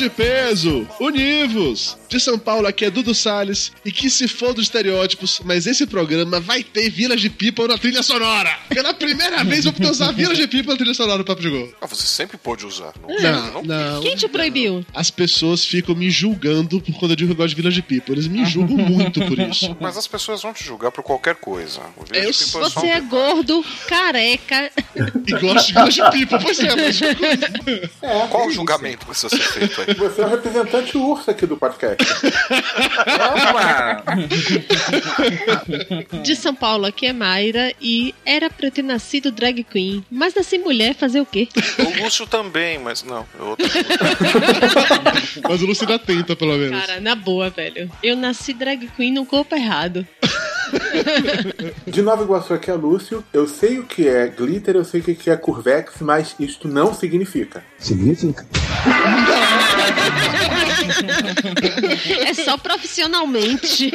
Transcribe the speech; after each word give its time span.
De 0.00 0.10
peso, 0.10 0.88
univos! 1.00 1.96
De 2.08 2.18
São 2.18 2.36
Paulo, 2.38 2.66
aqui 2.66 2.84
é 2.84 2.90
Dudu 2.90 3.14
Salles. 3.14 3.70
E 3.84 3.92
que 3.92 4.10
se 4.10 4.26
for 4.26 4.52
dos 4.52 4.64
estereótipos, 4.64 5.40
mas 5.44 5.64
esse 5.66 5.86
programa 5.86 6.40
vai 6.40 6.64
ter 6.64 6.90
Village 6.90 7.30
People 7.30 7.68
na 7.68 7.78
trilha 7.78 8.02
sonora. 8.02 8.58
Pela 8.68 8.92
primeira 8.92 9.42
vez 9.44 9.58
eu 9.64 9.70
vou 9.70 9.74
poder 9.74 9.90
usar 9.90 10.10
Village 10.12 10.44
People 10.48 10.72
na 10.72 10.76
trilha 10.76 10.94
sonora 10.94 11.18
do 11.18 11.24
Papo 11.24 11.40
de 11.40 11.48
Gol. 11.50 11.72
Ah, 11.80 11.86
você 11.86 12.02
sempre 12.02 12.36
pôde 12.36 12.66
usar. 12.66 12.92
Não, 13.06 13.52
Não, 13.52 13.62
não. 13.62 14.00
Quem 14.02 14.16
te 14.16 14.26
proibiu? 14.28 14.84
As 14.92 15.08
pessoas 15.10 15.64
ficam 15.64 15.94
me 15.94 16.10
julgando 16.10 16.80
por 16.80 16.94
quando 16.98 17.12
eu 17.12 17.16
digo 17.16 17.28
que 17.28 17.32
eu 17.34 17.36
gosto 17.44 17.50
de 17.54 17.62
Village 17.62 17.82
People. 17.82 18.12
Eles 18.14 18.26
me 18.26 18.44
julgam 18.44 18.76
muito 18.78 19.20
por 19.26 19.38
isso. 19.38 19.76
Mas 19.80 19.96
as 19.96 20.08
pessoas 20.08 20.42
vão 20.42 20.52
te 20.52 20.64
julgar 20.64 20.90
por 20.90 21.04
qualquer 21.04 21.36
coisa. 21.36 21.80
Eu- 22.12 22.28
é 22.28 22.32
só 22.32 22.58
Você 22.60 22.80
um 22.80 22.82
é 22.82 23.00
detalhe. 23.00 23.06
gordo, 23.06 23.64
careca. 23.86 24.72
E 24.96 25.32
gosto 25.38 25.66
de 25.68 25.72
Village 25.74 26.00
People. 26.26 26.38
Pois 26.42 26.58
é, 26.58 26.74
mas... 26.74 27.00
Qual 28.30 28.48
o 28.48 28.50
julgamento 28.50 29.06
precisa 29.06 29.28
ser 29.28 29.38
feito 29.42 29.80
aí? 29.82 29.89
Você 29.98 30.22
é 30.22 30.24
o 30.24 30.28
representante 30.28 30.96
urso 30.96 31.30
aqui 31.30 31.46
do 31.46 31.56
podcast. 31.56 32.04
Opa! 33.30 34.04
De 36.22 36.36
São 36.36 36.54
Paulo, 36.54 36.86
aqui 36.86 37.06
é 37.06 37.12
Mayra. 37.12 37.72
E 37.80 38.14
era 38.24 38.50
pra 38.50 38.66
eu 38.66 38.70
ter 38.70 38.82
nascido 38.82 39.30
drag 39.30 39.64
queen. 39.64 40.04
Mas 40.10 40.34
nasci 40.34 40.58
mulher, 40.58 40.94
fazer 40.94 41.20
o 41.20 41.26
quê? 41.26 41.48
O 41.78 42.02
Lúcio 42.02 42.26
também, 42.26 42.78
mas 42.78 43.02
não. 43.02 43.26
É 43.38 43.42
outra 43.42 43.66
mas 45.48 45.62
o 45.62 45.66
Lúcio 45.66 45.86
ainda 45.88 45.98
tenta, 45.98 46.36
pelo 46.36 46.56
menos. 46.56 46.80
Cara, 46.86 47.00
na 47.00 47.14
boa, 47.14 47.50
velho. 47.50 47.90
Eu 48.02 48.16
nasci 48.16 48.52
drag 48.52 48.88
queen 48.96 49.12
no 49.12 49.24
corpo 49.26 49.54
errado. 49.54 50.06
De 51.86 52.02
Nova 52.02 52.22
Iguaçu 52.22 52.54
aqui 52.54 52.70
é 52.70 52.74
Lúcio. 52.74 53.24
Eu 53.32 53.46
sei 53.46 53.78
o 53.78 53.84
que 53.84 54.08
é 54.08 54.28
glitter, 54.28 54.76
eu 54.76 54.84
sei 54.84 55.00
o 55.00 55.04
que 55.04 55.30
é 55.30 55.36
curvex, 55.36 55.94
mas 56.00 56.34
isto 56.38 56.68
não 56.68 56.94
significa. 56.94 57.62
É 62.26 62.34
só 62.34 62.56
profissionalmente. 62.56 63.90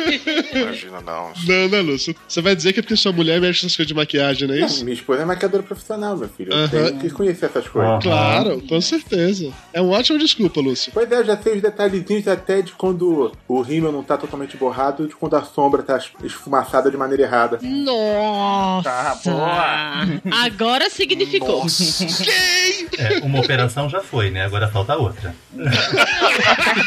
Imagina, 0.54 1.02
não. 1.02 1.32
Não, 1.48 1.68
não, 1.70 1.82
Lúcio. 1.82 2.16
Você 2.28 2.42
vai 2.42 2.56
dizer 2.56 2.74
que 2.74 2.80
é 2.80 2.84
porque 2.84 2.96
sua 2.96 3.12
mulher 3.12 3.40
mexe 3.40 3.64
nessas 3.64 3.76
coisas 3.76 3.88
de 3.88 3.94
maquiagem, 3.94 4.48
não 4.48 4.56
é 4.56 4.60
isso? 4.62 4.84
Minha 4.84 4.96
esposa 4.96 5.22
é 5.22 5.26
maquiadora 5.26 5.64
profissional, 5.64 6.18
meu 6.18 6.30
filho. 6.30 6.52
Eu 6.52 6.58
Aham. 6.58 6.68
tenho 6.70 7.00
que 7.00 7.10
conhecer 7.12 7.46
essas 7.46 7.68
coisas. 7.68 8.02
Claro, 8.04 8.62
com 8.68 8.82
certeza. 8.82 9.52
É 9.73 9.82
uma 9.82 9.98
ótima 9.98 10.18
desculpa, 10.20 10.60
Lúcio. 10.60 10.92
Pois 10.94 11.12
é, 11.12 11.16
eu 11.20 11.26
já 11.26 11.38
sei 11.38 11.56
os 11.56 11.62
detalhezinhos 11.62 12.28
até 12.28 12.62
de 12.62 12.72
quando 12.73 13.32
o 13.48 13.62
rímel 13.62 13.92
não 13.92 14.04
tá 14.04 14.18
totalmente 14.18 14.58
borrado, 14.58 15.08
de 15.08 15.16
quando 15.16 15.36
a 15.36 15.44
sombra 15.44 15.82
tá 15.84 16.00
esfumaçada 16.23 16.90
de 16.92 16.98
maneira 16.98 17.23
errada. 17.23 17.60
Nossa! 17.62 18.90
Tá 18.90 19.20
boa. 19.23 20.22
Agora 20.44 20.89
significou. 20.89 21.64
Nossa. 21.64 22.05
É, 22.98 23.20
uma 23.23 23.39
operação 23.39 23.89
já 23.89 24.02
foi, 24.02 24.30
né? 24.30 24.45
Agora 24.45 24.67
falta 24.67 24.95
outra. 24.95 25.36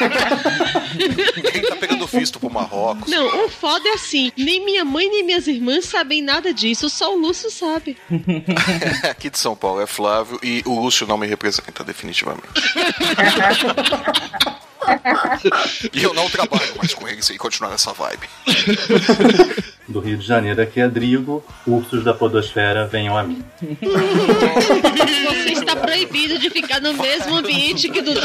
Quem 1.52 1.62
tá 1.62 1.76
pegando 1.76 2.06
visto 2.06 2.38
pro 2.38 2.50
Marrocos? 2.50 3.10
Não, 3.10 3.46
o 3.46 3.48
foda 3.48 3.88
é 3.88 3.92
assim: 3.92 4.32
nem 4.36 4.64
minha 4.64 4.84
mãe 4.84 5.08
nem 5.08 5.24
minhas 5.24 5.46
irmãs 5.46 5.86
sabem 5.86 6.22
nada 6.22 6.52
disso, 6.52 6.88
só 6.88 7.14
o 7.14 7.18
Lúcio 7.18 7.50
sabe. 7.50 7.96
Aqui 9.10 9.30
de 9.30 9.38
São 9.38 9.56
Paulo 9.56 9.80
é 9.80 9.86
Flávio 9.86 10.38
e 10.42 10.62
o 10.66 10.80
Lúcio 10.80 11.06
não 11.06 11.18
me 11.18 11.26
representa, 11.26 11.84
definitivamente. 11.84 12.48
e 15.92 16.02
eu 16.02 16.14
não 16.14 16.28
trabalho 16.28 16.76
mais 16.76 16.94
com 16.94 17.06
eles 17.08 17.28
e 17.30 17.38
continuar 17.38 17.70
nessa 17.70 17.92
vibe. 17.92 18.28
Do 19.88 20.00
Rio 20.00 20.18
de 20.18 20.26
Janeiro 20.26 20.60
aqui 20.60 20.80
é 20.80 20.88
Drigo. 20.88 21.42
Ursos 21.66 22.04
da 22.04 22.12
podosfera, 22.12 22.86
venham 22.86 23.16
a 23.16 23.22
mim. 23.22 23.42
Você 23.80 25.52
está 25.52 25.74
proibido 25.76 26.38
de 26.38 26.50
ficar 26.50 26.80
no 26.80 26.92
mesmo 26.94 27.36
ambiente 27.36 27.88
que 27.88 28.02
Dudu. 28.02 28.20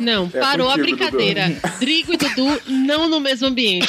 Não, 0.00 0.28
É 0.32 0.40
parou 0.40 0.68
a 0.70 0.76
brincadeira. 0.76 1.54
Drigo 1.78 2.12
e 2.14 2.16
Dudu 2.16 2.60
não 2.66 3.08
no 3.08 3.20
mesmo 3.20 3.46
ambiente. 3.46 3.88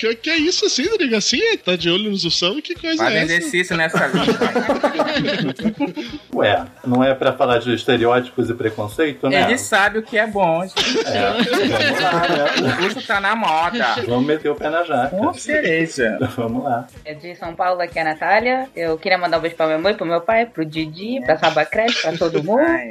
Que, 0.00 0.14
que 0.14 0.30
é 0.30 0.36
isso 0.38 0.64
assim, 0.64 0.88
Rodrigo? 0.88 1.14
Assim? 1.14 1.38
Tá 1.58 1.76
de 1.76 1.90
olho 1.90 2.10
nos 2.10 2.24
ursão? 2.24 2.58
Que 2.62 2.74
coisa 2.74 3.04
Faz 3.04 3.14
é 3.14 3.18
essa? 3.22 3.32
exercício 3.34 3.76
nessa 3.76 4.08
vida. 4.08 4.32
Ué, 6.34 6.64
não 6.86 7.04
é 7.04 7.14
pra 7.14 7.34
falar 7.34 7.58
de 7.58 7.74
estereótipos 7.74 8.48
e 8.48 8.54
preconceito, 8.54 9.28
né? 9.28 9.42
Ele 9.42 9.58
sabe 9.58 9.98
o 9.98 10.02
que 10.02 10.16
é 10.16 10.26
bom. 10.26 10.62
gente. 10.62 11.06
É, 11.06 11.32
vamos 11.32 12.00
lá, 12.00 12.28
né? 12.28 12.72
O 12.72 12.76
curso 12.78 13.06
tá 13.06 13.20
na 13.20 13.36
moda. 13.36 13.94
Vamos 14.06 14.24
meter 14.26 14.48
o 14.48 14.54
pé 14.54 14.70
na 14.70 14.84
jaca. 14.84 15.14
Com 15.14 15.34
cereja. 15.34 16.16
Vamos 16.34 16.64
lá. 16.64 16.86
É 17.04 17.12
de 17.12 17.36
São 17.36 17.54
Paulo, 17.54 17.82
aqui 17.82 17.98
é 17.98 18.02
a 18.02 18.04
Natália. 18.06 18.70
Eu 18.74 18.96
queria 18.96 19.18
mandar 19.18 19.36
um 19.36 19.40
beijo 19.42 19.56
pra 19.56 19.66
minha 19.66 19.78
mãe, 19.78 19.92
pro 19.94 20.06
meu 20.06 20.22
pai, 20.22 20.46
pro 20.46 20.64
Didi, 20.64 21.20
pra 21.26 21.36
Sabacrete, 21.38 22.00
pra 22.00 22.16
todo 22.16 22.40
mundo. 22.42 22.60
Ai, 22.60 22.90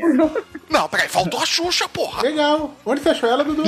Não, 0.70 0.88
peraí, 0.88 1.08
faltou 1.08 1.42
a 1.42 1.46
Xuxa, 1.46 1.90
porra! 1.90 2.22
Legal. 2.22 2.72
Onde 2.86 3.02
você 3.02 3.10
achou 3.10 3.30
ela, 3.30 3.44
Dudu? 3.44 3.64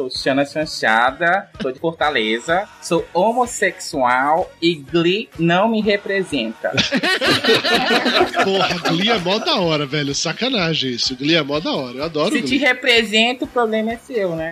Sou 0.00 0.08
Xana 0.08 0.46
Chanchada, 0.46 1.50
sou 1.60 1.70
de 1.70 1.78
Fortaleza, 1.78 2.66
sou 2.80 3.06
homossexual 3.12 4.50
e 4.62 4.74
Glee 4.76 5.28
não 5.38 5.68
me 5.68 5.82
representa. 5.82 6.72
Porra, 8.42 8.78
Glee 8.88 9.10
é 9.10 9.18
mó 9.18 9.38
da 9.38 9.56
hora, 9.56 9.84
velho. 9.84 10.14
Sacanagem 10.14 10.92
isso. 10.92 11.14
Glee 11.16 11.34
é 11.34 11.42
mó 11.42 11.60
da 11.60 11.70
hora. 11.70 11.98
Eu 11.98 12.04
adoro 12.04 12.34
Se 12.34 12.40
te 12.40 12.48
Glee. 12.56 12.58
representa, 12.60 13.44
o 13.44 13.48
problema 13.48 13.92
é 13.92 13.98
seu, 13.98 14.34
né? 14.34 14.50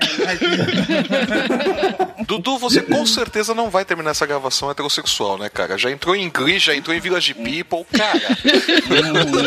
Dudu, 2.26 2.58
você 2.58 2.82
com 2.82 3.06
certeza 3.06 3.54
não 3.54 3.70
vai 3.70 3.86
terminar 3.86 4.10
essa 4.10 4.26
gravação 4.26 4.70
heterossexual, 4.70 5.38
né, 5.38 5.48
cara? 5.48 5.78
Já 5.78 5.90
entrou 5.90 6.14
em 6.14 6.28
Glee, 6.28 6.58
já 6.58 6.74
entrou 6.76 6.94
em 6.94 7.00
Village 7.00 7.32
People, 7.32 7.86
cara. 7.90 8.36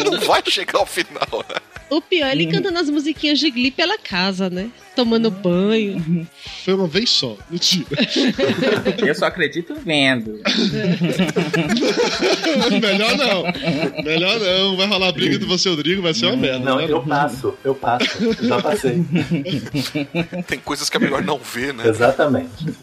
não 0.04 0.20
vai 0.22 0.42
chegar 0.48 0.80
ao 0.80 0.86
final, 0.88 1.46
né? 1.48 1.81
O 1.92 2.00
pior 2.00 2.28
é 2.28 2.32
ele 2.32 2.48
cantando 2.48 2.80
as 2.80 2.90
musiquinhas 2.90 3.38
de 3.38 3.52
Glee 3.52 3.70
pela 3.70 3.98
casa, 3.98 4.50
né? 4.50 4.70
Tomando 4.96 5.30
banho. 5.30 6.26
Foi 6.64 6.74
uma 6.74 6.88
vez 6.88 7.10
só. 7.10 7.36
Mentira. 7.50 7.86
Eu 9.06 9.14
só 9.14 9.26
acredito 9.26 9.76
vendo. 9.76 10.40
Melhor 12.82 13.18
não. 13.18 13.44
Melhor 14.06 14.40
não. 14.40 14.78
Vai 14.78 14.88
rolar 14.88 15.12
briga 15.12 15.38
de 15.38 15.44
você 15.44 15.68
Rodrigo, 15.68 16.02
vai 16.02 16.14
ser 16.14 16.28
uma 16.28 16.38
merda. 16.38 16.60
Não, 16.60 16.78
né? 16.78 16.86
eu 16.88 17.04
passo, 17.04 17.54
eu 17.62 17.76
passo. 17.76 18.08
Já 18.42 18.62
passei. 18.62 19.04
Tem 20.48 20.60
coisas 20.60 20.90
que 20.90 20.96
é 20.96 21.00
melhor 21.00 21.22
não 21.22 21.40
ver, 21.40 21.74
né? 21.74 21.90
Exatamente. 21.90 22.74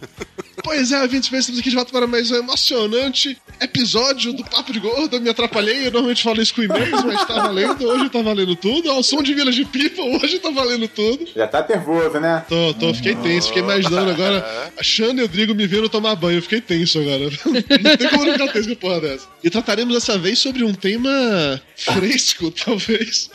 Pois 0.62 0.92
é, 0.92 1.06
20 1.06 1.30
vezes 1.30 1.40
estamos 1.40 1.60
aqui 1.60 1.70
de 1.70 1.76
volta 1.76 1.92
para 1.92 2.06
mais 2.06 2.30
um 2.30 2.36
emocionante 2.36 3.38
episódio 3.60 4.32
do 4.32 4.44
Papo 4.44 4.72
de 4.72 4.80
Gordo. 4.80 5.16
Eu 5.16 5.20
me 5.20 5.30
atrapalhei, 5.30 5.86
eu 5.86 5.90
normalmente 5.90 6.22
falo 6.22 6.40
isso 6.40 6.54
com 6.54 6.62
e-mails, 6.62 7.04
mas 7.04 7.24
tá 7.26 7.34
valendo. 7.34 7.86
Hoje 7.86 8.08
tá 8.10 8.22
valendo 8.22 8.56
tudo. 8.56 8.90
Ao 8.90 9.02
som 9.02 9.22
de 9.22 9.34
Village 9.34 9.64
People, 9.66 10.16
hoje 10.16 10.38
tá 10.38 10.50
valendo 10.50 10.88
tudo. 10.88 11.26
Já 11.34 11.46
tá 11.46 11.64
nervoso, 11.68 12.18
né? 12.20 12.44
Tô, 12.48 12.74
tô, 12.74 12.94
fiquei 12.94 13.14
tenso, 13.16 13.48
fiquei 13.48 13.62
imaginando 13.62 14.10
agora 14.10 14.72
a 14.78 14.82
Xana 14.82 15.20
e 15.20 15.24
o 15.24 15.26
Rodrigo 15.26 15.54
me 15.54 15.66
vendo 15.66 15.88
tomar 15.88 16.14
banho. 16.16 16.38
Eu 16.38 16.42
fiquei 16.42 16.60
tenso 16.60 16.98
agora. 16.98 17.30
Não 17.82 17.96
tem 17.96 18.08
como 18.08 18.24
não 18.24 18.32
ficar 18.32 18.52
tenso 18.52 18.68
com 18.68 18.74
porra 18.76 19.00
dessa. 19.00 19.26
E 19.42 19.50
trataremos 19.50 19.94
dessa 19.94 20.18
vez 20.18 20.38
sobre 20.38 20.64
um 20.64 20.74
tema 20.74 21.60
fresco, 21.76 22.50
talvez. 22.64 23.30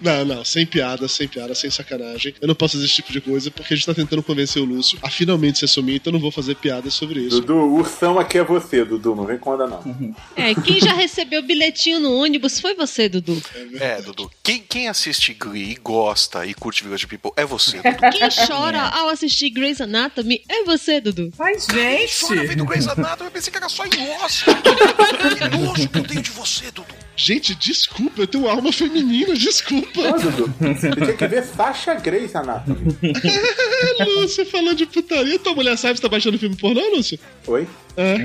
Não, 0.00 0.24
não, 0.24 0.44
sem 0.44 0.66
piada, 0.66 1.06
sem 1.08 1.28
piada, 1.28 1.54
sem 1.54 1.70
sacanagem. 1.70 2.34
Eu 2.40 2.48
não 2.48 2.54
posso 2.54 2.74
fazer 2.74 2.86
esse 2.86 2.94
tipo 2.94 3.12
de 3.12 3.20
coisa 3.20 3.50
porque 3.50 3.74
a 3.74 3.76
gente 3.76 3.86
tá 3.86 3.94
tentando 3.94 4.22
convencer 4.22 4.62
o 4.62 4.64
Lúcio 4.64 4.98
a 5.02 5.10
finalmente 5.10 5.58
se 5.58 5.64
assumir, 5.64 5.96
então 5.96 6.10
eu 6.10 6.14
não 6.14 6.20
vou 6.20 6.30
fazer 6.30 6.56
piadas 6.56 6.94
sobre 6.94 7.20
isso. 7.20 7.40
Dudu, 7.40 7.54
o 7.54 7.74
ursão 7.74 8.18
aqui 8.18 8.38
é 8.38 8.44
você, 8.44 8.84
Dudu. 8.84 9.14
Não 9.14 9.24
vem 9.24 9.38
com 9.38 9.50
onda, 9.50 9.66
não. 9.66 10.14
É, 10.36 10.54
quem 10.54 10.80
já 10.80 10.92
recebeu 10.92 11.42
bilhetinho 11.42 12.00
no 12.00 12.12
ônibus 12.12 12.60
foi 12.60 12.74
você, 12.74 13.08
Dudu. 13.08 13.40
É, 13.80 14.00
Dudu. 14.02 14.30
Quem, 14.42 14.58
quem 14.60 14.88
assiste 14.88 15.34
Glee 15.34 15.72
e 15.72 15.74
gosta 15.76 16.44
e 16.46 16.54
curte 16.54 16.82
Village 16.82 17.06
People 17.06 17.32
é 17.36 17.44
você, 17.44 17.78
Dudu. 17.78 17.96
Quem 18.12 18.46
chora 18.46 18.88
ao 18.88 19.08
assistir 19.08 19.50
Grey's 19.50 19.80
Anatomy 19.80 20.42
é 20.48 20.64
você, 20.64 21.00
Dudu. 21.00 21.32
Mas, 21.38 21.66
Chora 21.66 22.36
gente! 22.36 22.46
vendo 22.48 22.64
Grey's 22.64 22.88
Anatomy, 22.88 23.28
eu 23.28 23.32
pensei 23.32 23.50
que 23.50 23.58
era 23.58 23.68
só 23.68 23.84
em 23.84 23.90
Lost. 24.18 24.44
Que 24.44 25.56
nojo 25.56 25.88
que 25.88 25.98
eu 25.98 26.04
tenho 26.04 26.22
de 26.22 26.30
você, 26.30 26.70
Dudu. 26.70 26.94
Gente, 27.14 27.54
desculpa, 27.54 28.22
eu 28.22 28.26
tenho 28.26 28.48
alma 28.48 28.72
feminina, 28.72 29.34
desculpa. 29.34 29.61
Ô, 29.70 30.18
Dudu, 30.18 30.54
você 30.60 30.90
tinha 30.90 31.12
que 31.14 31.26
ver 31.26 31.44
Sasha 31.44 31.94
Grace 31.94 32.36
Anatomy. 32.36 32.96
É, 33.02 34.04
Lúcio, 34.20 34.44
falando 34.46 34.76
de 34.76 34.86
putaria, 34.86 35.38
tua 35.38 35.54
mulher 35.54 35.76
sabe 35.78 35.94
que 35.94 35.98
você 35.98 36.02
tá 36.02 36.08
baixando 36.08 36.38
filme 36.38 36.56
pornô, 36.56 36.80
Lúcio? 36.96 37.18
Oi? 37.46 37.66
É. 37.96 38.16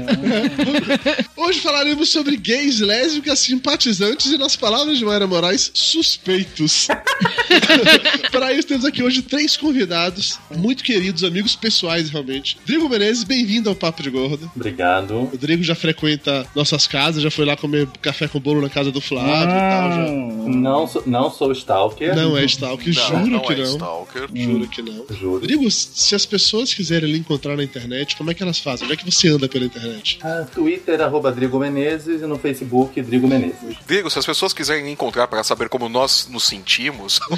Hoje 1.35 1.59
falaremos 1.59 2.09
sobre 2.09 2.37
gays, 2.37 2.79
lésbicas, 2.79 3.39
simpatizantes 3.39 4.31
e, 4.31 4.37
nas 4.37 4.55
palavras 4.55 4.97
de 4.97 5.03
Mayra 5.03 5.27
Moraes, 5.27 5.69
suspeitos. 5.73 6.87
Para 8.31 8.53
isso, 8.53 8.67
temos 8.67 8.85
aqui 8.85 9.03
hoje 9.03 9.21
três 9.21 9.57
convidados, 9.57 10.39
muito 10.55 10.83
queridos, 10.83 11.23
amigos 11.23 11.55
pessoais, 11.55 12.09
realmente. 12.09 12.57
Drigo 12.65 12.87
Menezes, 12.87 13.23
bem-vindo 13.23 13.69
ao 13.69 13.75
Papo 13.75 14.01
de 14.03 14.09
Gordo. 14.09 14.49
Obrigado. 14.55 15.29
O 15.33 15.37
Drigo 15.37 15.63
já 15.63 15.75
frequenta 15.75 16.45
nossas 16.55 16.87
casas, 16.87 17.21
já 17.21 17.31
foi 17.31 17.45
lá 17.45 17.55
comer 17.57 17.87
café 18.01 18.27
com 18.27 18.39
bolo 18.39 18.61
na 18.61 18.69
casa 18.69 18.91
do 18.91 19.01
Flávio 19.01 19.55
e 19.55 19.59
tal. 19.69 19.91
Já. 19.91 20.57
Não, 20.57 20.87
sou- 20.87 21.03
não 21.27 21.33
sou 21.33 21.51
stalker. 21.51 22.15
Não 22.15 22.37
é 22.37 22.45
Stalker, 22.45 22.93
juro 22.93 23.27
não 23.27 23.41
que 23.41 23.51
é 23.53 23.57
não. 23.57 23.63
Stalker. 23.65 24.29
Juro 24.33 24.67
que 24.67 24.81
não. 24.81 25.05
Juro. 25.09 25.41
Drigo, 25.41 25.69
se 25.69 26.15
as 26.15 26.25
pessoas 26.25 26.73
quiserem 26.73 27.11
lhe 27.11 27.17
encontrar 27.17 27.57
na 27.57 27.63
internet, 27.63 28.15
como 28.15 28.31
é 28.31 28.33
que 28.33 28.41
elas 28.41 28.59
fazem? 28.59 28.85
Onde 28.85 28.93
é 28.93 28.97
que 28.97 29.03
você 29.05 29.27
anda 29.27 29.49
pela 29.49 29.65
internet? 29.65 30.19
Ah, 30.23 30.45
Twitter, 30.53 31.01
arroba 31.01 31.29
Drigo 31.31 31.59
Menezes, 31.59 32.21
e 32.21 32.25
no 32.25 32.39
Facebook, 32.39 33.01
Drigo 33.01 33.27
Menezes. 33.27 33.75
Diego, 33.85 34.09
se 34.09 34.17
as 34.17 34.25
pessoas 34.25 34.53
quiserem 34.53 34.85
me 34.85 34.91
encontrar 34.91 35.27
para 35.27 35.43
saber 35.43 35.67
como 35.69 35.89
nós 35.89 36.27
nos 36.31 36.45
sentimos, 36.45 37.19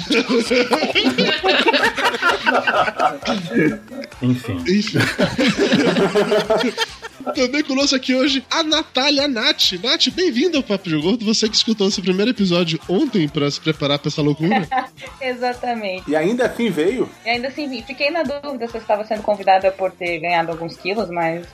Enfim. 4.22 4.56
Enfim. 4.68 4.98
Também 7.34 7.62
conosco 7.62 7.94
aqui 7.94 8.14
hoje 8.14 8.42
a 8.50 8.62
Natália 8.62 9.28
Nath. 9.28 9.72
Nath, 9.82 10.08
bem-vinda 10.14 10.56
ao 10.56 10.62
Papo 10.62 10.88
de 10.88 10.96
Gordo. 10.96 11.24
Você 11.24 11.48
que 11.48 11.54
escutou 11.56 11.88
esse 11.88 12.00
primeiro 12.00 12.30
episódio 12.30 12.80
ontem 12.88 13.28
pra 13.28 13.50
se 13.50 13.60
preparar 13.60 13.98
pra 13.98 14.08
essa 14.08 14.22
loucura. 14.22 14.66
Exatamente. 15.20 16.10
E 16.10 16.16
ainda 16.16 16.46
assim 16.46 16.70
veio. 16.70 17.08
E 17.24 17.28
ainda 17.28 17.48
assim, 17.48 17.68
vi- 17.68 17.82
fiquei 17.82 18.10
na 18.10 18.22
dúvida 18.22 18.66
se 18.68 18.74
eu 18.76 18.80
estava 18.80 19.04
sendo 19.04 19.22
convidada 19.22 19.70
por 19.70 19.90
ter 19.92 20.18
ganhado 20.18 20.50
alguns 20.50 20.76
quilos, 20.76 21.08
mas. 21.10 21.46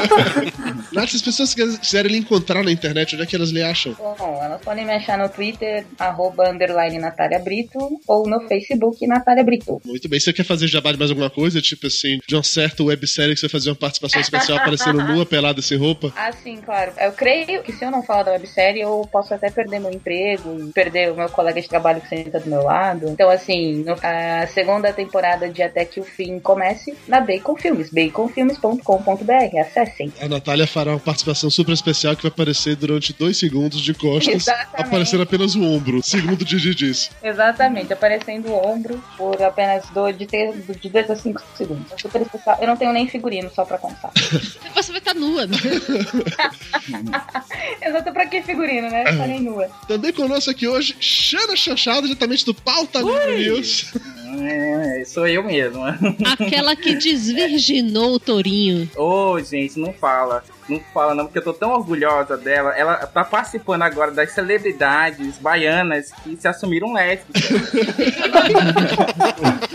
Nath, 0.92 1.08
se 1.10 1.16
as 1.16 1.22
pessoas 1.22 1.54
quiserem 1.54 2.12
lhe 2.12 2.18
encontrar 2.18 2.62
na 2.62 2.70
internet, 2.70 3.14
onde 3.14 3.24
é 3.24 3.26
que 3.26 3.34
elas 3.36 3.50
lhe 3.50 3.62
acham? 3.62 3.94
Bom, 3.94 4.40
elas 4.42 4.60
podem 4.62 4.84
me 4.86 4.92
achar 4.92 5.18
no 5.18 5.28
Twitter, 5.28 5.84
arroba 5.98 6.48
underline 6.50 6.98
Natália 6.98 7.38
Brito, 7.40 7.78
ou 8.06 8.28
no 8.28 8.40
Facebook 8.48 9.04
Natália 9.06 9.42
Brito. 9.42 9.80
Muito 9.84 10.08
bem. 10.08 10.20
Você 10.20 10.32
quer 10.32 10.44
fazer 10.44 10.68
jabá 10.68 10.92
de 10.92 10.98
mais 10.98 11.10
alguma 11.10 11.30
coisa? 11.30 11.60
Tipo 11.60 11.88
assim, 11.88 12.18
de 12.26 12.34
uma 12.36 12.42
certa 12.44 12.82
websérie 12.84 13.34
que 13.34 13.40
você 13.40 13.46
vai 13.46 13.52
fazer 13.52 13.70
uma 13.70 13.76
participação 13.76 14.20
especial 14.20 14.58
aparecendo 14.64 14.83
nua, 14.92 15.24
pelada, 15.26 15.62
sem 15.62 15.78
roupa? 15.78 16.12
Ah, 16.16 16.32
sim, 16.32 16.60
claro. 16.64 16.92
Eu 16.98 17.12
creio 17.12 17.62
que 17.62 17.72
se 17.72 17.84
eu 17.84 17.90
não 17.90 18.02
falar 18.02 18.24
da 18.24 18.32
websérie, 18.32 18.82
eu 18.82 19.08
posso 19.10 19.34
até 19.34 19.50
perder 19.50 19.80
meu 19.80 19.90
emprego, 19.90 20.70
perder 20.72 21.12
o 21.12 21.16
meu 21.16 21.28
colega 21.28 21.60
de 21.60 21.68
trabalho 21.68 22.00
que 22.00 22.08
senta 22.08 22.40
do 22.40 22.48
meu 22.48 22.62
lado. 22.62 23.08
Então, 23.08 23.30
assim, 23.30 23.84
a 24.02 24.46
segunda 24.48 24.92
temporada 24.92 25.48
de 25.48 25.62
Até 25.62 25.84
Que 25.84 26.00
o 26.00 26.04
Fim 26.04 26.38
comece 26.38 26.96
na 27.08 27.20
Bacon 27.20 27.56
Filmes, 27.56 27.90
baconfilmes.com.br. 27.90 29.58
Acessem. 29.60 30.12
A 30.20 30.28
Natália 30.28 30.66
fará 30.66 30.90
uma 30.90 31.00
participação 31.00 31.50
super 31.50 31.72
especial 31.72 32.16
que 32.16 32.22
vai 32.22 32.30
aparecer 32.30 32.76
durante 32.76 33.12
dois 33.12 33.38
segundos 33.38 33.80
de 33.80 33.94
costas, 33.94 34.34
Exatamente. 34.34 34.80
aparecendo 34.80 35.22
apenas 35.22 35.54
o 35.54 35.62
ombro, 35.62 36.02
segundo 36.02 36.42
o 36.42 36.44
Didi 36.44 36.74
disse. 36.74 37.10
Exatamente, 37.22 37.92
aparecendo 37.92 38.48
o 38.48 38.66
ombro 38.66 39.02
por 39.16 39.40
apenas 39.42 39.84
do, 39.90 40.10
de, 40.12 40.26
2 40.26 41.10
a 41.10 41.16
5 41.16 41.42
segundos. 41.56 41.92
É 41.92 41.98
super 41.98 42.22
especial. 42.22 42.58
Eu 42.60 42.66
não 42.66 42.76
tenho 42.76 42.92
nem 42.92 43.08
figurino, 43.08 43.50
só 43.54 43.64
pra 43.64 43.78
contar. 43.78 44.10
Você 44.74 44.92
vai 44.92 44.98
estar 44.98 45.14
nua, 45.14 45.46
né? 45.46 45.56
Exato, 47.80 48.12
pra 48.12 48.26
que 48.26 48.42
figurino, 48.42 48.90
né? 48.90 49.04
Estarei 49.10 49.40
nua. 49.40 49.68
Também 49.86 50.12
conosco 50.12 50.50
aqui 50.50 50.66
hoje, 50.66 50.96
Xana 51.00 51.56
Chanchada, 51.56 52.02
diretamente 52.02 52.44
do 52.44 52.54
Pauta 52.54 53.00
Livre 53.00 53.38
News. 53.38 53.92
É, 54.40 55.04
sou 55.04 55.26
eu 55.26 55.42
mesmo. 55.44 55.80
Aquela 56.24 56.74
que 56.74 56.94
desvirginou 56.96 58.14
o 58.14 58.20
tourinho. 58.20 58.90
Ô, 58.96 59.38
gente, 59.40 59.78
não 59.78 59.92
fala. 59.92 60.42
Não 60.68 60.80
fala 60.92 61.14
não, 61.14 61.26
porque 61.26 61.38
eu 61.38 61.44
tô 61.44 61.52
tão 61.52 61.72
orgulhosa 61.72 62.36
dela. 62.36 62.70
Ela 62.70 62.96
tá 63.06 63.24
participando 63.24 63.82
agora 63.82 64.10
das 64.10 64.30
celebridades 64.30 65.38
baianas 65.38 66.10
que 66.22 66.36
se 66.36 66.48
assumiram 66.48 66.92
lésbicas. 66.92 67.42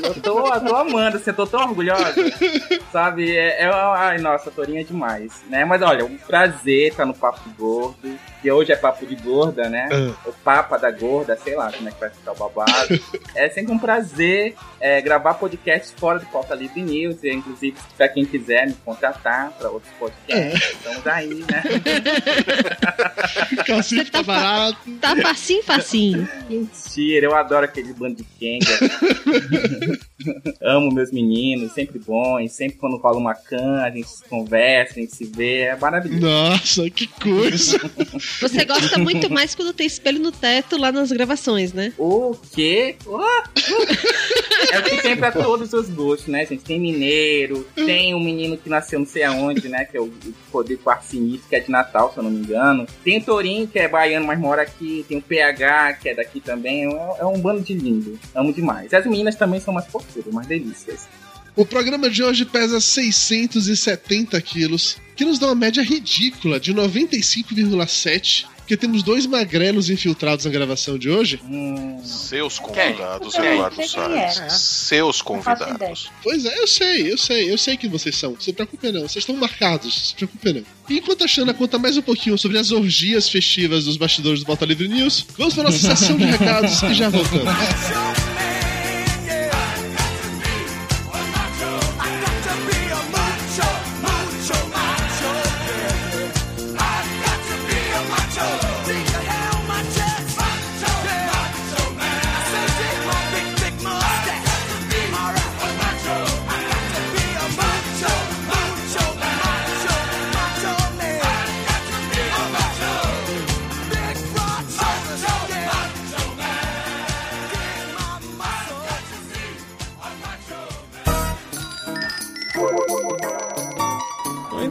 eu, 0.03 0.21
tô, 0.21 0.53
eu 0.53 0.61
tô 0.61 0.75
amando, 0.75 1.17
assim, 1.17 1.29
eu 1.29 1.35
tô 1.35 1.45
tão 1.45 1.61
orgulhosa. 1.61 2.15
Sabe? 2.91 3.35
É, 3.35 3.63
é, 3.63 3.71
ai, 3.71 4.17
nossa, 4.17 4.49
Torinha 4.49 4.81
é 4.81 4.83
demais, 4.83 5.43
né? 5.47 5.63
Mas 5.65 5.81
olha, 5.81 6.05
um 6.05 6.17
prazer 6.17 6.89
estar 6.89 7.05
no 7.05 7.13
Papo 7.13 7.49
Gordo. 7.57 8.17
Que 8.41 8.49
hoje 8.49 8.71
é 8.71 8.75
Papo 8.75 9.05
de 9.05 9.15
Gorda, 9.15 9.67
né? 9.67 9.89
Ah. 9.91 10.29
O 10.29 10.31
Papa 10.31 10.77
da 10.77 10.89
Gorda, 10.91 11.37
sei 11.37 11.55
lá 11.55 11.71
como 11.71 11.89
é 11.89 11.91
que 11.91 11.99
vai 11.99 12.09
ficar 12.09 12.31
o 12.31 12.35
babado. 12.35 12.99
É 13.35 13.49
sempre 13.49 13.73
um 13.73 13.79
prazer 13.79 14.55
é, 14.79 15.01
gravar 15.01 15.33
podcasts 15.33 15.91
fora 15.91 16.19
do 16.19 16.25
Pauta 16.27 16.55
Livre 16.55 16.81
News. 16.81 17.21
E, 17.21 17.31
inclusive, 17.31 17.75
pra 17.97 18.07
quem 18.07 18.25
quiser 18.25 18.67
me 18.67 18.73
contratar 18.85 19.51
pra 19.51 19.69
outros 19.69 19.91
podcasts, 19.99 20.77
estamos 20.79 21.07
aí, 21.07 21.45
né? 21.49 21.63
Você 23.67 24.05
tá 24.05 24.19
tá 24.19 24.23
barato. 24.23 24.77
Tá 24.99 25.15
facinho, 25.17 25.63
facinho. 25.63 26.27
Mentira, 26.49 27.25
eu 27.25 27.35
adoro 27.35 27.65
aquele 27.65 27.93
bando 27.93 28.15
de 28.15 28.23
Kenga. 28.39 28.65
Amo 30.61 30.91
meus 30.91 31.11
meninos, 31.11 31.71
sempre 31.73 31.99
bons. 31.99 32.51
Sempre 32.51 32.77
quando 32.77 32.97
rola 32.97 33.17
uma 33.17 33.35
can, 33.35 33.81
a 33.83 33.89
gente 33.89 34.09
se 34.09 34.23
conversa, 34.25 34.93
a 34.93 35.01
gente 35.01 35.15
se 35.15 35.25
vê. 35.25 35.61
É 35.61 35.75
maravilhoso. 35.75 36.25
Nossa, 36.25 36.89
que 36.89 37.07
coisa. 37.07 37.79
Você 38.41 38.65
gosta 38.65 38.97
muito 38.97 39.29
mais 39.29 39.55
quando 39.55 39.73
tem 39.73 39.87
espelho 39.87 40.19
no 40.19 40.31
teto 40.31 40.77
lá 40.77 40.91
nas 40.91 41.11
gravações, 41.11 41.73
né? 41.73 41.93
O 41.97 42.35
quê? 42.53 42.95
Oh! 43.05 43.19
É 44.71 44.79
o 44.79 44.83
que 44.83 45.01
tem 45.01 45.15
pra 45.15 45.31
todos 45.31 45.73
os 45.73 45.89
gostos, 45.89 46.27
né, 46.27 46.45
gente? 46.45 46.63
Tem 46.63 46.79
mineiro, 46.79 47.65
tem 47.75 48.13
um 48.13 48.19
menino 48.19 48.57
que 48.57 48.69
nasceu 48.69 48.99
não 48.99 49.05
sei 49.05 49.23
aonde, 49.23 49.67
né? 49.69 49.85
Que 49.85 49.97
é 49.97 50.01
o 50.01 50.09
o 50.09 50.41
Poder 50.69 50.77
Quarto 50.77 51.05
Sinistro, 51.05 51.49
que 51.49 51.55
é 51.55 51.59
de 51.59 51.71
Natal, 51.71 52.11
se 52.11 52.19
eu 52.19 52.23
não 52.23 52.29
me 52.29 52.39
engano. 52.39 52.85
Tem 53.03 53.17
o 53.17 53.23
Torinho, 53.23 53.67
que 53.67 53.79
é 53.79 53.87
baiano, 53.87 54.25
mas 54.25 54.39
mora 54.39 54.61
aqui. 54.61 55.03
Tem 55.07 55.17
o 55.17 55.21
PH, 55.21 55.93
que 55.93 56.09
é 56.09 56.15
daqui 56.15 56.39
também. 56.39 56.85
É, 56.85 57.21
é 57.21 57.25
um 57.25 57.39
bando 57.39 57.61
de 57.61 57.73
lindo. 57.73 58.19
Amo 58.35 58.53
demais. 58.53 58.93
As 58.93 59.05
meninas 59.05 59.35
também 59.35 59.59
são 59.59 59.73
mais 59.73 59.87
fofuras, 59.87 60.31
mais 60.33 60.47
delícias. 60.47 61.07
O 61.55 61.65
programa 61.65 62.09
de 62.09 62.23
hoje 62.23 62.45
pesa 62.45 62.79
670 62.79 64.39
quilos, 64.41 64.97
que 65.15 65.25
nos 65.25 65.39
dá 65.39 65.47
uma 65.47 65.55
média 65.55 65.83
ridícula 65.83 66.59
de 66.59 66.73
95,7. 66.73 68.45
Porque 68.69 68.77
temos 68.77 69.01
dois 69.01 69.25
magrelos 69.25 69.89
infiltrados 69.89 70.45
na 70.45 70.51
gravação 70.51 70.95
de 70.95 71.09
hoje. 71.09 71.41
Hum, 71.43 71.99
seus 72.03 72.59
convidados, 72.59 73.33
Quem? 73.33 73.53
Eduardo 73.53 73.81
é. 73.81 73.87
Salles. 73.87 74.53
Seus 74.61 75.23
Não 75.23 75.41
faço 75.41 75.65
convidados. 75.65 76.11
Pois 76.21 76.45
é, 76.45 76.55
eu 76.59 76.67
sei, 76.67 77.11
eu 77.11 77.17
sei, 77.17 77.51
eu 77.51 77.57
sei 77.57 77.75
quem 77.75 77.89
vocês 77.89 78.15
são. 78.15 78.33
Não 78.33 78.39
se 78.39 78.53
preocupe 78.53 78.91
não, 78.91 79.01
vocês 79.01 79.23
estão 79.23 79.35
marcados, 79.35 79.85
não 79.85 80.03
se 80.03 80.13
preocupe 80.13 80.53
não. 80.53 80.63
E 80.87 80.99
enquanto 80.99 81.23
a 81.23 81.27
Xana 81.27 81.51
conta 81.51 81.79
mais 81.79 81.97
um 81.97 82.03
pouquinho 82.03 82.37
sobre 82.37 82.59
as 82.59 82.69
orgias 82.69 83.27
festivas 83.27 83.85
dos 83.85 83.97
bastidores 83.97 84.41
do 84.41 84.45
Volta 84.45 84.65
Livre 84.65 84.87
News, 84.87 85.25
vamos 85.35 85.55
para 85.55 85.63
nossa 85.63 85.95
sessão 85.95 86.15
de 86.15 86.25
recados 86.25 86.83
e 86.83 86.93
já 86.93 87.09
voltamos. 87.09 88.38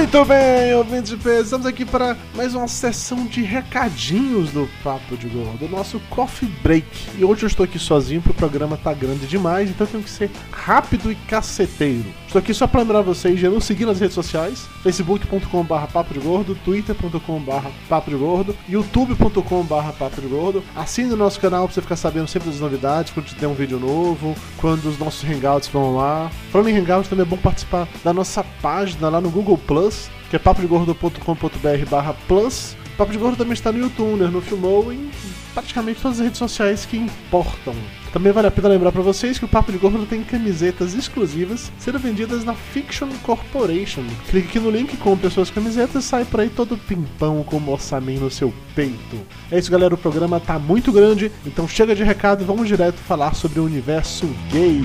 Muito 0.00 0.24
bem, 0.24 0.74
ouvintes 0.74 1.10
de 1.10 1.16
peso, 1.18 1.42
estamos 1.42 1.66
aqui 1.66 1.84
para 1.84 2.16
mais 2.34 2.54
uma 2.54 2.66
sessão 2.66 3.26
de 3.26 3.42
recadinhos 3.42 4.50
do 4.50 4.66
Papo 4.82 5.14
de 5.14 5.28
Gordo, 5.28 5.58
do 5.58 5.68
nosso 5.68 6.00
Coffee 6.08 6.48
Break. 6.62 6.86
E 7.18 7.22
hoje 7.22 7.42
eu 7.42 7.46
estou 7.46 7.64
aqui 7.64 7.78
sozinho 7.78 8.22
porque 8.22 8.32
o 8.32 8.34
programa 8.34 8.78
tá 8.78 8.94
grande 8.94 9.26
demais, 9.26 9.68
então 9.68 9.86
tenho 9.86 10.02
que 10.02 10.08
ser 10.08 10.30
rápido 10.50 11.12
e 11.12 11.14
caceteiro. 11.14 12.06
Estou 12.30 12.38
aqui 12.38 12.54
só 12.54 12.68
para 12.68 12.82
lembrar 12.82 13.00
vocês 13.00 13.40
de 13.40 13.48
nos 13.48 13.64
seguir 13.64 13.86
nas 13.86 13.98
redes 13.98 14.14
sociais, 14.14 14.68
facebook.com.br 14.84 15.92
papo 15.92 16.14
de 16.14 16.20
gordo, 16.20 16.54
twitter.com.br 16.64 17.68
papo 17.88 18.08
de 18.08 18.16
gordo, 18.16 18.56
youtube.com.br 18.68 19.92
papo 19.98 20.20
de 20.20 20.28
gordo. 20.28 20.62
Assine 20.76 21.12
o 21.12 21.16
nosso 21.16 21.40
canal 21.40 21.64
para 21.64 21.74
você 21.74 21.82
ficar 21.82 21.96
sabendo 21.96 22.28
sempre 22.28 22.48
das 22.48 22.60
novidades, 22.60 23.12
quando 23.12 23.34
tem 23.34 23.48
um 23.48 23.54
vídeo 23.54 23.80
novo, 23.80 24.36
quando 24.58 24.84
os 24.84 24.96
nossos 24.96 25.28
hangouts 25.28 25.68
vão 25.70 25.96
lá. 25.96 26.30
Falando 26.52 26.68
em 26.68 26.78
hangouts, 26.78 27.10
também 27.10 27.26
é 27.26 27.28
bom 27.28 27.36
participar 27.36 27.88
da 28.04 28.12
nossa 28.12 28.44
página 28.62 29.08
lá 29.08 29.20
no 29.20 29.28
Google 29.28 29.58
Plus, 29.58 30.08
que 30.30 30.36
é 30.36 30.38
papodegordo.com.br 30.38 31.90
barra 31.90 32.14
plus. 32.28 32.76
Papo 33.00 33.12
de 33.12 33.18
Gordo 33.18 33.38
também 33.38 33.54
está 33.54 33.72
no 33.72 33.78
YouTube, 33.78 34.24
no 34.24 34.42
Filmou, 34.42 34.92
em 34.92 35.10
praticamente 35.54 36.02
todas 36.02 36.18
as 36.18 36.24
redes 36.24 36.38
sociais 36.38 36.84
que 36.84 36.98
importam. 36.98 37.74
Também 38.12 38.30
vale 38.30 38.48
a 38.48 38.50
pena 38.50 38.68
lembrar 38.68 38.92
para 38.92 39.00
vocês 39.00 39.38
que 39.38 39.44
o 39.46 39.48
Papo 39.48 39.72
de 39.72 39.78
Gordo 39.78 40.04
tem 40.04 40.22
camisetas 40.22 40.92
exclusivas 40.92 41.72
sendo 41.78 41.98
vendidas 41.98 42.44
na 42.44 42.52
Fiction 42.52 43.08
Corporation. 43.22 44.04
Clique 44.28 44.48
aqui 44.48 44.60
no 44.60 44.70
link, 44.70 44.98
compre 44.98 45.28
as 45.28 45.32
suas 45.32 45.48
camisetas 45.48 46.04
e 46.04 46.06
sai 46.06 46.26
por 46.26 46.40
aí 46.40 46.50
todo 46.50 46.76
pimpão 46.76 47.42
com 47.42 47.56
o 47.56 47.72
orçamento 47.72 48.20
no 48.20 48.30
seu 48.30 48.52
peito. 48.74 49.16
É 49.50 49.58
isso, 49.58 49.70
galera. 49.70 49.94
O 49.94 49.98
programa 49.98 50.38
tá 50.38 50.58
muito 50.58 50.92
grande, 50.92 51.32
então 51.46 51.66
chega 51.66 51.94
de 51.94 52.04
recado 52.04 52.42
e 52.42 52.46
vamos 52.46 52.68
direto 52.68 52.98
falar 52.98 53.34
sobre 53.34 53.60
o 53.60 53.64
universo 53.64 54.28
gay. 54.52 54.84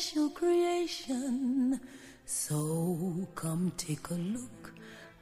Special 0.00 0.30
creation. 0.30 1.78
So 2.24 3.28
come 3.34 3.70
take 3.76 4.08
a 4.08 4.14
look. 4.14 4.72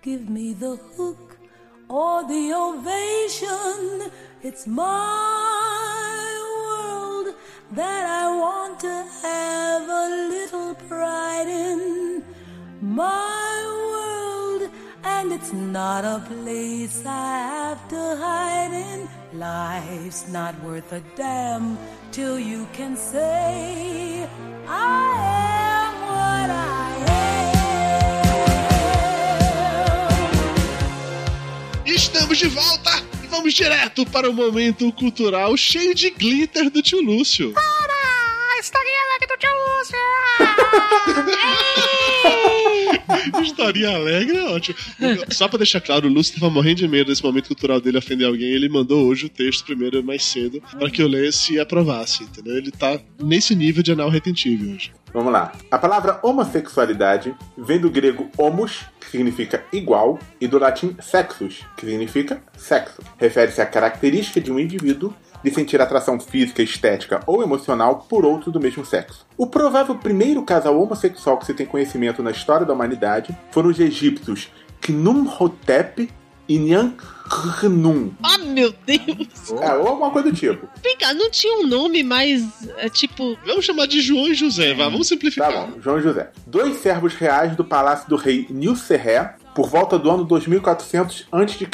Give 0.02 0.30
me 0.30 0.52
the 0.52 0.76
hook 0.96 1.36
or 1.88 2.22
the 2.22 2.52
ovation. 2.54 4.12
It's 4.40 4.68
my 4.68 6.20
world 6.62 7.34
that 7.72 8.04
I 8.22 8.28
want 8.44 8.78
to 8.80 8.96
have 9.22 9.82
a 9.82 10.06
little 10.34 10.74
pride 10.86 11.48
in. 11.48 12.22
My 12.80 13.64
world, 13.66 14.07
and 15.18 15.32
it's 15.32 15.52
not 15.52 16.04
a 16.04 16.20
place 16.26 17.02
I 17.04 17.38
have 17.52 17.88
to 17.88 18.16
hide 18.22 18.72
in. 18.72 19.08
Life's 19.38 20.28
not 20.28 20.54
worth 20.62 20.92
a 20.92 21.00
damn 21.16 21.76
till 22.12 22.38
you 22.38 22.66
can 22.72 22.96
say, 22.96 24.28
I 24.68 25.10
am 25.82 25.94
what 26.08 26.50
I 26.50 26.78
Estamos 31.84 32.38
de 32.38 32.48
volta 32.48 32.90
e 33.24 33.26
vamos 33.26 33.54
direto 33.54 34.06
para 34.06 34.30
o 34.30 34.32
momento 34.32 34.92
cultural 34.92 35.56
cheio 35.56 35.94
de 35.94 36.10
glitter 36.10 36.70
do 36.70 36.80
tio 36.80 37.00
Lúcio. 37.00 37.52
Para! 37.52 37.98
Historinha 38.60 39.02
leve 39.12 39.26
do 39.26 39.36
tio 39.36 39.48
Historinha 43.42 43.96
alegre 43.96 44.36
é 44.36 44.44
ótimo. 44.44 44.76
Só 45.30 45.48
pra 45.48 45.58
deixar 45.58 45.80
claro, 45.80 46.08
o 46.08 46.12
Lúcio 46.12 46.38
tava 46.38 46.50
morrendo 46.50 46.76
de 46.76 46.88
medo 46.88 47.08
desse 47.08 47.22
momento 47.22 47.48
cultural 47.48 47.80
dele 47.80 47.98
ofender 47.98 48.26
alguém. 48.26 48.48
Ele 48.48 48.68
mandou 48.68 49.06
hoje 49.06 49.26
o 49.26 49.28
texto 49.28 49.64
primeiro, 49.64 50.02
mais 50.02 50.24
cedo, 50.24 50.62
para 50.78 50.90
que 50.90 51.02
eu 51.02 51.08
lesse 51.08 51.54
e 51.54 51.60
aprovasse, 51.60 52.24
entendeu? 52.24 52.56
Ele 52.56 52.70
tá 52.70 53.00
nesse 53.22 53.54
nível 53.54 53.82
de 53.82 53.92
anal 53.92 54.10
retentível 54.10 54.74
hoje. 54.74 54.92
Vamos 55.12 55.32
lá. 55.32 55.52
A 55.70 55.78
palavra 55.78 56.18
homossexualidade 56.22 57.34
vem 57.56 57.78
do 57.78 57.90
grego 57.90 58.30
homos, 58.36 58.84
que 59.00 59.10
significa 59.10 59.64
igual, 59.72 60.18
e 60.40 60.46
do 60.46 60.58
latim 60.58 60.94
sexus, 61.00 61.64
que 61.76 61.86
significa 61.86 62.42
sexo. 62.56 63.02
Refere-se 63.16 63.60
à 63.60 63.66
característica 63.66 64.40
de 64.40 64.52
um 64.52 64.58
indivíduo 64.58 65.14
de 65.42 65.50
sentir 65.50 65.80
atração 65.80 66.18
física, 66.18 66.62
estética 66.62 67.20
ou 67.26 67.42
emocional 67.42 68.06
por 68.08 68.24
outro 68.24 68.50
do 68.50 68.60
mesmo 68.60 68.84
sexo. 68.84 69.26
O 69.36 69.46
provável 69.46 69.94
primeiro 69.94 70.42
casal 70.42 70.80
homossexual 70.80 71.38
que 71.38 71.46
se 71.46 71.54
tem 71.54 71.66
conhecimento 71.66 72.22
na 72.22 72.30
história 72.30 72.66
da 72.66 72.72
humanidade 72.72 73.36
foram 73.50 73.70
os 73.70 73.78
egípcios 73.78 74.48
Khnumhotep 74.80 76.10
e 76.48 76.58
Nyankhnum. 76.58 78.12
Oh, 78.24 78.44
meu 78.46 78.74
Deus! 78.86 79.52
É, 79.60 79.74
ou 79.74 79.88
alguma 79.88 80.10
coisa 80.10 80.30
do 80.30 80.36
tipo. 80.36 80.66
Vem 80.82 80.96
cá, 80.96 81.12
não 81.12 81.30
tinha 81.30 81.58
um 81.58 81.66
nome 81.66 82.02
mais, 82.02 82.66
é, 82.78 82.88
tipo... 82.88 83.36
Vamos 83.44 83.66
chamar 83.66 83.86
de 83.86 84.00
João 84.00 84.28
e 84.28 84.34
José, 84.34 84.72
vá, 84.72 84.84
vamos 84.88 85.08
simplificar. 85.08 85.52
Tá 85.52 85.66
bom, 85.66 85.80
João 85.80 85.98
e 85.98 86.02
José. 86.02 86.30
Dois 86.46 86.78
servos 86.78 87.14
reais 87.14 87.54
do 87.54 87.64
palácio 87.64 88.08
do 88.08 88.16
rei 88.16 88.46
Nilserré 88.48 89.36
por 89.54 89.68
volta 89.68 89.98
do 89.98 90.10
ano 90.10 90.24
2400 90.24 91.26
a.C. 91.30 91.66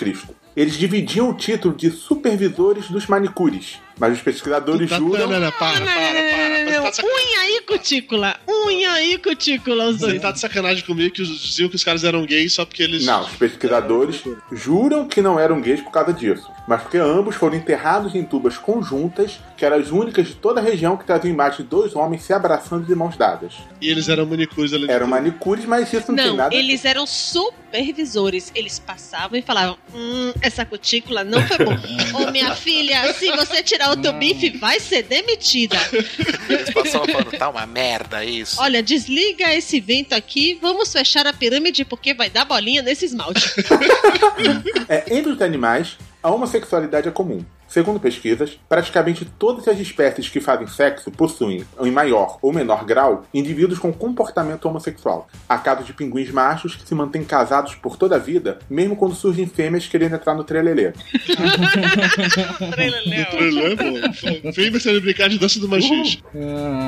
Eles 0.57 0.77
dividiam 0.77 1.29
o 1.31 1.35
título 1.35 1.75
de 1.75 1.91
supervisores 1.91 2.89
dos 2.89 3.09
manicures, 3.09 3.81
mas 3.99 4.15
os 4.15 4.23
pesquisadores 4.23 4.89
Tá, 4.91 4.97
juram... 4.99 5.29
Não, 5.29 5.41
não, 5.41 5.53
para, 5.53 5.81
para, 5.81 5.85
para. 5.85 6.81
Mas 6.83 6.97
tá 6.97 7.03
Unha 7.05 7.51
e 7.59 7.61
cutícula, 7.63 8.37
unha 8.49 9.01
e 9.03 9.19
cutícula, 9.19 9.87
os 9.89 9.99
Você 10.01 10.07
dois. 10.07 10.23
tá 10.23 10.31
de 10.33 10.41
sacanagem 10.41 10.85
comigo 10.85 11.15
que 11.15 11.23
os- 11.23 11.41
diziam 11.41 11.69
que 11.69 11.77
os 11.77 11.85
caras 11.85 12.05
eram 12.05 12.25
gays 12.27 12.53
só 12.53 12.65
porque 12.65 12.83
eles. 12.83 13.05
Não, 13.05 13.23
os 13.23 13.33
pesquisadores 13.33 14.23
juram 14.53 15.07
que 15.09 15.21
não 15.23 15.39
eram 15.39 15.61
gays 15.61 15.81
por 15.81 15.91
causa 15.91 16.13
disso, 16.13 16.51
mas 16.69 16.83
porque 16.83 16.99
ambos 16.99 17.37
foram 17.37 17.57
enterrados 17.57 18.15
em 18.15 18.25
tubas 18.25 18.57
conjuntas, 18.59 19.39
que 19.57 19.65
eram 19.65 19.77
as 19.79 19.91
únicas 19.91 20.27
de 20.29 20.35
toda 20.35 20.61
a 20.61 20.65
região 20.65 20.97
que 20.97 21.05
traziam 21.05 21.33
imagens 21.33 21.59
de 21.59 21.65
dois 21.65 21.95
homens 21.95 22.23
se 22.23 22.33
abraçando 22.33 22.85
de 22.87 22.95
mãos 22.95 23.17
dadas. 23.17 23.55
E 23.81 23.89
eles 23.91 24.09
eram 24.09 24.27
manicures 24.27 24.73
além 24.73 24.87
de 24.87 24.93
Eram 24.93 25.07
manicures, 25.07 25.65
mas 25.65 25.93
isso 25.93 26.09
não, 26.13 26.17
tem 26.17 26.27
Não, 26.27 26.37
nada. 26.37 26.55
eles 26.55 26.85
eram 26.85 27.07
supervisores. 27.07 28.51
Eles 28.55 28.79
passavam 28.79 29.39
e 29.39 29.43
falavam: 29.43 29.77
Hum, 29.95 30.33
essa 30.41 30.65
cutícula 30.65 31.25
não 31.25 31.41
foi 31.47 31.59
bom. 31.59 31.75
Ô, 32.15 32.31
minha 32.31 32.55
filha, 32.55 33.13
se 33.15 33.31
você 33.33 33.63
tirar 33.63 33.84
o 33.91 33.97
teu 33.97 34.13
bife, 34.13 34.51
vai 34.59 34.81
ser 34.81 35.03
demitida. 35.03 35.77
Passavam 36.73 37.07
falando, 37.07 37.39
tá 37.39 37.49
uma 37.49 37.67
merda 37.67 38.25
isso. 38.25 38.61
Olha, 38.61 38.83
desliga 38.83 39.55
esse 39.55 39.81
vento 39.81 40.15
aqui, 40.15 40.59
vamos 40.61 40.93
fechar 40.93 41.27
a 41.27 41.33
pirâmide 41.33 41.85
porque 41.85 42.15
vai 42.15 42.31
dar 42.31 42.45
bolinha 42.45 42.83
nesse 42.83 43.05
esmalte. 43.05 43.43
É, 44.89 45.17
entre 45.17 45.33
os 45.33 45.41
animais, 45.41 45.97
a 46.23 46.31
homossexualidade 46.31 47.09
é 47.09 47.11
comum. 47.11 47.45
Segundo 47.75 47.99
pesquisas, 47.99 48.57
praticamente 48.69 49.25
todas 49.25 49.67
as 49.67 49.81
espécies 49.81 50.29
que 50.29 50.41
fazem 50.41 50.69
sexo 50.69 51.11
possuem, 51.11 51.67
em 51.81 51.91
maior 51.91 52.39
ou 52.41 52.53
menor 52.53 52.85
grau, 52.85 53.27
indivíduos 53.35 53.81
com 53.81 53.93
comportamento 53.93 54.67
homossexual. 54.67 55.27
Há 55.49 55.59
casos 55.59 55.85
de 55.85 55.93
pinguins 55.93 56.31
machos 56.31 56.77
que 56.77 56.87
se 56.87 56.95
mantêm 56.95 57.25
casados 57.25 57.75
por 57.75 57.97
toda 57.97 58.15
a 58.15 58.19
vida, 58.21 58.61
mesmo 58.71 58.95
quando 58.95 59.17
surgem 59.17 59.49
fêmeas 59.49 59.89
querendo 59.89 60.15
entrar 60.15 60.37
no 60.37 60.45
trelelê. 60.45 60.93
Trelelê. 62.71 64.53
Vem 64.53 64.71
você 64.71 65.01
brincar 65.01 65.29
de 65.29 65.41
dança 65.41 65.59
do 65.59 65.69
machiste. 65.69 66.23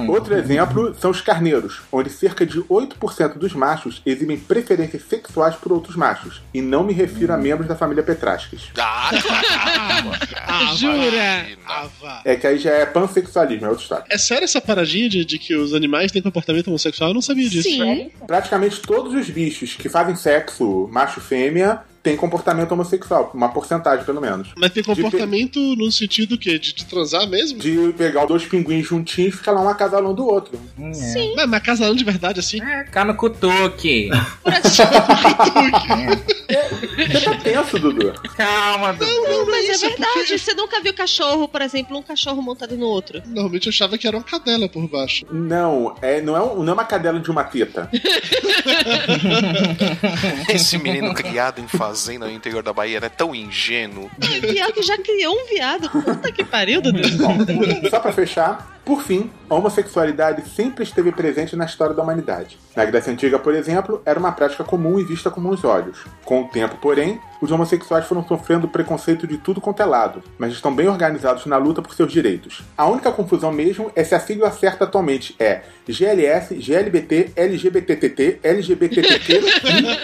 Outro 0.08 0.36
exemplo 0.36 0.94
são 0.94 1.10
os 1.10 1.20
carneiros, 1.20 1.80
onde 1.90 2.10
cerca 2.10 2.46
de 2.46 2.60
8% 2.60 3.38
dos 3.38 3.54
machos 3.54 4.00
exibem 4.06 4.38
preferências 4.38 5.02
sexuais 5.02 5.56
por 5.56 5.72
outros 5.72 5.96
machos. 5.96 6.42
E 6.54 6.62
não 6.62 6.84
me 6.84 6.92
refiro 6.92 7.32
a 7.32 7.36
membros 7.36 7.66
da 7.66 7.74
família 7.74 8.04
Petrasques. 8.04 8.68
Ah, 8.78 9.10
Jura? 10.76 11.46
Ah. 11.66 12.20
É 12.24 12.36
que 12.36 12.46
aí 12.46 12.58
já 12.58 12.70
é 12.70 12.86
pansexualismo, 12.86 13.66
é 13.66 13.68
outra 13.68 13.82
história. 13.82 14.04
É 14.08 14.18
sério 14.18 14.44
essa 14.44 14.60
paradinha 14.60 15.08
de, 15.08 15.24
de 15.24 15.38
que 15.38 15.54
os 15.54 15.74
animais 15.74 16.12
têm 16.12 16.22
comportamento 16.22 16.68
homossexual? 16.68 17.10
Eu 17.10 17.14
não 17.14 17.22
sabia 17.22 17.48
disso. 17.48 17.68
Sim. 17.68 18.10
Praticamente 18.26 18.80
todos 18.80 19.14
os 19.14 19.28
bichos 19.30 19.74
que 19.74 19.88
fazem 19.88 20.14
sexo 20.16 20.88
macho-fêmea 20.92 21.80
têm 22.06 22.16
comportamento 22.16 22.70
homossexual, 22.70 23.32
uma 23.34 23.48
porcentagem 23.48 24.04
pelo 24.04 24.20
menos. 24.20 24.50
Mas 24.56 24.70
tem 24.72 24.80
comportamento 24.84 25.58
no 25.76 25.90
sentido 25.90 26.38
que 26.38 26.56
de, 26.56 26.72
de 26.72 26.84
transar 26.84 27.28
mesmo? 27.28 27.58
De 27.58 27.92
pegar 27.98 28.22
os 28.22 28.28
dois 28.28 28.44
pinguins 28.44 28.86
juntinhos 28.86 29.34
e 29.34 29.38
ficar 29.38 29.50
lá 29.50 29.60
um 29.60 29.68
acasalando 29.68 30.14
do 30.14 30.24
outro. 30.24 30.56
Sim. 30.92 31.32
Mas, 31.34 31.48
mas 31.48 31.62
casalando 31.64 31.96
de 31.96 32.04
verdade 32.04 32.38
assim? 32.38 32.62
É, 32.62 32.84
cá 32.84 33.04
no 33.04 33.16
cutuque. 33.16 34.08
Você 36.96 37.20
tá 37.24 37.34
tenso, 37.42 37.78
Dudu. 37.78 38.12
Calma, 38.36 38.92
Dudu. 38.92 39.04
Não, 39.10 39.46
mas 39.46 39.68
é 39.68 39.72
isso, 39.72 39.84
é 39.84 39.88
verdade. 39.88 40.38
Você 40.38 40.54
nunca 40.54 40.80
viu 40.80 40.94
cachorro, 40.94 41.48
por 41.48 41.60
exemplo, 41.60 41.98
um 41.98 42.02
cachorro 42.02 42.40
montado 42.40 42.76
no 42.76 42.86
outro. 42.86 43.20
Normalmente 43.26 43.66
eu 43.66 43.70
achava 43.70 43.98
que 43.98 44.06
era 44.06 44.16
uma 44.16 44.22
cadela 44.22 44.68
por 44.68 44.86
baixo. 44.88 45.26
Não, 45.30 45.96
é, 46.00 46.20
não, 46.20 46.36
é 46.36 46.40
um- 46.42 46.62
não 46.62 46.70
é 46.70 46.74
uma 46.74 46.84
cadela 46.84 47.18
de 47.18 47.30
uma 47.30 47.42
teta. 47.44 47.90
Esse 50.48 50.78
menino 50.78 51.12
criado 51.14 51.60
em 51.60 51.66
fazenda 51.96 52.26
no 52.26 52.32
interior 52.32 52.62
da 52.62 52.74
Bahia 52.74 52.98
era 52.98 53.08
tão 53.08 53.34
ingênuo. 53.34 54.10
Pior 54.20 54.70
que 54.72 54.82
já 54.82 54.98
criou 54.98 55.34
um 55.34 55.46
viado. 55.46 55.88
Puta 55.88 56.30
que 56.30 56.44
pariu, 56.44 56.82
Dudu. 56.82 57.00
Só 57.88 57.98
pra 57.98 58.12
fechar, 58.12 58.76
Por 58.84 59.02
fim, 59.02 59.30
a 59.48 59.54
homossexualidade 59.54 60.46
sempre 60.48 60.84
esteve 60.84 61.10
presente 61.10 61.56
na 61.56 61.64
história 61.64 61.94
da 61.94 62.02
humanidade. 62.02 62.58
Na 62.76 62.84
Grécia 62.84 63.12
Antiga, 63.12 63.38
por 63.38 63.54
exemplo, 63.54 64.00
era 64.04 64.18
uma 64.18 64.30
prática 64.30 64.62
comum 64.62 65.00
e 65.00 65.04
vista 65.04 65.30
com 65.30 65.40
bons 65.40 65.64
olhos. 65.64 65.98
Com 66.24 66.42
o 66.42 66.48
tempo, 66.48 66.76
porém, 66.76 67.18
os 67.40 67.50
homossexuais 67.50 68.06
foram 68.06 68.26
sofrendo 68.26 68.68
preconceito 68.68 69.26
de 69.26 69.38
tudo 69.38 69.60
quanto 69.60 69.82
é 69.82 69.84
lado, 69.84 70.22
mas 70.38 70.52
estão 70.52 70.74
bem 70.74 70.88
organizados 70.88 71.46
na 71.46 71.56
luta 71.56 71.82
por 71.82 71.94
seus 71.94 72.12
direitos. 72.12 72.62
A 72.76 72.86
única 72.86 73.12
confusão 73.12 73.52
mesmo 73.52 73.90
é 73.94 74.04
se 74.04 74.14
a 74.14 74.20
sigla 74.20 74.50
certa 74.50 74.84
atualmente 74.84 75.34
é 75.38 75.62
GLS, 75.88 76.54
GLBT, 76.54 77.32
LGBTTT, 77.36 78.40
LGBTTT 78.42 79.40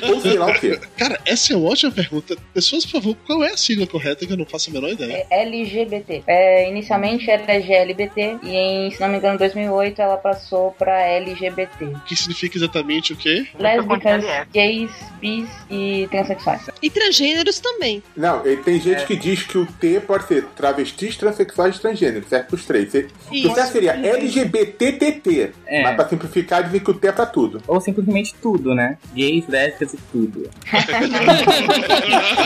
ou 0.09 0.21
sei 0.21 0.39
lá 0.39 0.47
o 0.47 0.55
quê. 0.55 0.79
Cara, 0.97 1.21
essa 1.27 1.53
é 1.53 1.57
uma 1.57 1.71
ótima 1.71 1.93
pergunta. 1.93 2.37
Pessoas, 2.55 2.85
por 2.85 2.93
favor, 2.93 3.17
qual 3.27 3.43
é 3.43 3.53
a 3.53 3.57
sigla 3.57 3.87
correta 3.87 4.27
que 4.27 4.33
eu 4.33 4.37
não 4.37 4.47
faço 4.47 4.71
a 4.71 4.73
menor 4.73 4.91
ideia? 4.91 5.27
É 5.31 5.43
LGBT. 5.43 6.23
É, 6.27 6.69
inicialmente 6.69 7.31
era 7.31 7.59
GLBT 7.59 8.39
e 8.43 8.57
em, 8.57 8.91
se 8.91 9.01
não 9.01 9.09
me 9.09 9.19
engano, 9.19 9.35
em 9.35 9.39
2008 9.39 10.01
ela 10.01 10.17
passou 10.17 10.73
pra 10.73 11.01
LGBT. 11.01 11.93
Que 12.07 12.17
significa 12.17 12.57
exatamente 12.57 13.13
o 13.13 13.17
quê? 13.17 13.47
Lésbicas, 13.59 14.25
gays, 14.53 14.91
bis 15.21 15.49
e 15.71 16.07
transexuais. 16.11 16.63
E 16.81 16.91
transgêneros 17.23 17.61
também. 17.61 18.03
Não, 18.17 18.47
e 18.47 18.57
tem 18.57 18.81
gente 18.81 19.07
que 19.07 19.17
diz 19.17 19.45
que 19.45 19.57
o 19.57 19.65
T 19.67 20.01
pode 20.01 20.27
ser 20.27 20.45
travestis, 20.57 21.17
transexuais 21.17 21.77
e 21.77 21.81
transgêneros, 21.81 22.29
certo? 22.29 22.55
Os 22.55 22.65
três. 22.67 22.93
Isso. 22.93 23.51
O 23.51 23.55
certo 23.55 23.73
seria 23.73 23.93
LGBTTT. 23.93 25.53
É. 25.67 25.83
Mas 25.83 25.97
pra 25.97 26.09
simplificar, 26.09 26.65
dizem 26.65 26.81
que 26.81 26.91
o 26.91 26.95
T 26.95 27.07
é 27.07 27.13
pra 27.13 27.27
tudo. 27.27 27.63
Ou 27.67 27.81
simplesmente 27.81 28.35
tudo, 28.43 28.75
né? 28.75 28.99
Gays, 29.15 29.47
lésbicas 29.49 29.95
e 29.95 29.99
tudo. 30.11 30.51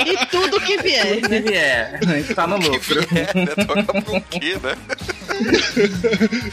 E 0.06 0.26
tudo 0.26 0.60
que 0.60 0.76
vier, 0.78 1.14
Tudo 1.16 1.28
que 1.28 1.40
vier. 1.40 1.98
A 2.00 2.04
gente 2.04 2.34
tá 2.34 2.46
no 2.46 2.56
lucro. 2.56 3.00
Toca 3.66 4.02
pro 4.02 4.20
quê, 4.22 4.56
né? 4.62 4.76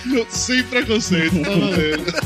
Não, 0.06 0.26
Sem 0.30 0.64
preconceito, 0.64 1.42
tá 1.42 1.50
valendo. 1.50 2.23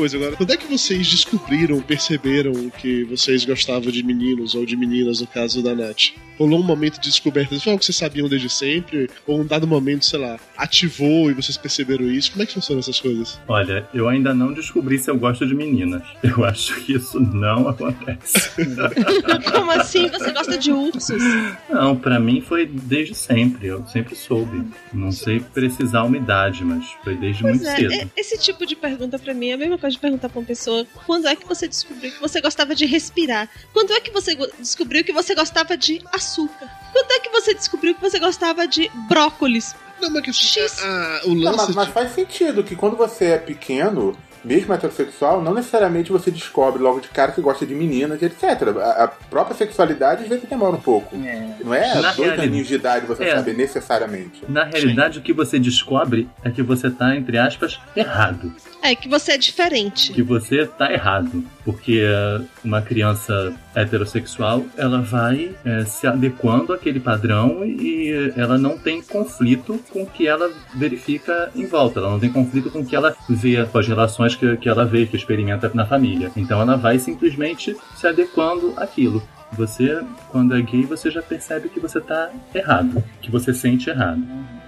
Coisa 0.00 0.16
agora. 0.16 0.34
Quando 0.34 0.50
é 0.50 0.56
que 0.56 0.66
vocês 0.66 1.06
descobriram, 1.10 1.78
perceberam 1.82 2.70
que 2.70 3.04
vocês 3.04 3.44
gostavam 3.44 3.92
de 3.92 4.02
meninos 4.02 4.54
ou 4.54 4.64
de 4.64 4.74
meninas, 4.74 5.20
no 5.20 5.26
caso 5.26 5.62
da 5.62 5.74
Nath? 5.74 6.14
Rolou 6.40 6.60
um 6.60 6.62
momento 6.62 6.98
de 6.98 7.10
descoberta? 7.10 7.60
Foi 7.60 7.70
algo 7.70 7.80
que 7.80 7.84
vocês 7.84 7.96
sabiam 7.98 8.26
desde 8.26 8.48
sempre? 8.48 9.10
Ou 9.26 9.40
um 9.42 9.46
dado 9.46 9.66
momento, 9.66 10.06
sei 10.06 10.18
lá, 10.18 10.38
ativou 10.56 11.30
e 11.30 11.34
vocês 11.34 11.58
perceberam 11.58 12.06
isso? 12.06 12.30
Como 12.30 12.42
é 12.42 12.46
que 12.46 12.54
funcionam 12.54 12.80
essas 12.80 12.98
coisas? 12.98 13.38
Olha, 13.46 13.86
eu 13.92 14.08
ainda 14.08 14.32
não 14.32 14.50
descobri 14.50 14.98
se 14.98 15.10
eu 15.10 15.18
gosto 15.18 15.46
de 15.46 15.54
meninas. 15.54 16.02
Eu 16.22 16.42
acho 16.46 16.74
que 16.80 16.94
isso 16.94 17.20
não 17.20 17.68
acontece. 17.68 18.50
Como 19.52 19.70
assim? 19.72 20.08
Você 20.08 20.32
gosta 20.32 20.56
de 20.56 20.72
ursos? 20.72 21.22
Não, 21.68 21.94
pra 21.94 22.18
mim 22.18 22.40
foi 22.40 22.64
desde 22.64 23.14
sempre. 23.14 23.66
Eu 23.66 23.86
sempre 23.86 24.16
soube. 24.16 24.64
Não 24.94 25.12
sei 25.12 25.40
precisar 25.40 26.04
uma 26.04 26.16
idade, 26.16 26.64
mas 26.64 26.86
foi 27.04 27.16
desde 27.16 27.42
Pois 27.42 27.56
muito 27.56 27.68
é, 27.68 27.76
cedo. 27.76 28.10
esse 28.16 28.38
tipo 28.38 28.64
de 28.64 28.74
pergunta 28.74 29.18
pra 29.18 29.34
mim 29.34 29.48
é 29.50 29.54
a 29.54 29.58
mesma 29.58 29.76
coisa 29.76 29.94
de 29.94 30.00
perguntar 30.00 30.30
pra 30.30 30.38
uma 30.40 30.46
pessoa 30.46 30.86
quando 31.04 31.28
é 31.28 31.36
que 31.36 31.46
você 31.46 31.68
descobriu 31.68 32.10
que 32.10 32.18
você 32.20 32.40
gostava 32.40 32.74
de 32.74 32.86
respirar? 32.86 33.46
Quando 33.74 33.92
é 33.92 34.00
que 34.00 34.10
você 34.10 34.34
descobriu 34.58 35.04
que 35.04 35.12
você 35.12 35.34
gostava 35.34 35.76
de 35.76 36.00
açúcar? 36.30 36.68
Quando 36.92 37.10
é 37.12 37.18
que 37.20 37.30
você 37.30 37.54
descobriu 37.54 37.94
que 37.94 38.00
você 38.00 38.18
gostava 38.18 38.66
de 38.66 38.90
brócolis? 39.08 39.74
Não, 40.00 40.10
mas 40.10 40.22
que 40.22 40.32
X. 40.32 40.78
Ah, 40.82 41.20
o 41.24 41.34
Não, 41.34 41.52
lance. 41.52 41.66
mas, 41.66 41.74
mas 41.76 41.88
faz 41.88 42.12
sentido 42.12 42.62
que 42.64 42.74
quando 42.74 42.96
você 42.96 43.26
é 43.26 43.38
pequeno, 43.38 44.16
mesmo 44.42 44.72
heterossexual, 44.72 45.42
não 45.42 45.52
necessariamente 45.52 46.10
você 46.10 46.30
descobre 46.30 46.82
logo 46.82 47.00
de 47.00 47.08
cara 47.08 47.32
que 47.32 47.40
gosta 47.42 47.66
de 47.66 47.74
meninas, 47.74 48.22
etc. 48.22 48.44
A, 48.82 49.04
a 49.04 49.08
própria 49.08 49.54
sexualidade 49.54 50.22
às 50.22 50.28
vezes 50.28 50.48
demora 50.48 50.74
um 50.76 50.80
pouco. 50.80 51.14
Não 51.14 51.74
é 51.74 51.86
Na 51.94 52.00
dois 52.00 52.16
realidade- 52.16 52.42
aninhos 52.48 52.66
de 52.68 52.74
idade 52.76 53.04
você 53.06 53.24
É. 53.24 53.36
saber 53.36 53.54
necessariamente. 53.54 54.42
Na 54.48 54.64
realidade, 54.64 55.18
o 55.18 55.22
que 55.22 55.32
você 55.34 55.58
descobre 55.58 56.26
é 56.42 56.50
que 56.50 56.62
você 56.62 56.90
tá, 56.90 57.14
entre 57.14 57.36
aspas, 57.36 57.78
errado. 57.94 58.54
É 58.82 58.94
que 58.94 59.08
você 59.08 59.32
é 59.32 59.38
diferente. 59.38 60.12
Que 60.12 60.22
você 60.22 60.66
tá 60.66 60.92
errado. 60.92 61.44
Porque 61.64 62.00
eh, 62.02 62.40
uma 62.64 62.80
criança 62.80 63.54
heterossexual, 63.74 64.64
ela 64.76 65.02
vai 65.02 65.54
eh, 65.64 65.84
se 65.84 66.06
adequando 66.06 66.72
àquele 66.72 66.98
padrão 66.98 67.64
e 67.64 68.32
ela 68.36 68.56
não 68.56 68.78
tem 68.78 69.02
conflito 69.02 69.78
com 69.90 70.02
o 70.02 70.06
que 70.06 70.26
ela 70.26 70.50
verifica 70.74 71.50
em 71.54 71.66
volta. 71.66 72.00
Ela 72.00 72.10
não 72.10 72.20
tem 72.20 72.32
conflito 72.32 72.70
com 72.70 72.80
o 72.80 72.86
que 72.86 72.96
ela 72.96 73.14
vê, 73.28 73.64
com 73.66 73.78
as 73.78 73.86
relações 73.86 74.34
que, 74.34 74.56
que 74.56 74.68
ela 74.68 74.84
vê, 74.84 75.06
que 75.06 75.16
experimenta 75.16 75.70
na 75.74 75.84
família. 75.84 76.32
Então 76.34 76.60
ela 76.60 76.76
vai 76.76 76.98
simplesmente 76.98 77.76
se 77.96 78.06
adequando 78.06 78.72
àquilo. 78.76 79.22
Você, 79.52 80.00
quando 80.30 80.56
é 80.56 80.62
gay, 80.62 80.82
você 80.82 81.10
já 81.10 81.20
percebe 81.20 81.68
que 81.68 81.80
você 81.80 82.00
tá 82.00 82.30
errado, 82.54 83.02
que 83.20 83.30
você 83.30 83.52
sente 83.52 83.90
errado. 83.90 84.22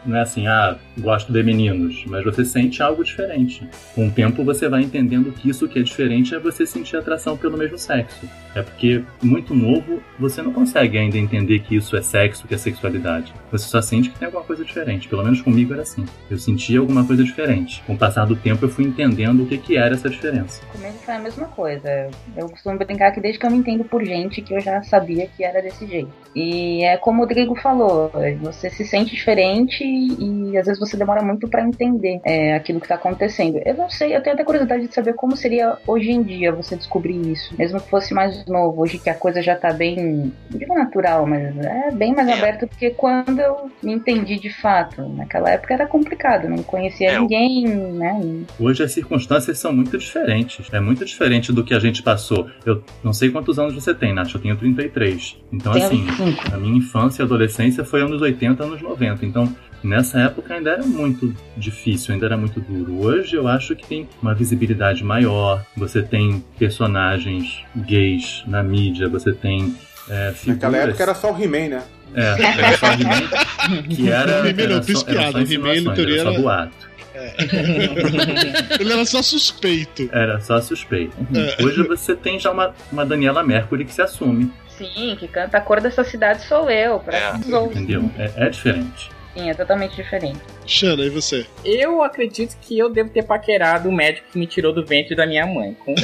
Não 0.04 0.16
é 0.16 0.22
assim, 0.22 0.46
ah, 0.46 0.76
gosto 0.98 1.32
de 1.32 1.42
meninos, 1.42 2.04
mas 2.06 2.24
você 2.24 2.44
sente 2.44 2.82
algo 2.82 3.04
diferente. 3.04 3.66
Com 3.94 4.08
o 4.08 4.10
tempo 4.10 4.44
você 4.44 4.68
vai 4.68 4.82
entendendo 4.82 5.32
que 5.32 5.48
isso 5.48 5.68
que 5.68 5.78
é 5.78 5.82
diferente 5.82 6.34
é 6.34 6.38
você 6.38 6.66
sentir 6.66 6.96
atração 6.96 7.36
pelo 7.36 7.56
mesmo 7.56 7.78
sexo. 7.78 8.28
É 8.54 8.62
porque, 8.62 9.02
muito 9.22 9.54
novo, 9.54 10.02
você 10.18 10.42
não 10.42 10.52
consegue 10.52 10.98
ainda 10.98 11.16
entender 11.16 11.60
que 11.60 11.74
isso 11.74 11.96
é 11.96 12.02
sexo, 12.02 12.46
que 12.46 12.54
é 12.54 12.58
sexualidade. 12.58 13.32
Você 13.50 13.66
só 13.66 13.80
sente 13.80 14.10
que 14.10 14.18
tem 14.18 14.26
alguma 14.26 14.44
coisa 14.44 14.64
diferente. 14.64 15.08
Pelo 15.08 15.24
menos 15.24 15.40
comigo 15.40 15.72
era 15.72 15.82
assim. 15.82 16.04
Eu 16.30 16.38
sentia 16.38 16.78
alguma 16.78 17.06
coisa 17.06 17.24
diferente. 17.24 17.82
Com 17.86 17.94
o 17.94 17.98
passar 17.98 18.26
do 18.26 18.36
tempo 18.36 18.64
eu 18.64 18.68
fui 18.68 18.84
entendendo 18.84 19.42
o 19.42 19.46
que, 19.46 19.56
que 19.56 19.76
era 19.76 19.94
essa 19.94 20.10
diferença. 20.10 20.62
Comigo 20.66 20.94
foi 21.04 21.14
a 21.14 21.18
mesma 21.18 21.46
coisa. 21.48 22.10
Eu 22.36 22.48
costumo 22.50 22.76
brincar 22.76 23.12
que 23.12 23.20
desde 23.20 23.38
que 23.38 23.46
eu 23.46 23.50
me 23.50 23.58
entendo 23.58 23.84
por 23.84 24.04
gente 24.04 24.42
que 24.42 24.54
eu 24.54 24.60
já 24.60 24.82
sabia 24.82 25.26
que 25.26 25.42
era 25.42 25.62
desse 25.62 25.86
jeito. 25.86 26.10
E 26.34 26.82
é 26.84 26.96
como 26.96 27.18
o 27.18 27.26
Rodrigo 27.26 27.54
falou, 27.54 28.10
você 28.40 28.70
se 28.70 28.84
sente 28.84 29.14
diferente 29.14 29.84
e 29.92 30.56
às 30.56 30.66
vezes 30.66 30.78
você 30.78 30.96
demora 30.96 31.22
muito 31.22 31.48
pra 31.48 31.62
entender 31.62 32.20
é, 32.24 32.54
aquilo 32.54 32.80
que 32.80 32.88
tá 32.88 32.94
acontecendo. 32.94 33.60
Eu 33.64 33.74
não 33.74 33.90
sei, 33.90 34.14
eu 34.14 34.22
tenho 34.22 34.34
até 34.34 34.44
curiosidade 34.44 34.86
de 34.86 34.94
saber 34.94 35.14
como 35.14 35.36
seria 35.36 35.76
hoje 35.86 36.10
em 36.10 36.22
dia 36.22 36.52
você 36.52 36.76
descobrir 36.76 37.20
isso. 37.30 37.54
Mesmo 37.58 37.80
que 37.80 37.88
fosse 37.88 38.14
mais 38.14 38.44
novo, 38.46 38.82
hoje 38.82 38.98
que 38.98 39.10
a 39.10 39.14
coisa 39.14 39.42
já 39.42 39.56
tá 39.56 39.72
bem, 39.72 40.32
não 40.50 40.58
digo 40.58 40.74
natural, 40.74 41.26
mas 41.26 41.56
é 41.58 41.90
bem 41.92 42.14
mais 42.14 42.28
aberto 42.28 42.66
do 42.66 42.76
que 42.76 42.90
quando 42.90 43.38
eu 43.40 43.70
me 43.82 43.92
entendi 43.92 44.38
de 44.38 44.50
fato. 44.50 45.02
Naquela 45.08 45.50
época 45.50 45.74
era 45.74 45.86
complicado, 45.86 46.48
não 46.48 46.62
conhecia 46.62 47.10
É, 47.10 47.18
ninguém, 47.18 47.66
né? 47.66 48.44
Hoje 48.58 48.82
as 48.82 48.92
circunstâncias 48.92 49.58
são 49.58 49.72
muito 49.72 49.98
diferentes. 49.98 50.68
É 50.72 50.80
muito 50.80 51.04
diferente 51.04 51.52
do 51.52 51.64
que 51.64 51.74
a 51.74 51.78
gente 51.78 52.02
passou. 52.02 52.48
Eu 52.64 52.82
não 53.02 53.12
sei 53.12 53.30
quantos 53.30 53.58
anos 53.58 53.74
você 53.74 53.94
tem, 53.94 54.12
Nath. 54.12 54.34
Eu 54.34 54.40
tenho 54.40 54.56
33. 54.56 55.36
Então, 55.52 55.72
assim, 55.72 56.04
25. 56.04 56.54
a 56.54 56.56
minha 56.56 56.76
infância 56.76 57.22
e 57.22 57.24
adolescência 57.24 57.84
foi 57.84 58.02
anos 58.02 58.20
80, 58.20 58.62
anos 58.62 58.82
90. 58.82 59.24
Então, 59.26 59.54
nessa 59.82 60.18
época 60.20 60.54
ainda 60.54 60.70
era 60.70 60.82
muito 60.84 61.34
difícil, 61.56 62.14
ainda 62.14 62.26
era 62.26 62.36
muito 62.36 62.60
duro. 62.60 63.04
Hoje 63.04 63.36
eu 63.36 63.46
acho 63.48 63.74
que 63.76 63.86
tem 63.86 64.08
uma 64.22 64.34
visibilidade 64.34 65.02
maior. 65.04 65.64
Você 65.76 66.02
tem 66.02 66.44
personagens 66.58 67.60
gays 67.76 68.42
na 68.46 68.62
mídia, 68.62 69.08
você 69.08 69.32
tem. 69.32 69.74
É, 70.08 70.32
figuras... 70.34 70.46
Naquela 70.62 70.76
época 70.78 71.02
era 71.02 71.14
só 71.14 71.32
o 71.32 71.42
He-Man, 71.42 71.68
né? 71.68 71.82
É, 72.14 72.42
era 72.42 72.76
só 72.78 72.86
He-Man, 72.92 73.86
que 73.88 74.10
era. 74.12 74.42
O 74.42 74.46
He-Man 74.46 74.62
não, 74.68 74.74
era 74.76 74.82
fiz 74.82 74.98
só, 74.98 75.06
era 75.08 75.18
piada. 75.18 75.32
só 75.32 75.38
O 75.38 75.52
He-Man, 75.52 75.92
era 75.96 76.22
só 76.22 76.32
boato. 76.40 76.92
Ele 78.80 78.92
era 78.92 79.04
só 79.04 79.22
suspeito. 79.22 80.08
Era 80.12 80.40
só 80.40 80.60
suspeito. 80.60 81.14
É. 81.34 81.62
Hoje 81.64 81.82
você 81.86 82.14
tem 82.16 82.38
já 82.38 82.50
uma, 82.50 82.74
uma 82.90 83.04
Daniela 83.06 83.42
Mercury 83.42 83.84
que 83.84 83.92
se 83.94 84.02
assume, 84.02 84.50
Sim, 84.76 85.16
que 85.18 85.28
canta 85.28 85.58
a 85.58 85.60
cor 85.60 85.80
dessa 85.80 86.02
cidade 86.02 86.42
sou 86.46 86.68
eu. 86.70 86.98
Pra 86.98 87.16
É. 87.16 87.34
os 87.36 87.48
outros. 87.52 87.76
entendeu? 87.80 88.10
É, 88.18 88.46
é 88.46 88.48
diferente. 88.48 89.10
Sim, 89.34 89.48
é 89.50 89.54
totalmente 89.54 89.96
diferente. 89.96 90.40
Xana, 90.66 91.04
e 91.04 91.10
você? 91.10 91.46
Eu 91.64 92.02
acredito 92.02 92.56
que 92.60 92.78
eu 92.78 92.90
devo 92.90 93.10
ter 93.10 93.22
paquerado 93.24 93.88
o 93.88 93.92
médico 93.92 94.26
que 94.32 94.38
me 94.38 94.46
tirou 94.46 94.72
do 94.72 94.84
ventre 94.84 95.14
da 95.14 95.26
minha 95.26 95.46
mãe. 95.46 95.74
Com 95.74 95.94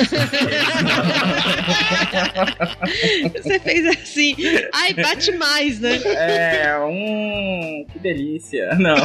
Você 3.35 3.59
fez 3.59 3.87
assim. 3.87 4.37
Ai, 4.75 4.95
bate 4.95 5.33
mais, 5.33 5.81
né? 5.81 5.99
É, 6.05 6.79
hum, 6.85 7.85
que 7.93 7.99
delícia. 7.99 8.75
Não. 8.77 8.97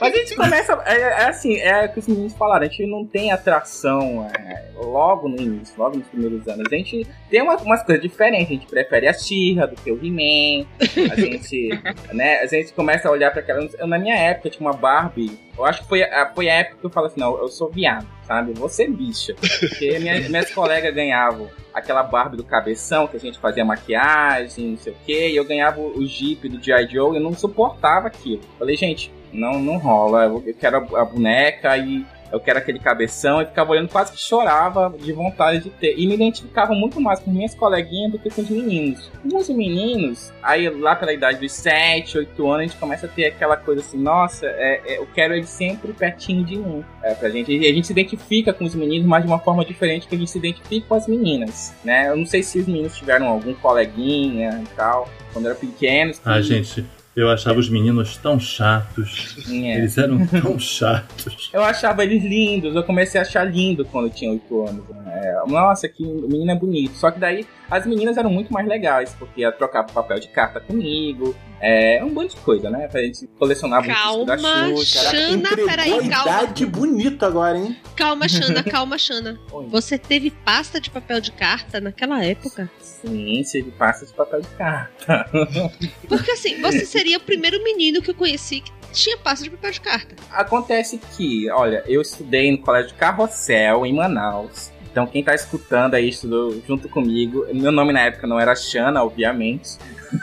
Mas 0.00 0.14
a 0.14 0.16
gente 0.16 0.34
começa. 0.34 0.82
É, 0.86 1.00
é 1.00 1.28
assim, 1.28 1.56
é 1.56 1.86
o 1.86 1.92
que 1.92 1.98
os 1.98 2.06
meninos 2.06 2.34
falaram, 2.34 2.66
a 2.66 2.68
gente 2.68 2.86
não 2.86 3.04
tem 3.04 3.30
atração 3.32 4.28
é, 4.34 4.64
logo 4.76 5.28
no 5.28 5.40
início, 5.40 5.74
logo 5.78 5.96
nos 5.98 6.06
primeiros 6.08 6.46
anos. 6.48 6.66
A 6.70 6.76
gente 6.76 7.06
tem 7.30 7.42
uma, 7.42 7.56
umas 7.56 7.82
coisas 7.82 8.02
diferentes. 8.02 8.46
A 8.46 8.52
gente 8.54 8.66
prefere 8.66 9.08
a 9.08 9.12
Xirra 9.12 9.66
do 9.66 9.76
que 9.76 9.90
o 9.90 9.98
He-Man. 10.04 10.66
A 11.10 11.16
gente, 11.20 11.68
né, 12.12 12.40
a 12.40 12.46
gente 12.46 12.72
começa 12.72 13.08
a 13.08 13.10
olhar 13.10 13.30
para 13.30 13.40
aquela. 13.40 13.68
eu, 13.78 13.86
Na 13.86 13.98
minha 13.98 14.16
época 14.16 14.50
tinha 14.56 14.68
uma 14.70 14.76
Barbie. 14.76 15.38
Eu 15.56 15.64
acho 15.64 15.82
que 15.82 15.88
foi, 15.88 16.02
a- 16.02 16.30
foi 16.34 16.48
a 16.50 16.54
época 16.54 16.76
que 16.80 16.86
eu 16.86 16.90
falo 16.90 17.06
assim: 17.06 17.20
não, 17.20 17.36
eu 17.38 17.48
sou 17.48 17.70
viado, 17.70 18.06
sabe? 18.24 18.52
Você 18.54 18.86
bicha. 18.88 19.34
Porque 19.34 19.98
minha, 19.98 20.20
minhas 20.28 20.50
colegas 20.52 20.94
ganhavam 20.94 21.48
aquela 21.72 22.02
Barbie 22.02 22.36
do 22.36 22.44
cabeção, 22.44 23.06
que 23.06 23.16
a 23.16 23.20
gente 23.20 23.38
fazia 23.38 23.64
maquiagem, 23.64 24.70
não 24.70 24.76
sei 24.78 24.92
o 24.92 24.96
quê, 25.04 25.28
e 25.30 25.36
eu 25.36 25.44
ganhava 25.44 25.80
o 25.80 26.06
Jeep 26.06 26.48
do 26.48 26.62
G.I. 26.62 26.86
Joe 26.88 27.14
e 27.14 27.18
eu 27.18 27.22
não 27.22 27.34
suportava 27.34 28.06
aquilo. 28.08 28.42
Falei, 28.58 28.76
gente, 28.76 29.12
não, 29.32 29.58
não 29.58 29.76
rola, 29.78 30.24
eu, 30.24 30.42
eu 30.46 30.54
quero 30.54 30.76
a, 30.96 31.02
a 31.02 31.04
boneca 31.04 31.76
e 31.76 32.04
eu 32.36 32.40
quero 32.40 32.58
aquele 32.58 32.78
cabeção, 32.78 33.40
e 33.42 33.46
ficava 33.46 33.72
olhando, 33.72 33.88
quase 33.88 34.12
que 34.12 34.18
chorava 34.18 34.94
de 34.98 35.12
vontade 35.12 35.60
de 35.64 35.70
ter. 35.70 35.94
E 35.98 36.06
me 36.06 36.14
identificava 36.14 36.72
muito 36.74 37.00
mais 37.00 37.18
com 37.20 37.30
minhas 37.30 37.54
coleguinhas 37.54 38.12
do 38.12 38.18
que 38.18 38.30
com 38.30 38.42
os 38.42 38.50
meninos. 38.50 39.10
Com 39.28 39.36
os 39.38 39.48
meninos, 39.48 40.32
aí 40.42 40.68
lá 40.68 40.94
pela 40.96 41.12
idade 41.12 41.38
dos 41.40 41.52
7, 41.52 42.18
8 42.18 42.46
anos, 42.46 42.60
a 42.60 42.62
gente 42.66 42.76
começa 42.76 43.06
a 43.06 43.08
ter 43.08 43.26
aquela 43.26 43.56
coisa 43.56 43.80
assim, 43.80 43.98
nossa, 43.98 44.46
é, 44.46 44.80
é, 44.86 44.98
eu 44.98 45.06
quero 45.14 45.34
ele 45.34 45.46
sempre 45.46 45.92
pertinho 45.92 46.44
de 46.44 46.56
mim. 46.56 46.84
É, 47.02 47.14
pra 47.14 47.28
gente. 47.30 47.52
E 47.56 47.68
a 47.68 47.72
gente 47.72 47.86
se 47.86 47.92
identifica 47.92 48.52
com 48.52 48.64
os 48.64 48.74
meninos, 48.74 49.06
mas 49.06 49.22
de 49.22 49.28
uma 49.28 49.38
forma 49.38 49.64
diferente 49.64 50.06
que 50.08 50.14
a 50.14 50.18
gente 50.18 50.30
se 50.30 50.38
identifica 50.38 50.86
com 50.88 50.94
as 50.94 51.06
meninas, 51.06 51.74
né? 51.84 52.08
Eu 52.08 52.16
não 52.16 52.26
sei 52.26 52.42
se 52.42 52.58
os 52.58 52.66
meninos 52.66 52.96
tiveram 52.96 53.26
algum 53.28 53.54
coleguinha 53.54 54.60
e 54.62 54.76
tal, 54.76 55.08
quando 55.32 55.46
eram 55.46 55.56
pequenos. 55.56 56.18
que- 56.18 56.28
Ah, 56.28 56.40
gente, 56.40 56.84
eu 57.16 57.30
achava 57.30 57.58
os 57.58 57.70
meninos 57.70 58.18
tão 58.18 58.38
chatos. 58.38 59.36
É. 59.50 59.78
Eles 59.78 59.96
eram 59.96 60.26
tão 60.26 60.58
chatos. 60.60 61.50
Eu 61.50 61.64
achava 61.64 62.04
eles 62.04 62.22
lindos, 62.22 62.76
eu 62.76 62.84
comecei 62.84 63.18
a 63.18 63.22
achar 63.22 63.44
lindo 63.44 63.86
quando 63.86 64.08
eu 64.08 64.10
tinha 64.10 64.30
8 64.30 64.68
anos. 64.68 64.84
É, 65.16 65.34
nossa, 65.46 65.88
que 65.88 66.02
o 66.02 66.28
menino 66.28 66.50
é 66.50 66.54
bonito. 66.54 66.94
Só 66.94 67.10
que 67.10 67.18
daí 67.18 67.46
as 67.70 67.86
meninas 67.86 68.16
eram 68.16 68.30
muito 68.30 68.52
mais 68.52 68.66
legais, 68.66 69.14
porque 69.18 69.40
ia 69.40 69.50
trocar 69.50 69.84
papel 69.84 70.20
de 70.20 70.28
carta 70.28 70.60
comigo. 70.60 71.34
É 71.58 72.04
um 72.04 72.10
monte 72.10 72.34
de 72.34 72.40
coisa, 72.42 72.68
né? 72.68 72.86
Pra 72.86 73.00
gente 73.00 73.26
colecionar 73.38 73.82
muito 73.82 74.26
da 74.26 74.36
Calma, 74.36 74.68
Xuxa. 74.76 75.10
Xana, 75.10 75.48
peraí, 75.56 76.08
calma. 76.08 76.42
Idade 76.42 76.66
bonita 76.66 77.26
agora, 77.26 77.56
hein? 77.56 77.74
Calma, 77.96 78.28
Xana, 78.28 78.62
calma, 78.64 78.98
Xana. 78.98 79.40
Você 79.68 79.96
teve 79.96 80.30
pasta 80.30 80.78
de 80.78 80.90
papel 80.90 81.18
de 81.20 81.32
carta 81.32 81.80
naquela 81.80 82.22
época? 82.22 82.70
Sim, 82.78 83.42
teve 83.50 83.70
pasta 83.70 84.04
de 84.04 84.12
papel 84.12 84.42
de 84.42 84.48
carta. 84.48 85.30
Porque 86.06 86.30
assim, 86.32 86.60
você 86.60 86.84
seria 86.84 87.16
o 87.16 87.22
primeiro 87.22 87.62
menino 87.64 88.02
que 88.02 88.10
eu 88.10 88.14
conheci 88.14 88.60
que 88.60 88.70
tinha 88.92 89.16
pasta 89.16 89.44
de 89.44 89.50
papel 89.50 89.70
de 89.72 89.80
carta. 89.80 90.14
Acontece 90.30 91.00
que, 91.16 91.50
olha, 91.50 91.82
eu 91.86 92.02
estudei 92.02 92.52
no 92.52 92.58
colégio 92.58 92.94
Carrossel, 92.96 93.86
em 93.86 93.94
Manaus. 93.94 94.70
Então, 94.96 95.06
quem 95.06 95.22
tá 95.22 95.34
escutando 95.34 95.92
aí 95.92 96.08
estudou 96.08 96.58
junto 96.66 96.88
comigo. 96.88 97.46
Meu 97.52 97.70
nome 97.70 97.92
na 97.92 98.00
época 98.00 98.26
não 98.26 98.40
era 98.40 98.56
Xana, 98.56 99.04
obviamente. 99.04 99.76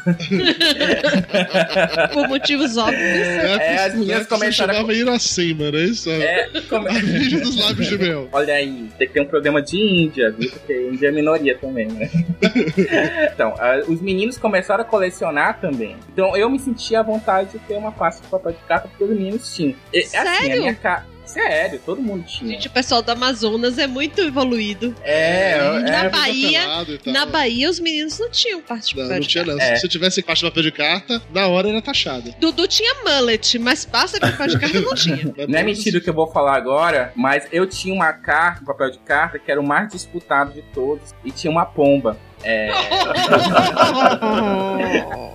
Por 2.12 2.27
motivos 2.27 2.75
óbvios. 2.75 2.99
É, 2.99 3.86
as 3.86 3.93
meninas 3.93 4.25
começaram 4.25 4.71
a- 4.73 4.75
chamava 4.77 4.91
Iracema, 4.95 5.69
não 5.69 5.77
é 5.77 5.83
isso? 5.83 6.09
É, 6.09 6.49
come- 6.67 6.89
A 6.89 6.93
Virgem 6.93 7.39
dos 7.41 7.55
lábios 7.55 7.88
de 7.88 7.99
mel. 7.99 8.27
Olha 8.31 8.55
aí, 8.55 8.89
tem 8.97 9.07
que 9.07 9.13
ter 9.13 9.21
um 9.21 9.27
problema 9.27 9.62
de 9.62 9.77
Índia, 9.77 10.31
viu? 10.31 10.49
Porque 10.49 10.73
Índia 10.91 11.09
é 11.09 11.12
minoria 11.12 11.55
também, 11.55 11.86
né? 11.89 12.09
então, 13.31 13.53
ah, 13.59 13.79
os 13.88 14.01
meninos 14.01 14.39
começaram 14.39 14.81
a 14.81 14.86
colecionar 14.86 15.59
também. 15.62 15.97
Então 16.12 16.36
eu 16.36 16.49
me 16.49 16.57
sentia 16.57 17.01
à 17.01 17.03
vontade 17.03 17.51
de 17.51 17.59
ter 17.59 17.75
uma 17.75 17.91
pasta 17.91 18.23
de 18.23 18.27
papel 18.27 18.53
de 18.53 18.57
carta 18.67 18.88
porque 18.88 19.03
os 19.03 19.09
meninos 19.12 19.53
tinham. 19.55 19.75
E, 19.93 19.99
Assim, 19.99 20.17
a 20.17 20.25
Sério? 20.25 20.62
minha 20.62 20.73
ca... 20.73 21.05
Sério, 21.34 21.80
todo 21.86 22.02
mundo 22.02 22.24
tinha. 22.26 22.52
Gente, 22.52 22.67
o 22.67 22.72
pessoal 22.72 23.02
do 23.02 23.10
Amazonas 23.12 23.78
é 23.78 23.88
muito 23.88 24.22
evoluído. 24.22 24.96
É, 25.04 25.58
na 25.82 26.04
é, 26.06 26.10
Bahia, 26.10 26.62
pelado 26.62 26.93
e 26.93 26.98
tal. 27.00 27.13
na 27.13 27.26
Bahia 27.26 27.69
os 27.69 27.80
meninos 27.80 28.19
não 28.19 28.30
tinham 28.30 28.62
pasta 28.62 28.88
de 28.89 28.96
Não, 28.96 29.04
papel 29.04 29.15
não 29.15 29.22
de 29.22 29.28
tinha 29.28 29.43
carta. 29.46 29.60
não. 29.60 29.72
É. 29.74 29.76
Se 29.78 29.88
tivesse 29.88 30.22
pasta 30.22 30.46
de 30.46 30.52
papel 30.52 30.63
de 30.63 30.72
carta, 30.72 31.22
na 31.34 31.48
hora 31.48 31.69
era 31.69 31.82
taxada. 31.82 32.32
Dudu 32.39 32.67
tinha 32.67 32.93
mullet, 33.04 33.58
mas 33.60 33.84
pasta 33.86 34.19
de 34.19 34.32
papel 34.32 34.48
de 34.48 34.60
carta 34.60 34.80
não 34.82 34.93
tinha. 34.93 35.13
Não 35.48 35.60
é 35.60 35.63
mentira 35.63 35.98
o 35.98 36.02
que 36.02 36.10
eu 36.10 36.13
vou 36.13 36.28
falar 36.28 36.56
agora, 36.56 37.12
mas 37.15 37.48
eu 37.52 37.65
tinha 37.67 37.93
uma 37.93 38.13
carta, 38.13 38.62
um 38.62 38.65
papel 38.65 38.91
de 38.91 39.00
carta, 39.00 39.38
que 39.39 39.52
era 39.52 39.60
o 39.60 39.63
mais 39.65 39.89
disputado 39.89 40.54
de 40.54 40.62
todos, 40.74 41.13
e 41.24 41.32
tinha 41.32 41.50
uma 41.52 41.65
pomba. 41.65 42.17
É... 42.43 42.71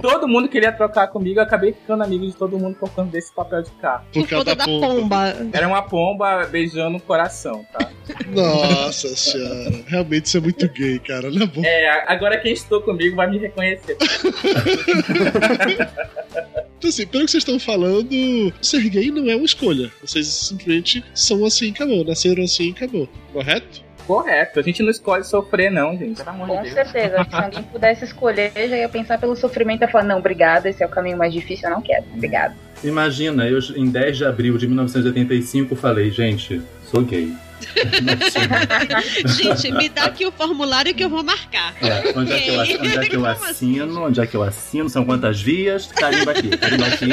todo 0.00 0.28
mundo 0.28 0.48
queria 0.48 0.72
trocar 0.72 1.08
comigo, 1.08 1.38
eu 1.38 1.42
acabei 1.42 1.72
ficando 1.72 2.02
amigo 2.02 2.26
de 2.26 2.34
todo 2.34 2.58
mundo 2.58 2.76
por 2.76 2.90
conta 2.90 3.10
desse 3.10 3.32
papel 3.32 3.62
de 3.62 3.70
carta. 3.72 4.04
Por 4.12 4.28
causa 4.28 4.54
da 4.54 4.64
pomba. 4.64 5.34
Era 5.52 5.68
uma 5.68 5.82
pomba 5.82 6.46
beijando 6.46 6.96
o 6.96 7.00
coração, 7.00 7.64
tá? 7.72 7.90
Nossa 8.28 9.14
senhora. 9.14 9.84
Realmente 9.86 10.26
isso 10.26 10.38
é 10.38 10.40
muito 10.40 10.68
gay, 10.68 10.98
cara. 10.98 11.30
Não 11.30 11.42
é 11.42 11.46
bom. 11.46 11.62
É, 11.64 12.04
agora 12.06 12.38
quem 12.38 12.52
estou 12.52 12.80
comigo 12.80 13.16
vai 13.16 13.28
me 13.28 13.38
reconhecer. 13.38 13.96
Então, 16.78 16.90
assim, 16.90 17.08
pelo 17.08 17.24
que 17.24 17.32
vocês 17.32 17.42
estão 17.42 17.58
falando, 17.58 18.08
ser 18.62 18.88
gay 18.88 19.10
não 19.10 19.28
é 19.28 19.34
uma 19.34 19.44
escolha. 19.44 19.90
Vocês 20.00 20.28
simplesmente 20.28 21.04
são 21.12 21.44
assim 21.44 21.66
e 21.66 21.70
acabou. 21.70 22.04
Nasceram 22.04 22.44
assim 22.44 22.68
e 22.68 22.70
acabou. 22.70 23.08
Correto? 23.32 23.82
Correto, 24.08 24.58
a 24.58 24.62
gente 24.62 24.82
não 24.82 24.88
escolhe 24.88 25.22
sofrer, 25.22 25.70
não, 25.70 25.94
gente. 25.94 26.16
Pelo 26.16 26.30
amor 26.30 26.48
Com 26.48 26.62
de 26.62 26.70
Deus. 26.70 26.88
certeza. 26.90 27.26
Se 27.28 27.36
alguém 27.36 27.62
pudesse 27.62 28.04
escolher, 28.06 28.50
já 28.56 28.74
ia 28.74 28.88
pensar 28.88 29.18
pelo 29.18 29.36
sofrimento 29.36 29.84
e 29.84 29.86
falar, 29.86 30.04
não, 30.04 30.18
obrigada, 30.18 30.66
esse 30.66 30.82
é 30.82 30.86
o 30.86 30.88
caminho 30.88 31.18
mais 31.18 31.30
difícil, 31.30 31.68
eu 31.68 31.74
não 31.74 31.82
quero. 31.82 32.06
Obrigada. 32.14 32.56
Imagina, 32.82 33.46
eu 33.46 33.58
em 33.76 33.90
10 33.90 34.16
de 34.16 34.24
abril 34.24 34.56
de 34.56 34.66
1985 34.66 35.76
falei, 35.76 36.10
gente, 36.10 36.62
sou 36.84 37.02
gay. 37.02 37.34
Gente, 39.26 39.72
me 39.72 39.88
dá 39.88 40.04
aqui 40.04 40.26
o 40.26 40.32
formulário 40.32 40.94
que 40.94 41.04
eu 41.04 41.08
vou 41.08 41.22
marcar. 41.22 41.74
É, 41.82 42.12
onde 42.16 42.32
é 42.32 42.40
que 42.40 42.48
eu, 42.50 42.60
onde 42.80 42.96
é 42.98 43.08
que 43.08 43.16
eu 43.16 43.26
assino? 43.26 44.06
Onde 44.06 44.20
é 44.20 44.26
que 44.26 44.36
eu 44.36 44.42
assino? 44.42 44.88
São 44.88 45.04
quantas 45.04 45.40
vias? 45.40 45.86
Carimba 45.86 46.32
aqui, 46.32 46.56
carimba 46.56 46.86
aqui. 46.86 47.08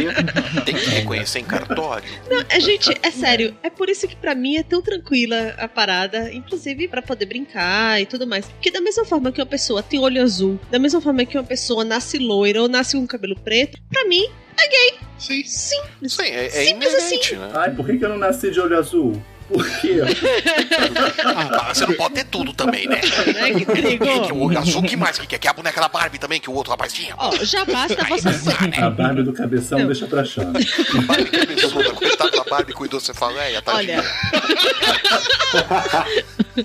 Tem 0.66 0.76
que 0.76 0.90
reconhecer 0.90 1.40
em 1.40 1.46
cartório. 1.46 2.08
Não, 2.30 2.44
é, 2.50 2.60
gente, 2.60 2.94
é 3.02 3.12
sério. 3.12 3.56
É 3.64 3.70
por 3.70 3.90
isso 3.90 4.08
que 4.08 4.16
pra 4.16 4.36
mim 4.36 4.58
é 4.58 4.64
tão 4.64 4.82
tranquila 4.82 5.56
a 5.58 5.68
parada, 5.68 6.32
inclusive 6.34 6.88
pra 6.88 7.02
poder 7.02 7.26
brincar 7.26 8.02
e 8.02 8.06
tudo 8.06 8.26
mais. 8.28 8.46
Porque 8.46 8.72
da 8.72 8.82
mesma 8.82 9.06
forma 9.06 9.32
que 9.32 9.40
uma 9.40 9.46
pessoa 9.46 9.82
tem 9.84 10.00
olho 10.00 10.22
azul, 10.22 10.60
da 10.72 10.80
mesma 10.80 11.02
forma 11.02 11.26
que 11.26 11.38
uma 11.38 11.44
pessoa 11.44 11.84
nasce 11.84 12.18
loira 12.18 12.62
ou 12.62 12.68
nasce 12.68 12.96
com 12.96 13.06
cabelo 13.08 13.36
preto, 13.36 13.78
pra 13.90 14.06
mim 14.06 14.26
é 14.58 14.68
gay. 14.68 15.00
Sim. 15.18 15.44
Simples. 15.46 16.14
Sim, 16.14 16.24
é, 16.24 16.46
é 16.46 16.50
Simples 16.50 16.94
inerente, 16.94 17.36
assim. 17.36 17.36
né? 17.38 17.52
Ai, 17.54 17.72
por 17.72 17.86
que, 17.86 17.98
que 17.98 18.06
eu 18.06 18.10
não 18.10 18.18
nasci 18.18 18.52
de 18.52 18.60
olho 18.60 18.78
azul? 18.78 19.22
Por 19.48 19.64
quê? 19.80 20.00
Ah, 21.24 21.74
você 21.74 21.86
não 21.86 21.94
pode 21.94 22.16
ter 22.16 22.26
tudo 22.26 22.52
também, 22.54 22.88
né? 22.88 23.00
Né, 23.34 23.54
que 23.54 23.66
Que, 23.66 23.98
gringo? 23.98 24.26
que 24.26 24.34
o 24.34 24.40
olho 24.42 24.58
azul, 24.58 24.82
que 24.84 24.96
mais 24.96 25.20
que 25.20 25.28
quer? 25.28 25.38
Que 25.38 25.48
é 25.48 25.52
a 25.52 25.54
boneca 25.54 25.80
da 25.80 25.88
Barbie 25.88 26.18
também, 26.18 26.40
que 26.40 26.50
o 26.50 26.54
outro 26.54 26.72
rapaz 26.72 26.92
tinha. 26.94 27.14
Ó, 27.18 27.32
já 27.44 27.64
basta 27.66 28.04
você 28.06 28.34
ser. 28.34 28.84
A 28.84 28.90
Barbie 28.90 29.24
do 29.24 29.34
cabeção 29.34 29.86
deixa 29.86 30.08
pra 30.08 30.24
chão. 30.24 30.52
Barbie 31.06 31.26
cabeçuda, 31.30 31.92
coitado 31.92 32.32
da 32.32 32.44
Barbie, 32.44 32.74
cuidou, 32.74 33.00
você 33.00 33.14
fala, 33.14 33.40
é, 33.44 33.62
tadinha. 33.62 34.04
Olha, 35.54 36.06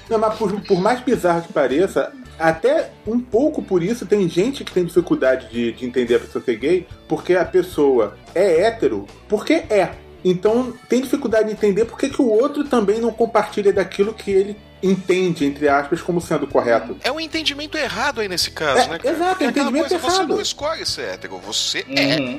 Não, 0.08 0.18
mas 0.18 0.34
por, 0.36 0.60
por 0.62 0.80
mais 0.80 1.00
bizarro 1.00 1.42
que 1.42 1.52
pareça, 1.52 2.12
até 2.38 2.90
um 3.06 3.20
pouco 3.20 3.62
por 3.62 3.82
isso 3.82 4.06
tem 4.06 4.28
gente 4.28 4.64
que 4.64 4.72
tem 4.72 4.84
dificuldade 4.84 5.48
de, 5.50 5.72
de 5.72 5.84
entender 5.84 6.14
a 6.14 6.20
pessoa 6.20 6.42
ser 6.42 6.56
gay, 6.56 6.86
porque 7.08 7.34
a 7.34 7.44
pessoa 7.44 8.16
é 8.34 8.62
hétero, 8.62 9.06
porque 9.28 9.54
é. 9.68 9.90
Então 10.24 10.72
tem 10.88 11.00
dificuldade 11.00 11.46
de 11.46 11.52
entender 11.52 11.84
porque 11.84 12.08
que 12.08 12.20
o 12.20 12.28
outro 12.28 12.64
também 12.64 13.00
não 13.00 13.12
compartilha 13.12 13.72
daquilo 13.72 14.12
que 14.12 14.30
ele 14.30 14.56
entende, 14.82 15.44
entre 15.44 15.68
aspas, 15.68 16.00
como 16.00 16.20
sendo 16.20 16.46
correto. 16.46 16.96
É 17.02 17.10
um 17.12 17.20
entendimento 17.20 17.76
errado 17.76 18.20
aí 18.20 18.28
nesse 18.28 18.50
caso, 18.50 18.80
É, 18.82 18.88
né? 18.88 18.98
cara? 18.98 19.14
exato, 19.14 19.32
aquela 19.32 19.50
entendimento 19.50 19.88
coisa, 19.88 19.98
Você 19.98 20.16
errado. 20.16 20.28
não 20.28 20.40
escolhe 20.40 20.86
ser 20.86 21.02
hétero, 21.02 21.38
você 21.38 21.84
Uhum. 21.88 21.96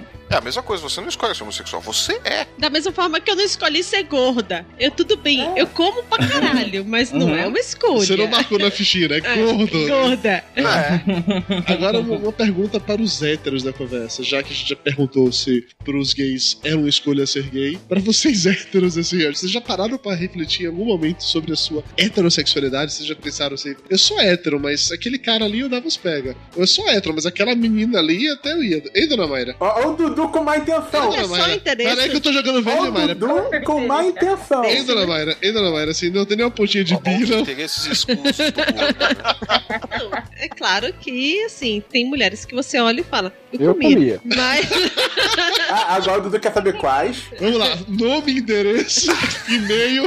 é. 0.08 0.21
É 0.32 0.38
a 0.38 0.39
mesma 0.41 0.63
coisa, 0.63 0.82
você 0.82 1.01
não 1.01 1.10
escolhe 1.10 1.36
ser 1.36 1.43
homossexual, 1.43 1.82
você 1.82 2.13
é. 2.23 2.47
da 2.58 2.69
mesma 2.69 2.93
forma 2.93 3.19
que 3.19 3.30
eu 3.30 3.36
não 3.36 3.43
escolhi 3.43 3.84
ser 3.84 4.04
gorda. 4.04 4.65
Eu 4.80 4.89
tudo 4.89 5.17
bem, 5.17 5.45
eu 5.58 5.67
como 5.67 6.04
pra 6.04 6.25
caralho, 6.25 6.86
mas 6.86 7.12
não 7.12 7.27
Uhum. 7.27 7.36
é 7.36 7.47
uma 7.47 7.60
escolha. 7.60 8.06
Você 8.06 8.15
não 8.15 8.27
marcou 8.30 8.58
na 8.58 8.71
fichinha, 8.71 9.10
né? 9.10 9.17
É, 9.25 9.36
Gordo. 9.36 9.88
Gorda. 9.88 10.43
Agora 11.67 11.99
uma, 11.99 12.15
uma 12.15 12.32
pergunta 12.32 12.80
para 12.80 13.01
os 13.01 13.21
héteros 13.21 13.62
da 13.63 13.73
conversa, 13.73 14.23
já 14.23 14.41
que 14.41 14.54
a 14.54 14.56
gente 14.56 14.69
já 14.69 14.75
perguntou 14.75 15.30
se 15.34 15.67
pros 15.84 16.13
gays 16.13 16.58
era 16.63 16.77
uma 16.77 16.88
escolha 16.89 17.25
ser 17.27 17.43
gay. 17.49 17.77
Para 17.89 17.99
vocês 17.99 18.45
héteros, 18.47 18.97
assim, 18.97 19.17
vocês 19.32 19.51
já 19.51 19.60
pararam 19.60 19.97
para 19.97 20.15
refletir 20.15 20.63
em 20.63 20.67
algum 20.67 20.86
momento 20.86 21.21
sobre 21.23 21.51
a 21.51 21.56
sua 21.58 21.84
homossexualidade, 22.32 22.94
vocês 22.94 23.08
já 23.08 23.15
pensaram 23.15 23.56
assim, 23.56 23.76
eu 23.89 23.98
sou 23.98 24.20
hétero, 24.20 24.60
mas 24.60 24.91
aquele 24.91 25.20
cara 25.20 25.46
ali 25.46 25.60
eu 25.60 25.70
dava 25.70 25.86
os 25.88 25.98
pega. 25.98 26.36
Eu 26.56 26.65
sou 26.65 26.88
hétero, 26.88 27.13
mas 27.13 27.26
aquela 27.26 27.54
menina 27.54 28.00
ali 28.00 28.30
até 28.30 28.54
eu 28.54 28.63
ia. 28.63 28.82
Ei, 28.94 29.08
dona 29.08 29.28
Mayra? 29.28 29.56
Ó, 29.60 29.89
o 29.89 29.96
Dudu 29.96 30.30
com 30.30 30.44
má 30.44 30.58
intenção. 30.58 31.12
Ei, 31.12 31.22
dona 31.22 31.28
Mayra. 31.28 31.60
Peraí 31.60 32.10
que 32.10 32.15
eu 32.15 32.22
tô 32.22 32.32
jogando 32.32 32.63
verde, 32.63 32.80
Ó, 32.80 32.89
o 32.89 32.94
Mayra. 32.94 33.15
Dudu 33.15 33.62
com 33.65 33.88
má 33.88 34.04
intenção. 34.06 34.63
Ei, 34.63 34.84
dona 34.84 35.06
Mayra, 35.06 35.38
ei, 35.41 35.52
dona 35.52 35.72
Mayra, 35.72 35.91
assim, 35.91 36.10
não 36.10 36.26
tem 36.26 36.38
nenhuma 36.38 36.56
pontinha 36.56 36.84
de 36.84 36.98
bi, 36.98 37.30
não. 37.30 37.39
Interesses 37.41 37.86
escusos 37.86 38.38
do 38.38 38.62
É 40.38 40.48
claro 40.48 40.94
que, 40.94 41.44
assim, 41.44 41.84
tem 41.91 42.06
mulheres 42.06 42.46
que 42.46 42.56
você 42.56 42.80
olha 42.80 43.02
e 43.02 43.04
fala, 43.04 43.34
eu, 43.53 43.59
Eu 43.67 43.73
comia. 43.75 44.19
comia. 44.19 44.21
Mas. 44.23 44.67
Ah, 45.73 45.95
agora 45.95 46.19
o 46.19 46.23
Dudu 46.23 46.37
quer 46.37 46.53
saber 46.53 46.73
quais. 46.77 47.23
Vamos 47.39 47.57
lá, 47.57 47.77
nome, 47.87 48.39
endereço, 48.39 49.09
e-mail. 49.47 50.03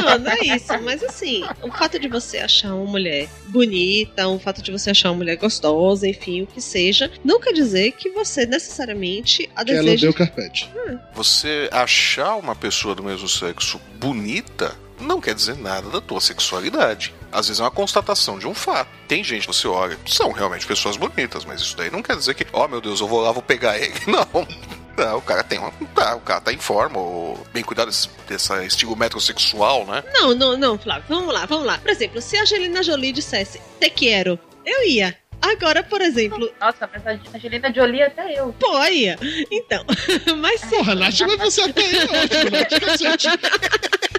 Não, 0.00 0.18
não 0.18 0.30
é 0.32 0.38
isso. 0.56 0.72
Mas 0.82 1.02
assim, 1.02 1.44
o 1.62 1.70
fato 1.70 1.98
de 1.98 2.08
você 2.08 2.38
achar 2.38 2.72
uma 2.72 2.86
mulher 2.92 3.28
bonita, 3.48 4.26
o 4.26 4.38
fato 4.38 4.62
de 4.62 4.72
você 4.72 4.90
achar 4.90 5.10
uma 5.10 5.16
mulher 5.18 5.36
gostosa, 5.36 6.08
enfim, 6.08 6.42
o 6.42 6.46
que 6.46 6.62
seja, 6.62 7.10
não 7.22 7.38
quer 7.38 7.52
dizer 7.52 7.92
que 7.92 8.08
você 8.10 8.46
necessariamente 8.46 9.50
a 9.54 9.62
Que 9.64 9.72
ela 9.72 9.82
deseja. 9.82 10.06
deu 10.06 10.14
carpete. 10.14 10.70
Você 11.14 11.68
achar 11.70 12.36
uma 12.36 12.54
pessoa 12.54 12.94
do 12.94 13.02
mesmo 13.02 13.28
sexo 13.28 13.78
bonita 13.98 14.74
não 14.98 15.20
quer 15.20 15.34
dizer 15.34 15.58
nada 15.58 15.90
da 15.90 16.00
tua 16.00 16.22
sexualidade. 16.22 17.12
Às 17.36 17.48
vezes 17.48 17.60
é 17.60 17.64
uma 17.64 17.70
constatação 17.70 18.38
de 18.38 18.46
um 18.46 18.54
fato. 18.54 18.88
Tem 19.06 19.22
gente 19.22 19.46
que 19.46 19.52
você 19.52 19.68
olha, 19.68 19.98
são 20.06 20.32
realmente 20.32 20.66
pessoas 20.66 20.96
bonitas, 20.96 21.44
mas 21.44 21.60
isso 21.60 21.76
daí 21.76 21.90
não 21.90 22.02
quer 22.02 22.16
dizer 22.16 22.32
que, 22.32 22.46
oh 22.50 22.66
meu 22.66 22.80
Deus, 22.80 22.98
eu 22.98 23.06
vou 23.06 23.20
lá, 23.20 23.30
vou 23.30 23.42
pegar 23.42 23.76
ele. 23.76 23.92
Não. 24.08 24.48
Não, 24.96 25.18
o 25.18 25.20
cara 25.20 25.44
tem 25.44 25.58
uma. 25.58 25.70
Tá, 25.94 26.16
o 26.16 26.20
cara 26.20 26.40
tá 26.40 26.50
em 26.50 26.58
forma, 26.58 26.98
ou 26.98 27.38
bem 27.52 27.62
cuidado 27.62 27.88
desse, 27.88 28.08
dessa 28.26 28.64
estilo 28.64 28.96
metrosexual, 28.96 29.84
né? 29.84 30.02
Não, 30.14 30.34
não, 30.34 30.56
não, 30.56 30.78
Flávio. 30.78 31.04
Vamos 31.06 31.34
lá, 31.34 31.44
vamos 31.44 31.66
lá. 31.66 31.76
Por 31.76 31.90
exemplo, 31.90 32.22
se 32.22 32.38
a 32.38 32.40
Angelina 32.40 32.82
Jolie 32.82 33.12
dissesse 33.12 33.60
te 33.78 33.90
quero, 33.90 34.38
eu 34.64 34.88
ia. 34.88 35.14
Agora, 35.42 35.82
por 35.82 36.00
exemplo. 36.00 36.50
Nossa, 36.58 36.88
mas 36.90 37.06
a 37.06 37.36
Angelina 37.36 37.70
Jolie 37.74 38.04
até 38.04 38.40
eu. 38.40 38.54
Pô, 38.58 38.82
ia. 38.86 39.18
Então. 39.50 39.84
Mas 40.40 40.60
se. 40.62 40.68
Porra, 40.70 40.94
Nath, 40.94 41.20
mas 41.20 41.36
você 41.38 41.60
até 41.60 41.82
aí 41.82 41.96
é 41.96 42.04
ótimo, 42.04 42.50
Nath, 42.50 42.80
cacete. 42.80 43.28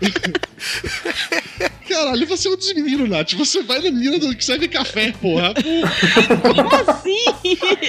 Caralho, 1.87 2.27
você 2.27 2.47
é 2.47 2.51
um 2.51 2.55
dos 2.55 2.73
meninos, 2.73 3.09
Nath. 3.09 3.33
Você 3.33 3.63
vai 3.63 3.79
na 3.79 3.91
menina 3.91 4.19
do 4.19 4.35
que 4.35 4.43
serve 4.43 4.67
café, 4.67 5.13
porra. 5.13 5.53
Como 6.41 6.91
assim? 6.91 7.23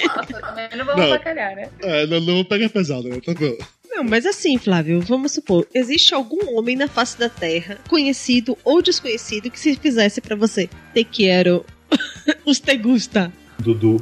Nossa, 0.07 0.40
também 0.40 0.68
não 0.77 0.85
vamos 0.85 1.11
bacalhar, 1.11 1.57
né? 1.57 1.68
É, 1.83 2.07
não, 2.07 2.21
não 2.21 2.35
vou 2.35 2.44
pegar 2.44 2.68
pesado, 2.68 3.09
né? 3.09 3.21
Tá 3.25 3.35
bom. 3.35 3.57
Não, 3.90 4.05
mas 4.05 4.25
assim, 4.27 4.57
Flávio, 4.59 5.01
vamos 5.01 5.33
supor, 5.33 5.66
existe 5.75 6.14
algum 6.14 6.57
homem 6.57 6.77
na 6.77 6.87
face 6.87 7.18
da 7.18 7.29
Terra, 7.29 7.79
conhecido 7.88 8.57
ou 8.62 8.81
desconhecido, 8.81 9.51
que 9.51 9.59
se 9.59 9.75
fizesse 9.77 10.21
pra 10.21 10.37
você, 10.37 10.71
te 10.94 11.03
quero, 11.03 11.64
os 12.44 12.61
te 12.61 12.77
gusta. 12.77 13.33
Dudu. 13.59 13.99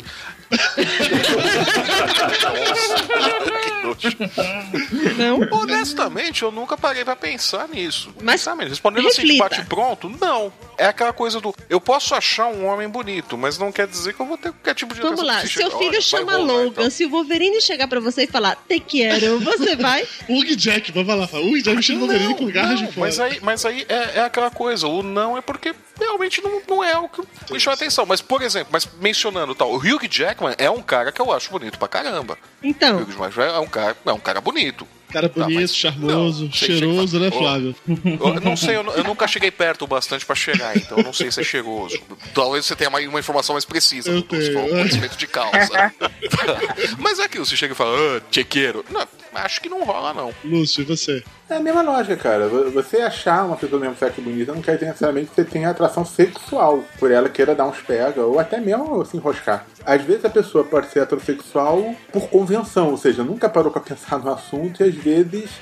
Não? 5.16 5.60
Honestamente, 5.60 6.42
eu 6.42 6.50
nunca 6.50 6.76
parei 6.76 7.04
pra 7.04 7.16
pensar 7.16 7.68
nisso. 7.68 8.10
Mas 8.16 8.46
Honestamente, 8.46 8.68
respondendo 8.70 9.06
assim 9.08 9.22
de 9.22 9.32
reflita. 9.32 9.44
bate 9.48 9.64
pronto, 9.66 10.08
não. 10.20 10.52
É 10.78 10.86
aquela 10.86 11.12
coisa 11.12 11.40
do. 11.40 11.54
Eu 11.70 11.80
posso 11.80 12.14
achar 12.14 12.46
um 12.48 12.66
homem 12.66 12.88
bonito, 12.88 13.36
mas 13.38 13.58
não 13.58 13.72
quer 13.72 13.86
dizer 13.86 14.12
que 14.14 14.20
eu 14.20 14.26
vou 14.26 14.36
ter 14.36 14.52
qualquer 14.52 14.74
tipo 14.74 14.94
de 14.94 15.00
Vamos 15.00 15.22
lá, 15.22 15.40
seu 15.40 15.48
chega, 15.70 15.78
filho 15.78 16.02
chama 16.02 16.32
rolar, 16.36 16.44
Logan. 16.44 16.66
então. 16.68 16.90
Se 16.90 17.04
o 17.06 17.10
Wolverine 17.10 17.60
chegar 17.60 17.88
pra 17.88 17.98
você 18.00 18.24
e 18.24 18.26
falar 18.26 18.56
te 18.68 18.78
quero, 18.78 19.40
você 19.40 19.74
vai? 19.76 20.02
Hugh 20.28 20.54
Jackman, 20.56 21.04
vai 21.04 21.16
lá, 21.16 21.26
fala. 21.26 21.44
Hugh 21.44 21.56
Jackman 21.58 21.82
chama 21.82 21.98
o 21.98 22.06
Wolverine 22.06 22.34
com 22.34 22.46
garras 22.50 22.78
de 22.78 22.86
fora. 22.86 23.00
mas 23.00 23.18
aí, 23.20 23.38
mas 23.42 23.64
aí 23.64 23.86
é, 23.88 24.18
é 24.18 24.20
aquela 24.20 24.50
coisa, 24.50 24.86
o 24.86 25.02
não 25.02 25.36
é 25.36 25.40
porque 25.40 25.74
realmente 25.98 26.42
não, 26.42 26.60
não 26.68 26.84
é 26.84 26.96
o 26.98 27.08
que 27.08 27.22
me 27.50 27.60
chama 27.60 27.74
atenção. 27.74 28.04
Mas, 28.06 28.20
por 28.20 28.42
exemplo, 28.42 28.68
mas 28.72 28.88
mencionando 29.00 29.54
tal, 29.54 29.72
o 29.72 29.76
Hugh 29.76 30.06
Jackman 30.10 30.54
é 30.58 30.70
um 30.70 30.82
cara 30.82 31.10
que 31.12 31.20
eu 31.20 31.32
acho 31.32 31.50
bonito 31.50 31.78
pra 31.78 31.88
caramba. 31.88 32.34
O 32.62 32.66
Então, 32.66 32.98
Hugh 32.98 33.12
Jackman 33.12 33.48
é 33.54 33.58
um 33.58 33.66
cara, 33.68 33.96
é 34.04 34.12
um 34.12 34.18
cara 34.20 34.40
bonito. 34.40 34.86
Cara 35.16 35.28
bonito, 35.34 35.72
charmoso, 35.72 36.50
cheiroso, 36.52 37.18
né, 37.18 37.30
Flávio? 37.30 37.74
Eu 37.88 38.40
não 38.42 38.56
sei, 38.56 38.76
eu, 38.76 38.82
eu 38.92 39.04
nunca 39.04 39.26
cheguei 39.26 39.50
perto 39.50 39.82
o 39.82 39.86
bastante 39.86 40.26
pra 40.26 40.34
cheirar, 40.36 40.76
então 40.76 40.98
eu 40.98 41.04
não 41.04 41.12
sei 41.12 41.30
se 41.30 41.40
é 41.40 41.44
cheiroso. 41.44 41.98
Talvez 42.34 42.66
você 42.66 42.76
tenha 42.76 42.90
uma 42.90 43.18
informação 43.20 43.54
mais 43.54 43.64
precisa 43.64 44.10
Eu 44.10 44.22
do 44.22 44.36
se 44.36 44.52
for 44.52 44.60
um 44.60 44.64
tenho. 44.64 44.76
conhecimento 44.78 45.16
de 45.16 45.26
causa. 45.26 45.92
Mas 46.98 47.18
é 47.18 47.24
aquilo, 47.24 47.44
você 47.46 47.56
chega 47.56 47.72
e 47.72 47.76
fala, 47.76 47.96
ah, 47.96 48.20
chequeiro. 48.30 48.84
Não, 48.90 49.06
acho 49.34 49.60
que 49.60 49.68
não 49.68 49.84
rola, 49.84 50.12
não. 50.12 50.32
Lúcio, 50.44 50.82
e 50.82 50.84
você? 50.84 51.22
É 51.48 51.54
a 51.56 51.60
mesma 51.60 51.80
lógica, 51.82 52.16
cara. 52.16 52.48
Vo- 52.48 52.70
Você 52.72 52.96
achar 52.98 53.44
uma 53.46 53.54
pessoa 53.56 53.78
do 53.78 53.84
mesmo 53.84 53.96
sexo 53.96 54.20
bonita 54.20 54.52
não 54.52 54.60
quer 54.60 54.74
dizer 54.74 54.86
necessariamente 54.86 55.28
que 55.28 55.34
você 55.36 55.44
tenha 55.44 55.70
atração 55.70 56.04
sexual 56.04 56.84
por 56.98 57.10
ela 57.12 57.28
queira 57.28 57.54
dar 57.54 57.66
uns 57.66 57.78
pega 57.78 58.20
ou 58.22 58.40
até 58.40 58.58
mesmo 58.60 59.04
se 59.04 59.16
enroscar. 59.16 59.64
Às 59.84 60.02
vezes 60.02 60.24
a 60.24 60.30
pessoa 60.30 60.64
pode 60.64 60.90
ser 60.90 61.00
heterossexual 61.02 61.94
por 62.12 62.28
convenção, 62.28 62.90
ou 62.90 62.96
seja, 62.96 63.22
nunca 63.22 63.48
parou 63.48 63.70
pra 63.70 63.80
pensar 63.82 64.18
no 64.18 64.32
assunto 64.32 64.82
e 64.82 64.88
às 64.88 64.94
vezes 64.96 65.05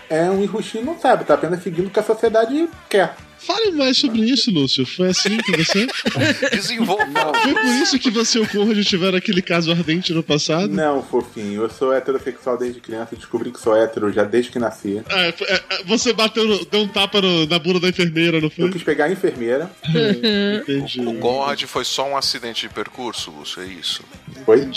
é 0.08 0.30
um 0.30 0.42
enruxinho 0.42 0.82
e 0.82 0.86
não 0.86 0.98
sabe, 0.98 1.24
tá 1.24 1.34
apenas 1.34 1.62
seguindo 1.62 1.86
o 1.86 1.90
que 1.90 2.00
a 2.00 2.02
sociedade 2.02 2.68
quer. 2.88 3.14
Fale 3.46 3.70
mais 3.72 3.96
sobre 3.98 4.20
isso, 4.22 4.50
Lúcio. 4.50 4.84
Foi 4.86 5.08
assim 5.08 5.36
que 5.38 5.56
você. 5.56 5.86
Desenvolva. 6.50 7.32
Foi 7.42 7.52
por 7.54 7.64
isso 7.82 7.98
que 7.98 8.10
você 8.10 8.38
e 8.38 8.42
o 8.42 8.48
Conrad 8.48 8.82
tiveram 8.84 9.18
aquele 9.18 9.42
caso 9.42 9.70
ardente 9.70 10.12
no 10.12 10.22
passado? 10.22 10.68
Não, 10.72 11.02
fofinho, 11.02 11.62
eu 11.62 11.70
sou 11.70 11.92
heterossexual 11.92 12.56
desde 12.58 12.80
criança, 12.80 13.14
descobri 13.16 13.50
que 13.52 13.60
sou 13.60 13.76
hétero 13.76 14.12
já 14.12 14.24
desde 14.24 14.50
que 14.50 14.58
nasci. 14.58 15.02
É, 15.08 15.28
é, 15.28 15.34
é, 15.54 15.84
você 15.84 16.12
bateu, 16.12 16.44
no- 16.46 16.64
deu 16.64 16.80
um 16.82 16.88
tapa 16.88 17.20
no- 17.20 17.46
na 17.46 17.58
bunda 17.58 17.80
da 17.80 17.88
enfermeira, 17.88 18.40
não 18.40 18.48
foi? 18.50 18.64
Eu 18.66 18.70
quis 18.70 18.82
pegar 18.82 19.06
a 19.06 19.12
enfermeira. 19.12 19.70
Entendi. 20.62 21.00
O 21.00 21.14
Conrad 21.18 21.62
foi 21.64 21.84
só 21.84 22.08
um 22.08 22.16
acidente 22.16 22.62
de 22.68 22.72
percurso, 22.74 23.30
Lúcio, 23.30 23.62
é 23.62 23.66
isso. 23.66 24.02
Foi? 24.46 24.66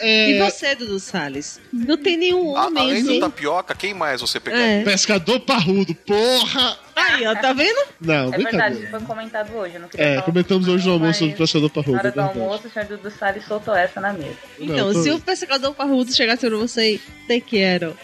É, 0.00 0.30
e 0.30 0.38
você, 0.38 0.74
Dudu 0.74 1.00
Salles? 1.00 1.58
Não 1.72 1.96
tem 1.96 2.16
nenhum 2.16 2.54
A- 2.56 2.66
homem 2.66 2.82
além 2.82 3.02
do 3.02 3.10
assim. 3.12 3.20
tapioca, 3.20 3.74
quem 3.74 3.94
mais 3.94 4.20
você 4.20 4.38
pegaria? 4.38 4.64
É. 4.80 4.84
Pescador 4.84 5.40
parrudo, 5.40 5.73
porra! 6.06 6.83
Aí, 6.96 7.26
ó, 7.26 7.34
tá 7.34 7.52
vendo? 7.52 7.78
Não, 8.00 8.32
É 8.32 8.38
verdade, 8.38 8.86
foi 8.88 9.00
comentado 9.00 9.52
hoje. 9.54 9.78
Não 9.78 9.88
É, 9.96 10.20
comentamos 10.22 10.68
hoje 10.68 10.86
no 10.86 10.92
almoço 10.94 11.18
sobre 11.20 11.30
mas 11.30 11.38
pescador 11.38 11.68
Na 11.68 11.74
parrudo, 11.74 11.96
é 11.96 11.98
hora 12.00 12.10
do 12.10 12.14
verdade. 12.14 12.38
almoço, 12.40 12.66
o 12.66 12.70
senhor 12.70 12.86
Dudu 12.88 13.10
Salles 13.10 13.44
soltou 13.46 13.74
essa 13.74 14.00
na 14.00 14.12
mesa. 14.12 14.36
Então, 14.58 14.92
Não, 14.92 15.02
se 15.02 15.10
o 15.10 15.20
pescador 15.20 15.74
parrudo 15.74 16.12
chegasse 16.14 16.46
pra 16.48 16.56
você, 16.56 17.00
te 17.28 17.40
quero. 17.40 17.96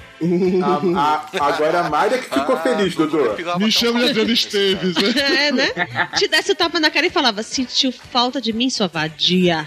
A- 0.62 1.26
a- 1.38 1.46
agora 1.48 1.80
a 1.80 1.88
Mária 1.88 2.18
que 2.18 2.24
ficou 2.24 2.54
Ah, 2.56 2.60
feliz, 2.60 2.94
Dudu. 2.94 3.18
Me 3.58 3.70
chama 3.72 4.00
de 4.00 4.10
Adriano 4.10 4.30
Esteves, 4.32 4.94
né? 4.96 5.10
É, 5.40 5.52
né? 5.52 5.68
Te 6.16 6.28
desse 6.28 6.52
o 6.52 6.54
tapa 6.54 6.78
na 6.78 6.90
cara 6.90 7.06
e 7.06 7.10
falava, 7.10 7.42
sentiu 7.42 7.90
falta 7.92 8.40
de 8.40 8.52
mim, 8.52 8.68
sua 8.68 8.86
vadia. 8.86 9.64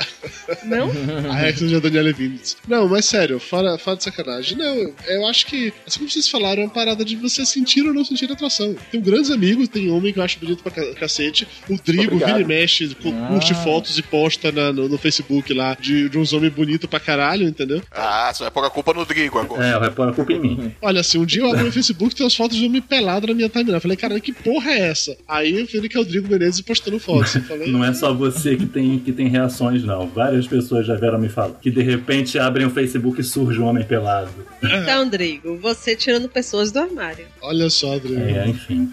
Não? 0.63 0.89
A 1.31 1.35
reação 1.35 1.67
de 1.67 1.79
Daniela 1.79 2.11
Vinitz. 2.13 2.57
Não, 2.67 2.87
mas 2.87 3.05
sério, 3.05 3.39
fora, 3.39 3.77
fora 3.77 3.97
de 3.97 4.03
sacanagem. 4.03 4.57
Não, 4.57 4.93
eu 5.07 5.25
acho 5.27 5.45
que, 5.47 5.73
assim 5.87 5.99
como 5.99 6.09
vocês 6.11 6.27
falaram, 6.27 6.61
é 6.61 6.65
uma 6.65 6.71
parada 6.71 7.03
de 7.03 7.15
você 7.15 7.45
sentir 7.45 7.85
ou 7.87 7.93
não 7.93 8.05
sentir 8.05 8.31
atração. 8.31 8.75
Tenho 8.91 9.03
grandes 9.13 9.31
amigos, 9.31 9.67
tem 9.67 9.89
homem 9.89 10.11
que 10.11 10.19
eu 10.19 10.23
acho 10.23 10.39
bonito 10.39 10.63
pra 10.63 10.71
ca- 10.71 10.93
cacete. 10.95 11.47
O 11.69 11.77
Drigo 11.77 12.03
Obrigado. 12.15 12.29
vira 12.29 12.41
e 12.41 12.45
mexe, 12.45 12.87
cu- 12.95 13.11
curte 13.27 13.53
fotos 13.55 13.97
e 13.97 14.01
posta 14.01 14.51
na- 14.51 14.73
no, 14.73 14.89
no 14.89 14.97
Facebook 14.97 15.53
lá 15.53 15.75
de, 15.79 16.09
de 16.09 16.17
uns 16.17 16.33
homens 16.33 16.53
bonitos 16.53 16.89
pra 16.89 16.99
caralho, 16.99 17.47
entendeu? 17.47 17.81
Ah, 17.91 18.31
você 18.33 18.43
vai 18.43 18.51
pôr 18.51 18.65
a 18.65 18.69
culpa 18.69 18.93
no 18.93 19.05
Drigo 19.05 19.37
agora. 19.39 19.65
É, 19.65 19.79
vai 19.79 19.89
pôr 19.91 20.09
a 20.09 20.13
culpa 20.13 20.33
em 20.33 20.39
mim. 20.39 20.71
Olha, 20.81 21.01
assim, 21.01 21.17
um 21.17 21.25
dia 21.25 21.41
eu 21.41 21.49
abro 21.49 21.65
no 21.65 21.71
Facebook 21.71 22.13
e 22.13 22.15
tem 22.15 22.23
umas 22.25 22.35
fotos 22.35 22.57
de 22.57 22.65
homem 22.65 22.81
pelado 22.81 23.27
na 23.27 23.33
minha 23.33 23.49
timeline. 23.49 23.73
Eu 23.75 23.81
falei, 23.81 23.97
cara, 23.97 24.19
que 24.19 24.31
porra 24.33 24.71
é 24.71 24.89
essa? 24.89 25.15
Aí 25.27 25.59
eu 25.59 25.81
vi 25.81 25.87
que 25.89 25.97
é 25.97 25.99
o 25.99 26.05
Drigo 26.05 26.27
Menezes 26.27 26.61
postando 26.61 26.99
fotos. 26.99 27.33
Falei, 27.47 27.71
Não 27.71 27.83
é 27.83 27.93
só 27.93 28.13
você 28.13 28.55
que 28.55 28.65
tem, 28.65 28.99
que 28.99 29.11
tem 29.11 29.27
reações, 29.27 29.83
não. 29.83 30.07
Várias 30.07 30.47
pessoas 30.47 30.85
já 30.87 30.95
vieram 30.95 31.19
me 31.19 31.29
falar. 31.29 31.53
Que 31.61 31.69
de 31.71 31.81
repente 31.81 32.37
abrem 32.39 32.65
o 32.65 32.69
Facebook 32.69 33.19
e 33.21 33.23
surge 33.23 33.59
um 33.59 33.65
homem 33.65 33.83
pelado. 33.83 34.29
Então, 34.63 35.07
Drigo, 35.09 35.57
você 35.57 35.95
tirando 35.95 36.27
pessoas 36.29 36.71
do 36.71 36.79
armário. 36.79 37.25
olha 37.41 37.69
só, 37.69 37.97
Drigo. 37.99 38.21
É, 38.21 38.47
enfim. 38.47 38.89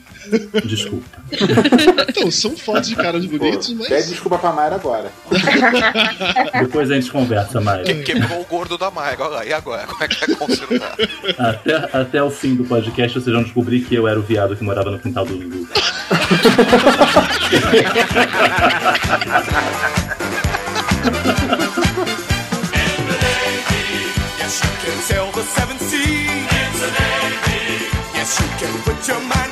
Desculpa. 0.64 1.20
Então, 2.10 2.30
são 2.30 2.56
fotos 2.56 2.88
de 2.88 2.96
caras 2.96 3.24
bonitos, 3.24 3.68
Pede 3.72 3.88
mas. 3.90 4.08
desculpa 4.08 4.36
pra 4.38 4.52
Mayra 4.52 4.74
agora. 4.74 5.10
Depois 6.60 6.90
a 6.90 6.94
gente 6.96 7.10
conversa 7.10 7.60
mais. 7.60 7.86
Que- 7.86 8.02
Quebrou 8.02 8.40
o 8.40 8.44
gordo 8.44 8.76
da 8.76 8.88
olha 8.88 9.16
lá. 9.28 9.46
E 9.46 9.52
agora? 9.52 9.86
Como 9.86 10.02
é 10.02 10.08
que 10.08 10.26
vai 10.26 10.36
consertar? 10.36 10.96
Até, 11.38 11.74
até 11.96 12.22
o 12.22 12.30
fim 12.30 12.56
do 12.56 12.64
podcast 12.64 13.18
vocês 13.20 13.32
vão 13.34 13.44
descobrir 13.44 13.80
que 13.82 13.94
eu 13.94 14.08
era 14.08 14.18
o 14.18 14.22
viado 14.22 14.56
que 14.56 14.64
morava 14.64 14.90
no 14.90 14.98
quintal 14.98 15.24
do 15.24 15.36
Dudu. 15.36 15.68
Yes, 23.30 24.60
you 24.64 24.70
can 24.82 24.98
sail 25.02 25.30
the 25.32 25.42
seven 25.42 25.78
seas. 25.78 26.80
Yes, 28.16 28.40
you 28.40 28.48
can 28.58 28.72
put 28.82 29.06
your 29.08 29.20
mind 29.20 29.49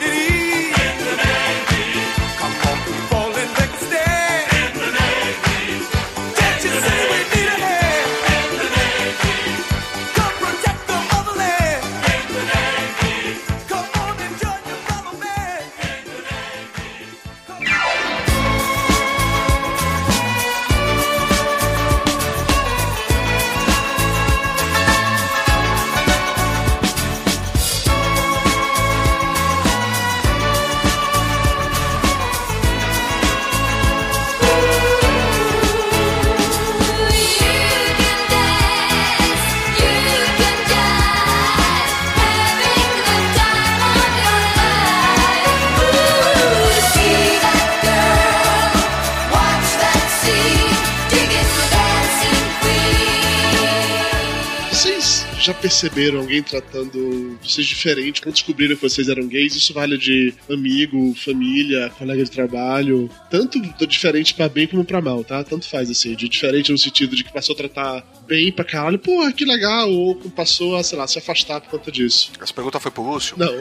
perceberam 55.78 56.18
alguém 56.18 56.42
tratando 56.42 57.38
vocês 57.40 57.64
diferente 57.66 58.20
quando 58.20 58.34
descobriram 58.34 58.74
que 58.74 58.82
vocês 58.82 59.08
eram 59.08 59.28
gays? 59.28 59.54
Isso 59.54 59.72
vale 59.72 59.96
de 59.96 60.34
amigo, 60.50 61.14
família, 61.14 61.90
colega 61.96 62.24
de 62.24 62.30
trabalho. 62.30 63.08
Tanto 63.30 63.60
diferente 63.86 64.34
pra 64.34 64.48
bem 64.48 64.66
como 64.66 64.84
pra 64.84 65.00
mal, 65.00 65.22
tá? 65.22 65.44
Tanto 65.44 65.68
faz 65.68 65.88
assim. 65.88 66.16
De 66.16 66.28
diferente 66.28 66.72
no 66.72 66.78
sentido 66.78 67.14
de 67.14 67.22
que 67.22 67.32
passou 67.32 67.54
a 67.54 67.56
tratar 67.56 68.04
bem 68.26 68.50
pra 68.50 68.64
caralho, 68.64 68.98
pô, 68.98 69.30
que 69.32 69.44
legal. 69.44 69.88
Ou 69.90 70.16
passou 70.30 70.76
a, 70.76 70.82
sei 70.82 70.98
lá, 70.98 71.06
se 71.06 71.18
afastar 71.18 71.60
por 71.60 71.70
conta 71.70 71.92
disso. 71.92 72.32
Essa 72.40 72.52
pergunta 72.52 72.80
foi 72.80 72.90
pro 72.90 73.02
Lúcio? 73.02 73.36
Não. 73.38 73.52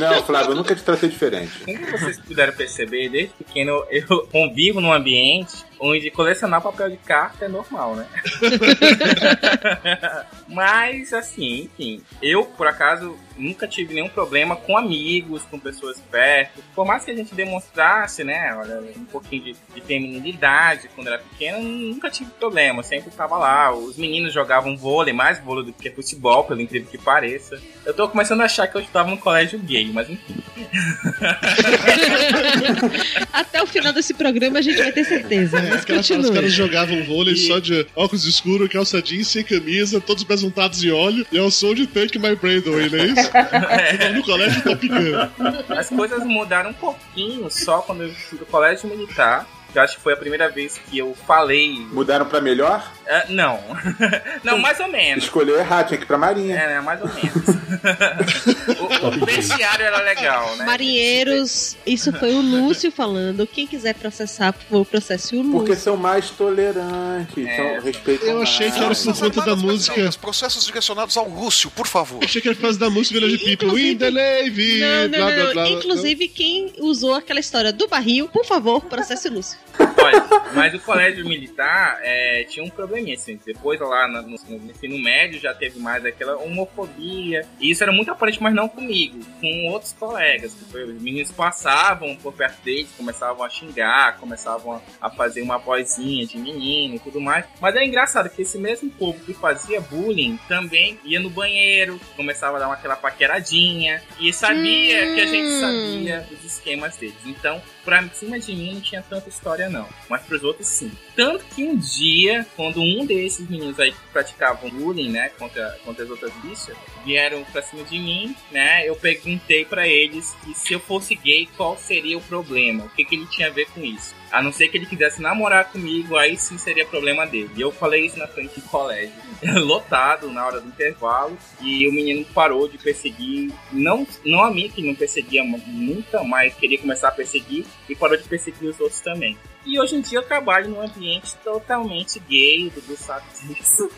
Não, 0.00 0.24
Flávio, 0.24 0.50
eu 0.52 0.56
nunca 0.56 0.74
te 0.74 0.82
tratei 0.82 1.08
diferente. 1.08 1.52
Como 1.64 1.78
vocês 1.98 2.18
puderam 2.18 2.52
perceber, 2.52 3.08
desde 3.08 3.34
pequeno 3.34 3.84
eu 3.90 4.26
convivo 4.26 4.80
num 4.80 4.92
ambiente 4.92 5.52
onde 5.82 6.12
colecionar 6.12 6.62
papel 6.62 6.90
de 6.90 6.96
carta 6.96 7.44
é 7.44 7.48
normal, 7.48 7.96
né? 7.96 8.06
Mas, 10.46 11.12
assim, 11.12 11.64
enfim, 11.64 12.02
eu, 12.22 12.44
por 12.44 12.68
acaso, 12.68 13.18
nunca 13.36 13.66
tive 13.66 13.94
nenhum 13.94 14.08
problema 14.08 14.56
com 14.56 14.76
amigos, 14.76 15.42
com 15.44 15.58
pessoas 15.58 16.00
perto. 16.10 16.62
Por 16.74 16.86
mais 16.86 17.04
que 17.04 17.10
a 17.10 17.14
gente 17.14 17.34
demonstrasse, 17.34 18.24
né, 18.24 18.54
olha, 18.56 18.80
um 18.96 19.04
pouquinho 19.04 19.44
de, 19.44 19.56
de 19.74 19.80
feminilidade 19.80 20.88
quando 20.94 21.08
era 21.08 21.18
pequeno, 21.18 21.62
nunca 21.62 22.10
tive 22.10 22.30
problema, 22.30 22.82
sempre 22.82 23.10
tava 23.10 23.36
lá. 23.36 23.74
Os 23.74 23.96
meninos 23.96 24.32
jogavam 24.32 24.76
vôlei, 24.76 25.12
mais 25.12 25.38
vôlei 25.38 25.66
do 25.66 25.72
que 25.72 25.90
futebol, 25.90 26.44
pelo 26.44 26.60
incrível 26.60 26.88
que 26.90 26.98
pareça. 26.98 27.60
Eu 27.84 27.94
tô 27.94 28.08
começando 28.08 28.40
a 28.40 28.44
achar 28.44 28.66
que 28.66 28.76
eu 28.76 28.80
estava 28.80 29.10
no 29.10 29.18
colégio 29.18 29.58
gay, 29.58 29.90
mas 29.92 30.08
enfim. 30.08 30.36
Até 33.32 33.62
o 33.62 33.66
final 33.66 33.92
desse 33.92 34.14
programa 34.14 34.58
a 34.58 34.62
gente 34.62 34.78
vai 34.78 34.92
ter 34.92 35.04
certeza. 35.04 35.58
É, 35.58 35.70
Mas 35.70 35.80
os 35.80 36.30
caras 36.30 36.52
jogavam 36.52 37.02
vôlei 37.04 37.36
só 37.36 37.58
de 37.58 37.86
óculos 37.94 38.24
escuros, 38.24 38.68
calça 38.68 39.02
jeans, 39.02 39.28
sem 39.28 39.42
camisa, 39.42 40.00
todos 40.00 40.22
besuntados 40.22 40.82
em 40.84 40.90
óleo, 40.90 41.26
e 41.32 41.38
ao 41.38 41.50
som 41.50 41.74
de 41.74 41.86
Take 41.86 42.18
My 42.18 42.36
Breath 42.36 42.66
Away, 42.66 42.90
não 42.90 42.98
é 42.98 43.06
isso? 43.06 43.21
É. 43.32 44.08
No 44.10 44.22
colégio 44.22 44.62
Top 44.62 44.88
Gun. 44.88 45.74
As 45.76 45.88
coisas 45.88 46.24
mudaram 46.24 46.70
um 46.70 46.74
pouquinho 46.74 47.50
só 47.50 47.80
quando 47.82 48.02
eu 48.02 48.10
fui 48.12 48.38
do 48.38 48.46
colégio 48.46 48.88
militar. 48.88 49.46
Eu 49.74 49.80
acho 49.82 49.96
que 49.96 50.02
foi 50.02 50.12
a 50.12 50.16
primeira 50.16 50.50
vez 50.50 50.78
que 50.78 50.98
eu 50.98 51.16
falei. 51.26 51.78
Mudaram 51.90 52.26
pra 52.26 52.40
melhor? 52.40 52.92
Ah, 53.08 53.24
não. 53.28 53.60
não, 54.44 54.58
mais 54.58 54.78
ou 54.80 54.88
menos. 54.88 55.24
Escolheu 55.24 55.58
errado, 55.58 55.88
tinha 55.88 55.98
que 55.98 56.04
ir 56.04 56.06
pra 56.06 56.18
Marinha. 56.18 56.56
É, 56.56 56.66
né, 56.74 56.80
mais 56.80 57.00
ou 57.00 57.08
menos. 57.08 57.32
o, 58.80 59.22
o 59.22 59.26
vestiário 59.26 59.84
era 59.84 60.00
legal, 60.02 60.56
né? 60.56 60.64
Marinheiros, 60.64 61.76
isso 61.86 62.12
foi 62.12 62.32
o 62.34 62.40
Lúcio 62.40 62.90
falando. 62.92 63.46
Quem 63.46 63.66
quiser 63.66 63.94
processar, 63.94 64.52
por 64.52 64.62
favor, 64.62 64.86
processe 64.86 65.34
o 65.36 65.42
Lúcio. 65.42 65.52
Porque 65.58 65.76
são 65.76 65.96
mais 65.96 66.30
tolerantes, 66.30 67.46
É. 67.46 67.56
são 67.56 67.84
respeitam 67.84 68.28
Eu 68.28 68.42
achei 68.42 68.70
que 68.70 68.78
era 68.78 68.94
por 68.94 69.18
conta 69.18 69.40
da 69.42 69.56
música. 69.56 70.08
Os 70.08 70.16
processos 70.16 70.64
direcionados 70.64 71.16
ao 71.16 71.28
Lúcio, 71.28 71.70
por 71.70 71.86
favor. 71.86 72.22
Achei 72.22 72.40
que 72.40 72.48
era 72.48 72.54
por 72.56 72.62
causa 72.62 72.78
da 72.78 72.90
música 72.90 73.18
Village 73.18 73.44
People. 73.56 73.90
In 73.90 73.96
the 73.98 74.10
Navy, 74.10 74.80
Não, 74.80 75.02
não, 75.02 75.08
blá, 75.10 75.18
não, 75.18 75.34
blá, 75.34 75.44
não. 75.44 75.52
blá. 75.52 75.68
Inclusive, 75.70 76.28
quem 76.28 76.72
usou 76.78 77.14
aquela 77.14 77.40
história 77.40 77.72
do 77.72 77.88
barril, 77.88 78.28
por 78.28 78.44
favor, 78.44 78.80
processe 78.82 79.28
o 79.28 79.32
Lúcio. 79.34 79.58
Olha, 80.04 80.24
mas 80.54 80.74
o 80.74 80.80
colégio 80.80 81.24
militar 81.26 81.98
é, 82.02 82.44
tinha 82.44 82.64
um 82.64 82.70
probleminha, 82.70 83.14
assim. 83.14 83.38
Depois 83.44 83.80
lá 83.80 84.08
no, 84.08 84.22
no, 84.22 84.36
no 84.58 84.70
ensino 84.70 84.98
médio 84.98 85.40
já 85.40 85.54
teve 85.54 85.78
mais 85.78 86.04
aquela 86.04 86.36
homofobia. 86.38 87.46
E 87.60 87.70
isso 87.70 87.82
era 87.82 87.92
muito 87.92 88.10
aparente, 88.10 88.42
mas 88.42 88.54
não 88.54 88.68
comigo, 88.68 89.18
com 89.40 89.68
outros 89.70 89.92
colegas. 89.92 90.52
que 90.54 90.64
foi- 90.70 90.84
Os 90.84 91.00
meninos 91.02 91.30
passavam 91.30 92.16
por 92.16 92.32
perto 92.32 92.60
deles, 92.62 92.88
começavam 92.96 93.44
a 93.44 93.48
xingar, 93.50 94.18
começavam 94.18 94.80
a, 95.00 95.06
a 95.06 95.10
fazer 95.10 95.42
uma 95.42 95.58
vozinha 95.58 96.26
de 96.26 96.36
menino 96.38 96.96
e 96.96 96.98
tudo 96.98 97.20
mais. 97.20 97.44
Mas 97.60 97.76
é 97.76 97.84
engraçado 97.84 98.28
que 98.30 98.42
esse 98.42 98.58
mesmo 98.58 98.90
povo 98.90 99.18
que 99.24 99.32
fazia 99.34 99.80
bullying 99.80 100.38
também 100.48 100.98
ia 101.04 101.20
no 101.20 101.30
banheiro, 101.30 102.00
começava 102.16 102.56
a 102.56 102.60
dar 102.60 102.66
uma, 102.66 102.74
aquela 102.74 102.96
paqueradinha 102.96 104.02
e 104.20 104.32
sabia 104.32 105.14
que 105.14 105.20
a 105.20 105.26
gente 105.26 105.60
sabia 105.60 106.26
os 106.32 106.44
esquemas 106.44 106.96
deles. 106.96 107.14
Então, 107.24 107.60
pra 107.84 108.06
cima 108.10 108.38
de 108.38 108.54
mim 108.54 108.74
não 108.74 108.80
tinha 108.80 109.02
tanta 109.02 109.28
história, 109.28 109.68
não. 109.68 109.88
Mas 110.08 110.22
pros 110.22 110.42
outros, 110.42 110.66
sim. 110.68 110.92
Tanto 111.14 111.44
que 111.46 111.64
um 111.64 111.76
dia, 111.76 112.46
quando 112.56 112.80
um 112.80 113.04
desses 113.04 113.48
meninos 113.48 113.78
aí 113.78 113.92
que 113.92 113.98
praticavam 114.12 114.70
bullying, 114.70 115.10
né, 115.10 115.30
contra, 115.38 115.78
contra 115.84 116.04
as 116.04 116.10
outras 116.10 116.32
bichas, 116.42 116.76
vieram 117.04 117.44
pra 117.44 117.62
cima 117.62 117.84
de 117.84 117.98
mim, 117.98 118.34
né, 118.50 118.88
eu 118.88 118.96
perguntei 118.96 119.64
pra 119.64 119.86
eles 119.86 120.34
que 120.44 120.54
se 120.54 120.72
eu 120.72 120.80
fosse 120.80 121.14
gay, 121.14 121.48
qual 121.56 121.76
seria 121.76 122.16
o 122.16 122.22
problema? 122.22 122.84
O 122.84 122.88
que, 122.90 123.04
que 123.04 123.14
ele 123.14 123.26
tinha 123.26 123.48
a 123.48 123.50
ver 123.50 123.66
com 123.70 123.80
isso? 123.80 124.14
A 124.32 124.40
não 124.42 124.50
ser 124.50 124.68
que 124.68 124.78
ele 124.78 124.86
quisesse 124.86 125.20
namorar 125.20 125.70
comigo, 125.70 126.16
aí 126.16 126.38
sim 126.38 126.56
seria 126.56 126.86
problema 126.86 127.26
dele. 127.26 127.50
E 127.54 127.60
eu 127.60 127.70
falei 127.70 128.06
isso 128.06 128.18
na 128.18 128.26
frente 128.26 128.58
do 128.58 128.66
colégio, 128.66 129.12
lotado 129.66 130.32
na 130.32 130.46
hora 130.46 130.60
do 130.60 130.68
intervalo, 130.68 131.36
e 131.60 131.86
o 131.86 131.92
menino 131.92 132.24
parou 132.34 132.66
de 132.66 132.78
perseguir, 132.78 133.52
não, 133.70 134.06
não 134.24 134.42
a 134.42 134.50
mim, 134.50 134.70
que 134.70 134.82
não 134.82 134.94
perseguia 134.94 135.44
nunca, 135.44 136.24
mas 136.24 136.54
queria 136.54 136.78
começar 136.78 137.08
a 137.08 137.12
perseguir, 137.12 137.66
e 137.88 137.94
parou 137.94 138.16
de 138.16 138.24
perseguir 138.24 138.70
os 138.70 138.80
outros 138.80 139.00
também. 139.00 139.36
E 139.64 139.78
hoje 139.80 139.94
em 139.96 140.00
dia 140.00 140.18
eu 140.18 140.22
trabalho 140.22 140.68
num 140.70 140.80
ambiente 140.82 141.34
totalmente 141.44 142.18
gay, 142.28 142.66
o 142.66 142.70
Dudu 142.70 142.96
sabe 142.96 143.24
disso. 143.44 143.88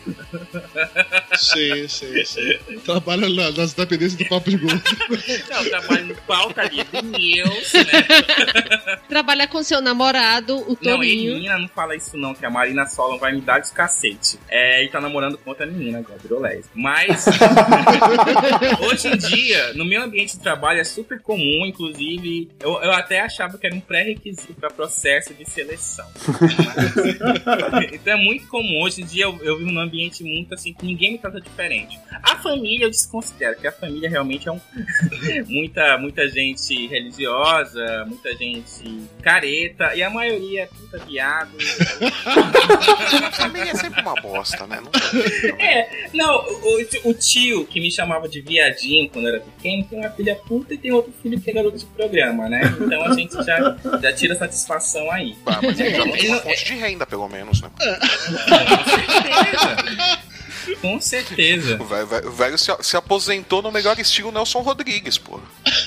Sim, 1.37 1.87
sim, 1.87 2.25
sim. 2.25 2.79
Trabalha 2.85 3.27
na- 3.29 3.51
nas 3.51 3.73
dependências 3.73 4.15
do 4.15 4.25
Papo 4.27 4.49
de 4.49 4.57
Gordo. 4.57 4.81
Não, 5.49 5.63
eu 5.63 5.69
trabalho 5.69 6.05
no 6.05 6.15
pautaria 6.21 6.83
do 6.85 7.01
News, 7.01 7.73
né? 7.73 8.97
Trabalha 9.09 9.47
com 9.47 9.63
seu 9.63 9.81
namorado, 9.81 10.57
o 10.57 10.69
Não, 10.69 10.75
Toninho. 10.75 11.33
menina, 11.35 11.57
não 11.57 11.67
fala 11.67 11.95
isso 11.95 12.15
não, 12.17 12.33
que 12.33 12.45
a 12.45 12.49
Marina 12.49 12.85
Solon 12.85 13.17
vai 13.17 13.33
me 13.33 13.41
dar 13.41 13.59
de 13.59 13.71
cacete. 13.71 14.39
É, 14.47 14.81
ele 14.81 14.89
tá 14.89 15.01
namorando 15.01 15.37
com 15.37 15.49
outra 15.49 15.65
menina 15.65 15.99
agora, 15.99 16.19
virou 16.21 16.39
lésbica. 16.39 16.69
Mas, 16.75 17.25
hoje 18.81 19.07
em 19.07 19.17
dia, 19.17 19.73
no 19.73 19.85
meu 19.85 20.03
ambiente 20.03 20.37
de 20.37 20.43
trabalho 20.43 20.79
é 20.79 20.83
super 20.83 21.19
comum, 21.21 21.65
inclusive, 21.65 22.49
eu, 22.59 22.71
eu 22.81 22.91
até 22.91 23.21
achava 23.21 23.57
que 23.57 23.65
era 23.65 23.75
um 23.75 23.79
pré-requisito 23.81 24.53
para 24.53 24.69
processo 24.69 25.33
de 25.33 25.45
seleção. 25.55 26.05
Mas, 27.71 27.93
então 27.93 28.13
é 28.13 28.17
muito 28.17 28.47
comum, 28.47 28.83
hoje 28.83 29.01
em 29.01 29.05
dia 29.05 29.23
eu, 29.23 29.39
eu 29.41 29.57
vivo 29.57 29.71
num 29.71 29.79
ambiente 29.79 30.23
muito 30.23 30.53
assim, 30.53 30.73
que 30.73 30.85
ninguém 30.85 31.13
me 31.13 31.17
trata 31.17 31.39
diferente. 31.39 31.97
A 32.21 32.35
família 32.35 32.85
eu 32.85 32.89
desconsidero, 32.89 33.57
que 33.57 33.65
a 33.65 33.71
família 33.71 34.09
realmente 34.09 34.49
é 34.49 34.51
um 34.51 34.59
muita, 35.47 35.97
muita 35.97 36.27
gente 36.27 36.87
religiosa, 36.87 38.05
muita 38.05 38.35
gente 38.35 39.01
careta, 39.21 39.95
e 39.95 40.03
a 40.03 40.09
maioria 40.09 40.63
é 40.63 40.65
puta 40.67 40.97
viado. 41.05 41.55
A 43.25 43.31
família 43.31 43.71
é 43.71 43.75
sempre 43.75 44.01
uma 44.01 44.15
bosta, 44.15 44.65
né? 44.65 44.81
Não 44.81 44.91
É, 45.59 46.07
não, 46.13 46.37
o, 46.37 47.09
o 47.09 47.13
tio 47.13 47.65
que 47.65 47.79
me 47.79 47.91
chamava 47.91 48.27
de 48.27 48.41
viadinho 48.41 49.09
quando 49.09 49.27
era 49.27 49.39
pequeno 49.39 49.85
tem 49.85 49.99
uma 49.99 50.09
filha 50.09 50.35
puta 50.35 50.73
e 50.73 50.77
tem 50.77 50.91
outro 50.91 51.13
filho 51.21 51.39
que 51.39 51.49
é 51.49 51.53
garoto 51.53 51.77
de 51.77 51.85
programa, 51.85 52.49
né? 52.49 52.61
Então 52.79 53.03
a 53.03 53.13
gente 53.13 53.33
já, 53.43 53.77
já 54.01 54.13
tira 54.13 54.35
satisfação 54.35 55.09
aí. 55.11 55.35
Ah, 55.45 55.59
mas 55.61 55.79
ele 55.79 55.91
já 55.95 56.05
não 56.05 56.11
tem 56.11 56.19
Ele 56.21 56.27
uma 56.29 56.35
não- 56.37 56.43
fonte 56.43 56.65
de 56.65 56.73
renda, 56.75 57.05
pelo 57.05 57.27
menos, 57.29 57.61
né? 57.61 57.69
Com 60.81 60.99
certeza. 60.99 61.77
O 61.81 61.85
velho, 61.85 62.07
velho- 62.07 62.27
o 62.27 62.31
velho 62.31 62.57
se, 62.57 62.71
se 62.81 62.97
aposentou 62.97 63.61
no 63.61 63.71
melhor 63.71 63.99
estilo 63.99 64.31
Nelson 64.31 64.61
Rodrigues, 64.61 65.17
pô. 65.17 65.39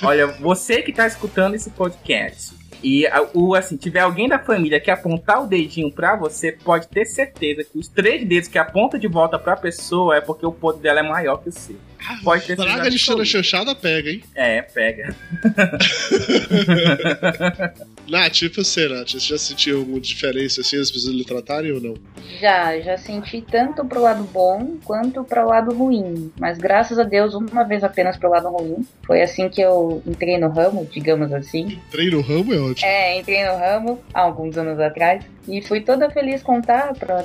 Olha, 0.03 0.27
você 0.27 0.83
que 0.83 0.93
tá 0.93 1.07
escutando 1.07 1.55
esse 1.55 1.71
podcast 1.71 2.53
e 2.83 3.05
o 3.35 3.55
assim, 3.57 3.77
tiver 3.77 4.01
alguém 4.01 4.29
da 4.29 4.39
família 4.39 4.79
que 4.81 4.91
apontar 4.91 5.43
o 5.43 5.47
dedinho 5.49 5.91
pra 5.91 6.15
você, 6.15 6.53
pode 6.53 6.87
ter 6.89 7.05
certeza 7.07 7.65
que 7.65 7.77
os 7.77 7.89
três 7.89 8.27
dedos 8.27 8.49
que 8.49 8.57
apontam 8.59 9.01
de 9.01 9.09
volta 9.09 9.37
pra 9.39 9.57
pessoa 9.57 10.17
é 10.17 10.21
porque 10.21 10.47
o 10.47 10.53
poder 10.53 10.81
dela 10.81 11.01
é 11.01 11.03
maior 11.03 11.39
que 11.39 11.49
o 11.49 11.53
seu. 11.53 11.77
Pode 12.23 12.47
ter 12.47 12.57
Praga 12.57 12.91
de 12.91 12.97
absoluta. 12.97 13.25
chanchada 13.25 13.75
pega, 13.75 14.11
hein? 14.11 14.23
É, 14.35 14.63
pega. 14.63 15.15
Nath, 18.09 18.33
tipo 18.33 18.65
você, 18.65 18.89
Nath, 18.89 19.11
você 19.13 19.19
já 19.19 19.39
sentiu 19.39 19.79
alguma 19.81 20.01
diferença 20.01 20.61
assim, 20.61 20.81
as 20.81 20.91
pessoas 20.91 21.15
lhe 21.15 21.25
tratarem 21.25 21.73
ou 21.73 21.81
não? 21.81 21.95
Já, 22.41 22.79
já 22.81 22.97
senti 22.97 23.43
tanto 23.43 23.85
pro 23.85 24.01
lado 24.01 24.25
bom 24.25 24.77
quanto 24.85 25.23
pro 25.25 25.47
lado 25.47 25.75
ruim. 25.75 26.33
Mas 26.39 26.59
graças 26.59 26.99
a 26.99 27.05
Deus, 27.05 27.35
uma 27.35 27.65
vez 27.65 27.85
apenas 27.85 28.17
pro 28.17 28.31
lado 28.31 28.49
ruim. 28.49 28.87
Foi 29.07 29.23
assim 29.23 29.49
que 29.49 29.61
eu 29.61 30.03
entrei 30.07 30.39
no 30.39 30.49
ramo, 30.49 30.89
digamos 30.91 31.33
assim. 31.33 31.79
Entrei 31.89 32.11
no 32.11 32.21
ramo 32.21 32.55
é 32.55 32.59
ótimo. 32.59 32.89
É, 32.89 33.19
entrei 33.19 33.45
no 33.45 33.57
ramo 33.57 34.03
há 34.15 34.21
alguns 34.21 34.57
anos 34.57 34.81
atrás. 34.81 35.25
E 35.47 35.63
fui 35.63 35.81
toda 35.81 36.11
feliz 36.11 36.43
contar 36.43 36.95
pra 36.95 37.25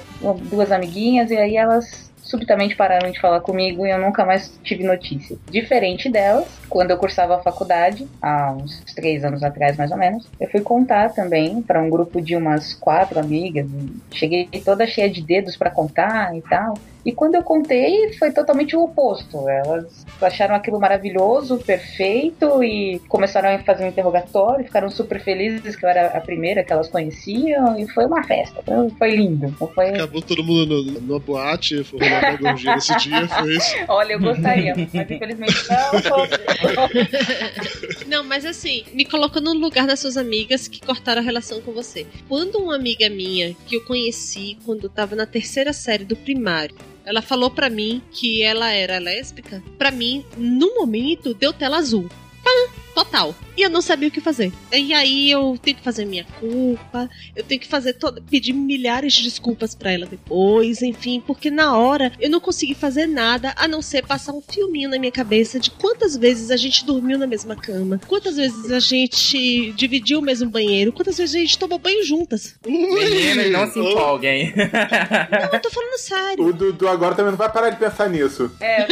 duas 0.50 0.72
amiguinhas, 0.72 1.30
e 1.30 1.36
aí 1.36 1.58
elas 1.58 2.13
subitamente 2.24 2.76
pararam 2.76 3.12
de 3.12 3.20
falar 3.20 3.42
comigo 3.42 3.86
e 3.86 3.92
eu 3.92 4.00
nunca 4.00 4.26
mais 4.26 4.58
tive 4.64 4.84
notícia. 4.84 5.38
Diferente 5.50 6.10
delas, 6.10 6.48
quando 6.70 6.92
eu 6.92 6.98
cursava 6.98 7.36
a 7.36 7.44
faculdade, 7.44 8.08
há 8.22 8.52
uns 8.52 8.82
três 8.96 9.24
anos 9.24 9.44
atrás 9.44 9.78
mais 9.78 9.92
ou 9.92 9.98
menos, 9.98 10.28
eu 10.40 10.50
fui 10.50 10.62
contar 10.62 11.14
também 11.14 11.62
para 11.62 11.82
um 11.82 11.90
grupo 11.90 12.22
de 12.22 12.36
umas 12.36 12.74
quatro 12.74 13.20
amigas. 13.20 13.68
Cheguei 14.12 14.48
toda 14.64 14.88
cheia 14.88 15.10
de 15.10 15.22
dedos 15.22 15.56
para 15.56 15.70
contar 15.70 16.36
e 16.36 16.42
tal. 16.42 16.76
E 17.06 17.12
quando 17.12 17.36
eu 17.36 17.44
contei, 17.44 18.14
foi 18.14 18.32
totalmente 18.32 18.76
o 18.76 18.84
oposto. 18.84 19.48
Elas 19.50 20.06
acharam 20.22 20.56
aquilo 20.56 20.80
maravilhoso, 20.80 21.58
perfeito 21.58 22.64
e 22.64 23.00
começaram 23.10 23.50
a 23.50 23.60
fazer 23.60 23.84
um 23.84 23.88
interrogatório, 23.90 24.64
ficaram 24.64 24.90
super 24.90 25.20
felizes 25.22 25.76
que 25.76 25.86
eu 25.86 25.90
era 25.90 26.08
a 26.18 26.22
primeira 26.22 26.64
que 26.64 26.72
elas 26.72 26.88
conheciam 26.88 27.78
e 27.78 27.88
foi 27.90 28.06
uma 28.06 28.24
festa. 28.24 28.60
Então, 28.64 28.90
Foi 28.98 29.16
lindo. 29.16 29.52
Foi... 29.76 29.90
Acabou 29.90 30.22
todo 30.22 30.44
mundo 30.44 30.66
no- 30.84 31.02
numa 31.02 31.20
boate, 31.20 31.84
foi 31.84 32.00
rolar 32.00 32.40
uma 32.40 32.54
nesse 32.76 32.96
dia, 32.98 33.28
foi 33.28 33.56
isso. 33.58 33.76
Olha, 33.90 34.14
eu 34.14 34.20
gostaria, 34.22 34.74
mas 34.76 34.94
infelizmente 35.12 35.56
não. 35.70 37.04
Não, 38.08 38.24
mas 38.24 38.46
assim, 38.46 38.84
me 38.94 39.06
coloca 39.06 39.42
no 39.42 39.54
lugar 39.54 39.88
das 39.88 40.00
suas 40.00 40.18
amigas 40.18 40.68
que 40.68 40.80
cortaram 40.86 41.22
a 41.22 41.24
relação 41.24 41.62
com 41.62 41.72
você. 41.72 42.06
Quando 42.28 42.58
uma 42.60 42.76
amiga 42.76 43.10
minha, 43.10 43.56
que 43.66 43.76
eu 43.76 43.84
conheci 43.86 44.58
quando 44.66 44.84
eu 44.86 44.90
tava 44.90 45.16
na 45.16 45.26
terceira 45.26 45.74
série 45.74 46.04
do 46.06 46.16
primário, 46.16 46.76
ela 47.06 47.22
falou 47.22 47.50
pra 47.50 47.70
mim 47.70 48.02
que 48.12 48.42
ela 48.42 48.72
era 48.72 49.00
lésbica, 49.00 49.64
pra 49.78 49.92
mim, 49.92 50.26
no 50.38 50.76
momento, 50.76 51.34
deu 51.34 51.52
tela 51.52 51.78
azul. 51.78 52.10
Pã! 52.44 52.74
Total. 52.94 53.36
E 53.56 53.62
eu 53.62 53.70
não 53.70 53.82
sabia 53.82 54.08
o 54.08 54.12
que 54.12 54.22
fazer. 54.22 54.52
E 54.72 54.94
aí 54.94 55.30
eu 55.30 55.58
tenho 55.62 55.78
que 55.78 55.84
fazer 55.84 56.06
minha 56.06 56.26
culpa, 56.40 57.10
eu 57.36 57.44
tenho 57.44 57.62
que 57.62 57.68
fazer 57.68 57.94
toda, 57.94 58.22
pedir 58.22 58.54
milhares 58.54 59.14
de 59.14 59.24
desculpas 59.24 59.76
pra 59.76 59.92
ela 59.92 60.06
depois, 60.06 60.82
enfim, 60.82 61.22
porque 61.26 61.52
na 61.52 61.78
hora 61.78 62.12
eu 62.20 62.30
não 62.30 62.40
consegui 62.40 62.74
fazer 62.74 63.06
nada 63.08 63.54
a 63.56 63.68
não 63.68 63.82
ser 63.82 64.06
passar 64.06 64.34
um 64.34 64.42
filminho 64.42 64.90
na 64.90 64.98
minha 64.98 65.12
cabeça 65.12 65.60
de 65.60 65.70
quantas 65.72 66.18
vezes 66.18 66.50
a 66.50 66.58
gente 66.58 66.86
dormiu 66.86 67.18
na 67.18 67.28
mesma 67.28 67.56
cama, 67.56 68.00
quantas 68.08 68.36
vezes 68.36 68.72
a 68.72 68.80
gente 68.80 69.72
dividiu 69.74 70.20
o 70.20 70.22
mesmo 70.22 70.50
banheiro, 70.50 70.92
quantas 70.92 71.18
vezes 71.18 71.36
a 71.36 71.40
gente 71.40 71.58
tomou 71.58 71.78
banho 71.78 72.04
juntas. 72.04 72.56
Meninas, 72.66 73.52
não 73.52 73.72
se 73.72 73.80
empolguem. 73.80 74.54
Não, 74.56 75.50
eu 75.54 75.62
tô 75.62 75.70
falando 75.70 75.98
sério. 75.98 76.46
O 76.46 76.54
Dudu 76.54 76.88
agora 76.88 77.16
também 77.16 77.32
não 77.32 77.38
vai 77.38 77.52
parar 77.52 77.70
de 77.70 77.78
pensar 77.78 78.10
nisso. 78.10 78.52
É, 78.60 78.84
eu 78.84 78.88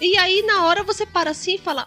E 0.00 0.16
aí, 0.18 0.42
na 0.42 0.66
hora, 0.66 0.82
você 0.82 1.04
para 1.04 1.30
assim 1.30 1.54
e 1.54 1.58
fala: 1.58 1.86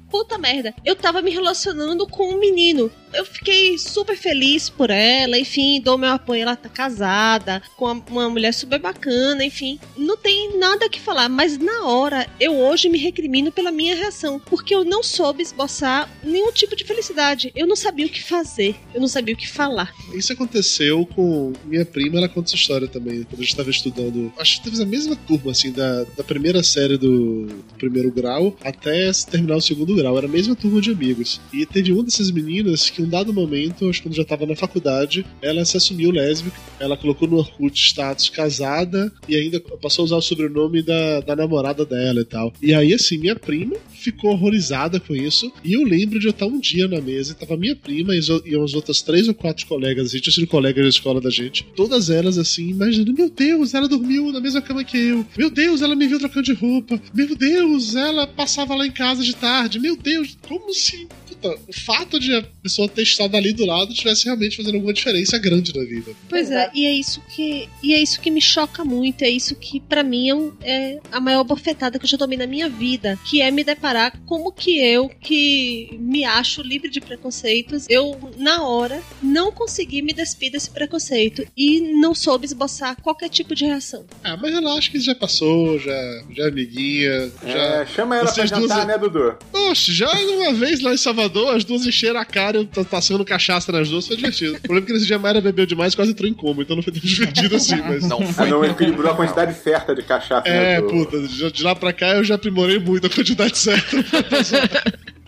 Puta 0.11 0.37
merda, 0.37 0.73
eu 0.85 0.95
tava 0.95 1.21
me 1.21 1.31
relacionando 1.31 2.05
com 2.05 2.33
um 2.35 2.39
menino. 2.39 2.91
Eu 3.13 3.25
fiquei 3.25 3.77
super 3.77 4.15
feliz 4.15 4.69
por 4.69 4.89
ela, 4.89 5.37
enfim, 5.37 5.81
dou 5.81 5.97
meu 5.97 6.09
apoio. 6.11 6.41
Ela 6.43 6.55
tá 6.55 6.69
casada 6.69 7.61
com 7.77 7.85
uma- 8.09 8.29
mulher 8.29 8.53
super 8.53 8.79
bacana, 8.79 9.43
enfim. 9.43 9.79
Não 9.97 10.15
tem 10.17 10.57
nada 10.57 10.89
que 10.89 10.99
falar, 10.99 11.27
mas 11.29 11.57
na 11.57 11.85
hora, 11.85 12.27
eu 12.39 12.55
hoje 12.57 12.87
me 12.89 12.97
recrimino 12.97 13.51
pela 13.51 13.71
minha 13.71 13.95
reação, 13.95 14.39
porque 14.39 14.73
eu 14.75 14.83
não 14.85 15.01
soube 15.03 15.41
esboçar 15.43 16.09
nenhum 16.23 16.51
tipo 16.51 16.75
de 16.75 16.83
felicidade. 16.85 17.51
Eu 17.55 17.67
não 17.67 17.75
sabia 17.75 18.05
o 18.05 18.09
que 18.09 18.21
fazer, 18.23 18.75
eu 18.93 19.01
não 19.01 19.07
sabia 19.07 19.33
o 19.33 19.37
que 19.37 19.47
falar. 19.47 19.93
Isso 20.13 20.31
aconteceu 20.33 21.05
com 21.05 21.51
minha 21.65 21.85
prima, 21.85 22.17
ela 22.17 22.29
conta 22.29 22.49
essa 22.49 22.55
história 22.55 22.87
também, 22.87 23.23
quando 23.23 23.39
gente 23.41 23.49
estava 23.49 23.69
estudando. 23.69 24.31
Acho 24.37 24.57
que 24.61 24.69
teve 24.69 24.81
a 24.81 24.85
mesma 24.85 25.15
turma, 25.15 25.51
assim, 25.51 25.71
da, 25.71 26.03
da 26.03 26.23
primeira 26.23 26.63
série 26.63 26.97
do, 26.97 27.45
do 27.47 27.73
primeiro 27.77 28.11
grau 28.11 28.55
até 28.63 29.11
terminar 29.29 29.57
o 29.57 29.61
segundo 29.61 29.95
grau. 29.95 30.00
Era 30.09 30.25
a 30.25 30.29
mesma 30.29 30.55
turma 30.55 30.81
de 30.81 30.91
amigos. 30.91 31.39
E 31.53 31.65
teve 31.65 31.91
uma 31.91 32.03
dessas 32.03 32.31
meninas 32.31 32.89
que, 32.89 33.01
em 33.01 33.05
um 33.05 33.09
dado 33.09 33.33
momento, 33.33 33.89
acho 33.89 34.01
que 34.01 34.07
quando 34.07 34.15
já 34.15 34.23
estava 34.23 34.45
na 34.45 34.55
faculdade, 34.55 35.25
ela 35.41 35.63
se 35.65 35.77
assumiu 35.77 36.11
lésbica. 36.11 36.57
Ela 36.79 36.97
colocou 36.97 37.27
no 37.27 37.37
Orkut 37.37 37.79
status 37.79 38.29
casada 38.29 39.11
e 39.27 39.35
ainda 39.35 39.59
passou 39.81 40.03
a 40.03 40.05
usar 40.05 40.15
o 40.17 40.21
sobrenome 40.21 40.81
da, 40.81 41.21
da 41.21 41.35
namorada 41.35 41.85
dela 41.85 42.21
e 42.21 42.25
tal. 42.25 42.53
E 42.61 42.73
aí, 42.73 42.93
assim, 42.93 43.17
minha 43.17 43.35
prima 43.35 43.75
ficou 43.91 44.31
horrorizada 44.31 44.99
com 44.99 45.15
isso. 45.15 45.51
E 45.63 45.73
eu 45.73 45.83
lembro 45.83 46.19
de 46.19 46.27
eu 46.27 46.31
estar 46.31 46.45
um 46.45 46.59
dia 46.59 46.87
na 46.87 46.99
mesa 46.99 47.31
e 47.31 47.35
tava 47.35 47.57
minha 47.57 47.75
prima 47.75 48.15
e 48.15 48.19
as 48.19 48.73
outras 48.73 49.01
três 49.01 49.27
ou 49.27 49.33
quatro 49.33 49.65
colegas, 49.67 50.07
a 50.07 50.09
gente 50.11 50.23
tinha 50.23 50.33
sido 50.33 50.47
colegas 50.47 50.83
da 50.83 50.89
escola 50.89 51.21
da 51.21 51.29
gente. 51.29 51.65
Todas 51.75 52.09
elas 52.09 52.37
assim, 52.37 52.69
imaginando: 52.69 53.13
Meu 53.13 53.29
Deus, 53.29 53.73
ela 53.73 53.87
dormiu 53.87 54.31
na 54.31 54.39
mesma 54.39 54.61
cama 54.61 54.83
que 54.83 54.97
eu. 54.97 55.25
Meu 55.37 55.49
Deus, 55.49 55.81
ela 55.81 55.95
me 55.95 56.07
viu 56.07 56.19
trocando 56.19 56.45
de 56.45 56.53
roupa. 56.53 56.99
Meu 57.13 57.35
Deus, 57.35 57.95
ela 57.95 58.27
passava 58.27 58.75
lá 58.75 58.85
em 58.85 58.91
casa 58.91 59.23
de 59.23 59.35
tarde. 59.35 59.79
Meu 59.79 59.90
Deus, 59.95 60.37
como 60.47 60.73
se. 60.73 61.07
Puta, 61.27 61.55
o 61.67 61.73
fato 61.73 62.19
de 62.19 62.33
a 62.35 62.43
pessoa 62.61 62.87
ter 62.87 63.03
estado 63.03 63.35
ali 63.35 63.53
do 63.53 63.65
lado 63.65 63.93
tivesse 63.93 64.25
realmente 64.25 64.57
fazendo 64.57 64.75
alguma 64.75 64.93
diferença 64.93 65.37
grande 65.37 65.75
na 65.75 65.83
vida. 65.83 66.11
Pois 66.29 66.51
é, 66.51 66.69
e 66.73 66.85
é 66.85 66.93
isso 66.93 67.21
que 67.33 67.67
e 67.81 67.93
é 67.93 67.99
isso 68.01 68.19
que 68.21 68.29
me 68.29 68.41
choca 68.41 68.83
muito, 68.85 69.23
é 69.23 69.29
isso 69.29 69.55
que 69.55 69.79
pra 69.79 70.03
mim 70.03 70.29
é, 70.29 70.35
um- 70.35 70.53
é 70.61 70.99
a 71.11 71.19
maior 71.19 71.43
bofetada 71.43 71.97
que 71.97 72.05
eu 72.05 72.09
já 72.09 72.17
tomei 72.17 72.37
na 72.37 72.45
minha 72.47 72.69
vida, 72.69 73.17
que 73.25 73.41
é 73.41 73.49
me 73.49 73.63
deparar 73.63 74.19
como 74.25 74.51
que 74.51 74.77
eu 74.79 75.09
que 75.09 75.97
me 75.99 76.23
acho 76.25 76.61
livre 76.61 76.89
de 76.89 76.99
preconceitos, 77.01 77.85
eu 77.89 78.17
na 78.37 78.63
hora 78.67 79.01
não 79.21 79.51
consegui 79.51 80.01
me 80.01 80.13
despir 80.13 80.51
desse 80.51 80.69
preconceito 80.69 81.45
e 81.55 81.79
não 81.99 82.13
soube 82.13 82.45
esboçar 82.45 82.95
qualquer 83.01 83.29
tipo 83.29 83.55
de 83.55 83.65
reação. 83.65 84.05
Ah, 84.23 84.37
mas 84.37 84.53
relaxa 84.53 84.91
que 84.91 84.97
isso 84.97 85.05
já 85.05 85.15
passou, 85.15 85.79
já, 85.79 86.23
já 86.35 86.43
é 86.43 86.47
amiguinha. 86.47 87.31
Já... 87.45 87.59
É, 87.81 87.85
chama 87.85 88.15
ela 88.17 88.31
pra 88.31 88.45
jantar, 88.45 88.85
né, 88.85 88.97
Dudu? 88.97 89.35
Oxe, 89.53 89.80
já 89.89 90.11
uma 90.11 90.53
vez 90.53 90.81
lá 90.81 90.93
em 90.93 90.97
Salvador, 90.97 91.55
as 91.55 91.63
duas 91.63 91.85
encheram 91.85 92.19
a 92.19 92.25
cara, 92.25 92.57
eu 92.57 92.65
tô 92.65 92.83
passando 92.83 93.23
cachaça 93.23 93.71
nas 93.71 93.89
duas, 93.89 94.07
foi 94.07 94.15
divertido. 94.17 94.55
O 94.57 94.61
problema 94.61 94.83
é 94.83 94.87
que 94.87 94.93
nesse 94.93 95.05
dia 95.05 95.15
a 95.15 95.19
Mayra 95.19 95.41
bebeu 95.41 95.65
demais, 95.65 95.95
quase 95.95 96.11
entrou 96.11 96.29
em 96.29 96.33
coma, 96.33 96.61
então 96.63 96.75
não 96.75 96.83
foi 96.83 96.93
tão 96.93 97.01
divertido 97.01 97.55
assim, 97.55 97.77
mas... 97.81 98.07
Não 98.07 98.19
Ah, 98.37 98.45
não 98.45 98.65
equilibrou 98.65 99.11
a 99.11 99.15
quantidade 99.15 99.57
certa 99.57 99.95
de 99.95 100.03
cachaça, 100.03 100.49
né, 100.49 100.75
É, 100.75 100.81
puta, 100.81 101.19
de 101.19 101.63
lá 101.63 101.75
pra 101.75 101.93
cá 101.93 102.15
eu 102.15 102.23
já 102.23 102.35
aprimorei 102.35 102.79
muito 102.79 103.07
a 103.07 103.09
quantidade 103.09 103.57
certa 103.57 104.03
pra 104.03 104.23
passar. 104.23 104.69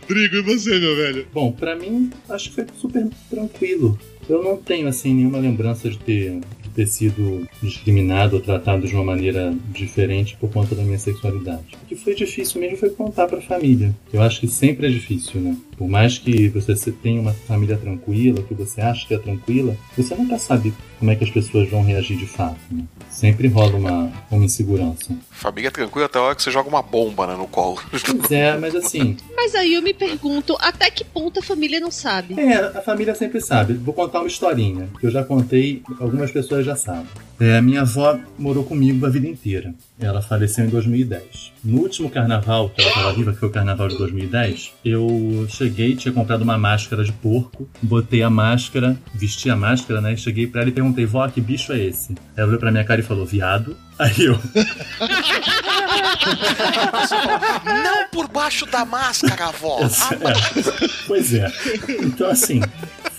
Drigo, 0.08 0.36
e 0.36 0.42
você, 0.42 0.78
meu 0.80 0.96
velho? 0.96 1.28
Bom, 1.34 1.52
pra 1.52 1.76
mim, 1.76 2.12
acho 2.30 2.50
que 2.50 2.56
foi 2.56 2.66
super 2.80 3.08
tranquilo. 3.30 3.98
Eu 4.28 4.44
não 4.44 4.58
tenho, 4.58 4.88
assim, 4.88 5.14
nenhuma 5.14 5.38
lembrança 5.38 5.90
de 5.90 5.98
ter, 5.98 6.40
de 6.62 6.63
ter 6.74 6.88
sido 6.88 7.48
discriminado 7.62 8.36
ou 8.36 8.42
tratado 8.42 8.88
de 8.88 8.94
uma 8.94 9.04
maneira 9.04 9.54
diferente 9.72 10.36
por 10.40 10.50
conta 10.50 10.76
da 10.76 10.84
minha 10.84 11.00
sexualidade. 11.00 11.78
O 11.84 11.88
que 11.88 11.96
foi 11.96 12.16
difícil 12.16 12.60
mesmo 12.60 12.78
foi 12.78 12.90
contar 12.90 13.28
pra 13.28 13.42
família. 13.42 13.96
Eu 14.12 14.22
acho 14.22 14.40
que 14.40 14.48
sempre 14.48 14.88
é 14.88 14.90
difícil, 14.90 15.42
né? 15.42 15.56
Por 15.78 15.88
mais 15.88 16.18
que 16.18 16.50
você 16.50 16.92
tenha 16.92 17.22
uma 17.22 17.34
família 17.34 17.78
tranquila, 17.78 18.44
que 18.44 18.54
você 18.54 18.82
acha 18.82 19.08
que 19.08 19.14
é 19.14 19.18
tranquila, 19.18 19.76
você 19.96 20.16
nunca 20.16 20.38
sabe 20.38 20.74
como 21.04 21.12
é 21.12 21.18
que 21.18 21.26
as 21.26 21.30
pessoas 21.30 21.70
vão 21.70 21.84
reagir 21.84 22.16
de 22.16 22.26
fato, 22.26 22.58
né? 22.72 22.86
Sempre 23.10 23.50
rola 23.50 23.76
uma, 23.76 24.12
uma 24.32 24.46
insegurança. 24.46 25.14
Família 25.32 25.70
tranquila 25.70 26.06
até 26.06 26.18
a 26.18 26.22
hora 26.22 26.34
que 26.34 26.42
você 26.42 26.50
joga 26.50 26.70
uma 26.70 26.82
bomba 26.82 27.28
né, 27.28 27.36
no 27.36 27.46
colo. 27.46 27.82
Pois 27.92 28.32
é, 28.32 28.58
mas 28.58 28.74
assim, 28.74 29.18
Mas 29.36 29.54
aí 29.54 29.74
eu 29.74 29.82
me 29.82 29.94
pergunto, 29.94 30.56
até 30.62 30.90
que 30.90 31.04
ponto 31.04 31.42
a 31.42 31.44
família 31.44 31.78
não 31.82 31.92
sabe? 31.92 32.40
É, 32.40 32.56
a 32.56 32.82
família 32.82 33.14
sempre 33.16 33.42
sabe. 33.42 33.74
Vou 33.74 33.94
contar 33.94 34.20
uma 34.20 34.28
historinha 34.28 34.88
que 34.98 35.06
eu 35.06 35.12
já 35.12 35.26
contei, 35.26 35.84
algumas 36.00 36.32
pessoas 36.32 36.66
já 36.66 36.78
sabem. 36.78 37.06
É, 37.44 37.60
minha 37.60 37.82
avó 37.82 38.18
morou 38.40 38.64
comigo 38.64 39.06
a 39.06 39.10
vida 39.10 39.28
inteira. 39.28 39.76
Ela 40.00 40.22
faleceu 40.22 40.64
em 40.64 40.70
2010. 40.70 41.52
No 41.62 41.82
último 41.82 42.10
carnaval 42.10 42.70
que 42.70 42.82
ela 42.82 42.90
estava 42.90 43.12
viva, 43.12 43.34
que 43.34 43.40
foi 43.40 43.50
o 43.50 43.52
carnaval 43.52 43.90
de 43.90 43.98
2010, 43.98 44.72
eu 44.86 45.46
cheguei, 45.50 45.94
tinha 45.94 46.14
comprado 46.14 46.44
uma 46.44 46.58
máscara 46.58 47.04
de 47.04 47.12
porco, 47.12 47.68
botei 47.82 48.24
a 48.24 48.30
máscara, 48.30 48.98
vesti 49.14 49.50
a 49.50 49.58
máscara, 49.58 50.00
né? 50.00 50.16
Cheguei 50.16 50.48
pra 50.48 50.62
ela 50.62 50.70
e 50.70 50.74
perguntei, 50.74 51.06
vó, 51.06 51.28
que 51.28 51.42
bicho 51.42 51.74
é 51.74 51.80
esse? 51.80 52.16
Ela 52.34 52.48
olhou 52.48 52.60
pra 52.62 52.72
minha 52.72 52.86
cara 52.86 53.02
e 53.02 53.04
falou, 53.04 53.26
viado. 53.26 53.76
Aí 54.00 54.26
eu, 54.26 54.40
Não 57.84 58.08
por 58.10 58.30
baixo 58.30 58.66
da 58.66 58.86
máscara, 58.86 59.48
avó. 59.48 59.82
É, 59.84 59.88
pois 61.08 61.34
é. 61.34 61.52
Então, 62.02 62.30
assim, 62.30 62.62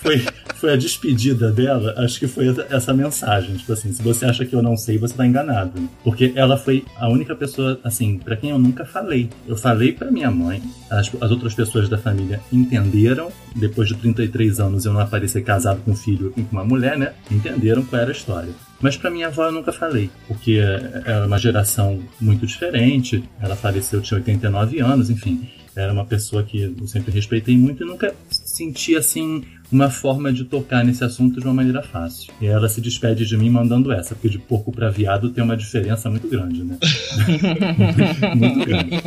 foi, 0.02 0.24
foi 0.64 0.72
a 0.72 0.76
despedida 0.76 1.52
dela, 1.52 1.92
acho 1.98 2.18
que 2.18 2.26
foi 2.26 2.46
essa, 2.70 2.94
mensagem. 2.94 3.54
Tipo 3.54 3.74
assim, 3.74 3.92
se 3.92 4.02
você 4.02 4.24
acha 4.24 4.46
que 4.46 4.56
eu 4.56 4.62
não 4.62 4.78
sei, 4.78 4.96
você 4.96 5.12
tá 5.12 5.26
enganado. 5.26 5.90
Porque 6.02 6.32
ela 6.34 6.56
foi 6.56 6.86
a 6.96 7.06
única 7.06 7.36
pessoa, 7.36 7.78
assim, 7.84 8.16
pra 8.18 8.34
quem 8.34 8.48
eu 8.48 8.58
nunca 8.58 8.82
falei. 8.86 9.28
Eu 9.46 9.58
falei 9.58 9.92
pra 9.92 10.10
minha 10.10 10.30
mãe, 10.30 10.62
as, 10.90 11.12
as 11.20 11.30
outras 11.30 11.52
pessoas 11.52 11.86
da 11.86 11.98
família 11.98 12.40
entenderam. 12.50 13.30
Depois 13.54 13.88
de 13.88 13.94
33 13.96 14.58
anos 14.58 14.86
eu 14.86 14.94
não 14.94 15.00
aparecer 15.00 15.44
casado 15.44 15.82
com 15.84 15.90
um 15.90 15.96
filho 15.96 16.32
e 16.34 16.42
com 16.42 16.52
uma 16.52 16.64
mulher, 16.64 16.96
né? 16.96 17.12
Entenderam 17.30 17.84
qual 17.84 18.00
era 18.00 18.10
a 18.10 18.14
história. 18.14 18.48
Mas 18.80 18.96
pra 18.96 19.10
minha 19.10 19.26
avó 19.26 19.44
eu 19.44 19.52
nunca 19.52 19.70
falei, 19.70 20.08
porque 20.26 20.58
era 21.04 21.26
uma 21.26 21.36
geração 21.36 22.00
muito 22.18 22.46
diferente. 22.46 23.22
Ela 23.38 23.54
faleceu, 23.54 24.00
tinha 24.00 24.16
89 24.16 24.80
anos, 24.80 25.10
enfim. 25.10 25.46
Era 25.76 25.92
uma 25.92 26.06
pessoa 26.06 26.42
que 26.42 26.62
eu 26.62 26.86
sempre 26.86 27.12
respeitei 27.12 27.58
muito 27.58 27.82
e 27.82 27.86
nunca 27.86 28.14
senti 28.30 28.96
assim 28.96 29.42
uma 29.70 29.90
forma 29.90 30.32
de 30.32 30.44
tocar 30.44 30.84
nesse 30.84 31.02
assunto 31.04 31.40
de 31.40 31.46
uma 31.46 31.54
maneira 31.54 31.82
fácil. 31.82 32.32
E 32.40 32.46
ela 32.46 32.68
se 32.68 32.80
despede 32.80 33.26
de 33.26 33.36
mim 33.36 33.50
mandando 33.50 33.92
essa, 33.92 34.14
porque 34.14 34.28
de 34.28 34.38
porco 34.38 34.70
pra 34.70 34.90
viado 34.90 35.30
tem 35.30 35.42
uma 35.42 35.56
diferença 35.56 36.08
muito 36.10 36.28
grande, 36.28 36.62
né? 36.62 36.78
muito 38.36 38.64
grande. 38.64 39.00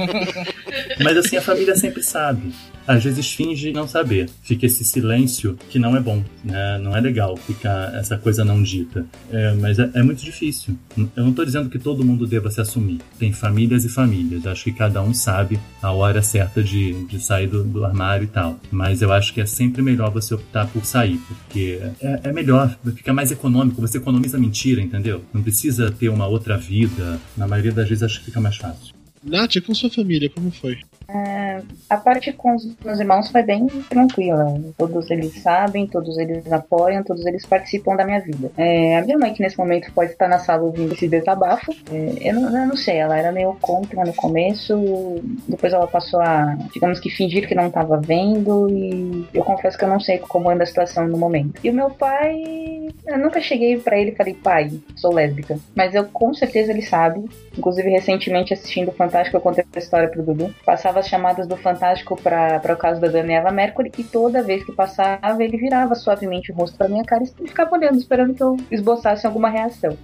Mas 1.03 1.17
assim, 1.17 1.37
a 1.37 1.41
família 1.41 1.75
sempre 1.75 2.03
sabe. 2.03 2.53
Às 2.87 3.03
vezes 3.03 3.33
finge 3.33 3.73
não 3.73 3.85
saber. 3.85 4.29
Fica 4.41 4.65
esse 4.65 4.85
silêncio 4.85 5.57
que 5.69 5.77
não 5.77 5.95
é 5.95 5.99
bom, 5.99 6.23
né? 6.43 6.79
Não 6.81 6.95
é 6.95 7.01
legal 7.01 7.35
ficar 7.35 7.93
essa 7.93 8.17
coisa 8.17 8.45
não 8.45 8.63
dita. 8.63 9.05
É, 9.29 9.53
mas 9.55 9.77
é, 9.77 9.89
é 9.93 10.01
muito 10.01 10.23
difícil. 10.23 10.77
Eu 10.97 11.23
não 11.23 11.31
estou 11.31 11.43
dizendo 11.43 11.69
que 11.69 11.77
todo 11.77 12.05
mundo 12.05 12.25
deva 12.25 12.49
se 12.49 12.61
assumir. 12.61 12.99
Tem 13.19 13.33
famílias 13.33 13.83
e 13.83 13.89
famílias. 13.89 14.47
Acho 14.47 14.63
que 14.63 14.71
cada 14.71 15.01
um 15.01 15.13
sabe 15.13 15.59
a 15.81 15.91
hora 15.91 16.21
certa 16.21 16.63
de, 16.63 16.93
de 17.05 17.19
sair 17.19 17.47
do, 17.47 17.61
do 17.61 17.83
armário 17.83 18.23
e 18.23 18.27
tal. 18.27 18.57
Mas 18.71 19.01
eu 19.01 19.11
acho 19.11 19.33
que 19.33 19.41
é 19.41 19.45
sempre 19.45 19.81
melhor 19.81 20.09
você 20.09 20.33
optar 20.33 20.67
por 20.67 20.85
sair, 20.85 21.19
porque 21.27 21.81
é, 21.99 22.21
é 22.23 22.31
melhor, 22.31 22.77
fica 22.95 23.13
mais 23.13 23.31
econômico. 23.31 23.81
Você 23.81 23.97
economiza 23.97 24.37
mentira, 24.37 24.81
entendeu? 24.81 25.25
Não 25.33 25.43
precisa 25.43 25.91
ter 25.91 26.07
uma 26.07 26.25
outra 26.25 26.57
vida. 26.57 27.19
Na 27.35 27.47
maioria 27.47 27.73
das 27.73 27.89
vezes 27.89 28.03
acho 28.03 28.19
que 28.19 28.25
fica 28.27 28.39
mais 28.39 28.55
fácil. 28.55 28.96
Nath, 29.27 29.61
com 29.65 29.75
sua 29.75 29.89
família, 29.89 30.29
como 30.29 30.49
foi? 30.51 30.79
É, 31.09 31.61
a 31.89 31.97
parte 31.97 32.33
com 32.33 32.55
os 32.55 32.75
meus 32.83 32.99
irmãos 32.99 33.29
foi 33.29 33.43
bem 33.43 33.67
tranquila. 33.89 34.59
Todos 34.77 35.09
eles 35.09 35.41
sabem, 35.41 35.87
todos 35.87 36.17
eles 36.17 36.51
apoiam, 36.51 37.03
todos 37.03 37.25
eles 37.25 37.45
participam 37.45 37.95
da 37.95 38.05
minha 38.05 38.19
vida. 38.19 38.51
É, 38.57 38.97
a 38.97 39.01
minha 39.01 39.17
mãe, 39.17 39.33
que 39.33 39.41
nesse 39.41 39.57
momento 39.57 39.91
pode 39.93 40.11
estar 40.11 40.27
na 40.27 40.39
sala 40.39 40.63
ouvindo 40.63 40.93
esse 40.93 41.07
desabafo, 41.07 41.71
é, 41.91 42.29
eu, 42.29 42.33
não, 42.33 42.61
eu 42.61 42.67
não 42.67 42.75
sei, 42.75 42.97
ela 42.97 43.17
era 43.17 43.31
meio 43.31 43.55
contra 43.61 44.03
no 44.03 44.13
começo, 44.13 45.21
depois 45.47 45.73
ela 45.73 45.87
passou 45.87 46.19
a, 46.21 46.57
digamos 46.73 46.99
que, 46.99 47.09
fingir 47.09 47.47
que 47.47 47.55
não 47.55 47.67
estava 47.67 47.97
vendo, 47.97 48.69
e 48.69 49.25
eu 49.33 49.43
confesso 49.43 49.77
que 49.77 49.83
eu 49.83 49.89
não 49.89 49.99
sei 49.99 50.17
como 50.17 50.49
anda 50.49 50.63
a 50.63 50.67
situação 50.67 51.07
no 51.07 51.17
momento. 51.17 51.59
E 51.63 51.69
o 51.69 51.73
meu 51.73 51.89
pai, 51.89 52.89
eu 53.05 53.17
nunca 53.17 53.39
cheguei 53.41 53.77
para 53.79 53.97
ele 53.97 54.11
e 54.11 54.15
falei, 54.15 54.33
pai, 54.33 54.71
sou 54.95 55.13
lésbica. 55.13 55.57
Mas 55.75 55.95
eu 55.95 56.05
com 56.05 56.33
certeza 56.33 56.71
ele 56.71 56.81
sabe. 56.81 57.23
Inclusive, 57.57 57.89
recentemente 57.89 58.53
assistindo 58.53 58.89
o 58.89 58.93
Fantástico, 58.93 59.37
eu 59.37 59.41
contei 59.41 59.65
a 59.75 59.79
história 59.79 60.07
pro 60.07 60.23
Dudu. 60.23 60.53
Passava 60.65 60.96
as 60.97 61.07
chamadas 61.07 61.47
do 61.47 61.57
Fantástico 61.57 62.19
para 62.21 62.73
o 62.73 62.77
caso 62.77 62.99
da 62.99 63.07
Daniela 63.07 63.51
Mercury 63.51 63.91
e 63.97 64.03
toda 64.03 64.43
vez 64.43 64.63
que 64.63 64.71
passava 64.71 65.43
ele 65.43 65.57
virava 65.57 65.95
suavemente 65.95 66.51
o 66.51 66.55
rosto 66.55 66.77
pra 66.77 66.87
minha 66.87 67.03
cara 67.03 67.23
e 67.23 67.47
ficava 67.47 67.75
olhando, 67.75 67.97
esperando 67.97 68.33
que 68.33 68.43
eu 68.43 68.57
esboçasse 68.71 69.25
alguma 69.25 69.49
reação. 69.49 69.97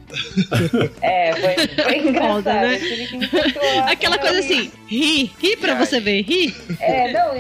é, 1.02 1.34
foi, 1.34 1.68
foi 1.68 1.98
engraçado. 1.98 2.34
Foda, 2.34 2.54
né? 2.54 2.78
me 2.78 3.28
controlar, 3.28 3.92
Aquela 3.92 4.18
coisa 4.18 4.42
rir. 4.42 4.46
assim, 4.46 4.72
ri, 4.88 5.32
ri 5.40 5.58
pra 5.58 5.76
você 5.76 6.00
ver, 6.00 6.22
ri. 6.22 6.54
É, 6.80 7.12
não, 7.12 7.32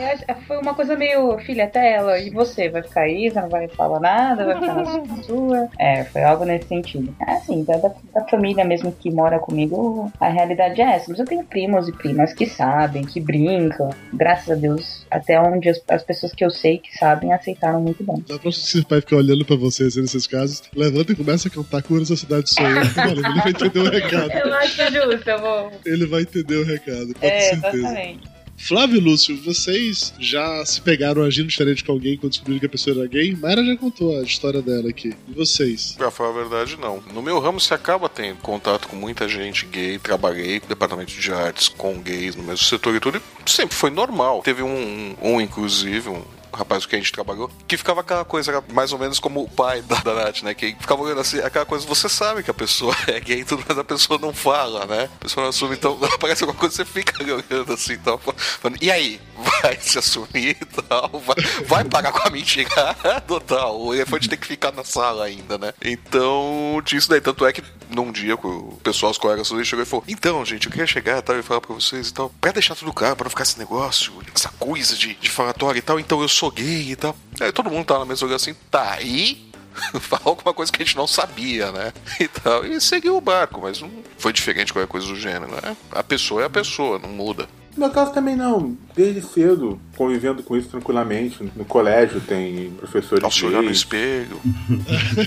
foi 0.47 0.57
uma 0.57 0.73
coisa 0.73 0.95
meio, 0.95 1.37
filha, 1.39 1.65
até 1.65 1.93
ela, 1.93 2.19
e 2.19 2.29
você? 2.29 2.69
Vai 2.69 2.83
ficar 2.83 3.01
aí, 3.01 3.29
você 3.29 3.41
não 3.41 3.49
vai 3.49 3.67
falar 3.69 3.99
nada, 3.99 4.45
vai 4.45 4.59
ficar 4.59 4.75
na 4.75 5.23
sua? 5.23 5.69
É, 5.79 6.03
foi 6.05 6.23
algo 6.23 6.45
nesse 6.45 6.67
sentido. 6.67 7.15
É 7.27 7.33
assim, 7.33 7.63
da, 7.63 7.77
da, 7.77 8.25
família 8.27 8.65
mesmo 8.65 8.91
que 8.91 9.11
mora 9.11 9.39
comigo, 9.39 10.11
a 10.19 10.29
realidade 10.29 10.81
é 10.81 10.95
essa. 10.95 11.05
Mas 11.09 11.19
eu 11.19 11.25
tenho 11.25 11.43
primos 11.43 11.87
e 11.87 11.91
primas 11.91 12.33
que 12.33 12.45
sabem, 12.45 13.03
que 13.03 13.19
brincam. 13.45 13.89
Graças 14.13 14.49
a 14.49 14.55
Deus, 14.55 15.05
até 15.09 15.39
onde 15.39 15.69
as, 15.69 15.81
as 15.89 16.03
pessoas 16.03 16.33
que 16.33 16.43
eu 16.43 16.49
sei 16.49 16.77
que 16.77 16.95
sabem 16.97 17.33
aceitaram 17.33 17.81
muito 17.81 18.03
bem. 18.03 18.23
Da 18.27 18.37
próxima 18.39 18.65
que 18.65 18.71
seu 18.71 18.85
pai 18.85 19.01
ficar 19.01 19.17
olhando 19.17 19.45
pra 19.45 19.55
você 19.55 19.83
assim, 19.85 20.01
nesses 20.01 20.27
casos, 20.27 20.63
levanta 20.75 21.11
e 21.11 21.15
começa 21.15 21.47
a 21.47 21.51
cantar 21.51 21.81
Cura 21.83 22.03
essa 22.03 22.15
cidade 22.15 22.49
sou 22.49 22.65
eu. 22.65 22.77
Ele 22.77 23.21
vai 23.41 23.49
entender 23.49 23.79
o 23.79 23.89
recado. 23.89 24.31
Eu 24.43 24.53
acho 24.53 24.91
justo, 24.91 25.29
eu 25.29 25.39
vou. 25.39 25.71
Ele 25.85 26.05
vai 26.05 26.21
entender 26.21 26.55
o 26.57 26.63
recado, 26.65 27.07
pode 27.07 27.19
ter 27.19 27.27
É, 27.27 27.39
certeza. 27.49 27.77
exatamente. 27.77 28.32
Flávio 28.57 28.97
e 28.97 28.99
Lúcio, 28.99 29.35
vocês 29.43 30.13
já 30.19 30.65
se 30.65 30.79
pegaram 30.79 31.23
agindo 31.23 31.47
diferente 31.47 31.83
com 31.83 31.91
alguém 31.91 32.17
quando 32.17 32.31
descobriram 32.31 32.59
que 32.59 32.65
a 32.65 32.69
pessoa 32.69 32.97
era 32.97 33.07
gay? 33.07 33.35
Mayra 33.35 33.63
já 33.65 33.75
contou 33.75 34.17
a 34.17 34.23
história 34.23 34.61
dela 34.61 34.89
aqui. 34.89 35.13
E 35.27 35.33
vocês? 35.33 35.93
Pra 35.97 36.09
falar 36.09 36.29
a 36.29 36.43
verdade, 36.43 36.77
não. 36.77 37.03
No 37.13 37.21
meu 37.21 37.39
ramo, 37.39 37.59
você 37.59 37.73
acaba 37.73 38.07
tendo 38.07 38.37
contato 38.37 38.87
com 38.87 38.95
muita 38.95 39.27
gente 39.27 39.65
gay. 39.65 39.99
Trabalhei 39.99 40.59
no 40.61 40.67
departamento 40.67 41.11
de 41.11 41.31
artes 41.31 41.67
com 41.67 41.99
gays 42.01 42.35
no 42.35 42.43
mesmo 42.43 42.65
setor 42.65 42.95
e 42.95 42.99
tudo. 42.99 43.21
E 43.45 43.51
sempre 43.51 43.75
foi 43.75 43.89
normal. 43.89 44.41
Teve 44.43 44.63
um, 44.63 45.15
um 45.21 45.41
inclusive, 45.41 46.09
um 46.09 46.23
rapaz 46.53 46.85
quem 46.85 46.99
a 46.99 47.01
gente 47.01 47.11
trabalhou, 47.11 47.49
que 47.67 47.77
ficava 47.77 48.01
aquela 48.01 48.25
coisa, 48.25 48.63
mais 48.71 48.93
ou 48.93 48.99
menos 48.99 49.19
como 49.19 49.43
o 49.43 49.49
pai 49.49 49.81
da, 49.81 49.95
da 49.95 50.13
Nath, 50.13 50.43
né? 50.43 50.53
Que 50.53 50.75
ficava 50.79 51.01
olhando 51.01 51.21
assim, 51.21 51.39
aquela 51.39 51.65
coisa, 51.65 51.85
você 51.85 52.07
sabe 52.07 52.43
que 52.43 52.51
a 52.51 52.53
pessoa 52.53 52.95
é 53.07 53.19
gay 53.19 53.43
tudo, 53.43 53.63
mas 53.67 53.77
a 53.77 53.83
pessoa 53.83 54.19
não 54.19 54.33
fala, 54.33 54.85
né? 54.85 55.09
A 55.15 55.19
pessoa 55.19 55.43
não 55.43 55.49
assume, 55.49 55.75
então 55.75 55.97
aparece 56.13 56.43
alguma 56.43 56.59
coisa, 56.59 56.75
você 56.75 56.85
fica 56.85 57.23
olhando 57.23 57.73
assim, 57.73 57.93
então, 57.93 58.17
falando, 58.17 58.81
e 58.81 58.91
aí? 58.91 59.19
Vai 59.61 59.77
se 59.79 59.97
assumir 59.97 60.57
e 60.61 60.65
tal? 60.65 61.09
Vai, 61.25 61.35
vai 61.65 61.85
parar 61.85 62.11
com 62.11 62.27
a 62.27 62.31
mentira 62.31 62.95
total. 63.27 63.81
O 63.81 63.93
elefante 63.93 64.29
tem 64.29 64.37
que 64.37 64.47
ficar 64.47 64.71
na 64.71 64.83
sala 64.83 65.25
ainda, 65.25 65.57
né? 65.57 65.73
Então, 65.83 66.81
tinha 66.85 66.99
isso 66.99 67.09
daí. 67.09 67.19
Tanto 67.19 67.45
é 67.45 67.51
que 67.51 67.63
num 67.89 68.11
dia 68.11 68.35
que 68.37 68.47
o 68.47 68.79
pessoal, 68.83 69.11
os 69.11 69.17
colegas 69.17 69.47
chegou 69.47 69.83
e 69.83 69.85
falou: 69.85 70.03
Então, 70.07 70.43
gente, 70.45 70.65
eu 70.65 70.71
queria 70.71 70.87
chegar 70.87 71.21
tal, 71.21 71.37
e 71.37 71.43
falar 71.43 71.61
pra 71.61 71.73
vocês 71.73 72.09
e 72.09 72.13
tal, 72.13 72.29
pra 72.41 72.51
deixar 72.51 72.75
tudo 72.75 72.93
claro, 72.93 73.15
pra 73.15 73.25
não 73.25 73.29
ficar 73.29 73.43
esse 73.43 73.57
negócio, 73.59 74.13
essa 74.35 74.49
coisa 74.59 74.95
de, 74.95 75.15
de 75.15 75.29
falatório 75.29 75.79
e 75.79 75.81
tal, 75.81 75.99
então 75.99 76.21
eu 76.21 76.27
sou 76.27 76.42
gay 76.51 76.91
e 76.91 76.95
tal. 76.95 77.15
Aí 77.39 77.51
todo 77.51 77.69
mundo 77.69 77.85
tá 77.85 77.99
na 77.99 78.05
mesma 78.05 78.25
lugar 78.25 78.35
assim, 78.35 78.55
tá 78.69 78.93
aí. 78.93 79.51
Fala 79.99 80.21
alguma 80.25 80.53
coisa 80.53 80.71
que 80.71 80.81
a 80.81 80.85
gente 80.85 80.95
não 80.95 81.07
sabia, 81.07 81.71
né? 81.71 81.93
E 82.19 82.27
tal. 82.27 82.65
E 82.65 82.79
seguiu 82.79 83.17
o 83.17 83.21
barco, 83.21 83.61
mas 83.61 83.81
não 83.81 83.89
foi 84.17 84.31
diferente 84.31 84.71
qualquer 84.71 84.89
coisa 84.89 85.07
do 85.07 85.15
gênero, 85.15 85.51
né? 85.51 85.75
A 85.91 86.03
pessoa 86.03 86.43
é 86.43 86.45
a 86.45 86.49
pessoa, 86.49 86.99
não 86.99 87.09
muda. 87.09 87.47
No 87.75 87.85
meu 87.85 87.89
caso 87.89 88.13
também 88.13 88.35
não. 88.35 88.77
Desde 88.95 89.21
cedo, 89.21 89.79
convivendo 89.95 90.43
com 90.43 90.55
isso 90.55 90.69
tranquilamente. 90.69 91.51
No 91.55 91.65
colégio 91.65 92.21
tem 92.21 92.71
professores 92.71 93.23
Ao 93.23 93.31
se 93.31 93.45
olhar 93.45 93.61
no 93.61 93.71
espelho. 93.71 94.39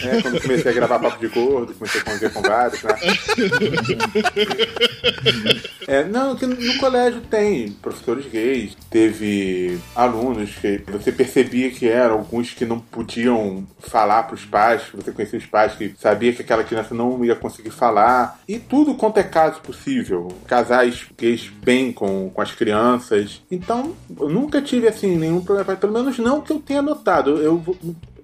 É, 0.06 0.22
quando 0.22 0.40
comecei 0.40 0.70
a 0.70 0.74
gravar 0.74 0.98
papo 0.98 1.18
de 1.18 1.28
gordo, 1.28 1.74
comecei 1.74 2.00
a 2.00 2.04
conviver 2.04 2.32
com 2.32 2.42
vários, 2.42 2.82
né? 2.82 2.94
É, 5.86 6.02
não, 6.02 6.34
que 6.34 6.46
no 6.46 6.78
colégio 6.78 7.20
tem 7.20 7.70
professores 7.70 8.26
gays, 8.26 8.76
teve 8.90 9.78
alunos 9.94 10.56
que 10.56 10.82
você 10.88 11.12
percebia 11.12 11.70
que 11.70 11.88
eram 11.88 12.16
alguns 12.16 12.52
que 12.52 12.64
não 12.64 12.80
podiam 12.80 13.64
falar 13.78 14.24
para 14.24 14.34
os 14.34 14.44
pais, 14.44 14.82
você 14.92 15.12
conhecia 15.12 15.38
os 15.38 15.46
pais, 15.46 15.74
que 15.74 15.94
sabia 15.96 16.32
que 16.32 16.42
aquela 16.42 16.64
criança 16.64 16.92
não 16.92 17.24
ia 17.24 17.36
conseguir 17.36 17.70
falar. 17.70 18.40
E 18.48 18.58
tudo 18.58 18.96
quanto 18.96 19.18
é 19.18 19.22
caso 19.22 19.60
possível. 19.60 20.28
Casais 20.48 21.06
gays 21.16 21.48
bem 21.62 21.92
com, 21.92 22.30
com 22.30 22.40
as 22.40 22.52
crianças. 22.52 23.40
Então, 23.56 23.92
eu 24.20 24.28
nunca 24.28 24.60
tive 24.60 24.86
assim 24.86 25.16
nenhum 25.16 25.40
problema, 25.40 25.76
pelo 25.76 25.92
menos 25.92 26.18
não 26.18 26.40
que 26.40 26.52
eu 26.52 26.58
tenha 26.58 26.82
notado. 26.82 27.38
Eu, 27.38 27.62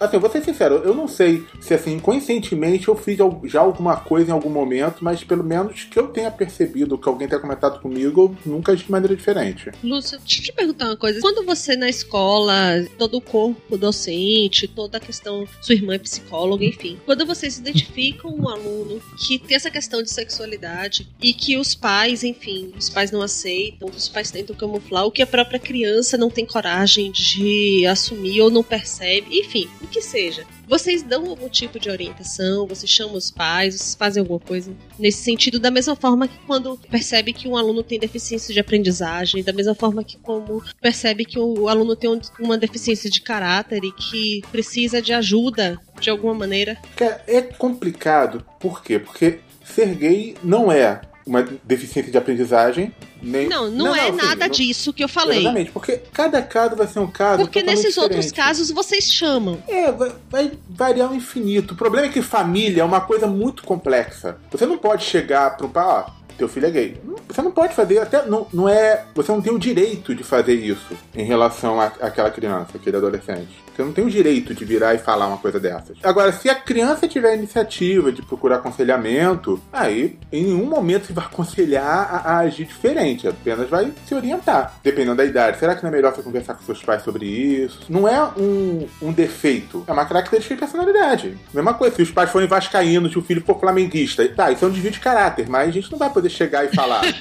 Assim, 0.02 0.18
vou 0.18 0.28
ser 0.28 0.42
sincero, 0.42 0.82
eu 0.84 0.94
não 0.94 1.06
sei 1.06 1.46
se 1.60 1.72
assim, 1.72 1.96
conscientemente 2.00 2.88
eu 2.88 2.96
fiz 2.96 3.18
já 3.44 3.60
alguma 3.60 3.96
coisa 3.96 4.30
em 4.30 4.32
algum 4.32 4.50
momento, 4.50 4.96
mas 5.00 5.22
pelo 5.22 5.44
menos 5.44 5.84
que 5.84 5.96
eu 5.96 6.08
tenha 6.08 6.28
percebido, 6.28 6.98
que 6.98 7.08
alguém 7.08 7.28
tenha 7.28 7.40
comentado 7.40 7.80
comigo, 7.80 8.36
nunca 8.44 8.74
de 8.74 8.90
maneira 8.90 9.14
diferente. 9.14 9.70
Lúcio, 9.82 10.18
deixa 10.18 10.40
eu 10.40 10.44
te 10.46 10.52
perguntar 10.52 10.86
uma 10.86 10.96
coisa. 10.96 11.20
Quando 11.20 11.44
você 11.46 11.76
na 11.76 11.88
escola, 11.88 12.84
todo 12.98 13.18
o 13.18 13.20
corpo 13.20 13.78
docente, 13.78 14.66
toda 14.66 14.98
a 14.98 15.00
questão, 15.00 15.46
sua 15.60 15.76
irmã 15.76 15.94
é 15.94 15.98
psicóloga, 15.98 16.64
enfim, 16.64 16.98
quando 17.06 17.24
vocês 17.24 17.58
identificam 17.58 18.34
um 18.34 18.48
aluno 18.48 19.00
que 19.16 19.38
tem 19.38 19.56
essa 19.56 19.70
questão 19.70 20.02
de 20.02 20.10
sexualidade 20.10 21.06
e 21.20 21.32
que 21.32 21.56
os 21.56 21.76
pais, 21.76 22.24
enfim, 22.24 22.72
os 22.76 22.90
pais 22.90 23.12
não 23.12 23.22
aceitam, 23.22 23.88
os 23.88 24.08
pais 24.08 24.32
tentam 24.32 24.56
camuflar, 24.56 25.06
o 25.06 25.12
que 25.12 25.22
a 25.22 25.26
própria 25.26 25.60
criança 25.60 26.16
não 26.16 26.28
tem 26.28 26.44
coragem 26.44 27.12
de 27.12 27.86
assumir 27.86 28.40
ou 28.40 28.50
não 28.50 28.64
percebe, 28.64 29.38
enfim, 29.38 29.68
que 29.92 30.02
seja. 30.02 30.44
Vocês 30.66 31.02
dão 31.02 31.28
algum 31.28 31.48
tipo 31.48 31.78
de 31.78 31.90
orientação, 31.90 32.66
vocês 32.66 32.90
chamam 32.90 33.14
os 33.16 33.30
pais, 33.30 33.74
vocês 33.74 33.94
fazem 33.94 34.20
alguma 34.20 34.40
coisa 34.40 34.72
nesse 34.98 35.22
sentido, 35.22 35.60
da 35.60 35.70
mesma 35.70 35.94
forma 35.94 36.26
que 36.26 36.38
quando 36.46 36.78
percebe 36.90 37.32
que 37.32 37.46
um 37.46 37.56
aluno 37.56 37.82
tem 37.82 37.98
deficiência 37.98 38.52
de 38.52 38.58
aprendizagem, 38.60 39.42
da 39.44 39.52
mesma 39.52 39.74
forma 39.74 40.02
que 40.02 40.16
como 40.18 40.62
percebe 40.80 41.24
que 41.24 41.38
o 41.38 41.68
aluno 41.68 41.94
tem 41.94 42.10
um- 42.10 42.20
uma 42.40 42.56
deficiência 42.56 43.10
de 43.10 43.20
caráter 43.20 43.84
e 43.84 43.92
que 43.92 44.42
precisa 44.50 45.00
de 45.02 45.12
ajuda 45.12 45.78
de 46.00 46.08
alguma 46.10 46.34
maneira. 46.34 46.78
É 47.26 47.42
complicado, 47.42 48.44
por 48.58 48.82
quê? 48.82 48.98
Porque 48.98 49.40
ser 49.64 49.94
gay 49.94 50.34
não 50.42 50.72
é 50.72 51.00
uma 51.26 51.42
deficiência 51.62 52.10
de 52.10 52.18
aprendizagem, 52.18 52.92
nem. 53.22 53.48
Não, 53.48 53.70
não, 53.70 53.94
é 53.94 54.10
sim, 54.10 54.16
nada 54.16 54.46
não- 54.46 54.52
disso 54.52 54.92
que 54.92 55.02
eu 55.04 55.08
falei. 55.08 55.38
Exatamente, 55.40 55.70
porque 55.70 56.00
cada 56.12 56.42
caso 56.42 56.76
vai 56.76 56.86
ser 56.86 56.98
um 56.98 57.06
caso. 57.06 57.38
Porque 57.42 57.62
nesses 57.62 57.96
outros 57.96 58.26
diferente. 58.26 58.46
casos 58.48 58.70
vocês 58.70 59.04
chamam. 59.12 59.62
É, 59.68 59.90
vai, 59.92 60.12
vai 60.28 60.52
variar 60.68 61.08
ao 61.08 61.14
infinito. 61.14 61.74
O 61.74 61.76
problema 61.76 62.08
é 62.08 62.10
que 62.10 62.20
família 62.22 62.82
é 62.82 62.84
uma 62.84 63.00
coisa 63.00 63.26
muito 63.26 63.62
complexa. 63.64 64.36
Você 64.50 64.66
não 64.66 64.76
pode 64.78 65.04
chegar 65.04 65.56
um 65.62 65.68
pai, 65.68 65.84
ó, 65.84 66.04
teu 66.36 66.48
filho 66.48 66.66
é 66.66 66.70
gay. 66.70 67.00
Não, 67.04 67.16
Você 67.28 67.40
não 67.42 67.50
pode 67.52 67.74
fazer, 67.74 67.98
até 67.98 68.26
não, 68.26 68.46
não 68.52 68.68
é. 68.68 69.04
Você 69.14 69.30
não 69.32 69.40
tem 69.40 69.52
o 69.52 69.58
direito 69.58 70.14
de 70.14 70.22
fazer 70.24 70.54
isso 70.54 70.92
em 71.14 71.24
relação 71.24 71.80
à- 71.80 71.92
àquela 72.00 72.30
criança, 72.30 72.72
aquele 72.74 72.96
adolescente. 72.96 73.61
Você 73.74 73.82
não 73.82 73.92
tem 73.92 74.04
o 74.04 74.10
direito 74.10 74.54
de 74.54 74.64
virar 74.64 74.94
e 74.94 74.98
falar 74.98 75.26
uma 75.26 75.38
coisa 75.38 75.58
dessas. 75.58 75.96
Agora, 76.02 76.32
se 76.32 76.48
a 76.48 76.54
criança 76.54 77.08
tiver 77.08 77.30
a 77.30 77.34
iniciativa 77.34 78.12
de 78.12 78.22
procurar 78.22 78.56
aconselhamento, 78.56 79.60
aí 79.72 80.18
em 80.30 80.44
nenhum 80.44 80.66
momento 80.66 81.06
você 81.06 81.12
vai 81.12 81.24
aconselhar 81.32 81.84
a, 81.84 82.32
a 82.32 82.38
agir 82.38 82.64
diferente. 82.64 83.26
apenas 83.26 83.68
vai 83.68 83.92
se 84.06 84.14
orientar, 84.14 84.74
dependendo 84.82 85.16
da 85.16 85.24
idade. 85.24 85.58
Será 85.58 85.74
que 85.74 85.82
não 85.82 85.90
é 85.90 85.92
melhor 85.92 86.14
você 86.14 86.22
conversar 86.22 86.54
com 86.54 86.64
seus 86.64 86.82
pais 86.82 87.02
sobre 87.02 87.26
isso? 87.26 87.80
Não 87.88 88.06
é 88.06 88.22
um, 88.36 88.86
um 89.00 89.12
defeito, 89.12 89.84
é 89.86 89.92
uma 89.92 90.04
característica 90.04 90.54
de 90.54 90.60
personalidade. 90.60 91.36
Mesma 91.52 91.74
coisa, 91.74 91.96
se 91.96 92.02
os 92.02 92.10
pais 92.10 92.30
forem 92.30 92.48
vascaínos, 92.48 93.12
se 93.12 93.18
o 93.18 93.22
filho 93.22 93.42
for 93.44 93.58
flamenguista, 93.58 94.26
tá, 94.28 94.50
isso 94.50 94.64
é 94.64 94.68
um 94.68 94.70
desvio 94.70 94.90
de 94.90 95.00
caráter, 95.00 95.48
mas 95.48 95.68
a 95.68 95.72
gente 95.72 95.90
não 95.90 95.98
vai 95.98 96.10
poder 96.10 96.30
chegar 96.30 96.64
e 96.64 96.74
falar. 96.74 97.02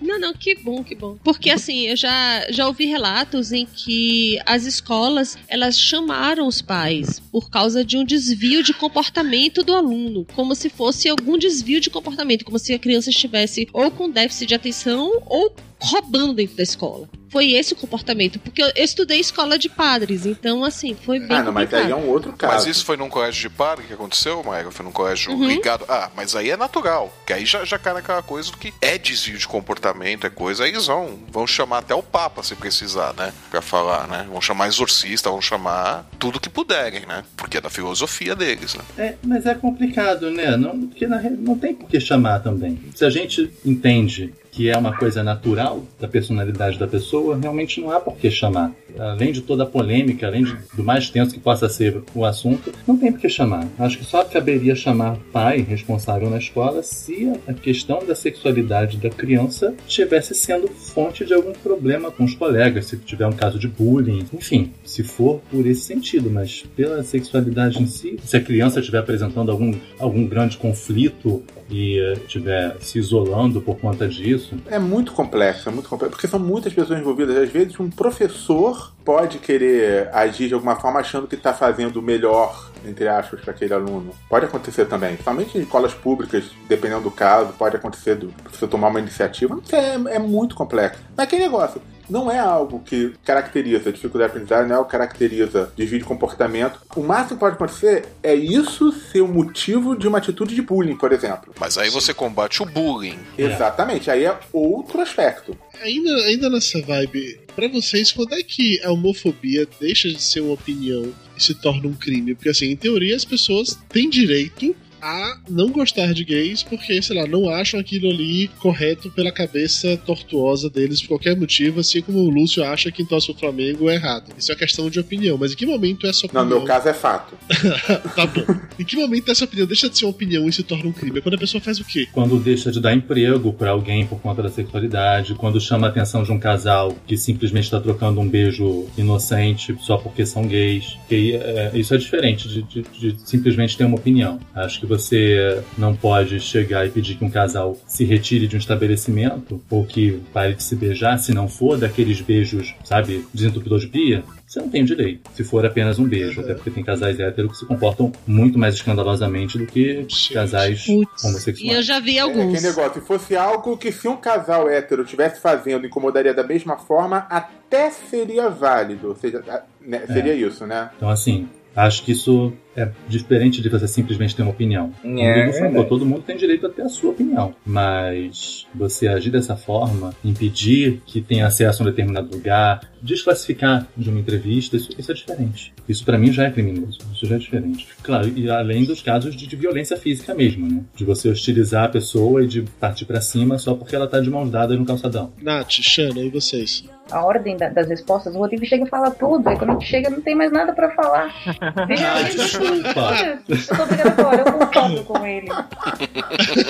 Não, 0.00 0.18
não, 0.18 0.32
que 0.32 0.54
bom, 0.54 0.82
que 0.82 0.94
bom. 0.94 1.16
Porque 1.22 1.50
assim, 1.50 1.88
eu 1.88 1.96
já, 1.96 2.46
já 2.50 2.66
ouvi 2.66 2.86
relatos 2.86 3.52
em 3.52 3.66
que 3.66 4.38
as 4.46 4.64
escolas, 4.64 5.17
elas 5.48 5.78
chamaram 5.78 6.46
os 6.46 6.60
pais 6.60 7.20
por 7.30 7.50
causa 7.50 7.84
de 7.84 7.96
um 7.96 8.04
desvio 8.04 8.62
de 8.62 8.72
comportamento 8.72 9.62
do 9.62 9.74
aluno, 9.74 10.26
como 10.34 10.54
se 10.54 10.68
fosse 10.68 11.08
algum 11.08 11.38
desvio 11.38 11.80
de 11.80 11.90
comportamento, 11.90 12.44
como 12.44 12.58
se 12.58 12.72
a 12.74 12.78
criança 12.78 13.10
estivesse 13.10 13.68
ou 13.72 13.90
com 13.90 14.10
déficit 14.10 14.46
de 14.46 14.54
atenção 14.54 15.22
ou 15.26 15.54
roubando 15.80 16.34
dentro 16.34 16.56
da 16.56 16.62
escola. 16.62 17.08
Foi 17.30 17.52
esse 17.52 17.74
o 17.74 17.76
comportamento, 17.76 18.38
porque 18.38 18.62
eu 18.62 18.68
eu 18.74 18.84
estudei 18.84 19.18
escola 19.18 19.58
de 19.58 19.68
padres, 19.68 20.24
então 20.24 20.64
assim, 20.64 20.94
foi 20.94 21.18
bem 21.18 21.36
ah, 21.36 21.42
não, 21.42 21.52
mas 21.52 21.72
aí 21.74 21.90
é 21.90 21.96
um 21.96 22.06
outro 22.08 22.32
caso. 22.32 22.52
Mas 22.54 22.66
isso 22.66 22.84
foi 22.84 22.96
num 22.96 23.08
colégio 23.08 23.48
de 23.50 23.54
padre 23.56 23.86
que 23.86 23.92
aconteceu, 23.92 24.42
Maia? 24.42 24.70
Foi 24.70 24.84
num 24.84 24.92
colégio 24.92 25.32
Uhum. 25.32 25.46
ligado. 25.48 25.84
Ah, 25.88 26.10
mas 26.16 26.34
aí 26.36 26.50
é 26.50 26.56
natural. 26.56 27.12
Que 27.26 27.32
aí 27.32 27.44
já, 27.44 27.64
já 27.64 27.78
cai 27.78 27.92
naquela 27.94 28.22
coisa 28.22 28.50
do 28.50 28.56
que 28.56 28.72
é 28.80 28.96
desvio 28.96 29.36
de 29.36 29.46
comportamento, 29.48 30.26
é 30.26 30.30
coisa. 30.30 30.64
Aí 30.64 30.70
eles 30.70 30.86
vão, 30.86 31.18
vão 31.30 31.46
chamar 31.46 31.78
até 31.78 31.94
o 31.94 32.02
Papa 32.02 32.42
se 32.42 32.54
precisar, 32.54 33.12
né? 33.14 33.32
Pra 33.50 33.60
falar, 33.60 34.06
né? 34.08 34.26
Vão 34.30 34.40
chamar 34.40 34.68
exorcista, 34.68 35.28
vão 35.30 35.40
chamar 35.42 36.06
tudo 36.18 36.40
que 36.40 36.48
puderem, 36.48 37.04
né? 37.06 37.24
Porque 37.36 37.58
é 37.58 37.60
da 37.60 37.70
filosofia 37.70 38.34
deles, 38.34 38.74
né? 38.74 38.84
É, 38.96 39.14
mas 39.22 39.44
é 39.44 39.54
complicado, 39.54 40.30
né? 40.30 40.56
Não, 40.56 40.78
porque 40.86 41.06
na 41.06 41.20
não 41.22 41.58
tem 41.58 41.74
por 41.74 41.88
que 41.88 42.00
chamar 42.00 42.40
também. 42.40 42.78
Se 42.94 43.04
a 43.04 43.10
gente 43.10 43.50
entende 43.64 44.32
que 44.58 44.68
é 44.68 44.76
uma 44.76 44.96
coisa 44.96 45.22
natural 45.22 45.84
da 46.00 46.08
personalidade 46.08 46.80
da 46.80 46.88
pessoa, 46.88 47.38
realmente 47.40 47.80
não 47.80 47.92
há 47.92 48.00
por 48.00 48.16
que 48.16 48.28
chamar. 48.28 48.72
Além 48.98 49.30
de 49.30 49.40
toda 49.40 49.62
a 49.62 49.66
polêmica, 49.66 50.26
além 50.26 50.42
de- 50.42 50.56
do 50.74 50.82
mais 50.82 51.08
tenso 51.08 51.32
que 51.32 51.38
possa 51.38 51.68
ser 51.68 52.02
o 52.12 52.24
assunto, 52.24 52.72
não 52.84 52.96
tem 52.96 53.12
por 53.12 53.20
que 53.20 53.28
chamar. 53.28 53.68
Acho 53.78 53.98
que 53.98 54.04
só 54.04 54.24
caberia 54.24 54.74
chamar 54.74 55.16
pai 55.32 55.58
responsável 55.60 56.28
na 56.28 56.38
escola 56.38 56.82
se 56.82 57.32
a 57.46 57.54
questão 57.54 58.04
da 58.04 58.16
sexualidade 58.16 58.96
da 58.96 59.08
criança 59.08 59.74
estivesse 59.86 60.34
sendo 60.34 60.66
fonte 60.66 61.24
de 61.24 61.32
algum 61.32 61.52
problema 61.52 62.10
com 62.10 62.24
os 62.24 62.34
colegas, 62.34 62.86
se 62.86 62.96
tiver 62.96 63.28
um 63.28 63.32
caso 63.32 63.60
de 63.60 63.68
bullying, 63.68 64.26
enfim, 64.34 64.72
se 64.84 65.04
for 65.04 65.40
por 65.52 65.64
esse 65.68 65.82
sentido, 65.82 66.28
mas 66.28 66.64
pela 66.74 67.04
sexualidade 67.04 67.80
em 67.80 67.86
si, 67.86 68.16
se 68.24 68.36
a 68.36 68.40
criança 68.40 68.80
estiver 68.80 68.98
apresentando 68.98 69.52
algum, 69.52 69.72
algum 70.00 70.26
grande 70.26 70.56
conflito 70.56 71.44
e 71.70 71.98
eh, 71.98 72.12
estiver 72.14 72.76
se 72.80 72.98
isolando 72.98 73.60
por 73.60 73.76
conta 73.78 74.08
disso, 74.08 74.56
É 74.66 74.78
muito 74.78 75.12
complexo, 75.12 75.68
é 75.68 75.72
muito 75.72 75.88
complexo, 75.88 76.16
porque 76.16 76.28
são 76.28 76.40
muitas 76.40 76.72
pessoas 76.72 77.00
envolvidas. 77.00 77.36
Às 77.36 77.50
vezes, 77.50 77.78
um 77.78 77.90
professor 77.90 78.92
pode 79.08 79.38
querer 79.38 80.10
agir 80.12 80.48
de 80.48 80.54
alguma 80.54 80.76
forma 80.76 81.00
achando 81.00 81.26
que 81.26 81.34
está 81.34 81.54
fazendo 81.54 81.96
o 81.96 82.02
melhor, 82.02 82.70
entre 82.84 83.08
aspas, 83.08 83.40
para 83.40 83.54
aquele 83.54 83.72
aluno. 83.72 84.14
Pode 84.28 84.44
acontecer 84.44 84.84
também, 84.84 85.12
principalmente 85.12 85.56
em 85.56 85.62
escolas 85.62 85.94
públicas, 85.94 86.50
dependendo 86.68 87.04
do 87.04 87.10
caso, 87.10 87.54
pode 87.54 87.74
acontecer 87.74 88.16
do 88.16 88.28
professor 88.42 88.68
tomar 88.68 88.88
uma 88.88 89.00
iniciativa. 89.00 89.54
Não 89.54 89.64
sei, 89.64 89.78
é, 89.78 89.94
é 90.16 90.18
muito 90.18 90.54
complexo. 90.54 91.00
Mas 91.16 91.24
aquele 91.24 91.44
negócio. 91.44 91.80
Não 92.10 92.30
é 92.30 92.38
algo 92.38 92.80
que 92.80 93.14
caracteriza 93.22 93.92
dificuldade 93.92 94.32
de 94.32 94.36
aprendizagem, 94.36 94.66
não 94.66 94.74
é 94.74 94.78
algo 94.78 94.88
que 94.88 94.96
caracteriza 94.96 95.70
desvio 95.76 95.98
de 95.98 96.06
comportamento. 96.06 96.80
O 96.96 97.02
máximo 97.02 97.36
que 97.36 97.40
pode 97.40 97.56
acontecer 97.56 98.06
é 98.22 98.34
isso 98.34 98.90
ser 98.92 99.20
o 99.20 99.28
motivo 99.28 99.94
de 99.94 100.08
uma 100.08 100.16
atitude 100.16 100.54
de 100.54 100.62
bullying, 100.62 100.96
por 100.96 101.12
exemplo. 101.12 101.52
Mas 101.60 101.76
aí 101.76 101.90
você 101.90 102.14
combate 102.14 102.62
o 102.62 102.66
bullying. 102.66 103.18
Exatamente, 103.36 104.10
aí 104.10 104.24
é 104.24 104.34
outro 104.52 105.02
aspecto. 105.02 105.54
Ainda, 105.82 106.10
ainda 106.24 106.48
nessa 106.48 106.80
vibe, 106.80 107.47
pra 107.58 107.66
vocês, 107.66 108.12
quando 108.12 108.34
é 108.34 108.42
que 108.44 108.80
a 108.84 108.92
homofobia 108.92 109.66
deixa 109.80 110.08
de 110.08 110.22
ser 110.22 110.42
uma 110.42 110.52
opinião 110.52 111.12
e 111.36 111.42
se 111.42 111.52
torna 111.54 111.88
um 111.88 111.92
crime? 111.92 112.32
Porque, 112.32 112.50
assim, 112.50 112.66
em 112.66 112.76
teoria, 112.76 113.16
as 113.16 113.24
pessoas 113.24 113.76
têm 113.88 114.08
direito 114.08 114.76
a 115.00 115.38
não 115.48 115.70
gostar 115.70 116.12
de 116.12 116.24
gays 116.24 116.62
porque, 116.62 117.00
sei 117.02 117.16
lá, 117.20 117.26
não 117.26 117.48
acham 117.48 117.78
aquilo 117.80 118.10
ali 118.10 118.48
correto 118.58 119.10
pela 119.10 119.30
cabeça 119.32 119.96
tortuosa 120.04 120.68
deles 120.70 121.00
por 121.00 121.08
qualquer 121.08 121.36
motivo, 121.36 121.80
assim 121.80 122.00
como 122.02 122.18
o 122.18 122.30
Lúcio 122.30 122.62
acha 122.64 122.90
que 122.90 123.04
torce 123.04 123.30
o 123.30 123.34
Flamengo 123.34 123.88
é 123.88 123.94
errado. 123.94 124.32
Isso 124.36 124.50
é 124.52 124.54
questão 124.54 124.88
de 124.90 124.98
opinião, 125.00 125.36
mas 125.38 125.52
em 125.52 125.56
que 125.56 125.66
momento 125.66 126.06
essa 126.06 126.26
Não, 126.32 126.42
opinião. 126.42 126.44
no 126.44 126.56
meu 126.56 126.62
caso 126.64 126.88
é 126.88 126.94
fato. 126.94 127.34
tá 128.14 128.26
bom. 128.26 128.44
Em 128.78 128.84
que 128.84 128.96
momento 128.96 129.30
essa 129.30 129.44
opinião 129.44 129.66
deixa 129.66 129.88
de 129.88 129.98
ser 129.98 130.04
uma 130.04 130.10
opinião 130.10 130.48
e 130.48 130.52
se 130.52 130.62
torna 130.62 130.86
um 130.88 130.92
crime? 130.92 131.18
É 131.18 131.20
quando 131.20 131.34
a 131.34 131.38
pessoa 131.38 131.60
faz 131.60 131.78
o 131.80 131.84
quê? 131.84 132.06
quando 132.12 132.38
deixa 132.38 132.70
de 132.70 132.80
dar 132.80 132.94
emprego 132.94 133.52
pra 133.52 133.70
alguém 133.70 134.06
por 134.06 134.20
conta 134.20 134.42
da 134.42 134.48
sexualidade, 134.48 135.34
quando 135.34 135.60
chama 135.60 135.86
a 135.86 135.90
atenção 135.90 136.22
de 136.22 136.32
um 136.32 136.38
casal 136.38 136.96
que 137.06 137.16
simplesmente 137.16 137.64
está 137.64 137.80
trocando 137.80 138.20
um 138.20 138.28
beijo 138.28 138.86
inocente 138.96 139.74
só 139.80 139.96
porque 139.96 140.24
são 140.26 140.46
gays. 140.46 140.96
Que, 141.08 141.34
é, 141.36 141.70
isso 141.74 141.94
é 141.94 141.98
diferente 141.98 142.48
de, 142.48 142.62
de- 142.62 142.82
de 142.98 143.16
simplesmente 143.24 143.76
ter 143.76 143.84
uma 143.84 143.96
opinião. 143.96 144.38
Acho 144.54 144.80
que 144.80 144.86
você 144.88 145.62
não 145.76 145.94
pode 145.94 146.40
chegar 146.40 146.86
e 146.86 146.90
pedir 146.90 147.16
que 147.16 147.24
um 147.24 147.30
casal 147.30 147.76
se 147.86 148.04
retire 148.04 148.46
de 148.46 148.56
um 148.56 148.58
estabelecimento 148.58 149.62
ou 149.70 149.84
que 149.84 150.20
pare 150.32 150.54
de 150.54 150.62
se 150.62 150.74
beijar 150.74 151.18
se 151.18 151.32
não 151.32 151.48
for 151.48 151.76
daqueles 151.78 152.20
beijos, 152.20 152.74
sabe, 152.84 153.24
desentupidor 153.32 153.78
de 153.78 153.86
pia. 153.88 154.24
Você 154.46 154.60
não 154.60 154.68
tem 154.70 154.82
o 154.82 154.86
direito, 154.86 155.30
se 155.34 155.44
for 155.44 155.66
apenas 155.66 155.98
um 155.98 156.04
beijo, 156.08 156.40
até 156.40 156.54
porque 156.54 156.70
tem 156.70 156.82
casais 156.82 157.20
héteros 157.20 157.52
que 157.52 157.58
se 157.58 157.66
comportam 157.66 158.10
muito 158.26 158.58
mais 158.58 158.74
escandalosamente 158.74 159.58
do 159.58 159.66
que 159.66 160.06
casais 160.32 160.86
Putz, 160.86 161.22
homossexuais. 161.24 161.60
E 161.72 161.76
eu 161.76 161.82
já 161.82 162.00
vi 162.00 162.16
É 162.16 162.20
alguns. 162.20 162.54
aquele 162.54 162.68
negócio, 162.68 163.00
se 163.02 163.06
fosse 163.06 163.36
algo 163.36 163.76
que 163.76 163.92
se 163.92 164.08
um 164.08 164.16
casal 164.16 164.66
hétero 164.68 165.02
estivesse 165.02 165.38
fazendo 165.40 165.86
incomodaria 165.86 166.32
da 166.32 166.42
mesma 166.42 166.78
forma, 166.78 167.26
até 167.28 167.90
seria 167.90 168.48
válido. 168.48 169.08
Ou 169.08 169.16
seja, 169.16 169.42
né, 169.82 170.04
seria 170.06 170.32
isso, 170.34 170.66
né? 170.66 170.88
Então, 170.96 171.10
assim, 171.10 171.46
acho 171.78 172.02
que 172.04 172.12
isso 172.12 172.52
é 172.76 172.88
diferente 173.08 173.60
de 173.60 173.68
você 173.68 173.88
simplesmente 173.88 174.36
ter 174.36 174.42
uma 174.42 174.52
opinião. 174.52 174.92
Como 175.02 175.18
É, 175.18 175.50
verdade. 175.50 175.88
todo 175.88 176.06
mundo 176.06 176.22
tem 176.22 176.36
direito 176.36 176.64
a 176.66 176.70
ter 176.70 176.82
a 176.82 176.88
sua 176.88 177.10
opinião. 177.10 177.54
Mas 177.66 178.66
você 178.74 179.08
agir 179.08 179.30
dessa 179.30 179.56
forma, 179.56 180.14
impedir 180.24 181.00
que 181.06 181.20
tenha 181.20 181.46
acesso 181.46 181.82
a 181.82 181.86
um 181.86 181.88
determinado 181.88 182.30
lugar, 182.34 182.80
desclassificar 183.02 183.86
de 183.96 184.08
uma 184.10 184.20
entrevista, 184.20 184.76
isso, 184.76 184.90
isso 184.96 185.10
é 185.10 185.14
diferente. 185.14 185.72
Isso 185.88 186.04
pra 186.04 186.16
mim 186.18 186.32
já 186.32 186.44
é 186.44 186.50
criminoso. 186.50 186.98
Isso 187.12 187.26
já 187.26 187.34
é 187.34 187.38
diferente. 187.38 187.88
Claro, 188.02 188.28
e 188.36 188.48
além 188.48 188.84
dos 188.84 189.02
casos 189.02 189.34
de, 189.34 189.46
de 189.46 189.56
violência 189.56 189.96
física 189.96 190.32
mesmo, 190.34 190.68
né? 190.68 190.82
De 190.94 191.04
você 191.04 191.28
hostilizar 191.28 191.84
a 191.84 191.88
pessoa 191.88 192.44
e 192.44 192.46
de 192.46 192.62
partir 192.78 193.06
pra 193.06 193.20
cima 193.20 193.58
só 193.58 193.74
porque 193.74 193.96
ela 193.96 194.06
tá 194.06 194.20
de 194.20 194.30
mãos 194.30 194.50
dadas 194.50 194.78
no 194.78 194.84
calçadão. 194.86 195.32
Nath, 195.42 195.70
Xana, 195.80 196.20
e 196.20 196.30
vocês? 196.30 196.84
A 197.10 197.24
ordem 197.24 197.56
da- 197.56 197.70
das 197.70 197.88
respostas, 197.88 198.34
o 198.34 198.38
Rodrigo 198.38 198.66
chega 198.66 198.84
e 198.84 198.88
fala 198.88 199.10
tudo, 199.10 199.48
aí 199.48 199.56
quando 199.56 199.70
a 199.70 199.72
gente 199.74 199.86
chega 199.86 200.10
não 200.10 200.20
tem 200.20 200.34
mais 200.36 200.52
nada 200.52 200.72
pra 200.74 200.90
falar. 200.94 201.34
Ah, 201.76 202.22
desculpa. 202.22 203.40
Eu 203.48 203.56
sou 203.58 203.76
obrigatória, 203.84 204.40
eu 204.46 204.52
concordo 204.52 205.04
com 205.04 205.26
ele. 205.26 205.48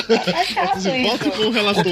É 0.08 0.44
chato 0.44 0.78
Volte 0.80 1.30
com 1.30 1.42
o 1.44 1.50
relator. 1.50 1.84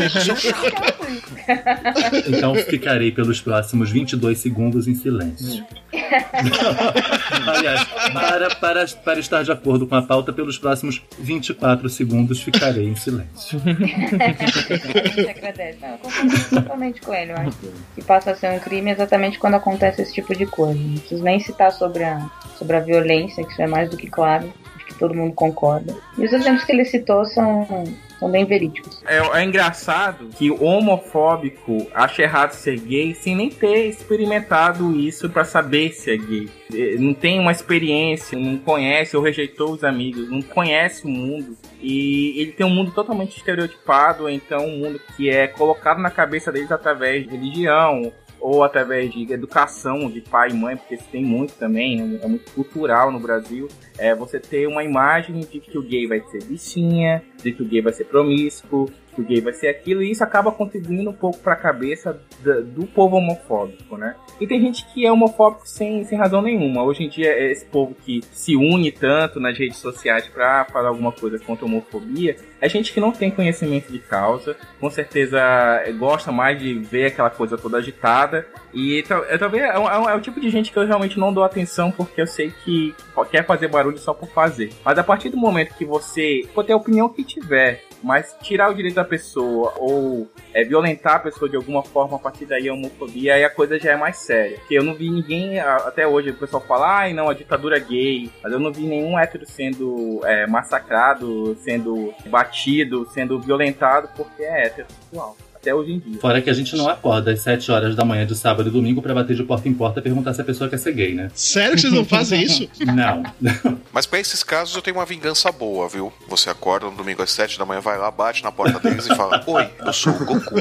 Então 2.28 2.54
ficarei 2.54 3.12
pelos 3.12 3.40
próximos 3.40 3.90
22 3.90 4.38
segundos 4.38 4.88
em 4.88 4.94
silêncio. 4.94 5.64
Aliás, 7.46 7.84
para, 8.12 8.54
para, 8.56 8.86
para 9.04 9.20
estar 9.20 9.42
de 9.42 9.52
acordo 9.52 9.86
com 9.86 9.94
a 9.94 10.02
pauta, 10.02 10.32
pelos 10.32 10.58
próximos 10.58 11.02
24 11.18 11.88
segundos 11.88 12.42
ficarei 12.42 12.88
em 12.88 12.96
silêncio. 12.96 13.60
A 13.64 15.08
gente 15.08 15.28
agradece. 15.30 15.78
Não, 15.80 15.88
eu 15.90 15.98
concordo 15.98 16.44
totalmente 16.50 17.00
com 17.00 17.14
ele. 17.14 17.32
Eu 17.32 17.36
acho 17.36 17.56
que- 17.58 17.70
que 17.96 18.02
passa 18.04 18.32
a 18.32 18.34
ser 18.34 18.50
um 18.50 18.58
crime 18.58 18.90
exatamente 18.90 19.38
quando 19.38 19.54
acontece 19.54 20.02
esse 20.02 20.12
tipo 20.12 20.34
de 20.36 20.46
coisa. 20.46 20.78
Não 20.78 20.98
preciso 20.98 21.22
nem 21.22 21.40
citar 21.40 21.72
sobre 21.72 22.04
a, 22.04 22.28
sobre 22.58 22.76
a 22.76 22.80
violência, 22.86 23.44
que 23.44 23.52
isso 23.52 23.62
é 23.62 23.66
mais 23.66 23.90
do 23.90 23.96
que 23.96 24.06
claro. 24.06 24.52
Acho 24.76 24.86
que 24.86 24.94
todo 24.94 25.14
mundo 25.14 25.34
concorda. 25.34 25.94
E 26.16 26.24
os 26.24 26.32
exemplos 26.32 26.64
que 26.64 26.72
ele 26.72 26.84
citou 26.84 27.24
são, 27.26 27.84
são 28.18 28.30
bem 28.30 28.44
verídicos. 28.44 29.02
É, 29.06 29.18
é 29.18 29.44
engraçado 29.44 30.28
que 30.36 30.50
o 30.50 30.64
homofóbico 30.64 31.86
acha 31.94 32.22
errado 32.22 32.52
ser 32.52 32.78
gay 32.80 33.14
sem 33.14 33.34
nem 33.34 33.50
ter 33.50 33.88
experimentado 33.88 34.98
isso 34.98 35.28
pra 35.28 35.44
saber 35.44 35.90
se 35.92 36.12
é 36.12 36.16
gay. 36.16 36.48
Eh, 36.72 36.96
Não 36.98 37.12
tem 37.14 37.38
uma 37.38 37.52
experiência, 37.52 38.38
não 38.38 38.56
conhece 38.58 39.16
ou 39.16 39.22
rejeitou 39.22 39.72
os 39.72 39.84
amigos, 39.84 40.30
não 40.30 40.40
conhece 40.40 41.04
o 41.04 41.08
mundo. 41.08 41.56
E 41.80 42.40
ele 42.40 42.52
tem 42.52 42.66
um 42.66 42.70
mundo 42.70 42.90
totalmente 42.90 43.36
estereotipado, 43.36 44.28
então 44.28 44.64
um 44.66 44.78
mundo 44.78 45.00
que 45.16 45.28
é 45.28 45.46
colocado 45.46 46.00
na 46.00 46.10
cabeça 46.10 46.50
deles 46.50 46.72
através 46.72 47.24
de 47.24 47.30
religião 47.30 48.12
ou 48.40 48.62
através 48.62 49.12
de 49.12 49.32
educação 49.32 50.10
de 50.10 50.20
pai 50.20 50.50
e 50.50 50.54
mãe, 50.54 50.76
porque 50.76 50.94
isso 50.94 51.08
tem 51.10 51.24
muito 51.24 51.54
também, 51.54 52.18
é 52.22 52.26
muito 52.26 52.50
cultural 52.52 53.10
no 53.10 53.18
Brasil. 53.18 53.68
É 53.98 54.14
você 54.14 54.38
ter 54.38 54.66
uma 54.66 54.84
imagem 54.84 55.40
de 55.40 55.60
que 55.60 55.76
o 55.76 55.82
gay 55.82 56.06
vai 56.06 56.20
ser 56.30 56.44
bichinha, 56.44 57.22
de 57.42 57.52
que 57.52 57.62
o 57.62 57.66
gay 57.66 57.80
vai 57.80 57.92
ser 57.92 58.04
promíscuo, 58.04 58.90
que 59.16 59.22
o 59.22 59.24
gay 59.24 59.40
vai 59.40 59.52
ser 59.54 59.68
aquilo, 59.68 60.02
e 60.02 60.10
isso 60.10 60.22
acaba 60.22 60.52
contribuindo 60.52 61.10
um 61.10 61.14
pouco 61.14 61.38
pra 61.38 61.56
cabeça 61.56 62.20
da- 62.44 62.60
do 62.60 62.86
povo 62.86 63.16
homofóbico, 63.16 63.96
né? 63.96 64.14
E 64.40 64.46
tem 64.46 64.60
gente 64.60 64.86
que 64.92 65.04
é 65.06 65.10
homofóbico 65.10 65.66
sem, 65.66 66.04
sem 66.04 66.16
razão 66.18 66.42
nenhuma. 66.42 66.82
Hoje 66.84 67.02
em 67.04 67.08
dia, 67.08 67.30
é 67.32 67.50
esse 67.50 67.64
povo 67.64 67.94
que 68.04 68.20
se 68.30 68.54
une 68.54 68.92
tanto 68.92 69.40
nas 69.40 69.58
redes 69.58 69.78
sociais 69.78 70.28
pra 70.28 70.66
falar 70.66 70.88
alguma 70.90 71.10
coisa 71.10 71.38
contra 71.38 71.64
a 71.64 71.68
homofobia, 71.68 72.36
é 72.60 72.68
gente 72.68 72.92
que 72.92 73.00
não 73.00 73.10
tem 73.10 73.30
conhecimento 73.30 73.90
de 73.90 73.98
causa, 73.98 74.54
com 74.78 74.90
certeza 74.90 75.38
é, 75.84 75.90
gosta 75.92 76.30
mais 76.30 76.58
de 76.58 76.74
ver 76.74 77.06
aquela 77.06 77.30
coisa 77.30 77.56
toda 77.56 77.78
agitada. 77.78 78.46
E 78.74 79.02
eu 79.08 79.38
talvez 79.38 79.62
é, 79.64 79.68
é 79.68 80.12
é 80.12 80.14
o 80.14 80.20
tipo 80.20 80.38
de 80.38 80.50
gente 80.50 80.70
que 80.70 80.78
eu 80.78 80.86
realmente 80.86 81.18
não 81.18 81.32
dou 81.32 81.42
atenção 81.42 81.90
porque 81.90 82.20
eu 82.20 82.26
sei 82.26 82.52
que 82.64 82.94
quer 83.30 83.44
fazer 83.46 83.68
barulho 83.68 83.96
só 83.98 84.12
por 84.12 84.28
fazer. 84.28 84.70
Mas 84.84 84.98
a 84.98 85.04
partir 85.04 85.30
do 85.30 85.36
momento 85.38 85.74
que 85.74 85.84
você 85.84 86.42
pode 86.54 86.66
ter 86.66 86.74
a 86.74 86.76
opinião 86.76 87.08
que 87.08 87.24
tiver, 87.24 87.82
mas 88.02 88.36
tirar 88.42 88.70
o 88.70 88.74
direito 88.74 88.94
da 88.96 89.04
pessoa 89.06 89.72
ou 89.78 90.28
é, 90.52 90.64
violentar 90.64 91.16
a 91.16 91.20
pessoa 91.20 91.48
de 91.48 91.56
alguma 91.56 91.82
forma, 91.82 92.16
a 92.16 92.20
partir 92.20 92.46
daí 92.46 92.68
é 92.68 92.72
homofobia, 92.72 93.34
aí 93.34 93.44
a 93.44 93.50
coisa 93.50 93.78
já 93.78 93.92
é 93.92 93.96
mais 93.96 94.18
séria. 94.18 94.58
Porque 94.58 94.78
eu 94.78 94.82
não 94.82 94.94
vi 94.94 95.10
ninguém, 95.10 95.58
até 95.60 96.06
hoje, 96.06 96.30
o 96.30 96.34
pessoal 96.36 96.62
fala, 96.62 96.98
ai 96.98 97.12
não, 97.12 97.28
a 97.28 97.34
ditadura 97.34 97.76
é 97.76 97.80
gay, 97.80 98.30
mas 98.42 98.52
eu 98.52 98.58
não 98.58 98.72
vi 98.72 98.86
nenhum 98.86 99.18
hétero 99.18 99.46
sendo 99.46 100.20
é, 100.24 100.46
massacrado, 100.46 101.56
sendo 101.56 102.12
batido, 102.26 103.08
sendo 103.10 103.40
violentado 103.40 104.08
porque 104.16 104.42
é 104.42 104.66
heterossexual. 104.66 105.36
Até 105.66 105.74
hoje 105.74 105.92
em 105.94 105.98
dia. 105.98 106.20
Fora 106.20 106.40
que 106.40 106.48
a 106.48 106.52
gente 106.52 106.76
não 106.76 106.88
acorda 106.88 107.32
às 107.32 107.40
7 107.40 107.72
horas 107.72 107.96
da 107.96 108.04
manhã 108.04 108.24
de 108.24 108.36
sábado 108.36 108.68
e 108.68 108.72
domingo 108.72 109.02
pra 109.02 109.12
bater 109.12 109.34
de 109.34 109.42
porta 109.42 109.68
em 109.68 109.74
porta 109.74 109.98
e 109.98 110.02
perguntar 110.02 110.32
se 110.32 110.40
a 110.40 110.44
pessoa 110.44 110.70
quer 110.70 110.78
ser 110.78 110.92
gay, 110.92 111.12
né? 111.12 111.28
Sério 111.34 111.74
que 111.74 111.80
vocês 111.80 111.92
não 111.92 112.04
fazem 112.04 112.42
isso? 112.42 112.68
Não. 112.86 113.24
Mas 113.92 114.06
pra 114.06 114.20
esses 114.20 114.44
casos 114.44 114.76
eu 114.76 114.80
tenho 114.82 114.96
uma 114.96 115.04
vingança 115.04 115.50
boa, 115.50 115.88
viu? 115.88 116.12
Você 116.28 116.48
acorda 116.50 116.86
no 116.86 116.92
domingo 116.92 117.20
às 117.22 117.32
7 117.32 117.58
da 117.58 117.64
manhã, 117.66 117.80
vai 117.80 117.98
lá, 117.98 118.10
bate 118.12 118.44
na 118.44 118.52
porta 118.52 118.78
deles 118.78 119.06
e 119.06 119.14
fala: 119.16 119.42
Oi, 119.46 119.68
eu 119.84 119.92
sou 119.92 120.12
o 120.12 120.24
Goku. 120.24 120.54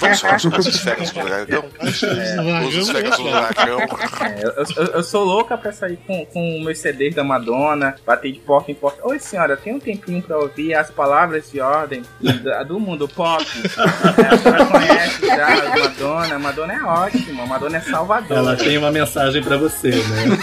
Vamos 0.00 0.20
falar 0.20 0.40
sobre 0.40 0.58
as 0.58 0.66
esferas 0.66 1.10
do 1.12 1.20
dragão? 1.22 1.64
É. 1.80 2.66
Os 2.66 2.74
esferas 2.74 3.16
do 3.16 3.22
dragão. 3.24 3.78
É, 3.80 4.44
eu, 4.44 4.50
eu- 4.84 4.92
eu 4.94 5.02
sou 5.02 5.24
louca 5.24 5.56
pra 5.56 5.70
sair 5.72 5.96
com, 6.06 6.26
com 6.26 6.60
meus 6.64 6.78
CDs 6.78 7.14
da 7.14 7.22
Madonna, 7.22 7.94
bater 8.04 8.32
de 8.32 8.40
porta 8.40 8.72
em 8.72 8.74
porta. 8.74 9.06
Oi, 9.06 9.18
senhora, 9.20 9.56
tem 9.56 9.74
um 9.74 9.78
tempinho 9.78 10.20
pra 10.22 10.38
ouvir 10.38 10.74
as 10.74 10.90
palavras 10.90 11.50
de 11.52 11.60
ordem 11.60 12.02
da- 12.42 12.62
do 12.64 12.80
mundo 12.80 13.06
pop? 13.08 13.44
É, 14.40 14.42
senhora 14.42 14.66
conhece 14.66 15.26
já 15.26 15.46
a 15.46 15.78
Madonna? 15.78 16.34
A 16.34 16.38
Madonna 16.38 16.72
é 16.72 16.82
ótima, 16.82 17.42
a 17.42 17.46
Madonna 17.46 17.76
é 17.76 17.80
salvadora. 17.80 18.40
Ela 18.40 18.56
tem 18.56 18.78
uma 18.78 18.90
mensagem 18.90 19.42
pra 19.42 19.56
você, 19.56 19.90
né? 19.90 20.38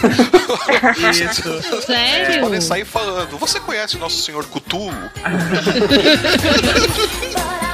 Isso. 1.10 1.82
Sério? 1.82 2.40
Podem 2.40 2.60
sair 2.60 2.84
falando. 2.84 3.36
Você 3.38 3.60
conhece 3.60 3.96
o 3.96 3.98
nosso 3.98 4.22
senhor 4.22 4.44
Cutulo? 4.46 4.92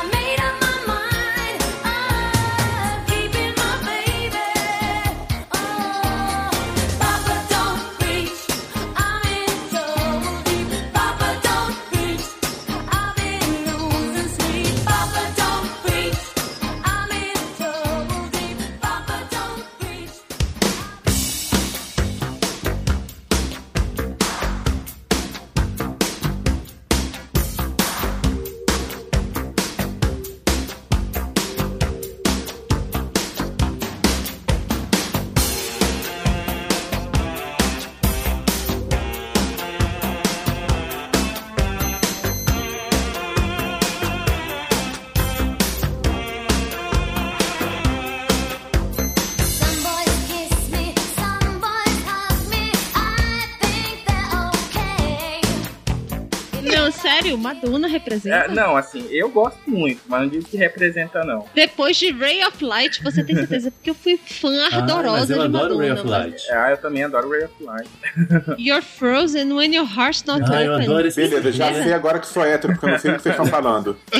Sério, 57.35 57.39
Madonna 57.39 57.89
representa. 57.89 58.37
É, 58.37 58.49
não, 58.49 58.77
assim, 58.77 59.07
eu 59.11 59.29
gosto 59.29 59.59
muito, 59.67 60.01
mas 60.07 60.23
não 60.23 60.29
digo 60.29 60.45
que 60.45 60.57
representa, 60.57 61.25
não. 61.25 61.47
Depois 61.55 61.97
de 61.97 62.11
Ray 62.13 62.45
of 62.45 62.65
Light, 62.65 63.03
você 63.03 63.23
tem 63.25 63.35
certeza? 63.37 63.71
Porque 63.71 63.91
eu 63.91 63.95
fui 63.95 64.19
fã 64.25 64.53
ardorosa 64.67 65.27
de 65.35 65.39
Madonna. 65.49 66.03
mas- 66.05 66.49
Ah, 66.51 66.71
eu 66.71 66.77
também 66.79 67.05
adoro 67.05 67.31
Ray 67.31 67.45
of 67.45 67.55
Light. 67.63 67.89
You're 68.59 68.83
frozen 68.83 69.53
when 69.53 69.75
your 69.75 69.87
heart's 69.87 70.25
not 70.25 70.43
Ah, 70.51 70.63
eu 70.63 70.73
open. 70.75 70.85
adoro 70.87 71.07
esse 71.09 71.21
Beleza, 71.21 71.53
já 71.53 71.71
É. 71.71 71.83
sei 71.83 71.93
agora 71.93 72.19
que 72.19 72.27
sou 72.27 72.45
hétero, 72.45 72.75
porque 72.75 72.87
eu 72.87 72.91
não 72.91 72.99
sei 72.99 73.11
o 73.13 73.17
que 73.17 73.23
vocês 73.23 73.35
estão 73.35 73.47
falando. 73.47 73.97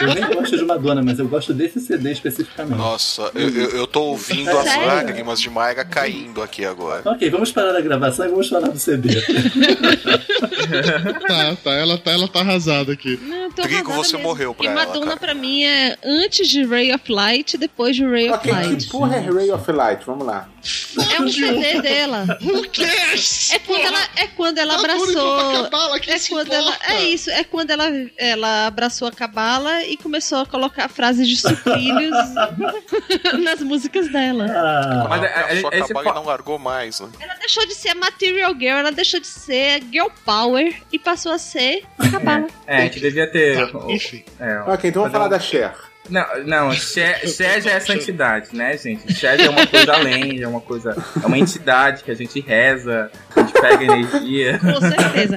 Eu 0.00 0.14
nem 0.14 0.34
gosto 0.34 0.56
de 0.58 0.64
Madonna, 0.64 1.02
mas 1.02 1.18
eu 1.18 1.26
gosto 1.26 1.54
desse 1.54 1.80
CD 1.80 2.12
especificamente. 2.12 2.76
Nossa, 2.76 3.30
eu, 3.34 3.48
eu, 3.48 3.70
eu 3.70 3.86
tô 3.86 4.02
ouvindo 4.02 4.50
as 4.50 4.64
Sério? 4.64 4.86
lágrimas 4.86 5.40
de 5.40 5.48
Mayra 5.48 5.84
caindo 5.86 6.42
aqui 6.42 6.64
agora. 6.66 7.00
Ok, 7.04 7.30
vamos 7.30 7.50
parar 7.50 7.74
a 7.74 7.80
gravação 7.80 8.26
e 8.26 8.28
vamos 8.28 8.48
falar 8.48 8.68
do 8.68 8.78
CD. 8.78 9.08
Tá, 11.26 11.56
tá, 11.62 11.72
ela 11.72 11.95
tá, 11.98 12.10
ela 12.12 12.28
tá 12.28 12.40
arrasada 12.40 12.92
aqui. 12.92 13.18
Não, 13.22 13.50
tô 13.50 13.62
Trigo, 13.62 13.92
você 13.92 14.16
mesmo. 14.16 14.28
morreu 14.28 14.54
pra 14.54 14.64
E 14.64 14.68
ela, 14.68 14.74
Madonna 14.86 15.06
cara. 15.06 15.20
pra 15.20 15.34
mim 15.34 15.64
é 15.64 15.96
antes 16.04 16.48
de 16.48 16.64
Ray 16.64 16.92
of 16.94 17.10
Light 17.10 17.54
e 17.54 17.58
depois 17.58 17.94
de 17.96 18.04
Ray 18.04 18.28
of 18.30 18.38
Ok, 18.38 18.52
Light. 18.52 18.84
que 18.84 18.90
porra 18.90 19.16
é 19.16 19.20
Ray 19.20 19.50
of 19.50 19.72
Light? 19.72 20.04
Vamos 20.06 20.26
lá. 20.26 20.48
É 21.14 21.20
um 21.20 21.28
CD 21.28 21.80
dela. 21.82 22.38
Who 22.42 22.68
cares? 22.70 23.50
É 23.52 23.58
quando 23.58 23.80
ela, 23.84 24.08
é 24.16 24.26
quando 24.28 24.58
ela 24.58 24.74
abraçou. 24.78 25.38
a 25.38 25.62
cabala, 25.64 26.00
É 26.06 26.18
se 26.18 26.30
quando 26.30 26.52
ela, 26.52 26.76
é 26.88 27.04
isso, 27.04 27.30
é 27.30 27.44
quando 27.44 27.70
ela, 27.70 27.84
ela 28.16 28.66
abraçou 28.66 29.08
a 29.08 29.12
cabala 29.12 29.82
e 29.84 29.96
começou 29.96 30.38
a 30.38 30.46
colocar 30.46 30.88
frases 30.88 31.28
de 31.28 31.36
sucrilhos 31.36 32.14
nas 33.42 33.60
músicas 33.60 34.08
dela. 34.10 34.46
Ah, 34.48 35.06
Mas, 35.08 35.22
a, 35.22 35.26
é, 35.26 35.52
é, 35.56 35.60
sua 35.60 35.70
esse 35.76 35.88
cabala 35.88 36.04
fa- 36.08 36.14
não 36.14 36.24
largou 36.26 36.58
mais, 36.58 37.00
né? 37.00 37.08
Ela 37.20 37.34
deixou 37.34 37.66
de 37.66 37.74
ser 37.74 37.94
Material 37.94 38.52
Girl, 38.54 38.78
ela 38.78 38.92
deixou 38.92 39.20
de 39.20 39.26
ser 39.26 39.82
Girl 39.92 40.08
Power 40.24 40.74
e 40.92 40.98
passou 40.98 41.32
a 41.32 41.38
ser 41.38 41.84
a 41.98 42.08
cabala. 42.08 42.46
É, 42.66 42.76
a 42.76 42.80
gente 42.82 43.00
devia 43.00 43.30
ter. 43.30 43.70
Tá, 43.70 43.78
enfim. 43.88 44.24
É, 44.40 44.58
Ok, 44.72 44.90
então 44.90 45.02
vamos 45.02 45.12
falar 45.12 45.26
um- 45.26 45.30
da 45.30 45.38
Cher. 45.40 45.74
Não, 46.08 46.24
não, 46.44 46.72
Cher 46.72 47.20
já 47.26 47.72
é 47.72 47.80
santidade, 47.80 48.54
né, 48.54 48.76
gente? 48.76 49.12
Já 49.12 49.34
é 49.34 49.48
uma 49.48 49.66
coisa 49.66 49.92
além, 49.92 50.42
é 50.42 50.48
uma 50.48 50.60
coisa. 50.60 50.96
É 51.22 51.26
uma 51.26 51.38
entidade 51.38 52.02
que 52.04 52.10
a 52.10 52.14
gente 52.14 52.40
reza, 52.40 53.10
a 53.34 53.40
gente 53.40 53.52
pega 53.52 53.84
energia. 53.84 54.58
Com 54.62 54.80
certeza. 54.80 55.36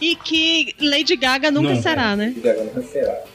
E 0.00 0.16
que 0.16 0.74
Lady 0.80 1.16
Gaga 1.16 1.50
nunca 1.50 1.70
Nunca. 1.70 1.82
será, 1.82 2.16
né? 2.16 2.34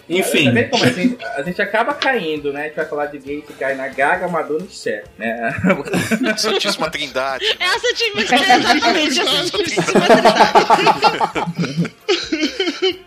Enfim. 0.09 0.45
Tá 0.45 0.51
vendo 0.51 0.69
como 0.69 0.83
a 0.83 0.89
gente, 0.89 1.17
a 1.23 1.41
gente 1.43 1.61
acaba 1.61 1.93
caindo, 1.93 2.51
né? 2.51 2.61
A 2.61 2.63
gente 2.65 2.75
vai 2.75 2.85
falar 2.85 3.05
de 3.07 3.19
gay 3.19 3.41
que 3.41 3.53
cai 3.53 3.75
na 3.75 3.87
Gaga, 3.87 4.27
Madonna 4.27 4.65
e 4.69 4.73
Cher, 4.73 5.03
né? 5.17 5.53
Santíssima 6.37 6.89
Trindade. 6.89 7.45
É 7.59 7.65
a 7.65 7.79
Santíssima 7.79 8.21
exatamente, 8.21 9.19
a 9.21 9.25
Santíssima 9.25 10.01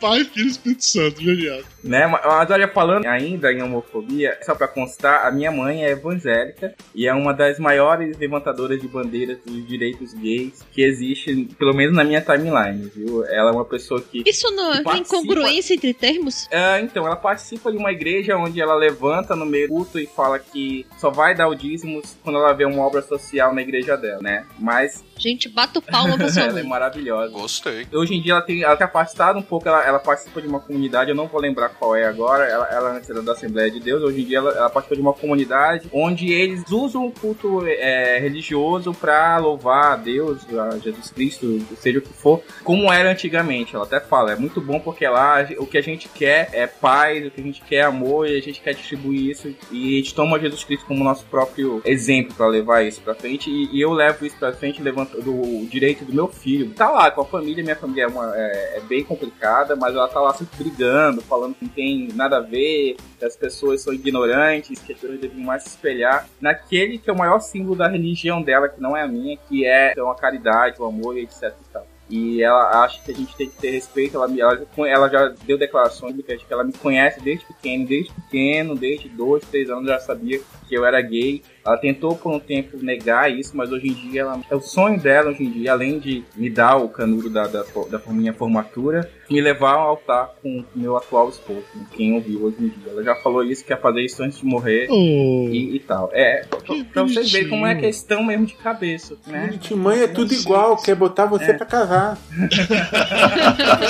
Pai, 0.04 0.24
Filho 0.24 0.46
e 0.46 0.50
Espírito 0.50 0.84
Santo, 0.84 1.22
genial. 1.22 1.60
né? 1.82 2.06
Mas 2.06 2.50
olha, 2.50 2.68
falando 2.68 3.06
ainda 3.06 3.52
em 3.52 3.62
homofobia, 3.62 4.38
só 4.42 4.54
pra 4.54 4.68
constar, 4.68 5.26
a 5.26 5.30
minha 5.30 5.50
mãe 5.50 5.84
é 5.84 5.90
evangélica 5.92 6.74
e 6.94 7.06
é 7.06 7.14
uma 7.14 7.32
das 7.32 7.58
maiores 7.58 8.16
levantadoras 8.18 8.80
de 8.80 8.86
bandeiras 8.88 9.38
dos 9.44 9.66
direitos 9.66 10.12
gays 10.14 10.62
que 10.72 10.82
existe, 10.82 11.48
pelo 11.58 11.72
menos 11.74 11.94
na 11.94 12.04
minha 12.04 12.20
timeline, 12.20 12.90
viu? 12.94 13.24
Ela 13.26 13.50
é 13.50 13.52
uma 13.52 13.64
pessoa 13.64 14.00
que. 14.00 14.22
Isso 14.26 14.50
não 14.54 14.70
que 14.70 14.74
tem 14.76 14.84
participa- 14.84 15.16
incongruência 15.16 15.74
entre 15.74 15.94
termos? 15.94 16.46
É, 16.50 16.80
então, 16.80 17.06
ela 17.06 17.16
participa 17.16 17.70
de 17.72 17.78
uma 17.78 17.92
igreja 17.92 18.36
onde 18.36 18.60
ela 18.60 18.74
levanta 18.74 19.34
no 19.34 19.46
meio 19.46 19.68
do 19.68 19.74
culto 19.74 19.98
e 19.98 20.06
fala 20.06 20.38
que 20.38 20.86
só 20.98 21.10
vai 21.10 21.34
dar 21.34 21.48
o 21.48 21.54
dízimo 21.54 22.02
quando 22.22 22.38
ela 22.38 22.52
vê 22.52 22.64
uma 22.64 22.82
obra 22.82 23.02
social 23.02 23.54
na 23.54 23.62
igreja 23.62 23.96
dela, 23.96 24.20
né? 24.22 24.44
Mas 24.58 25.02
Gente, 25.16 25.48
bato 25.48 25.80
palma 25.80 26.16
pra 26.16 26.28
sua 26.28 26.42
ela 26.44 26.50
é 26.50 26.62
mãe. 26.62 26.64
maravilhosa. 26.68 27.32
Gostei. 27.32 27.86
Hoje 27.92 28.14
em 28.14 28.20
dia 28.22 28.32
ela 28.32 28.42
tem 28.42 28.62
ela 28.62 28.76
tá 28.76 28.86
afastada 28.86 29.38
um 29.38 29.42
pouco, 29.42 29.68
ela, 29.68 29.84
ela 29.84 29.93
participa 29.98 30.40
de 30.40 30.48
uma 30.48 30.60
comunidade, 30.60 31.10
eu 31.10 31.16
não 31.16 31.26
vou 31.26 31.40
lembrar 31.40 31.68
qual 31.70 31.94
é 31.96 32.04
agora, 32.04 32.44
ela, 32.44 32.66
ela 32.70 32.90
antes 32.96 33.08
era 33.10 33.22
da 33.22 33.32
Assembleia 33.32 33.70
de 33.70 33.80
Deus, 33.80 34.02
hoje 34.02 34.22
em 34.22 34.24
dia 34.24 34.38
ela, 34.38 34.50
ela 34.50 34.70
participa 34.70 34.96
de 34.96 35.02
uma 35.02 35.12
comunidade 35.12 35.88
onde 35.92 36.32
eles 36.32 36.70
usam 36.70 37.06
o 37.06 37.12
culto 37.12 37.66
é, 37.66 38.18
religioso 38.18 38.92
pra 38.94 39.36
louvar 39.38 39.92
a 39.92 39.96
Deus, 39.96 40.42
a 40.52 40.78
Jesus 40.78 41.10
Cristo, 41.10 41.60
seja 41.76 41.98
o 41.98 42.02
que 42.02 42.12
for, 42.12 42.42
como 42.62 42.92
era 42.92 43.10
antigamente. 43.10 43.74
Ela 43.74 43.84
até 43.84 44.00
fala, 44.00 44.32
é 44.32 44.36
muito 44.36 44.60
bom 44.60 44.78
porque 44.80 45.06
lá 45.06 45.46
o 45.58 45.66
que 45.66 45.78
a 45.78 45.82
gente 45.82 46.08
quer 46.08 46.48
é 46.52 46.66
paz, 46.66 47.26
o 47.26 47.30
que 47.30 47.40
a 47.40 47.44
gente 47.44 47.62
quer 47.62 47.76
é 47.76 47.82
amor 47.82 48.28
e 48.28 48.36
a 48.36 48.42
gente 48.42 48.60
quer 48.60 48.74
distribuir 48.74 49.30
isso 49.30 49.54
e 49.70 49.94
a 49.94 49.96
gente 49.98 50.14
toma 50.14 50.38
Jesus 50.38 50.64
Cristo 50.64 50.86
como 50.86 51.02
nosso 51.04 51.24
próprio 51.26 51.80
exemplo 51.84 52.34
pra 52.34 52.46
levar 52.46 52.82
isso 52.82 53.00
pra 53.00 53.14
frente 53.14 53.50
e, 53.50 53.76
e 53.76 53.80
eu 53.80 53.92
levo 53.92 54.24
isso 54.24 54.36
pra 54.38 54.52
frente 54.52 54.82
levando 54.82 55.20
do 55.22 55.66
direito 55.66 56.04
do 56.04 56.12
meu 56.14 56.28
filho. 56.28 56.70
Tá 56.74 56.90
lá 56.90 57.10
com 57.10 57.20
a 57.20 57.24
família, 57.24 57.62
minha 57.62 57.76
família 57.76 58.04
é, 58.04 58.06
uma- 58.06 58.32
é- 58.36 58.78
é 58.78 58.80
bem 58.80 59.02
complicada, 59.04 59.74
mas 59.84 59.94
ela 59.94 60.08
tá 60.08 60.18
lá 60.18 60.32
sempre 60.32 60.56
brigando, 60.56 61.20
falando 61.20 61.54
que 61.54 61.64
não 61.66 61.70
tem 61.70 62.08
nada 62.14 62.38
a 62.38 62.40
ver, 62.40 62.96
que 63.18 63.24
as 63.24 63.36
pessoas 63.36 63.82
são 63.82 63.92
ignorantes, 63.92 64.78
que 64.80 64.94
as 64.94 64.98
pessoas 64.98 65.20
devem 65.20 65.44
mais 65.44 65.62
se 65.62 65.68
espelhar 65.68 66.26
naquele 66.40 66.96
que 66.96 67.10
é 67.10 67.12
o 67.12 67.18
maior 67.18 67.38
símbolo 67.40 67.76
da 67.76 67.86
religião 67.86 68.40
dela, 68.40 68.66
que 68.66 68.80
não 68.80 68.96
é 68.96 69.02
a 69.02 69.06
minha, 69.06 69.36
que 69.36 69.66
é 69.66 69.92
então, 69.92 70.10
a 70.10 70.14
caridade, 70.14 70.80
o 70.80 70.86
amor 70.86 71.18
e 71.18 71.24
etc 71.24 71.42
e 71.42 71.72
tal. 71.72 71.86
E 72.08 72.42
ela 72.42 72.82
acha 72.84 73.02
que 73.02 73.10
a 73.10 73.14
gente 73.14 73.36
tem 73.36 73.48
que 73.48 73.56
ter 73.56 73.70
respeito. 73.72 74.16
Ela, 74.16 74.26
ela, 74.38 74.66
ela 74.86 75.08
já 75.08 75.28
deu 75.44 75.58
declarações 75.58 76.14
de 76.14 76.22
que 76.22 76.38
ela 76.50 76.64
me 76.64 76.72
conhece 76.72 77.20
desde 77.20 77.44
pequeno, 77.46 77.86
desde 77.86 78.12
pequeno, 78.12 78.74
desde 78.74 79.08
dois, 79.08 79.44
três 79.44 79.70
anos 79.70 79.86
já 79.86 79.98
sabia 79.98 80.40
que 80.68 80.74
eu 80.74 80.84
era 80.84 81.00
gay. 81.00 81.42
Ela 81.64 81.76
tentou 81.78 82.14
por 82.16 82.30
um 82.32 82.38
tempo 82.38 82.76
negar 82.82 83.30
isso, 83.32 83.56
mas 83.56 83.72
hoje 83.72 83.88
em 83.88 83.94
dia 83.94 84.20
ela, 84.22 84.40
é 84.50 84.54
o 84.54 84.60
sonho 84.60 85.00
dela 85.00 85.30
hoje 85.30 85.42
em 85.44 85.50
dia, 85.50 85.72
além 85.72 85.98
de 85.98 86.22
me 86.36 86.50
dar 86.50 86.76
o 86.76 86.88
canudo 86.88 87.30
da, 87.30 87.46
da, 87.46 87.62
da 87.90 88.00
minha 88.08 88.32
formatura, 88.34 89.10
me 89.30 89.40
levar 89.40 89.72
ao 89.74 89.88
altar 89.88 90.30
com 90.42 90.58
o 90.60 90.64
meu 90.74 90.96
atual 90.96 91.28
esposo, 91.30 91.62
com 91.72 91.84
quem 91.96 92.14
ouviu 92.14 92.44
hoje 92.44 92.56
em 92.60 92.68
dia. 92.68 92.92
Ela 92.92 93.02
já 93.02 93.14
falou 93.16 93.42
isso, 93.42 93.64
quer 93.64 93.80
fazer 93.80 94.02
isso 94.02 94.22
antes 94.22 94.38
de 94.40 94.44
morrer 94.44 94.86
Oh. 94.90 95.48
e, 95.50 95.76
e 95.76 95.80
tal. 95.80 96.10
É, 96.12 96.44
pra 96.92 97.02
vocês 97.04 97.30
verem 97.32 97.48
como 97.48 97.66
é 97.66 97.74
questão 97.74 98.22
mesmo 98.22 98.44
de 98.46 98.54
cabeça, 98.54 99.16
né? 99.26 99.48
Gente, 99.52 99.74
mãe 99.74 100.00
é 100.02 100.06
tudo 100.06 100.34
igual, 100.34 100.76
quer 100.76 100.94
botar 100.94 101.24
você 101.26 101.52
É. 101.52 101.54
pra 101.54 101.66
casar. 101.66 102.18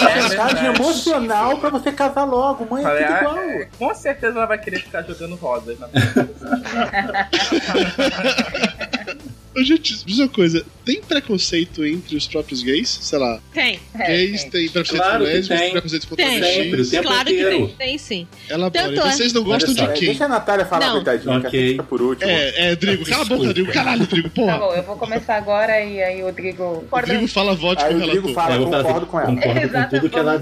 É 0.04 0.14
Mensagem 0.14 0.54
verdade. 0.62 0.80
emocional 0.80 1.58
pra 1.58 1.70
você 1.70 1.90
casar 1.92 2.24
logo. 2.24 2.66
Mãe 2.70 2.82
é 2.82 2.86
Falei, 2.86 3.04
tudo 3.04 3.14
ah, 3.14 3.20
igual. 3.20 3.38
é, 3.38 3.68
com 3.78 3.94
certeza 3.94 4.36
ela 4.38 4.46
vai 4.46 4.58
querer 4.58 4.78
ficar 4.80 5.02
jogando 5.02 5.34
rosas 5.36 5.78
na 5.78 5.88
Gente, 9.56 10.04
diz 10.04 10.18
uma 10.18 10.28
coisa: 10.28 10.66
tem 10.84 11.00
preconceito 11.00 11.84
entre 11.86 12.16
os 12.16 12.26
próprios 12.26 12.60
gays? 12.60 12.88
Sei 12.88 13.16
lá. 13.16 13.38
Tem. 13.52 13.78
Gays 13.96 14.42
tem 14.44 14.68
preconceito 14.68 15.00
Claro 15.00 15.18
com 15.20 15.30
que 15.30 15.32
lésbicas, 15.36 15.60
tem. 15.60 15.70
preconceito 15.70 16.08
contra 16.08 16.24
Tem. 16.26 16.38
O 16.80 16.90
tempo 16.90 17.06
claro 17.08 17.24
que 17.28 17.44
tem. 17.44 17.66
Tem 17.68 17.98
sim. 17.98 18.26
Elabore. 18.50 18.82
Tanto 18.84 19.00
é- 19.00 19.12
Vocês 19.12 19.32
não 19.32 19.44
gostam 19.44 19.72
só, 19.76 19.86
de 19.86 19.92
quem? 20.00 20.08
Deixa 20.08 20.24
a 20.24 20.28
Natália 20.28 20.66
falar, 20.66 20.86
Não. 20.86 20.94
coitadinha, 20.96 21.40
que 21.40 21.46
Ok. 21.46 21.60
essa 21.60 21.70
fica 21.70 21.82
por 21.84 22.02
último. 22.02 22.28
É, 22.32 22.72
é, 22.72 22.74
Drigo, 22.76 23.04
cala 23.06 23.22
a 23.22 23.24
boca, 23.26 23.54
Drigo. 23.54 23.72
Caralho, 23.72 24.06
Drigo, 24.08 24.28
Tá 24.28 24.34
porra. 24.34 24.58
bom, 24.58 24.74
eu 24.74 24.82
vou 24.82 24.96
começar 24.96 25.36
agora 25.36 25.80
e 25.80 26.02
aí 26.02 26.20
o 26.20 26.26
Rodrigo. 26.26 26.84
O 26.90 27.00
Drigo 27.02 27.28
fala 27.28 27.54
vote 27.54 27.84
Aí 27.84 27.90
com 27.90 27.94
o 27.94 28.02
o 28.02 28.06
Rodrigo 28.06 28.26
relator. 28.26 28.42
fala, 28.42 28.54
É, 28.56 28.82
concordo 28.82 29.06
com 29.06 29.20
ela. 29.20 29.28
Concordo 29.36 29.68
com 29.70 29.88
tudo 29.88 30.10
que 30.10 30.18
ela 30.18 30.40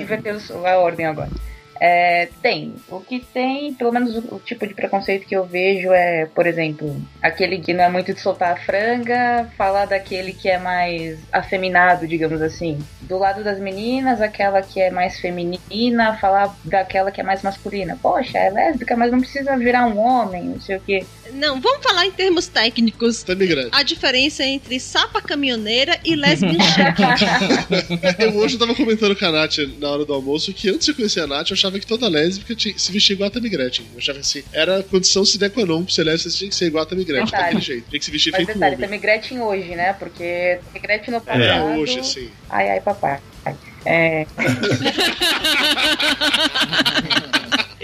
inverter 0.00 0.36
o- 0.52 0.64
a 0.64 0.78
ordem 0.78 1.06
agora. 1.06 1.30
É, 1.80 2.28
tem. 2.42 2.74
O 2.88 3.00
que 3.00 3.20
tem, 3.20 3.72
pelo 3.74 3.92
menos 3.92 4.16
o, 4.16 4.38
tipo 4.38 4.66
de 4.66 4.74
preconceito 4.74 5.26
que 5.26 5.36
eu 5.36 5.44
vejo 5.44 5.92
é, 5.92 6.26
por 6.26 6.46
exemplo, 6.46 7.00
aquele 7.22 7.58
que 7.58 7.72
não 7.72 7.84
é 7.84 7.88
muito 7.88 8.12
de 8.12 8.20
soltar 8.20 8.52
a 8.52 8.56
franga, 8.56 9.48
falar 9.56 9.86
daquele 9.86 10.32
que 10.32 10.48
é 10.48 10.58
mais 10.58 11.18
afeminado, 11.32 12.06
digamos 12.06 12.42
assim. 12.42 12.78
Do 13.02 13.18
lado 13.18 13.44
das 13.44 13.58
meninas, 13.58 14.20
aquela 14.20 14.62
que 14.62 14.80
é 14.80 14.90
mais 14.90 15.18
feminina, 15.20 16.16
falar 16.16 16.54
daquela 16.64 17.10
que 17.10 17.20
é 17.20 17.24
mais 17.24 17.42
masculina. 17.42 17.98
Poxa, 18.00 18.38
é 18.38 18.50
lésbica, 18.50 18.96
mas 18.96 19.12
não 19.12 19.20
precisa 19.20 19.56
virar 19.56 19.86
um 19.86 19.98
homem, 19.98 20.44
não 20.44 20.60
sei 20.60 20.76
o 20.76 20.80
quê. 20.80 21.06
Não, 21.32 21.60
vamos 21.60 21.82
falar 21.82 22.06
em 22.06 22.10
termos 22.10 22.48
técnicos. 22.48 23.22
Tá. 23.22 23.34
A 23.72 23.82
diferença 23.82 24.44
entre 24.44 24.78
sapa 24.80 25.20
caminhoneira 25.20 25.98
e 26.04 26.14
lesbian 26.14 26.56
Eu 28.18 28.36
hoje 28.36 28.58
tava 28.58 28.74
comentando 28.74 29.14
com 29.16 29.24
a 29.26 29.32
Nath 29.32 29.58
na 29.78 29.90
hora 29.90 30.04
do 30.04 30.12
almoço 30.12 30.52
que 30.52 30.68
antes 30.68 30.86
de 30.86 30.94
conhecer 30.94 31.20
a 31.20 31.26
Nath, 31.26 31.50
eu 31.50 31.54
achava 31.54 31.78
que 31.78 31.86
toda 31.86 32.08
lésbica 32.08 32.54
tinha, 32.54 32.76
se 32.78 32.90
vestia 32.92 33.14
igual 33.14 33.28
a 33.28 33.30
Tammy 33.30 33.48
Gretchen. 33.48 33.86
Eu 33.92 33.98
achava 33.98 34.18
assim, 34.20 34.42
era 34.52 34.78
a 34.78 34.82
condição 34.82 35.24
sine 35.24 35.48
qua 35.50 35.64
non 35.66 35.84
pra 35.84 35.92
ser 35.94 36.04
lésbica, 36.04 36.30
você 36.30 36.38
tinha 36.38 36.50
que 36.50 36.56
ser 36.56 36.66
igual 36.66 36.84
a 36.84 36.86
Tammy 36.86 37.04
Gretchen, 37.04 37.26
Detalhe. 37.26 37.42
daquele 37.44 37.62
jeito. 37.62 37.88
Tinha 37.90 37.98
que 37.98 38.04
se 38.04 38.10
vestir 38.10 38.30
Mas 38.32 38.38
feito 38.44 38.54
detalhe, 38.54 38.74
homem. 38.74 38.86
também 38.86 39.00
Gretchen 39.00 39.40
hoje, 39.40 39.74
né? 39.74 39.92
Porque 39.94 40.58
Gretchen 40.82 41.10
no 41.12 41.16
É, 41.18 41.20
passado... 41.20 41.78
hoje, 41.80 41.98
assim. 42.00 42.28
Ai, 42.50 42.68
ai, 42.70 42.80
papai. 42.80 43.18
É, 43.86 44.26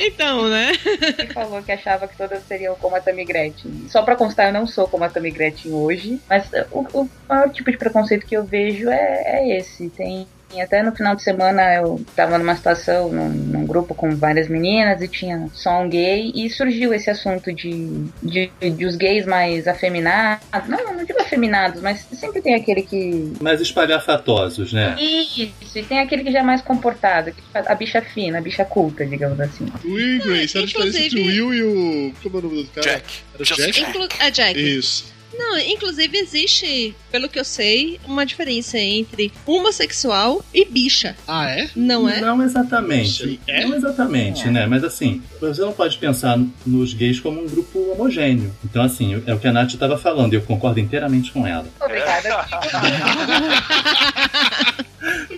Então, 0.06 0.48
né? 0.48 0.72
que 0.76 1.32
falou 1.32 1.62
que 1.62 1.72
achava 1.72 2.06
que 2.06 2.16
todas 2.16 2.42
seriam 2.44 2.74
como 2.76 2.96
a 2.96 3.00
Tammy 3.00 3.24
Gretchen. 3.24 3.88
Só 3.88 4.02
pra 4.02 4.16
constar, 4.16 4.46
eu 4.48 4.52
não 4.52 4.66
sou 4.66 4.86
como 4.86 5.04
a 5.04 5.08
Tammy 5.08 5.30
Gretchen 5.30 5.72
hoje, 5.72 6.20
mas 6.28 6.50
o, 6.70 7.02
o 7.02 7.10
maior 7.28 7.50
tipo 7.50 7.70
de 7.70 7.78
preconceito 7.78 8.26
que 8.26 8.36
eu 8.36 8.44
vejo 8.44 8.90
é, 8.90 9.22
é 9.26 9.58
esse. 9.58 9.88
Tem 9.90 10.26
até 10.60 10.82
no 10.82 10.94
final 10.94 11.14
de 11.14 11.22
semana 11.22 11.74
eu 11.74 12.04
tava 12.14 12.38
numa 12.38 12.54
situação, 12.54 13.10
num, 13.10 13.28
num 13.28 13.66
grupo 13.66 13.94
com 13.94 14.14
várias 14.16 14.48
meninas 14.48 15.00
e 15.02 15.08
tinha 15.08 15.48
só 15.52 15.82
um 15.82 15.88
gay 15.88 16.32
e 16.34 16.48
surgiu 16.50 16.92
esse 16.92 17.10
assunto 17.10 17.52
de, 17.52 18.04
de, 18.22 18.50
de 18.60 18.86
os 18.86 18.96
gays 18.96 19.26
mais 19.26 19.66
afeminados. 19.66 20.44
Não, 20.68 20.94
não 20.94 21.04
digo 21.04 21.20
afeminados, 21.20 21.80
mas 21.80 22.06
sempre 22.12 22.40
tem 22.40 22.54
aquele 22.54 22.82
que 22.82 23.32
Mais 23.40 23.60
espalhafatosos, 23.60 24.72
né? 24.72 24.96
isso, 25.00 25.78
e 25.78 25.82
tem 25.82 26.00
aquele 26.00 26.24
que 26.24 26.32
já 26.32 26.40
é 26.40 26.42
mais 26.42 26.62
comportado, 26.62 27.32
que 27.32 27.42
faz 27.52 27.66
a 27.66 27.74
bicha 27.74 28.00
fina, 28.00 28.38
a 28.38 28.40
bicha 28.40 28.64
culta, 28.64 29.04
digamos 29.04 29.38
assim. 29.40 29.66
Will 29.84 30.22
Grace, 30.22 30.56
era 30.56 30.64
a 30.64 30.66
diferença 30.66 30.98
entre 30.98 31.20
o 31.20 31.26
Will 31.26 31.54
e 31.54 31.62
o. 31.62 32.12
Como 32.22 32.36
é 32.36 32.40
o 32.40 32.42
nome 32.42 32.62
do 32.64 32.70
cara? 32.70 32.86
Jack. 32.86 33.04
Era 33.34 33.44
Jack? 33.44 33.72
Jack. 33.72 33.80
Inclu 33.80 34.08
é 34.20 34.30
Jack. 34.30 34.60
Isso. 34.60 35.13
Não, 35.36 35.58
inclusive 35.58 36.16
existe, 36.18 36.94
pelo 37.10 37.28
que 37.28 37.38
eu 37.38 37.44
sei, 37.44 38.00
uma 38.06 38.24
diferença 38.24 38.78
entre 38.78 39.32
homossexual 39.46 40.44
e 40.52 40.64
bicha. 40.64 41.16
Ah, 41.26 41.50
é? 41.50 41.68
Não 41.74 42.08
é? 42.08 42.20
Não 42.20 42.42
exatamente. 42.42 43.40
É? 43.46 43.64
Não 43.64 43.76
exatamente, 43.76 44.48
né? 44.48 44.66
Mas 44.66 44.84
assim, 44.84 45.22
você 45.40 45.60
não 45.60 45.72
pode 45.72 45.98
pensar 45.98 46.38
nos 46.66 46.94
gays 46.94 47.20
como 47.20 47.42
um 47.42 47.46
grupo 47.46 47.92
homogêneo. 47.92 48.54
Então, 48.64 48.82
assim, 48.82 49.22
é 49.26 49.34
o 49.34 49.38
que 49.38 49.46
a 49.46 49.52
Nath 49.52 49.74
estava 49.74 49.98
falando, 49.98 50.32
e 50.32 50.36
eu 50.36 50.42
concordo 50.42 50.80
inteiramente 50.80 51.32
com 51.32 51.46
ela. 51.46 51.66
Obrigada. 51.80 52.46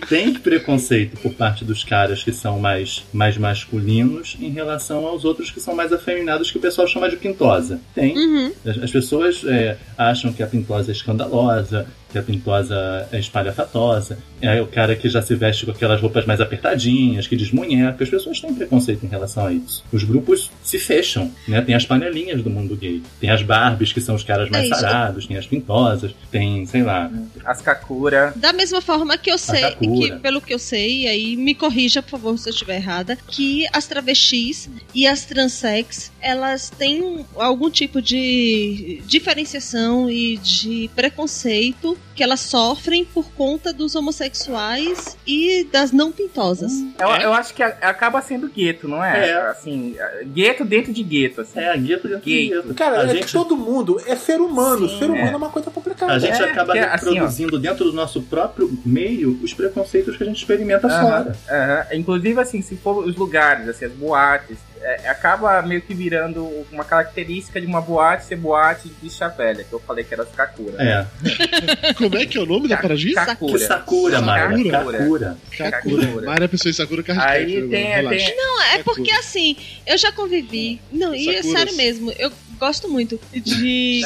Tem 0.07 0.33
preconceito 0.33 1.19
por 1.21 1.33
parte 1.33 1.65
dos 1.65 1.83
caras 1.83 2.23
que 2.23 2.31
são 2.31 2.59
mais, 2.59 3.03
mais 3.11 3.37
masculinos 3.37 4.37
em 4.39 4.49
relação 4.49 5.05
aos 5.05 5.25
outros 5.25 5.51
que 5.51 5.59
são 5.59 5.75
mais 5.75 5.91
afeminados, 5.91 6.51
que 6.51 6.57
o 6.57 6.61
pessoal 6.61 6.87
chama 6.87 7.09
de 7.09 7.17
pintosa. 7.17 7.79
Tem. 7.93 8.17
Uhum. 8.17 8.51
As, 8.65 8.77
as 8.77 8.91
pessoas 8.91 9.43
é, 9.45 9.77
acham 9.97 10.31
que 10.31 10.41
a 10.41 10.47
pintosa 10.47 10.91
é 10.91 10.93
escandalosa, 10.93 11.87
que 12.11 12.17
a 12.17 12.23
pintosa 12.23 13.07
é 13.11 13.19
espalhafatosa, 13.19 14.17
é 14.41 14.61
o 14.61 14.67
cara 14.67 14.95
que 14.95 15.09
já 15.09 15.21
se 15.21 15.35
veste 15.35 15.65
com 15.65 15.71
aquelas 15.71 15.99
roupas 15.99 16.25
mais 16.25 16.39
apertadinhas, 16.39 17.27
que 17.27 17.35
desmunheca. 17.35 18.03
As 18.03 18.09
pessoas 18.09 18.39
têm 18.39 18.53
preconceito 18.53 19.05
em 19.05 19.09
relação 19.09 19.47
a 19.47 19.53
isso. 19.53 19.83
Os 19.91 20.03
grupos 20.03 20.51
se 20.63 20.77
fecham, 20.77 21.31
né? 21.47 21.61
Tem 21.61 21.75
as 21.75 21.85
panelinhas 21.85 22.41
do 22.41 22.49
mundo 22.49 22.75
gay. 22.75 23.01
Tem 23.19 23.29
as 23.29 23.41
Barbies, 23.41 23.91
que 23.91 24.01
são 24.01 24.15
os 24.15 24.23
caras 24.23 24.49
mais 24.49 24.69
É 24.71 24.75
sarados, 24.75 25.25
tem 25.25 25.37
as 25.37 25.47
pintosas, 25.47 26.13
tem, 26.31 26.65
sei 26.65 26.83
lá, 26.83 27.11
As 27.43 27.61
Kakura. 27.61 28.33
Da 28.35 28.53
mesma 28.53 28.81
forma 28.81 29.17
que 29.17 29.31
eu 29.31 29.37
sei, 29.37 29.71
que 29.71 30.11
pelo 30.19 30.41
que 30.41 30.53
eu 30.53 30.59
sei, 30.59 31.03
e 31.03 31.07
aí 31.07 31.35
me 31.35 31.55
corrija, 31.55 32.01
por 32.01 32.11
favor, 32.11 32.37
se 32.37 32.49
eu 32.49 32.53
estiver 32.53 32.75
errada, 32.75 33.17
que 33.27 33.65
as 33.73 33.87
travestis 33.87 34.69
e 34.93 35.07
as 35.07 35.25
transex, 35.25 36.11
elas 36.21 36.69
têm 36.69 37.25
algum 37.35 37.69
tipo 37.69 38.01
de 38.01 39.01
diferenciação 39.05 40.09
e 40.09 40.37
de 40.37 40.89
preconceito 40.95 41.97
que 42.15 42.23
elas 42.23 42.39
sofrem 42.39 43.05
por 43.05 43.29
conta 43.33 43.71
dos 43.71 43.95
homossexuais 43.95 45.15
e 45.25 45.65
das 45.71 45.91
não 45.91 46.11
pintosas. 46.11 46.71
Eu, 46.99 47.07
eu 47.09 47.33
acho 47.33 47.53
que 47.53 47.61
a- 47.61 47.77
acaba 47.81 48.21
sendo 48.21 48.47
gueto, 48.49 48.87
não 48.87 49.03
é? 49.03 49.29
É. 49.29 49.33
Assim, 49.49 49.95
gueto 50.33 50.65
dentro 50.65 50.91
de 50.91 51.03
gueto. 51.03 51.41
Assim. 51.41 51.59
É, 51.59 51.77
gueto 51.77 52.07
dentro 52.07 52.23
Gay. 52.25 52.47
de 52.49 52.55
gueto. 52.55 52.73
Cara, 52.73 53.01
a 53.01 53.05
é 53.05 53.09
gente, 53.09 53.27
que 53.27 53.31
todo 53.33 53.55
mundo 53.55 54.01
é 54.05 54.15
ser 54.15 54.41
humano. 54.41 54.89
Sim, 54.89 54.97
ser 54.99 55.05
humano 55.11 55.27
é. 55.29 55.33
é. 55.33 55.35
uma 55.35 55.49
coisa 55.49 55.69
complicada. 55.69 56.13
a 56.13 56.19
gente 56.19 56.41
É, 56.41 56.45
acaba 56.45 56.73
que 56.73 56.79
é 56.79 56.83
assim, 56.85 57.09
reproduzindo 57.13 57.59
dentro 57.59 57.85
do 57.85 57.93
nosso 57.93 58.21
próprio 58.23 58.69
meio 58.85 59.39
os 59.43 59.53
preconceitos 59.53 60.17
que 60.17 60.23
a 60.23 60.25
gente 60.27 60.37
experimenta 60.37 60.87
Aham, 60.87 61.01
fora. 61.07 61.35
aham. 61.49 61.85
Inclusive, 61.95 62.39
assim, 62.39 62.61
se 62.61 62.75
for 62.77 63.05
os 63.05 63.15
lugares, 63.15 63.67
assim, 63.69 63.85
as 63.85 63.91
boates, 63.91 64.57
é, 64.87 65.09
acaba 65.09 65.61
meio 65.61 65.81
que 65.81 65.93
virando 65.93 66.45
uma 66.71 66.85
característica 66.85 67.59
de 67.59 67.67
uma 67.67 67.81
boate 67.81 68.23
ser 68.23 68.37
boate 68.37 68.87
de 68.87 68.93
bicha 69.01 69.27
velha, 69.27 69.61
que 69.65 69.73
eu 69.73 69.79
falei 69.81 70.05
que 70.05 70.13
era 70.13 70.23
as 70.23 70.29
Kakura. 70.29 70.81
É. 70.81 71.05
Como 71.95 72.17
é 72.17 72.25
que 72.25 72.37
é 72.37 72.41
o 72.41 72.45
nome 72.45 72.69
da 72.69 72.77
paradinha? 72.77 73.13
Kakura. 73.15 73.67
Sakura. 73.67 74.17
Sakura. 74.21 74.71
Kakura. 74.71 75.37
Kakura. 75.57 76.21
Mayra 76.21 76.47
pensou 76.47 76.71
em 76.71 76.73
Sakura 76.73 77.03
Card 77.03 77.21
Aí 77.21 77.67
tem- 77.67 77.93
agora, 77.95 78.15
tem- 78.15 78.35
Não, 78.37 78.61
é 78.63 78.83
porque 78.83 79.11
assim, 79.11 79.57
eu 79.85 79.97
já 79.97 80.09
convivi. 80.13 80.79
Não, 80.89 81.13
e 81.13 81.35
é 81.35 81.43
sério 81.43 81.75
mesmo, 81.75 82.13
eu 82.17 82.31
gosto 82.57 82.87
muito 82.87 83.19
de. 83.33 84.01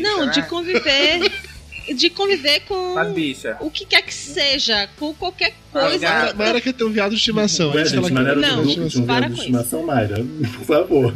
Não, 0.00 0.24
né? 0.26 0.32
de 0.32 0.42
conviver. 0.44 1.30
De 1.94 2.08
conviver 2.10 2.60
com 2.60 2.94
o 3.60 3.70
que 3.70 3.84
quer 3.84 4.02
que 4.02 4.14
seja, 4.14 4.88
com 4.98 5.12
qualquer 5.14 5.52
Ah, 5.74 5.80
coisa. 5.88 6.08
Ma- 6.08 6.32
Mayra 6.34 6.60
quer 6.60 6.72
ter 6.72 6.84
um 6.84 6.90
viado 6.90 7.10
de 7.10 7.16
estimação. 7.16 7.72
é 7.72 7.76
Ué, 7.76 7.84
gente, 7.84 8.12
quer. 8.12 8.36
não 8.36 8.62
um 8.62 9.06
para 9.06 9.20
viado 9.20 9.30
de 9.30 9.36
com 9.36 9.40
estimação, 9.42 9.82
Mayra. 9.86 10.16
Por 10.58 10.64
favor. 10.66 11.14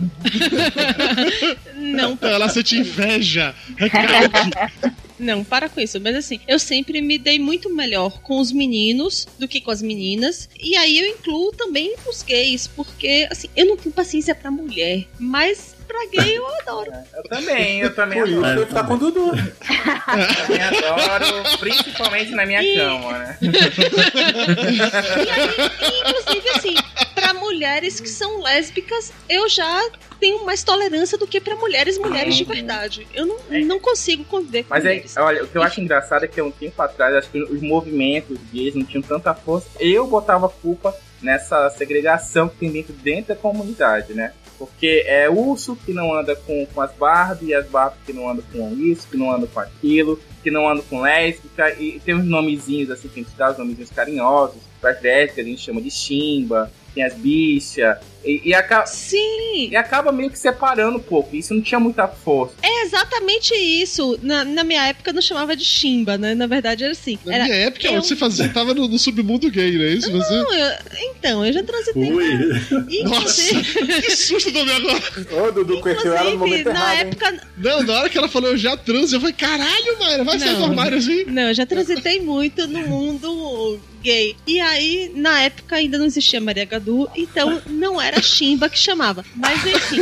Não, 1.76 2.12
Então, 2.18 2.28
ela 2.30 2.48
sente 2.48 2.76
inveja. 2.76 3.54
Recalque. 3.76 4.92
não, 5.18 5.44
para 5.44 5.68
com 5.68 5.80
isso. 5.80 6.00
Mas 6.00 6.16
assim, 6.16 6.40
eu 6.48 6.58
sempre 6.58 7.00
me 7.00 7.18
dei 7.18 7.38
muito 7.38 7.72
melhor 7.74 8.20
com 8.20 8.38
os 8.40 8.50
meninos 8.52 9.26
do 9.38 9.46
que 9.48 9.60
com 9.60 9.70
as 9.70 9.80
meninas. 9.82 10.48
E 10.60 10.76
aí 10.76 10.98
eu 10.98 11.06
incluo 11.06 11.52
também 11.52 11.94
os 12.08 12.22
gays, 12.22 12.66
porque 12.66 13.26
assim, 13.30 13.48
eu 13.56 13.66
não 13.66 13.76
tenho 13.76 13.94
paciência 13.94 14.34
pra 14.34 14.50
mulher, 14.50 15.06
mas 15.18 15.74
pra 15.88 16.06
gay, 16.06 16.36
eu 16.38 16.46
adoro. 16.46 16.92
Eu 17.16 17.22
também, 17.24 17.80
eu 17.80 17.94
também 17.94 18.18
Por 18.20 18.28
isso 18.28 18.38
adoro. 18.44 18.60
ele 18.62 18.72
tá 18.72 18.84
com 18.84 18.94
o 18.94 18.96
Dudu. 18.98 19.30
também 19.30 20.62
adoro, 20.62 21.58
principalmente 21.58 22.30
na 22.32 22.46
minha 22.46 22.62
E- 22.62 22.76
cama, 22.76 23.18
né? 23.18 23.38
E 23.40 25.30
aí, 25.30 25.48
e, 25.80 26.10
inclusive, 26.10 26.48
assim, 26.50 26.74
pra 27.14 27.34
mulheres 27.34 28.00
que 28.00 28.08
são 28.08 28.40
lésbicas, 28.42 29.12
eu 29.28 29.48
já 29.48 29.90
tenho 30.20 30.44
mais 30.44 30.62
tolerância 30.62 31.16
do 31.16 31.26
que 31.26 31.40
pra 31.40 31.54
mulheres, 31.56 31.96
mulheres 31.98 32.36
de 32.36 32.44
verdade. 32.44 33.06
Eu 33.14 33.26
não, 33.26 33.38
não 33.66 33.80
consigo 33.80 34.24
conviver 34.24 34.64
com 34.64 34.70
Mas 34.70 34.84
é, 34.84 34.88
mulheres. 34.88 35.16
olha, 35.16 35.44
o 35.44 35.48
que 35.48 35.56
eu 35.56 35.62
acho 35.62 35.80
engraçado 35.80 36.24
é 36.24 36.28
que 36.28 36.40
há 36.40 36.44
um 36.44 36.50
tempo 36.50 36.80
atrás, 36.82 37.14
acho 37.14 37.30
que 37.30 37.42
os 37.42 37.60
movimentos 37.62 38.36
gays 38.52 38.74
não 38.74 38.84
tinham 38.84 39.02
tanta 39.02 39.34
força. 39.34 39.68
Eu 39.80 40.06
botava 40.06 40.48
culpa 40.48 40.94
nessa 41.22 41.68
segregação 41.70 42.48
que 42.48 42.56
tem 42.56 42.70
dentro, 42.70 42.92
dentro 42.92 43.34
da 43.34 43.40
comunidade, 43.40 44.14
né? 44.14 44.32
Porque 44.58 45.04
é 45.06 45.30
urso 45.30 45.76
que 45.76 45.92
não 45.92 46.12
anda 46.12 46.34
com, 46.34 46.66
com 46.66 46.80
as 46.80 46.92
Barbie, 46.92 47.46
e 47.46 47.54
as 47.54 47.66
Barbie 47.68 47.98
que 48.04 48.12
não 48.12 48.28
andam 48.28 48.44
com 48.52 48.72
isso, 48.74 49.06
que 49.08 49.16
não 49.16 49.30
andam 49.30 49.46
com 49.46 49.60
aquilo, 49.60 50.20
que 50.42 50.50
não 50.50 50.68
andam 50.68 50.84
com 50.90 51.00
lésbica, 51.00 51.70
e, 51.80 52.00
tem 52.00 52.14
uns 52.14 52.24
nomezinhos 52.24 52.90
assim 52.90 53.08
que 53.08 53.20
a 53.20 53.22
gente 53.22 53.36
dá, 53.36 53.52
os 53.52 53.58
nomezinhos 53.58 53.90
carinhosos. 53.90 54.60
Para 54.80 54.90
as 54.90 55.02
lésbicas 55.02 55.44
a 55.44 55.48
gente 55.48 55.60
chama 55.60 55.80
de 55.80 55.90
chimba, 55.90 56.72
tem 56.94 57.04
as 57.04 57.14
bichas, 57.14 57.98
e, 58.24 58.48
e, 58.50 58.54
acaba, 58.54 58.86
Sim. 58.86 59.68
e 59.70 59.76
acaba 59.76 60.10
meio 60.12 60.30
que 60.30 60.38
separando 60.38 60.98
um 60.98 61.02
pouco. 61.02 61.34
Isso 61.36 61.54
não 61.54 61.62
tinha 61.62 61.78
muita 61.80 62.06
força. 62.08 62.54
É 62.62 62.82
exatamente 62.84 63.54
isso. 63.54 64.18
Na, 64.22 64.44
na 64.44 64.64
minha 64.64 64.86
época 64.86 65.12
não 65.12 65.22
chamava 65.22 65.54
de 65.56 65.64
chimba, 65.64 66.18
né? 66.18 66.34
Na 66.34 66.46
verdade 66.46 66.84
era 66.84 66.92
assim. 66.92 67.18
Na 67.24 67.34
era, 67.36 67.44
minha 67.44 67.56
época, 67.56 67.86
eu- 67.88 68.02
você 68.02 68.16
fazia, 68.16 68.48
tava 68.48 68.74
no, 68.74 68.88
no 68.88 68.98
submundo 68.98 69.50
gay, 69.50 69.76
não 69.78 69.84
é 69.84 69.88
isso? 69.90 70.10
Você... 70.10 70.32
Não, 70.34 70.54
eu- 70.54 70.76
então, 71.16 71.46
eu 71.46 71.52
já 71.52 71.62
transitei. 71.62 72.12
Ui. 72.12 72.28
Nossa, 73.04 73.54
que 74.02 74.16
susto 74.16 74.52
também 74.52 74.74
agora. 74.76 75.02
Ô, 75.48 75.52
Dudu 75.52 75.80
conheceu 75.80 76.12
ela 76.14 76.30
no 76.30 76.38
momento 76.38 76.60
inclusive 76.60 76.72
na 76.72 76.94
errado. 76.94 76.94
hein? 76.94 77.00
época. 77.12 77.48
Não, 77.56 77.82
na 77.82 77.92
hora 78.00 78.08
que 78.10 78.18
ela 78.18 78.28
falou 78.28 78.50
eu 78.50 78.56
já 78.56 78.76
transo, 78.76 79.16
eu 79.16 79.20
falei, 79.20 79.34
caralho, 79.34 79.98
Mayra, 79.98 80.24
vai 80.24 80.38
sair 80.38 80.54
do 80.54 80.60
Não. 80.60 80.66
armário 80.70 80.98
assim. 80.98 81.24
Não, 81.24 81.42
eu 81.48 81.54
já 81.54 81.66
transitei 81.66 82.20
muito 82.20 82.66
no 82.66 82.80
mundo 82.86 83.80
gay. 84.02 84.36
E 84.46 84.60
aí, 84.60 85.10
na 85.14 85.40
época, 85.42 85.76
ainda 85.76 85.98
não 85.98 86.06
existia 86.06 86.40
Maria 86.40 86.64
Gadu, 86.64 87.08
então 87.16 87.60
não 87.66 88.00
era 88.00 88.07
Chimba 88.22 88.68
que 88.68 88.78
chamava. 88.78 89.24
Mas 89.36 89.64
enfim. 89.66 90.00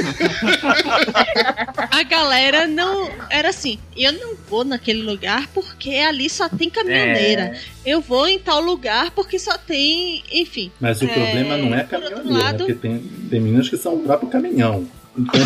a 1.91 2.03
galera 2.03 2.67
não. 2.67 3.11
Era 3.31 3.51
assim: 3.51 3.79
eu 3.97 4.13
não 4.13 4.35
vou 4.49 4.65
naquele 4.65 5.03
lugar 5.03 5.49
porque 5.49 5.91
ali 5.97 6.29
só 6.31 6.49
tem 6.49 6.71
caminhoneira. 6.71 7.57
Eu 7.85 8.01
vou 8.01 8.27
em 8.29 8.39
tal 8.39 8.61
lugar 8.61 9.11
porque 9.11 9.39
só 9.39 9.57
tem. 9.59 10.23
Enfim. 10.33 10.71
Mas 10.81 11.01
o 11.03 11.05
É, 11.05 11.09
problema 11.09 11.57
não 11.57 11.75
é 11.75 11.85
caminhoneira, 11.85 12.45
lado- 12.45 12.59
porque 12.59 12.75
tem, 12.75 12.99
tem 13.31 13.41
meninas 13.41 13.69
que 13.69 13.77
são 13.77 13.95
o 13.95 14.01
próprio 14.01 14.29
caminhão. 14.29 14.87
Então, 15.19 15.41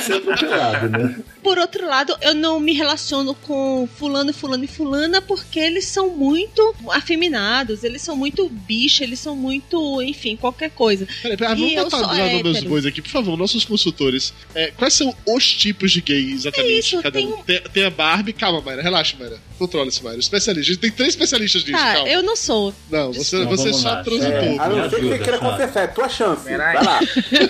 ser 0.00 0.14
atropelado, 0.14 0.88
né? 0.88 1.16
Por 1.42 1.58
outro 1.58 1.86
lado, 1.86 2.16
eu 2.20 2.34
não 2.34 2.60
me 2.60 2.72
relaciono 2.72 3.34
com 3.34 3.88
fulano, 3.98 4.32
fulano 4.32 4.64
e 4.64 4.68
fulana 4.68 5.20
porque 5.20 5.58
eles 5.58 5.86
são 5.86 6.10
muito 6.10 6.74
afeminados, 6.90 7.82
eles 7.82 8.02
são 8.02 8.16
muito 8.16 8.48
bicho, 8.48 9.02
eles 9.02 9.18
são 9.18 9.34
muito, 9.34 10.00
enfim, 10.02 10.36
qualquer 10.36 10.70
coisa. 10.70 11.06
Peraí, 11.22 11.36
peraí, 11.36 11.54
vamos 11.56 11.72
eu 11.72 11.84
botar 11.84 12.00
lá 12.00 12.32
no 12.32 12.42
meus 12.42 12.60
bois 12.64 12.86
aqui, 12.86 13.02
por 13.02 13.10
favor, 13.10 13.36
nossos 13.36 13.64
consultores. 13.64 14.32
É, 14.54 14.70
quais 14.70 14.94
são 14.94 15.14
os 15.26 15.52
tipos 15.52 15.90
de 15.90 16.00
gay, 16.00 16.32
exatamente? 16.32 16.72
É 16.72 16.78
isso, 16.78 17.02
cada 17.02 17.18
tem 17.18 17.26
um? 17.26 17.42
Tem, 17.42 17.60
tem 17.60 17.84
a 17.84 17.90
Barbie, 17.90 18.32
calma, 18.32 18.60
Mayra, 18.60 18.82
relaxa, 18.82 19.16
Mayra. 19.18 19.38
Controla-se, 19.62 20.02
Mayra. 20.02 20.18
Especialista. 20.18 20.60
A 20.60 20.74
gente 20.74 20.80
tem 20.80 20.90
três 20.90 21.10
especialistas 21.10 21.62
nisso, 21.64 21.78
Tá, 21.78 21.92
calma. 21.94 22.08
eu 22.08 22.20
não 22.22 22.34
sou. 22.34 22.74
Não, 22.90 23.12
você, 23.12 23.36
Então, 23.36 23.50
você 23.56 23.72
só 23.72 23.90
lá. 23.90 24.02
transitou. 24.02 24.32
É, 24.32 24.58
a 24.58 24.68
não 24.68 24.90
ser 24.90 24.96
que 24.96 25.06
você 25.06 25.18
queira 25.20 25.38
confessar, 25.38 25.82
é 25.82 25.86
tua 25.86 26.08
chance. 26.08 26.42
Peraí. 26.44 26.74
Vai 26.74 26.84
lá. 26.84 27.00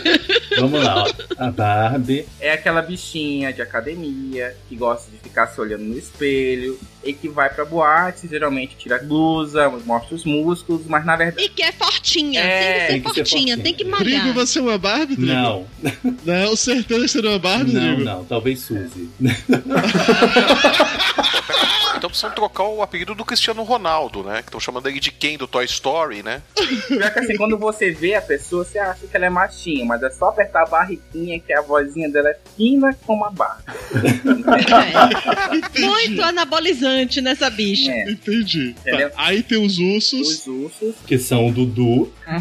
Vamos 0.60 0.84
lá, 0.84 1.04
ó. 1.04 1.10
A 1.38 1.50
Barbie. 1.50 2.26
É 2.38 2.52
aquela 2.52 2.82
bichinha 2.82 3.50
de 3.52 3.62
academia 3.62 4.54
que 4.68 4.76
gosta 4.76 5.10
de 5.10 5.16
ficar 5.18 5.46
se 5.46 5.58
olhando 5.60 5.84
no 5.84 5.96
espelho 5.98 6.78
e 7.02 7.12
que 7.14 7.28
vai 7.28 7.48
pra 7.52 7.64
boate, 7.64 8.28
geralmente 8.28 8.76
tira 8.76 8.96
a 8.96 8.98
blusa, 9.02 9.68
mostra 9.84 10.14
os 10.14 10.24
músculos, 10.24 10.82
mas 10.86 11.04
na 11.04 11.16
verdade. 11.16 11.42
E 11.44 11.48
que 11.48 11.62
é 11.62 11.72
fortinha, 11.72 12.40
É, 12.40 12.86
tem 12.88 13.00
que 13.00 13.02
tem 13.04 13.14
ser 13.14 13.22
que 13.22 13.28
ser 13.28 13.30
fortinha, 13.30 13.56
fortinha. 13.56 13.58
tem 13.58 13.74
que 13.74 13.84
malhar. 13.84 14.32
você 14.34 14.58
é 14.58 14.62
uma 14.62 14.78
Barbie, 14.78 15.16
Drigo? 15.16 15.32
Não, 15.32 15.66
Não, 16.24 16.54
certeza 16.54 17.00
que 17.02 17.08
você 17.08 17.22
não 17.22 17.30
é 17.30 17.32
uma 17.32 17.38
Barbie, 17.40 17.72
não, 17.72 17.80
Drigo? 17.80 18.04
não. 18.04 18.24
Talvez 18.24 18.60
Suzy. 18.60 19.08
Então 22.02 22.10
precisam 22.10 22.32
trocar 22.32 22.64
o 22.64 22.82
apelido 22.82 23.14
do 23.14 23.24
Cristiano 23.24 23.62
Ronaldo, 23.62 24.24
né? 24.24 24.38
Que 24.42 24.48
estão 24.48 24.58
chamando 24.58 24.88
ele 24.88 24.98
de 24.98 25.12
quem 25.12 25.38
do 25.38 25.46
Toy 25.46 25.64
Story, 25.66 26.20
né? 26.20 26.42
Pior 26.88 27.12
que 27.12 27.18
assim, 27.20 27.36
quando 27.36 27.56
você 27.56 27.92
vê 27.92 28.16
a 28.16 28.20
pessoa, 28.20 28.64
você 28.64 28.76
acha 28.76 29.06
que 29.06 29.16
ela 29.16 29.26
é 29.26 29.30
machinha, 29.30 29.84
mas 29.84 30.02
é 30.02 30.10
só 30.10 30.30
apertar 30.30 30.62
a 30.64 30.66
barriguinha 30.66 31.38
que 31.38 31.52
a 31.52 31.62
vozinha 31.62 32.08
dela 32.10 32.30
é 32.30 32.36
fina 32.56 32.90
como 33.06 33.24
a 33.24 33.30
barra. 33.30 33.62
É. 35.76 35.80
Muito 35.80 36.20
anabolizante 36.22 37.20
nessa 37.20 37.48
bicha. 37.48 37.92
É. 37.92 38.10
Entendi. 38.10 38.74
Tá? 38.84 39.12
Aí 39.16 39.40
tem 39.44 39.64
os 39.64 39.78
ursos. 39.78 40.28
Os 40.28 40.46
ursos. 40.48 40.94
Que 41.06 41.16
são 41.18 41.46
o 41.46 41.52
Dudu. 41.52 42.12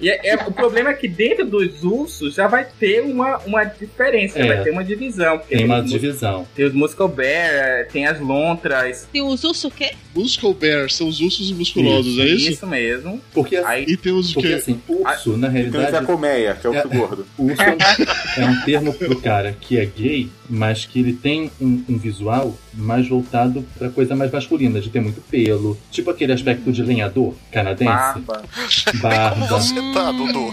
E 0.00 0.10
é- 0.10 0.30
é- 0.30 0.34
o 0.46 0.52
problema 0.52 0.90
é 0.90 0.94
que 0.94 1.06
dentro 1.06 1.44
dos 1.46 1.84
ursos 1.84 2.34
já 2.34 2.48
vai 2.48 2.64
ter 2.64 3.02
uma, 3.02 3.38
uma 3.46 3.62
diferença, 3.64 4.38
É. 4.38 4.46
vai 4.46 4.64
ter 4.64 4.70
uma 4.70 4.82
divisão. 4.82 5.38
porque 5.38 5.56
Tem 5.56 5.64
uma 5.64 5.80
divisão. 5.82 6.46
Tem 6.56 6.64
os 6.64 6.72
Muscle 6.72 7.08
Bear, 7.52 7.86
tem 7.88 8.06
as 8.06 8.18
lontras. 8.20 9.06
Tem 9.12 9.22
os 9.22 9.44
ursos 9.44 9.64
o 9.64 9.70
quê? 9.70 9.92
Muscle 10.14 10.54
Bear, 10.54 10.90
são 10.90 11.08
os 11.08 11.20
ursos 11.20 11.50
musculosos, 11.52 12.18
é 12.18 12.24
isso? 12.26 12.50
Isso 12.50 12.66
mesmo. 12.66 13.20
Porque, 13.32 13.56
Aí, 13.56 13.84
E 13.88 13.96
tem 13.96 14.12
os 14.12 14.30
o 14.30 14.34
porque 14.34 14.48
quê? 14.48 14.54
assim, 14.54 14.80
urso, 14.88 15.36
na 15.36 15.48
Tem 15.48 15.60
o 15.60 15.70
Zé 15.70 15.70
realidade, 15.78 16.06
Colmeia, 16.06 16.54
que 16.54 16.66
é 16.66 16.70
o 16.70 16.74
É. 16.74 16.76
urso 16.78 16.88
gordo. 16.88 17.26
urso 17.38 17.62
é 17.62 17.70
um- 17.70 18.42
é 18.42 18.46
um 18.50 18.60
termo 18.64 18.92
pro 18.94 19.20
cara 19.20 19.56
que 19.58 19.78
é 19.78 19.84
gay, 19.86 20.28
mas 20.48 20.84
que 20.84 20.98
ele 21.00 21.12
tem 21.12 21.50
um, 21.60 21.84
um 21.88 21.98
visual 21.98 22.56
mais 22.74 23.08
voltado 23.08 23.64
pra 23.78 23.88
coisa 23.90 24.14
mais 24.16 24.30
masculina, 24.30 24.80
de 24.80 24.90
ter 24.90 25.00
muito 25.00 25.20
pelo. 25.22 25.76
Tipo 25.90 26.10
aquele 26.10 26.32
aspecto 26.32 26.72
de 26.72 26.82
lenhador 26.82 27.34
canadense. 27.50 27.92
barba. 28.20 28.42
Como 28.90 29.02
Barba, 29.02 29.46
você 29.46 29.74
tá, 29.92 30.12
Dudu? 30.12 30.52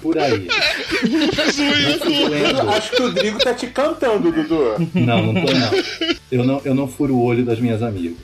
por 0.00 0.16
aí. 0.18 0.48
Eu 2.62 2.70
acho 2.70 2.90
que 2.92 3.02
o 3.02 3.12
Drigo 3.12 3.38
tá 3.38 3.52
te 3.54 3.66
cantando, 3.66 4.30
Dudu. 4.32 4.88
Não, 4.94 5.32
não 5.32 5.34
tô 5.46 5.52
não. 5.52 5.70
Eu 6.30 6.44
não, 6.44 6.60
eu 6.64 6.74
não 6.74 6.88
furo 6.88 7.14
o 7.14 7.22
olho 7.24 7.44
das 7.44 7.58
minhas 7.58 7.82
amigas. 7.82 8.16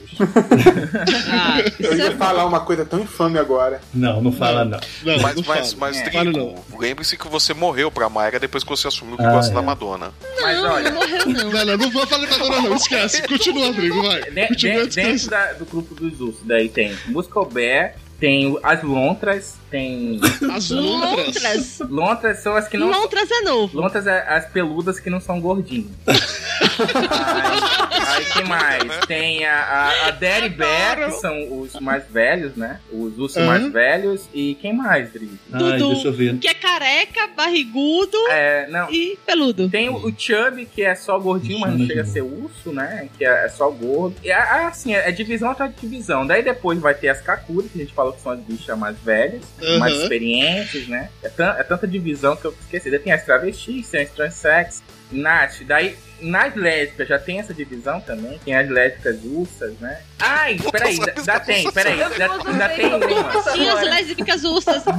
Ah, 1.29 1.57
Eu 1.79 1.95
ia 1.97 2.07
é 2.07 2.11
falar 2.11 2.45
uma 2.45 2.59
coisa 2.61 2.85
tão 2.85 2.99
infame 3.01 3.37
agora. 3.37 3.79
Não, 3.93 4.21
não 4.21 4.31
fala 4.31 4.63
não. 4.65 4.79
Não, 5.03 5.19
Mas, 5.21 5.35
não 5.35 5.43
mas, 5.45 5.73
fala. 5.73 5.91
mas 5.93 5.97
É. 5.97 6.55
Lembre-se 6.79 7.17
que 7.17 7.27
você 7.27 7.53
morreu 7.53 7.91
pra 7.91 8.09
Mayra 8.09 8.39
depois 8.39 8.63
que 8.63 8.69
você 8.69 8.87
assumiu 8.87 9.17
que 9.17 9.23
Ah, 9.23 9.31
gosta 9.33 9.51
é. 9.51 9.55
da 9.55 9.61
Madonna. 9.61 10.11
Mas 10.41 10.57
não, 10.61 10.71
olha, 10.73 10.89
não 10.91 10.99
morreu 11.01 11.25
não. 11.27 11.51
Não, 11.51 11.65
não, 11.65 11.77
não 11.77 11.91
vou 11.91 12.07
falar 12.07 12.25
nada 12.27 12.49
não, 12.61 12.75
esquece. 12.75 13.16
Continua, 13.21 13.71
Drigo, 13.73 14.01
vai. 14.01 14.21
de- 14.31 14.47
Continua, 14.47 14.87
de- 14.87 14.95
dentro 14.95 15.29
da- 15.29 15.53
do 15.53 15.65
grupo 15.65 15.95
dos 15.95 16.19
ursos, 16.19 16.41
daí 16.45 16.69
tem 16.69 16.95
Muscle 17.07 17.45
Bear, 17.51 17.95
tem 18.19 18.57
as 18.63 18.83
lontras, 18.83 19.55
tem. 19.69 20.19
As 20.53 20.69
lontras. 20.69 21.79
Lontras. 21.89 22.39
São 22.39 22.55
as 22.55 22.67
que 22.67 22.77
não. 22.77 22.89
Lontras 22.89 23.29
é 23.29 23.41
novo. 23.41 23.77
Lontras 23.79 24.07
é 24.07 24.25
as 24.27 24.45
peludas 24.47 24.99
que 24.99 25.09
não 25.09 25.19
são 25.19 25.39
gordinhas. 25.39 25.87
aí, 26.07 28.17
aí 28.17 28.25
que 28.25 28.43
mais? 28.43 28.97
Tem 29.07 29.45
a, 29.45 29.55
a, 29.59 30.07
a 30.07 30.11
Daddy 30.11 30.49
Bear, 30.49 31.05
que 31.05 31.11
são 31.19 31.59
os 31.61 31.73
mais 31.79 32.03
velhos, 32.09 32.55
né? 32.55 32.79
Os 32.91 33.17
ursos 33.17 33.37
Aham. 33.37 33.47
mais 33.47 33.71
velhos. 33.71 34.27
E 34.33 34.55
quem 34.55 34.73
mais, 34.73 35.11
Dri? 35.11 35.29
Ai, 35.51 35.59
Dudu. 35.59 35.93
deixa 35.93 36.07
eu 36.07 36.13
ver. 36.13 36.37
Que 36.37 36.47
é 36.47 36.53
careca, 36.53 37.27
barrigudo 37.35 38.17
É, 38.29 38.67
não. 38.67 38.91
e 38.91 39.17
peludo. 39.25 39.69
Tem 39.69 39.89
o, 39.89 39.95
o 39.95 40.13
Chubby, 40.17 40.65
que 40.65 40.83
é 40.83 40.95
só 40.95 41.17
gordinho, 41.19 41.59
mas 41.59 41.77
não 41.77 41.85
chega 41.85 42.01
a 42.01 42.05
ser 42.05 42.21
urso, 42.21 42.71
né? 42.71 43.09
Que 43.17 43.25
é, 43.25 43.45
é 43.45 43.49
só 43.49 43.69
gordo. 43.69 44.15
E 44.23 44.29
é, 44.31 44.35
assim, 44.35 44.93
é 44.93 45.11
divisão 45.11 45.51
atrás 45.51 45.73
de 45.73 45.81
divisão. 45.81 46.25
Daí 46.25 46.43
depois 46.43 46.79
vai 46.79 46.93
ter 46.93 47.09
as 47.09 47.21
Kakuri, 47.21 47.67
que 47.69 47.79
a 47.79 47.81
gente 47.83 47.93
falou 47.93 48.13
que 48.13 48.21
são 48.21 48.31
as 48.31 48.39
bichas 48.39 48.77
mais 48.77 48.97
velhas, 48.99 49.41
Aham. 49.61 49.79
mais 49.79 49.95
experientes, 49.95 50.87
né? 50.87 51.09
É, 51.23 51.27
é 51.27 51.63
tanta 51.63 51.87
divisão 51.87 52.35
que 52.35 52.45
eu 52.45 52.55
esqueci. 52.61 52.89
Daí 52.89 52.99
tem 52.99 53.13
as 53.13 53.23
travestis, 53.23 53.89
tem 53.89 54.01
as 54.01 54.11
transex, 54.11 54.83
Nath. 55.11 55.61
Daí, 55.65 55.97
nas 56.19 56.55
lésbicas 56.55 57.07
já 57.07 57.19
tem 57.19 57.39
essa 57.39 57.53
divisão 57.53 58.01
também. 58.01 58.39
Tem 58.43 58.55
as 58.55 58.69
lésbicas 58.69 59.23
ursas, 59.23 59.73
né? 59.79 60.01
Ai, 60.19 60.57
peraí, 60.71 60.91
ainda 60.93 61.13
ainda 61.15 61.39
tem, 61.39 61.71
peraí. 61.71 62.03
Ainda, 62.03 62.31
ainda 62.45 62.69
tem 62.69 62.85
uma. 62.87 63.43
Sim, 63.43 63.69
as 63.69 63.81
lésbicas 63.83 64.43
ursas. 64.43 64.83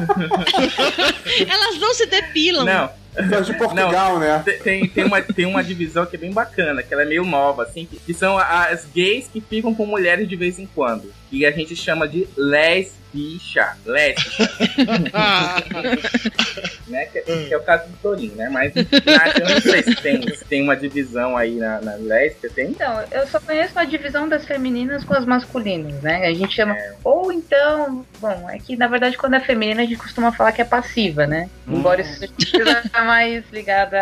Elas 1.49 1.79
não 1.79 1.95
se 1.95 2.07
depilam. 2.07 2.65
Não, 2.65 2.91
São 3.29 3.43
de 3.43 3.55
Portugal, 3.55 4.19
né? 4.19 4.43
Tem- 4.63 4.87
Tem, 4.89 5.05
uma, 5.05 5.21
tem 5.23 5.47
uma 5.47 5.65
divisão 5.65 6.07
que 6.07 6.17
é 6.17 6.19
bem 6.19 6.33
bacana, 6.33 6.83
que 6.83 6.93
ela 6.93 7.03
é 7.03 7.07
meio 7.07 7.25
nova, 7.25 7.63
assim, 7.65 7.85
que, 7.87 7.99
que 7.99 8.15
são 8.15 8.39
as 8.39 8.87
gays 8.95 9.29
que 9.33 9.41
ficam 9.41 9.75
com 9.75 9.87
mulheres 9.87 10.29
de 10.29 10.37
vez 10.37 10.59
em 10.59 10.67
quando. 10.67 11.13
E 11.33 11.45
a 11.45 11.51
gente 11.51 11.75
chama 11.75 12.07
de 12.07 12.29
lesbicha. 12.37 13.77
Lésbica. 13.85 14.49
Ah, 16.89 16.93
né? 16.93 17.07
Que, 17.07 17.21
que 17.21 17.55
é 17.55 17.57
o 17.57 17.63
caso 17.63 17.89
do 17.89 17.97
Torinho, 17.99 18.35
né? 18.35 18.49
Mas 18.49 18.75
na, 18.75 18.83
eu 18.83 19.55
não 19.55 19.61
sei 19.61 19.83
se 19.83 19.95
tem, 19.97 20.35
se 20.35 20.45
tem 20.45 20.63
uma 20.63 20.77
divisão 20.77 21.37
aí 21.37 21.57
na, 21.57 21.81
na 21.81 21.95
lésbica, 21.95 22.51
tem? 22.51 22.71
Então, 22.71 23.05
eu 23.11 23.27
só 23.27 23.41
conheço 23.41 23.79
a 23.79 23.85
divisão 23.85 24.29
das 24.29 24.45
femininas 24.45 25.05
com 25.05 25.15
as 25.15 25.25
masculinas, 25.25 26.03
né? 26.03 26.27
A 26.27 26.35
gente 26.35 26.55
chama. 26.55 26.77
Ou 27.05 27.33
então. 27.33 28.05
Bom, 28.21 28.49
é 28.51 28.59
que 28.59 28.77
na 28.77 28.89
verdade 28.89 29.17
quando 29.17 29.35
é 29.35 29.41
feminina 29.41 29.83
a 29.83 29.85
gente 29.85 29.99
costuma 29.99 30.33
falar 30.33 30.53
que 30.53 30.63
é 30.63 30.65
passiva, 30.65 31.27
né? 31.27 31.49
Embora 31.67 32.01
isso 32.01 32.19
seja 32.19 32.83
mais 33.05 33.45
ligada 33.53 33.99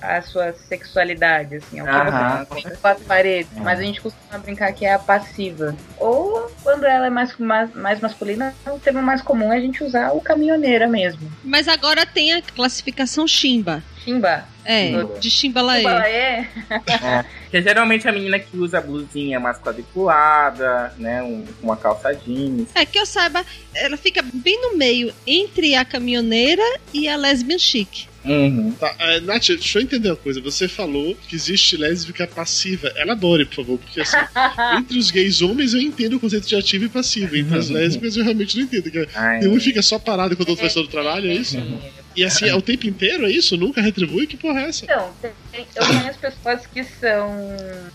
à 0.00 0.20
sua 0.22 0.52
sexualidade, 0.52 1.56
assim. 1.56 1.80
Ao 1.80 1.86
que 1.86 1.92
Aham, 1.92 2.46
você 2.48 2.76
quatro 2.76 3.04
paredes. 3.04 3.52
Mas 3.56 3.78
a 3.78 3.82
gente 3.82 4.00
costuma 4.00 4.38
brincar 4.38 4.72
que 4.72 4.84
é 4.84 4.94
a 4.94 4.98
passiva. 4.98 5.74
Ou 5.98 6.50
quando 6.62 6.84
ela 6.84 7.06
é 7.06 7.10
mais, 7.10 7.36
mais, 7.36 7.74
mais 7.74 8.00
masculina, 8.00 8.54
o 8.66 8.78
termo 8.78 9.02
mais 9.02 9.22
comum 9.22 9.52
é 9.52 9.56
a 9.56 9.60
gente 9.60 9.84
usar 9.84 10.12
o 10.12 10.20
caminhoneira 10.20 10.88
mesmo. 10.88 11.30
Mas 11.42 11.68
agora 11.68 12.06
tem 12.14 12.32
a 12.32 12.40
classificação 12.40 13.26
Chimba. 13.26 13.82
Chimba? 14.04 14.46
É, 14.64 14.88
Chimba. 14.88 15.18
de 15.18 15.30
Chimbalaê. 15.30 15.78
Chimbalaê? 15.82 16.12
É, 16.12 17.24
que 17.50 17.56
é 17.56 17.62
geralmente 17.62 18.08
a 18.08 18.12
menina 18.12 18.38
que 18.38 18.56
usa 18.56 18.78
a 18.78 18.80
blusinha 18.80 19.40
mais 19.40 19.58
quadriculada, 19.58 20.94
né? 20.96 21.22
Um, 21.22 21.44
uma 21.62 21.76
calça 21.76 22.14
jeans. 22.14 22.68
É, 22.74 22.86
que 22.86 22.98
eu 22.98 23.04
saiba, 23.04 23.44
ela 23.74 23.96
fica 23.96 24.22
bem 24.22 24.60
no 24.62 24.78
meio 24.78 25.12
entre 25.26 25.74
a 25.74 25.84
caminhoneira 25.84 26.62
e 26.92 27.08
a 27.08 27.16
lesbian 27.16 27.58
chic. 27.58 28.06
Uhum. 28.24 28.72
Tá, 28.72 28.94
é, 28.98 29.20
Nath, 29.20 29.48
deixa 29.48 29.78
eu 29.78 29.82
entender 29.82 30.08
uma 30.08 30.16
coisa. 30.16 30.40
Você 30.40 30.66
falou 30.66 31.14
que 31.28 31.36
existe 31.36 31.76
lésbica 31.76 32.26
passiva. 32.26 32.90
Elabore, 32.96 33.44
por 33.44 33.56
favor, 33.56 33.78
porque 33.78 34.00
assim, 34.00 34.16
entre 34.78 34.98
os 34.98 35.10
gays 35.10 35.42
homens 35.42 35.74
eu 35.74 35.80
entendo 35.80 36.16
o 36.16 36.20
conceito 36.20 36.48
de 36.48 36.56
ativo 36.56 36.86
e 36.86 36.88
passivo. 36.88 37.36
Entre 37.36 37.56
as 37.56 37.68
lésbicas 37.70 38.16
eu 38.16 38.24
realmente 38.24 38.56
não 38.56 38.64
entendo. 38.64 38.90
Que 38.90 39.08
Ai, 39.14 39.40
tem 39.40 39.48
um 39.48 39.60
fica 39.60 39.82
só 39.82 39.98
parado 39.98 40.32
enquanto 40.32 40.48
o 40.48 40.52
outro 40.52 40.62
faz 40.62 40.74
todo 40.74 40.86
o 40.86 40.90
trabalho, 40.90 41.30
é 41.30 41.34
isso? 41.34 41.58
E 42.16 42.24
assim, 42.24 42.48
é 42.48 42.54
o 42.54 42.62
tempo 42.62 42.86
inteiro, 42.86 43.26
é 43.26 43.30
isso? 43.30 43.56
Nunca 43.56 43.80
retribui? 43.80 44.26
Que 44.26 44.36
porra 44.36 44.60
é 44.60 44.68
essa? 44.68 44.84
Então, 44.84 45.10
tem- 45.20 45.66
eu 45.74 45.86
conheço 45.86 46.18
pessoas 46.18 46.66
que 46.66 46.84
são 46.84 47.38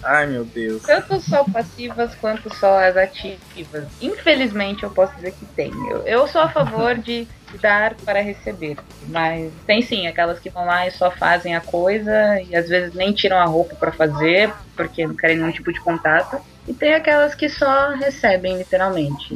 Ai, 0.03 0.27
meu 0.27 0.45
Deus. 0.45 0.81
tanto 0.83 1.19
só 1.21 1.43
passivas 1.43 2.13
quanto 2.15 2.53
só 2.55 2.79
as 2.79 2.95
ativas. 2.97 3.87
Infelizmente, 4.01 4.83
eu 4.83 4.89
posso 4.91 5.15
dizer 5.15 5.31
que 5.33 5.45
tem. 5.55 5.71
Eu, 5.89 5.99
eu 6.05 6.27
sou 6.27 6.41
a 6.41 6.49
favor 6.49 6.97
de 6.97 7.27
dar 7.61 7.95
para 8.05 8.21
receber, 8.21 8.77
mas 9.07 9.51
tem 9.65 9.81
sim 9.81 10.07
aquelas 10.07 10.39
que 10.39 10.49
vão 10.49 10.65
lá 10.65 10.87
e 10.87 10.91
só 10.91 11.09
fazem 11.11 11.55
a 11.55 11.61
coisa 11.61 12.39
e 12.41 12.55
às 12.55 12.69
vezes 12.69 12.93
nem 12.93 13.11
tiram 13.13 13.37
a 13.37 13.45
roupa 13.45 13.75
para 13.75 13.91
fazer 13.91 14.53
porque 14.75 15.05
não 15.05 15.15
querem 15.15 15.37
nenhum 15.37 15.51
tipo 15.51 15.73
de 15.73 15.81
contato. 15.81 16.39
E 16.69 16.73
tem 16.73 16.93
aquelas 16.93 17.33
que 17.33 17.49
só 17.49 17.89
recebem, 17.95 18.55
literalmente. 18.55 19.33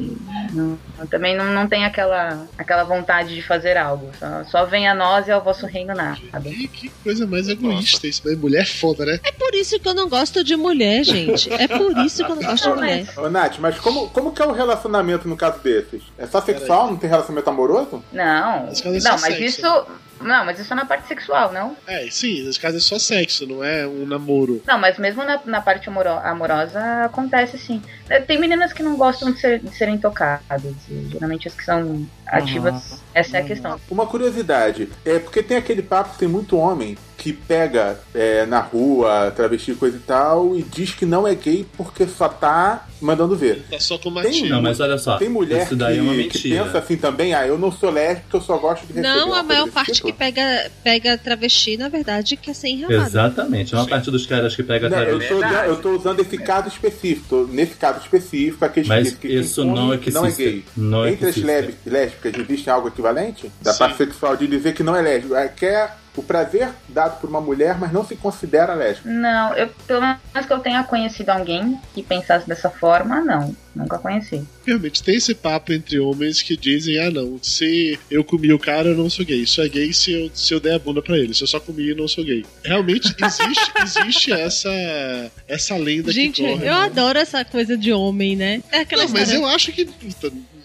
Não- 0.52 0.78
também 1.10 1.36
não, 1.36 1.46
não 1.46 1.68
tem 1.68 1.84
aquela, 1.84 2.48
aquela 2.56 2.84
vontade 2.84 3.34
de 3.34 3.42
fazer 3.42 3.76
algo. 3.76 4.12
Só, 4.20 4.44
só 4.44 4.66
vem 4.66 4.88
a 4.88 4.94
nós 4.94 5.28
e 5.28 5.32
ao 5.32 5.42
vosso 5.44 5.66
reino 5.66 5.96
nada. 5.96 6.20
Que, 6.44 6.68
que 6.68 6.90
coisa 7.04 7.26
mais 7.26 7.50
egoísta 7.50 8.06
isso, 8.06 8.22
né? 8.30 8.36
Mulher 8.36 8.62
é 8.62 8.66
foda, 8.66 9.04
né? 9.04 9.20
É 9.24 9.32
por 9.32 9.56
isso 9.56 9.80
que 9.80 9.88
eu 9.88 9.96
não 9.96 10.08
gosto 10.08 10.44
de 10.44 10.56
mulher, 10.56 11.04
gente. 11.04 11.52
É 11.52 11.68
por 11.68 11.98
isso 12.06 12.24
que 12.24 12.32
eu 12.32 12.36
não 12.36 12.44
gosto 12.44 12.70
de 12.70 12.76
mulher. 12.76 13.08
Ô, 13.18 13.28
Nath, 13.28 13.58
mas 13.58 13.80
como, 13.80 14.10
como 14.12 14.32
que 14.32 14.42
é 14.42 14.46
o 14.46 14.52
relacionamento 14.52 15.28
no 15.28 15.36
caso 15.36 15.58
desses? 15.64 16.04
É 16.20 16.28
só 16.28 16.40
sexual? 16.40 16.88
Não 16.92 16.98
tem 16.98 17.10
relacionamento 17.10 17.50
amoroso? 17.50 18.04
Não, 18.14 18.24
é 18.24 19.00
não, 19.00 19.12
mas 19.12 19.22
sexo, 19.22 19.44
isso. 19.44 19.86
Não, 20.24 20.46
mas 20.46 20.60
isso 20.60 20.72
é 20.74 20.76
na 20.76 20.86
parte 20.86 21.08
sexual, 21.08 21.52
não? 21.52 21.76
É, 21.88 22.08
sim, 22.10 22.44
nesse 22.44 22.60
caso 22.60 22.78
é 22.78 22.80
só 22.80 22.98
sexo, 22.98 23.46
não 23.46 23.64
é 23.64 23.86
um 23.86 24.06
namoro. 24.06 24.62
Não, 24.66 24.78
mas 24.80 24.98
mesmo 24.98 25.24
na, 25.24 25.40
na 25.46 25.62
parte 25.62 25.90
amoro- 25.90 26.10
amorosa 26.24 26.80
acontece 27.06 27.58
sim. 27.58 27.82
É, 28.10 28.20
Tem 28.20 28.40
meninas 28.40 28.74
que 28.74 28.82
não 28.84 28.96
gostam 28.96 29.32
de, 29.32 29.40
ser- 29.40 29.60
de 29.60 29.76
serem 29.76 29.98
tocadas. 29.98 30.74
geralmente 31.12 31.48
as 31.48 31.54
que 31.54 31.64
são 31.64 32.06
ativas, 32.28 33.02
essa 33.14 33.38
é 33.38 33.42
a 33.42 33.44
questão. 33.44 33.80
Uma 33.90 34.06
curiosidade, 34.08 34.90
é 35.06 35.20
porque 35.20 35.44
tem 35.44 35.58
aquele 35.58 35.82
papo 35.82 36.14
que 36.14 36.20
tem 36.20 36.28
muito 36.28 36.58
homem 36.58 36.98
que 37.24 37.32
pega 37.32 37.98
é, 38.14 38.46
na 38.46 38.60
rua, 38.60 39.32
travesti 39.34 39.74
coisa 39.76 39.96
e 39.96 40.00
tal, 40.02 40.58
e 40.58 40.62
diz 40.62 40.94
que 40.94 41.06
não 41.06 41.26
é 41.26 41.34
gay 41.34 41.66
porque 41.78 42.06
só 42.06 42.28
tá 42.28 42.86
mandando 43.00 43.34
ver. 43.34 43.66
Tá 43.72 43.80
só 43.80 43.98
com 43.98 44.14
Tem, 44.22 44.50
Não, 44.50 44.62
mas 44.62 44.82
olha 44.82 44.98
só. 44.98 45.18
tem 45.18 45.30
mulher 45.30 45.64
isso 45.64 45.74
daí 45.74 46.00
é 46.00 46.02
uma 46.02 46.14
que, 46.16 46.28
que 46.28 46.50
pensa 46.50 46.80
assim 46.80 46.98
também, 46.98 47.34
ah, 47.34 47.48
eu 47.48 47.58
não 47.58 47.72
sou 47.72 47.90
lésbica, 47.90 48.36
eu 48.36 48.42
só 48.42 48.58
gosto 48.58 48.82
de 48.86 48.88
receber. 48.94 49.08
Não, 49.08 49.34
a 49.34 49.42
maior 49.42 49.70
parte 49.70 49.94
tipo. 49.94 50.08
que 50.08 50.12
pega, 50.12 50.70
pega 50.84 51.18
travesti, 51.18 51.78
na 51.78 51.88
verdade, 51.88 52.36
quer 52.36 52.54
ser 52.54 52.68
enramada. 52.68 53.08
Exatamente. 53.08 53.74
É 53.74 53.78
uma 53.78 53.88
parte 53.88 54.12
dos 54.12 54.26
caras 54.26 54.54
que 54.54 54.64
pega 54.64 54.90
Não, 54.90 54.98
eu, 55.00 55.18
travesti. 55.20 55.30
tô, 55.30 55.38
usando- 55.38 55.66
eu 55.66 55.76
tô 55.78 55.90
usando 55.96 56.20
esse 56.20 56.38
caso 56.40 56.68
específico. 56.68 57.50
Nesse 57.50 57.76
caso 57.76 58.00
específico, 58.00 58.66
aquele 58.66 58.88
Mas 58.90 59.14
que 59.14 59.30
isso 59.30 59.64
não 59.64 59.94
é 59.94 59.98
que 59.98 60.12
não 60.12 60.26
é 60.26 60.32
gay. 60.32 60.66
Não 60.76 61.06
é 61.06 61.12
Entre 61.12 61.30
as 61.30 61.38
lésbicas, 61.38 62.34
existe 62.38 62.70
algo 62.70 62.90
equivalente? 62.90 63.50
Da 63.62 63.72
Sim. 63.72 63.80
parte 63.80 63.96
sexual 63.96 64.36
de 64.36 64.46
dizer 64.46 64.74
que 64.74 64.84
não 64.84 64.94
é 64.94 65.02
lésbico. 65.02 65.36
É, 65.36 65.48
quer 65.48 66.03
o 66.16 66.22
prazer 66.24 66.70
dado 66.90 67.20
por 67.20 67.30
uma 67.30 67.42
mulher, 67.42 67.78
mas 67.80 67.92
não 67.92 68.06
se 68.06 68.16
considera 68.16 68.74
lésbico. 68.74 69.08
Não, 69.10 69.54
eu, 69.56 69.68
pelo 69.88 70.02
menos 70.02 70.20
que 70.48 70.54
eu 70.54 70.60
tenha 70.60 70.84
conhecido 70.84 71.30
alguém 71.30 71.80
que 71.94 72.04
pensasse 72.04 72.48
dessa 72.48 72.70
forma, 72.70 73.22
não. 73.22 73.56
Nunca 73.76 73.98
conheci. 73.98 74.44
Realmente, 74.64 75.02
tem 75.02 75.16
esse 75.16 75.34
papo 75.34 75.74
entre 75.74 76.00
homens 76.00 76.44
que 76.44 76.56
dizem, 76.56 77.00
ah 77.00 77.10
não, 77.10 77.40
se 77.42 77.98
eu 78.12 78.24
comi 78.24 78.54
o 78.54 78.60
cara, 78.60 78.90
eu 78.90 78.96
não 78.96 79.10
sou 79.10 79.26
gay. 79.26 79.42
Isso 79.42 79.60
é 79.62 79.68
gay 79.68 79.92
se 79.92 80.12
eu, 80.14 80.30
se 80.32 80.54
eu 80.54 80.60
der 80.60 80.76
a 80.76 80.80
bunda 80.80 81.02
pra 81.02 81.18
ele. 81.18 81.34
Se 81.34 81.42
eu 81.42 81.48
só 81.48 81.60
comi, 81.60 81.90
eu 81.90 81.96
não 81.96 82.08
sou 82.08 82.24
gay. 82.24 82.46
Realmente, 82.64 83.12
existe, 83.20 83.72
existe 83.82 84.32
essa, 84.32 85.32
essa 85.48 85.76
lenda 85.76 86.12
Gente, 86.12 86.44
que 86.44 86.48
corre. 86.48 86.68
eu 86.68 86.74
né? 86.74 86.86
adoro 86.86 87.18
essa 87.18 87.44
coisa 87.44 87.76
de 87.76 87.92
homem, 87.92 88.36
né? 88.36 88.62
É 88.72 88.82
aquela 88.82 89.06
Não, 89.06 89.10
mas 89.12 89.24
história- 89.30 89.42
eu 89.44 89.48
acho 89.48 89.72
que... 89.72 89.90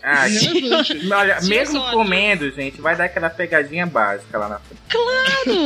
Ah. 0.03 0.27
Olha, 1.17 1.39
mesmo 1.43 1.81
comendo, 1.91 2.51
gente, 2.51 2.81
vai 2.81 2.97
dar 2.97 3.05
aquela 3.05 3.29
pegadinha 3.31 3.87
básica 3.87 4.39
lá 4.39 4.49
na 4.49 4.59
frente. 4.59 4.81
Claro! 4.89 5.59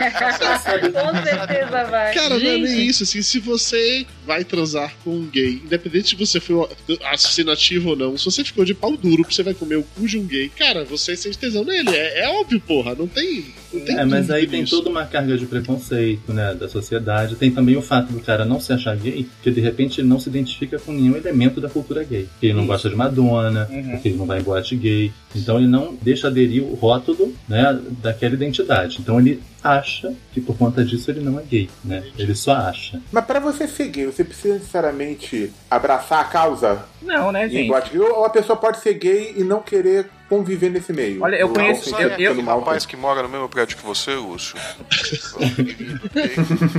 Com 0.92 1.22
certeza 1.24 1.84
vai. 1.84 2.14
Cara, 2.14 2.28
não 2.30 2.36
é 2.36 2.58
nem 2.58 2.66
Gente. 2.66 2.86
isso, 2.86 3.02
assim, 3.02 3.22
se 3.22 3.38
você 3.38 4.06
vai 4.26 4.44
transar 4.44 4.92
com 5.02 5.10
um 5.10 5.26
gay, 5.26 5.60
independente 5.64 6.10
se 6.10 6.16
você 6.16 6.40
foi 6.40 6.68
assassinativo 7.10 7.90
ou 7.90 7.96
não, 7.96 8.16
se 8.16 8.24
você 8.24 8.44
ficou 8.44 8.64
de 8.64 8.74
pau 8.74 8.96
duro 8.96 9.24
que 9.24 9.34
você 9.34 9.42
vai 9.42 9.54
comer 9.54 9.76
o 9.76 9.82
cu 9.82 10.06
de 10.06 10.18
um 10.18 10.26
gay, 10.26 10.48
cara, 10.50 10.84
você 10.84 11.16
sente 11.16 11.38
tesão 11.38 11.64
nele, 11.64 11.90
é, 11.90 12.24
é 12.24 12.28
óbvio, 12.28 12.60
porra, 12.60 12.94
não 12.94 13.06
tem, 13.06 13.44
não 13.72 13.80
tem 13.80 13.98
É, 13.98 14.04
mas 14.04 14.30
aí 14.30 14.46
tem 14.46 14.62
nisso. 14.62 14.76
toda 14.76 14.90
uma 14.90 15.04
carga 15.06 15.36
de 15.36 15.46
preconceito, 15.46 16.32
né, 16.32 16.54
da 16.54 16.68
sociedade. 16.68 17.36
Tem 17.36 17.50
também 17.50 17.76
o 17.76 17.82
fato 17.82 18.12
do 18.12 18.20
cara 18.20 18.44
não 18.44 18.60
se 18.60 18.72
achar 18.72 18.96
gay, 18.96 19.26
que 19.42 19.50
de 19.50 19.60
repente 19.60 20.00
ele 20.00 20.08
não 20.08 20.20
se 20.20 20.28
identifica 20.28 20.78
com 20.78 20.92
nenhum 20.92 21.16
elemento 21.16 21.60
da 21.60 21.68
cultura 21.68 22.04
gay. 22.04 22.28
Ele 22.42 22.52
não 22.54 22.66
gosta 22.66 22.88
de 22.88 22.96
Madonna, 22.96 23.68
Uhum. 23.80 23.90
porque 23.90 24.08
ele 24.08 24.16
não 24.18 24.26
vai 24.26 24.40
em 24.40 24.42
boate 24.42 24.76
gay. 24.76 25.12
Então 25.34 25.58
ele 25.58 25.66
não 25.66 25.96
deixa 26.00 26.28
aderir 26.28 26.62
o 26.62 26.74
rótulo, 26.74 27.34
né, 27.48 27.78
daquela 28.02 28.34
identidade. 28.34 28.98
Então 29.00 29.18
ele 29.18 29.42
acha 29.62 30.14
que 30.32 30.40
por 30.40 30.56
conta 30.56 30.84
disso 30.84 31.10
ele 31.10 31.20
não 31.20 31.38
é 31.38 31.42
gay, 31.42 31.68
né? 31.84 32.02
Ele 32.18 32.34
só 32.34 32.52
acha. 32.52 33.00
Mas 33.12 33.24
pra 33.24 33.38
você 33.40 33.66
ser 33.68 33.88
gay, 33.88 34.06
você 34.06 34.24
precisa 34.24 34.54
necessariamente 34.54 35.52
abraçar 35.70 36.20
a 36.20 36.24
causa 36.24 36.84
Não, 37.02 37.30
né, 37.32 37.48
gente? 37.48 37.70
Ou 37.98 38.24
a 38.24 38.30
pessoa 38.30 38.56
pode 38.56 38.78
ser 38.80 38.94
gay 38.94 39.34
e 39.36 39.44
não 39.44 39.60
querer 39.60 40.08
conviver 40.28 40.70
nesse 40.70 40.92
meio? 40.92 41.22
Olha, 41.22 41.34
eu 41.36 41.48
Não 41.48 41.54
conheço- 41.54 41.84
sentido 41.90 42.02
eu- 42.10 42.16
pelo 42.16 42.34
eu- 42.36 42.40
um 42.40 42.42
mal 42.44 42.58
rapaz 42.60 42.86
que 42.86 42.96
mora 42.96 43.22
no 43.22 43.28
mesmo 43.28 43.48
prédio 43.48 43.76
que 43.76 43.84
você, 43.84 44.14
Lúcio. 44.14 44.56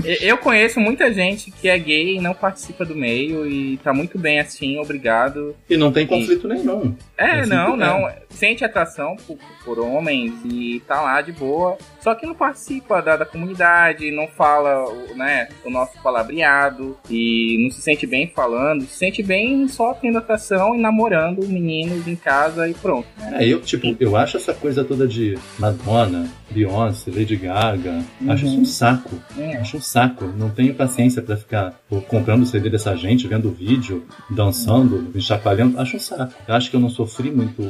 E- 0.05 0.19
Eu 0.31 0.37
conheço 0.37 0.79
muita 0.79 1.11
gente 1.13 1.51
que 1.51 1.67
é 1.67 1.77
gay 1.77 2.15
e 2.17 2.21
não 2.21 2.33
participa 2.33 2.85
do 2.85 2.95
meio 2.95 3.45
e 3.45 3.77
tá 3.77 3.93
muito 3.93 4.17
bem 4.17 4.39
assim, 4.39 4.77
obrigado. 4.79 5.55
E 5.69 5.75
não 5.75 5.91
tem 5.91 6.05
conflito 6.07 6.47
nenhum. 6.47 6.95
É, 7.17 7.41
Assim 7.41 7.49
não, 7.49 7.75
não. 7.75 8.09
Sente 8.31 8.63
atração 8.65 9.15
por, 9.27 9.37
por 9.63 9.79
homens 9.79 10.33
e 10.45 10.81
tá 10.87 11.01
lá 11.01 11.21
de 11.21 11.31
boa. 11.31 11.77
Só 11.99 12.15
que 12.15 12.25
não 12.25 12.33
participa 12.33 13.01
da, 13.01 13.17
da 13.17 13.25
comunidade, 13.25 14.11
não 14.11 14.27
fala 14.27 14.85
né, 15.15 15.47
o 15.63 15.69
nosso 15.69 16.01
palavreado 16.01 16.97
e 17.09 17.57
não 17.63 17.69
se 17.69 17.81
sente 17.81 18.07
bem 18.07 18.27
falando. 18.27 18.81
Se 18.83 18.97
sente 18.97 19.21
bem 19.21 19.67
só 19.67 19.93
tendo 19.93 20.17
atração 20.17 20.75
e 20.75 20.79
namorando 20.79 21.47
meninos 21.47 22.07
em 22.07 22.15
casa 22.15 22.67
e 22.67 22.73
pronto. 22.73 23.07
né? 23.17 23.43
É, 23.43 23.47
eu, 23.47 23.61
tipo, 23.61 23.95
eu 23.99 24.15
acho 24.15 24.37
essa 24.37 24.53
coisa 24.53 24.83
toda 24.83 25.07
de 25.07 25.37
Madonna, 25.59 26.27
Beyoncé, 26.51 27.11
Lady 27.11 27.35
Gaga, 27.35 28.03
acho 28.27 28.45
isso 28.45 28.59
um 28.59 28.65
saco. 28.65 29.11
É. 29.37 29.57
Acho 29.57 29.77
um 29.77 29.81
saco. 29.81 30.25
Não 30.37 30.49
tenho 30.49 30.73
paciência 30.73 31.21
pra 31.21 31.35
ficar 31.37 31.73
pô, 31.89 32.01
comprando 32.01 32.43
o 32.43 32.45
CD 32.45 32.69
dessa 32.69 32.95
gente, 32.95 33.27
vendo 33.27 33.51
vídeo, 33.51 34.05
dançando, 34.29 35.11
me 35.13 35.21
chacoalhando. 35.21 35.79
Acho 35.79 35.97
um 35.97 35.99
saco. 35.99 36.33
Eu 36.47 36.55
acho 36.55 36.69
que 36.69 36.75
eu 36.75 36.79
não 36.79 36.89
sofri 36.89 37.31
muito, 37.31 37.61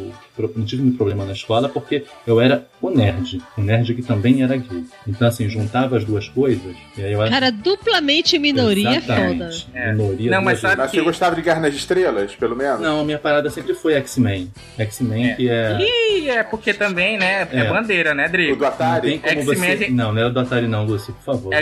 não 0.56 0.66
tive 0.66 0.82
muito 0.84 0.98
problema 0.98 1.26
na 1.26 1.34
escola 1.34 1.70
porque 1.70 2.04
eu 2.26 2.40
era 2.42 2.66
o 2.82 2.90
nerd. 2.90 3.42
O 3.58 3.62
nerd 3.62 3.94
que 3.94 4.02
também 4.02 4.42
era 4.44 4.56
gay. 4.58 4.84
Então, 5.08 5.28
assim, 5.28 5.48
juntava 5.50 5.98
as 5.98 6.04
duas 6.06 6.28
coisas. 6.30 6.76
E 6.98 7.04
aí 7.04 7.14
eu 7.14 7.22
acho 7.22 7.32
Cara, 7.32 7.52
duplamente 7.52 8.38
minoria 8.40 8.98
é 8.98 9.02
foda. 9.02 9.16
Exatamente. 9.50 9.68
Minoria 9.74 10.32
Não, 10.32 10.42
mas 10.42 10.60
sabe 10.60 10.78
Mas 10.78 10.92
você 10.92 11.02
gostava 11.02 11.36
de 11.36 11.42
Guerra 11.42 11.60
nas 11.62 11.74
Estrelas, 11.76 12.36
pelo 12.36 12.56
menos? 12.56 12.80
não, 12.82 13.02
a 13.02 13.04
minha 13.04 13.20
parada 13.20 13.50
sempre 13.50 13.74
foi 13.74 13.94
X-Men. 13.94 14.52
X-Men 14.78 15.32
É. 15.32 15.36
que 15.36 15.50
é 15.50 15.54
É. 15.62 15.78
E 15.82 16.30
é 16.30 16.44
porque 16.44 16.74
também, 16.74 17.18
né? 17.18 17.48
É, 17.52 17.60
É. 17.60 17.70
bandeira, 17.70 18.14
né, 18.14 18.28
Drigo? 18.28 18.66
O 18.72 18.74
Atari? 18.74 19.12
Não 19.16 19.20
tem 19.20 19.36
como 19.38 19.52
X-Men 19.52 19.70
você. 19.72 19.78
gente- 19.78 19.92
Não, 19.92 20.14
não 20.14 20.22
é 20.28 20.30
do 20.30 20.40
Atari, 20.40 20.68
não, 20.68 20.86
Lúcio, 20.86 21.14
por 21.14 21.24
favor. 21.24 21.54
É- 21.54 21.62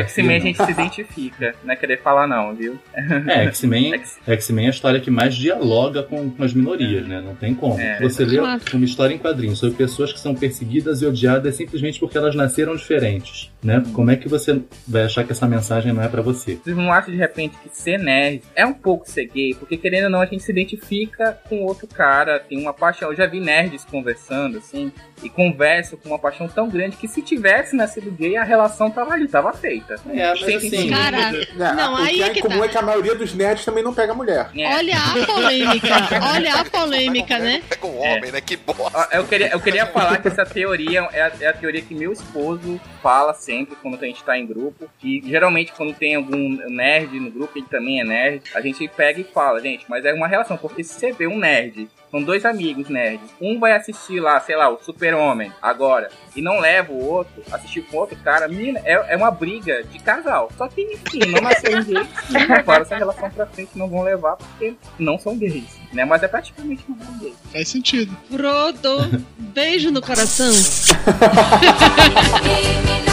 X-Men 0.00 0.36
a 0.36 0.40
gente 0.40 0.64
se 0.64 0.70
identifica, 0.70 1.54
não 1.64 1.72
é 1.72 1.76
querer 1.76 2.00
falar 2.00 2.26
não, 2.26 2.54
viu? 2.54 2.78
É, 3.26 3.44
X-Men 3.46 4.00
X-Men 4.26 4.64
é 4.64 4.68
a 4.68 4.70
história 4.70 5.00
que 5.00 5.10
mais 5.10 5.34
dialoga 5.34 6.02
com, 6.02 6.30
com 6.30 6.42
as 6.44 6.52
minorias, 6.52 7.06
né? 7.06 7.20
Não 7.20 7.34
tem 7.34 7.54
como. 7.54 7.78
É, 7.80 7.98
Você 8.00 8.24
lê 8.24 8.38
claro. 8.38 8.60
uma 8.74 8.84
história 8.84 9.14
em 9.14 9.18
quadrinhos 9.18 9.58
sobre 9.58 9.76
pessoas 9.76 10.12
que 10.12 10.20
são 10.20 10.34
perseguidas 10.34 11.02
e 11.02 11.06
odiadas 11.06 11.54
simplesmente 11.56 11.98
porque 11.98 12.16
elas 12.16 12.34
nasceram 12.34 12.74
diferentes, 12.76 13.50
né? 13.62 13.82
Como 13.92 14.10
é 14.10 14.16
que 14.16 14.28
você 14.28 14.60
vai 14.86 15.04
achar 15.04 15.24
que 15.24 15.32
essa 15.32 15.46
mensagem 15.46 15.92
não 15.92 16.02
é 16.02 16.08
pra 16.08 16.22
você? 16.22 16.56
Vocês 16.56 16.76
não 16.76 16.92
acham 16.92 17.10
de 17.12 17.18
repente 17.18 17.56
que 17.62 17.68
ser 17.76 17.98
nerd 17.98 18.42
é 18.54 18.64
um 18.64 18.72
pouco 18.74 19.08
ser 19.08 19.26
gay? 19.26 19.54
Porque 19.54 19.76
querendo 19.76 20.04
ou 20.04 20.10
não, 20.10 20.20
a 20.20 20.26
gente 20.26 20.42
se 20.42 20.50
identifica 20.52 21.38
com 21.48 21.62
outro 21.64 21.86
cara, 21.86 22.38
tem 22.38 22.58
uma 22.60 22.72
paixão. 22.72 23.10
Eu 23.10 23.16
já 23.16 23.26
vi 23.26 23.40
nerds 23.40 23.84
conversando 23.84 24.58
assim, 24.58 24.92
e 25.22 25.28
conversam 25.28 25.98
com 25.98 26.08
uma 26.08 26.18
paixão 26.20 26.46
tão 26.48 26.68
grande 26.68 26.96
que 26.96 27.08
se 27.08 27.22
tivesse 27.22 27.74
nascido 27.74 28.10
gay, 28.10 28.36
a 28.36 28.44
relação 28.44 28.90
tava 28.90 29.14
ali, 29.14 29.26
tava 29.28 29.52
feita. 29.52 29.96
É, 30.10 30.28
mas 30.30 30.40
Sem 30.40 30.56
assim-. 30.56 30.90
Cara, 30.90 31.32
Né, 31.32 31.72
não, 31.74 31.94
o 31.94 31.96
aí 31.96 32.14
que 32.16 32.22
é 32.22 32.26
é 32.26 32.30
que 32.30 32.42
comum 32.42 32.58
tá. 32.58 32.64
é 32.64 32.68
que 32.68 32.78
a 32.78 32.82
maioria 32.82 33.14
dos 33.14 33.34
nerds 33.34 33.64
também 33.64 33.82
não 33.82 33.94
pega 33.94 34.14
mulher. 34.14 34.50
É. 34.56 34.76
Olha 34.76 34.96
a 34.96 35.26
polêmica, 35.26 35.94
olha 36.34 36.54
a 36.54 36.64
polêmica, 36.64 37.38
né? 37.38 37.62
Pega 37.68 37.86
um 37.86 37.98
homem, 37.98 38.32
né? 38.32 38.40
Que 38.40 38.56
bosta. 38.56 38.98
Ah, 38.98 39.08
Eu 39.12 39.26
queria, 39.26 39.48
eu 39.48 39.60
queria 39.60 39.86
falar 39.86 40.18
que 40.18 40.28
essa 40.28 40.44
teoria 40.44 41.08
é 41.12 41.22
a, 41.22 41.32
é 41.40 41.46
a 41.48 41.52
teoria 41.52 41.80
que 41.82 41.94
meu 41.94 42.12
esposo 42.12 42.80
fala 43.02 43.34
sempre 43.34 43.76
quando 43.76 44.02
a 44.02 44.06
gente 44.06 44.22
tá 44.22 44.36
em 44.38 44.46
grupo. 44.46 44.88
Que 44.98 45.22
geralmente 45.26 45.72
quando 45.72 45.94
tem 45.94 46.14
algum 46.14 46.48
nerd 46.68 47.18
no 47.18 47.30
grupo, 47.30 47.58
ele 47.58 47.66
também 47.70 48.00
é 48.00 48.04
nerd, 48.04 48.42
a 48.54 48.60
gente 48.60 48.86
pega 48.88 49.20
e 49.20 49.24
fala, 49.24 49.60
gente, 49.60 49.84
mas 49.88 50.04
é 50.04 50.12
uma 50.12 50.26
relação, 50.28 50.56
porque 50.56 50.82
se 50.84 50.94
você 50.94 51.12
vê 51.12 51.26
um 51.26 51.38
nerd, 51.38 51.88
são 52.10 52.22
dois 52.22 52.44
amigos 52.44 52.88
nerds, 52.88 53.30
um 53.40 53.58
vai 53.58 53.72
assistir 53.72 54.20
lá, 54.20 54.40
sei 54.40 54.56
lá, 54.56 54.68
o 54.68 54.82
Super-Homem 54.82 55.52
agora, 55.62 56.10
e 56.34 56.42
não 56.42 56.58
leva 56.58 56.92
o 56.92 57.04
outro, 57.04 57.42
assistir 57.52 57.82
com 57.82 57.98
outro 57.98 58.16
cara, 58.16 58.48
menina, 58.48 58.80
é, 58.84 59.14
é 59.14 59.16
uma 59.16 59.30
briga 59.30 59.82
de 59.84 59.98
casal. 59.98 60.50
Só 60.56 60.68
que, 60.68 60.82
enfim, 60.82 61.30
não 61.30 61.40
nasceram 61.40 61.84
gays, 61.84 62.08
levaram 62.30 62.82
essa 62.82 62.96
relação 62.96 63.30
pra 63.30 63.46
frente, 63.46 63.76
não 63.76 63.88
vão 63.88 64.02
levar 64.02 64.36
porque 64.36 64.74
não 64.98 65.18
são 65.18 65.36
gays, 65.36 65.78
né? 65.92 66.04
Mas 66.04 66.22
é 66.22 66.28
praticamente 66.28 66.84
não 66.88 66.98
são 66.98 67.18
gays. 67.18 67.34
Faz 67.52 67.68
sentido. 67.68 68.16
Frodo, 68.30 69.24
beijo 69.38 69.90
no 69.90 70.00
coração. 70.00 70.50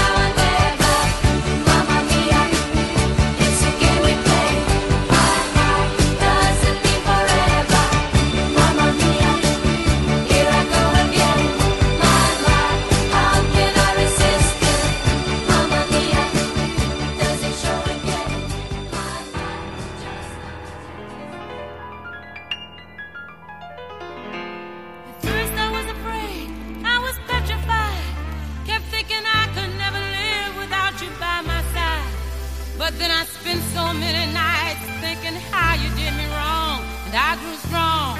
many 33.93 34.31
nights 34.33 34.81
thinking 35.01 35.37
how 35.51 35.75
you 35.75 35.89
did 35.95 36.13
me 36.15 36.25
wrong. 36.33 36.81
And 37.07 37.15
I 37.15 37.35
grew 37.41 37.55
strong. 37.67 38.17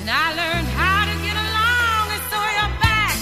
And 0.00 0.10
I 0.10 0.34
learned 0.34 0.68
how 0.68 1.06
to 1.08 1.14
get 1.24 1.36
along. 1.36 2.04
And 2.14 2.22
so 2.30 2.38
you're 2.56 2.74
back 2.84 3.16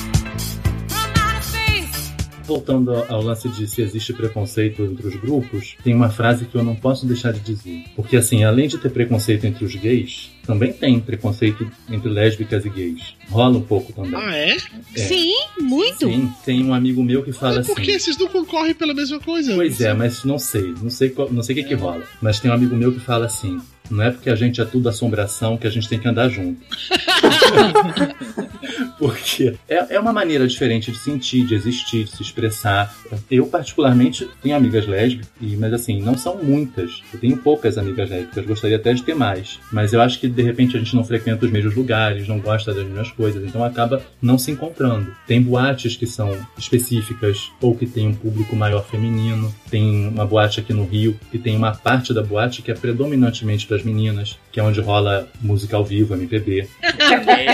from 0.89 1.43
space. 1.43 2.13
Voltando 2.45 2.95
ao 2.95 3.15
ao 3.15 3.23
lance 3.23 3.49
de 3.49 3.67
se 3.67 3.83
existe 3.83 4.13
preconceito 4.13 4.83
entre 4.83 5.07
os 5.07 5.17
grupos, 5.17 5.77
tem 5.85 5.95
uma 5.95 6.11
frase 6.11 6.47
que 6.47 6.57
eu 6.57 6.65
não 6.65 6.75
posso 6.75 7.07
deixar 7.07 7.33
de 7.33 7.41
dizer. 7.41 7.85
Porque, 7.95 8.17
assim, 8.17 8.43
além 8.45 8.67
de 8.69 8.79
ter 8.79 8.91
preconceito 8.91 9.47
entre 9.47 9.65
os 9.65 9.75
gays, 9.77 10.32
também 10.47 10.73
tem 10.73 10.99
preconceito 11.01 11.71
entre 11.91 12.09
lésbicas 12.11 12.65
e 12.65 12.69
gays. 12.71 13.15
Rola 13.31 13.59
um 13.59 13.63
pouco 13.63 13.93
também. 13.93 14.15
Ah, 14.21 14.37
é? 14.37 14.57
É. 14.95 14.99
Sim, 14.99 15.33
muito. 15.61 16.07
Sim, 16.07 16.31
tem 16.45 16.65
um 16.65 16.75
amigo 16.75 17.03
meu 17.03 17.23
que 17.23 17.33
fala 17.33 17.63
Por 17.63 17.73
assim. 17.73 17.83
que 17.83 17.99
vocês 17.99 18.19
não 18.19 18.29
concorrem 18.29 18.75
pela 18.75 18.93
mesma 18.95 19.19
coisa? 19.21 19.55
Pois 19.55 19.81
é, 19.81 19.93
mas 19.95 20.25
não 20.25 20.39
sei, 20.39 20.75
não 20.83 20.91
sei, 20.91 21.11
qual- 21.11 21.31
não 21.33 21.43
sei 21.43 21.55
o 21.55 21.59
que 21.63 21.69
que 21.69 21.75
rola. 21.75 22.03
Mas 22.21 22.41
tem 22.41 22.51
um 22.51 22.55
amigo 22.55 22.75
meu 22.77 22.93
que 22.93 23.01
fala 23.01 23.27
assim: 23.27 23.61
não 23.91 24.03
é 24.03 24.11
porque 24.11 24.31
a 24.31 24.35
gente 24.35 24.61
é 24.61 24.65
tudo 24.65 24.89
assombração 24.89 25.57
que 25.57 25.67
a 25.67 25.71
gente 25.71 25.89
tem 25.89 25.99
que 25.99 26.09
andar 26.09 26.29
junto. 26.29 26.61
porque 28.99 29.55
é, 29.69 29.97
é 29.97 30.01
uma 30.01 30.13
maneira 30.13 30.47
diferente 30.47 30.93
de 30.93 30.99
sentir, 30.99 31.45
de 31.45 31.55
existir, 31.55 32.05
de 32.05 32.11
se 32.11 32.23
expressar. 32.23 32.95
Eu, 33.31 33.47
particularmente, 33.47 34.29
tenho 34.41 34.57
amigas 34.57 34.87
lésbicas, 34.87 35.29
mas 35.59 35.73
assim, 35.73 36.01
não 36.01 36.17
são 36.17 36.43
muitas. 36.43 37.03
Eu 37.13 37.19
tenho 37.19 37.37
poucas 37.37 37.77
amigas 37.77 38.09
lésbicas, 38.09 38.47
gostaria 38.47 38.77
até 38.77 38.95
de 38.95 39.03
ter 39.03 39.15
mais. 39.15 39.59
Mas 39.73 39.93
eu 39.93 40.01
acho 40.01 40.21
que 40.21 40.29
de 40.29 40.43
repente 40.43 40.77
a 40.77 40.79
gente 40.79 40.95
não 40.95 41.05
frequenta 41.05 41.45
os 41.45 41.51
mesmos 41.51 41.75
lugares, 41.75 42.29
não 42.29 42.39
gosta 42.39 42.73
das 42.73 42.85
mesmas 42.85 43.11
coisas, 43.11 43.43
então 43.45 43.65
acaba 43.65 44.03
não 44.21 44.39
se 44.39 44.51
encontrando. 44.51 45.15
Tem 45.27 45.43
boates 45.43 45.97
que 45.97 46.07
são 46.07 46.39
específicas 46.57 47.51
ou 47.61 47.75
que 47.75 47.87
tem 47.87 48.07
um 48.07 48.15
público 48.15 48.55
maior 48.55 48.85
feminino. 48.85 49.53
Tem 49.71 50.09
uma 50.09 50.25
boate 50.25 50.61
aqui 50.61 50.73
no 50.73 50.85
Rio 50.85 51.19
que 51.31 51.39
tem 51.39 51.57
uma 51.57 51.73
parte 51.73 52.15
da 52.15 52.23
boate 52.23 52.63
que 52.63 52.71
é 52.71 52.75
predominantemente 52.75 53.67
para 53.73 53.79
as 53.79 53.83
meninas, 53.85 54.39
que 54.51 54.61
é 54.61 54.63
onde 54.63 54.81
rola 54.83 55.27
música 55.41 55.77
ao 55.79 55.85
vivo, 55.85 56.15
MPB. 56.15 56.69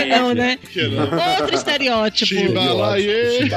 Não, 0.09 0.33
né? 0.33 0.59
Não. 0.75 1.39
Outro 1.41 1.55
estereótipo. 1.55 2.25
Chimbalaie. 2.25 3.49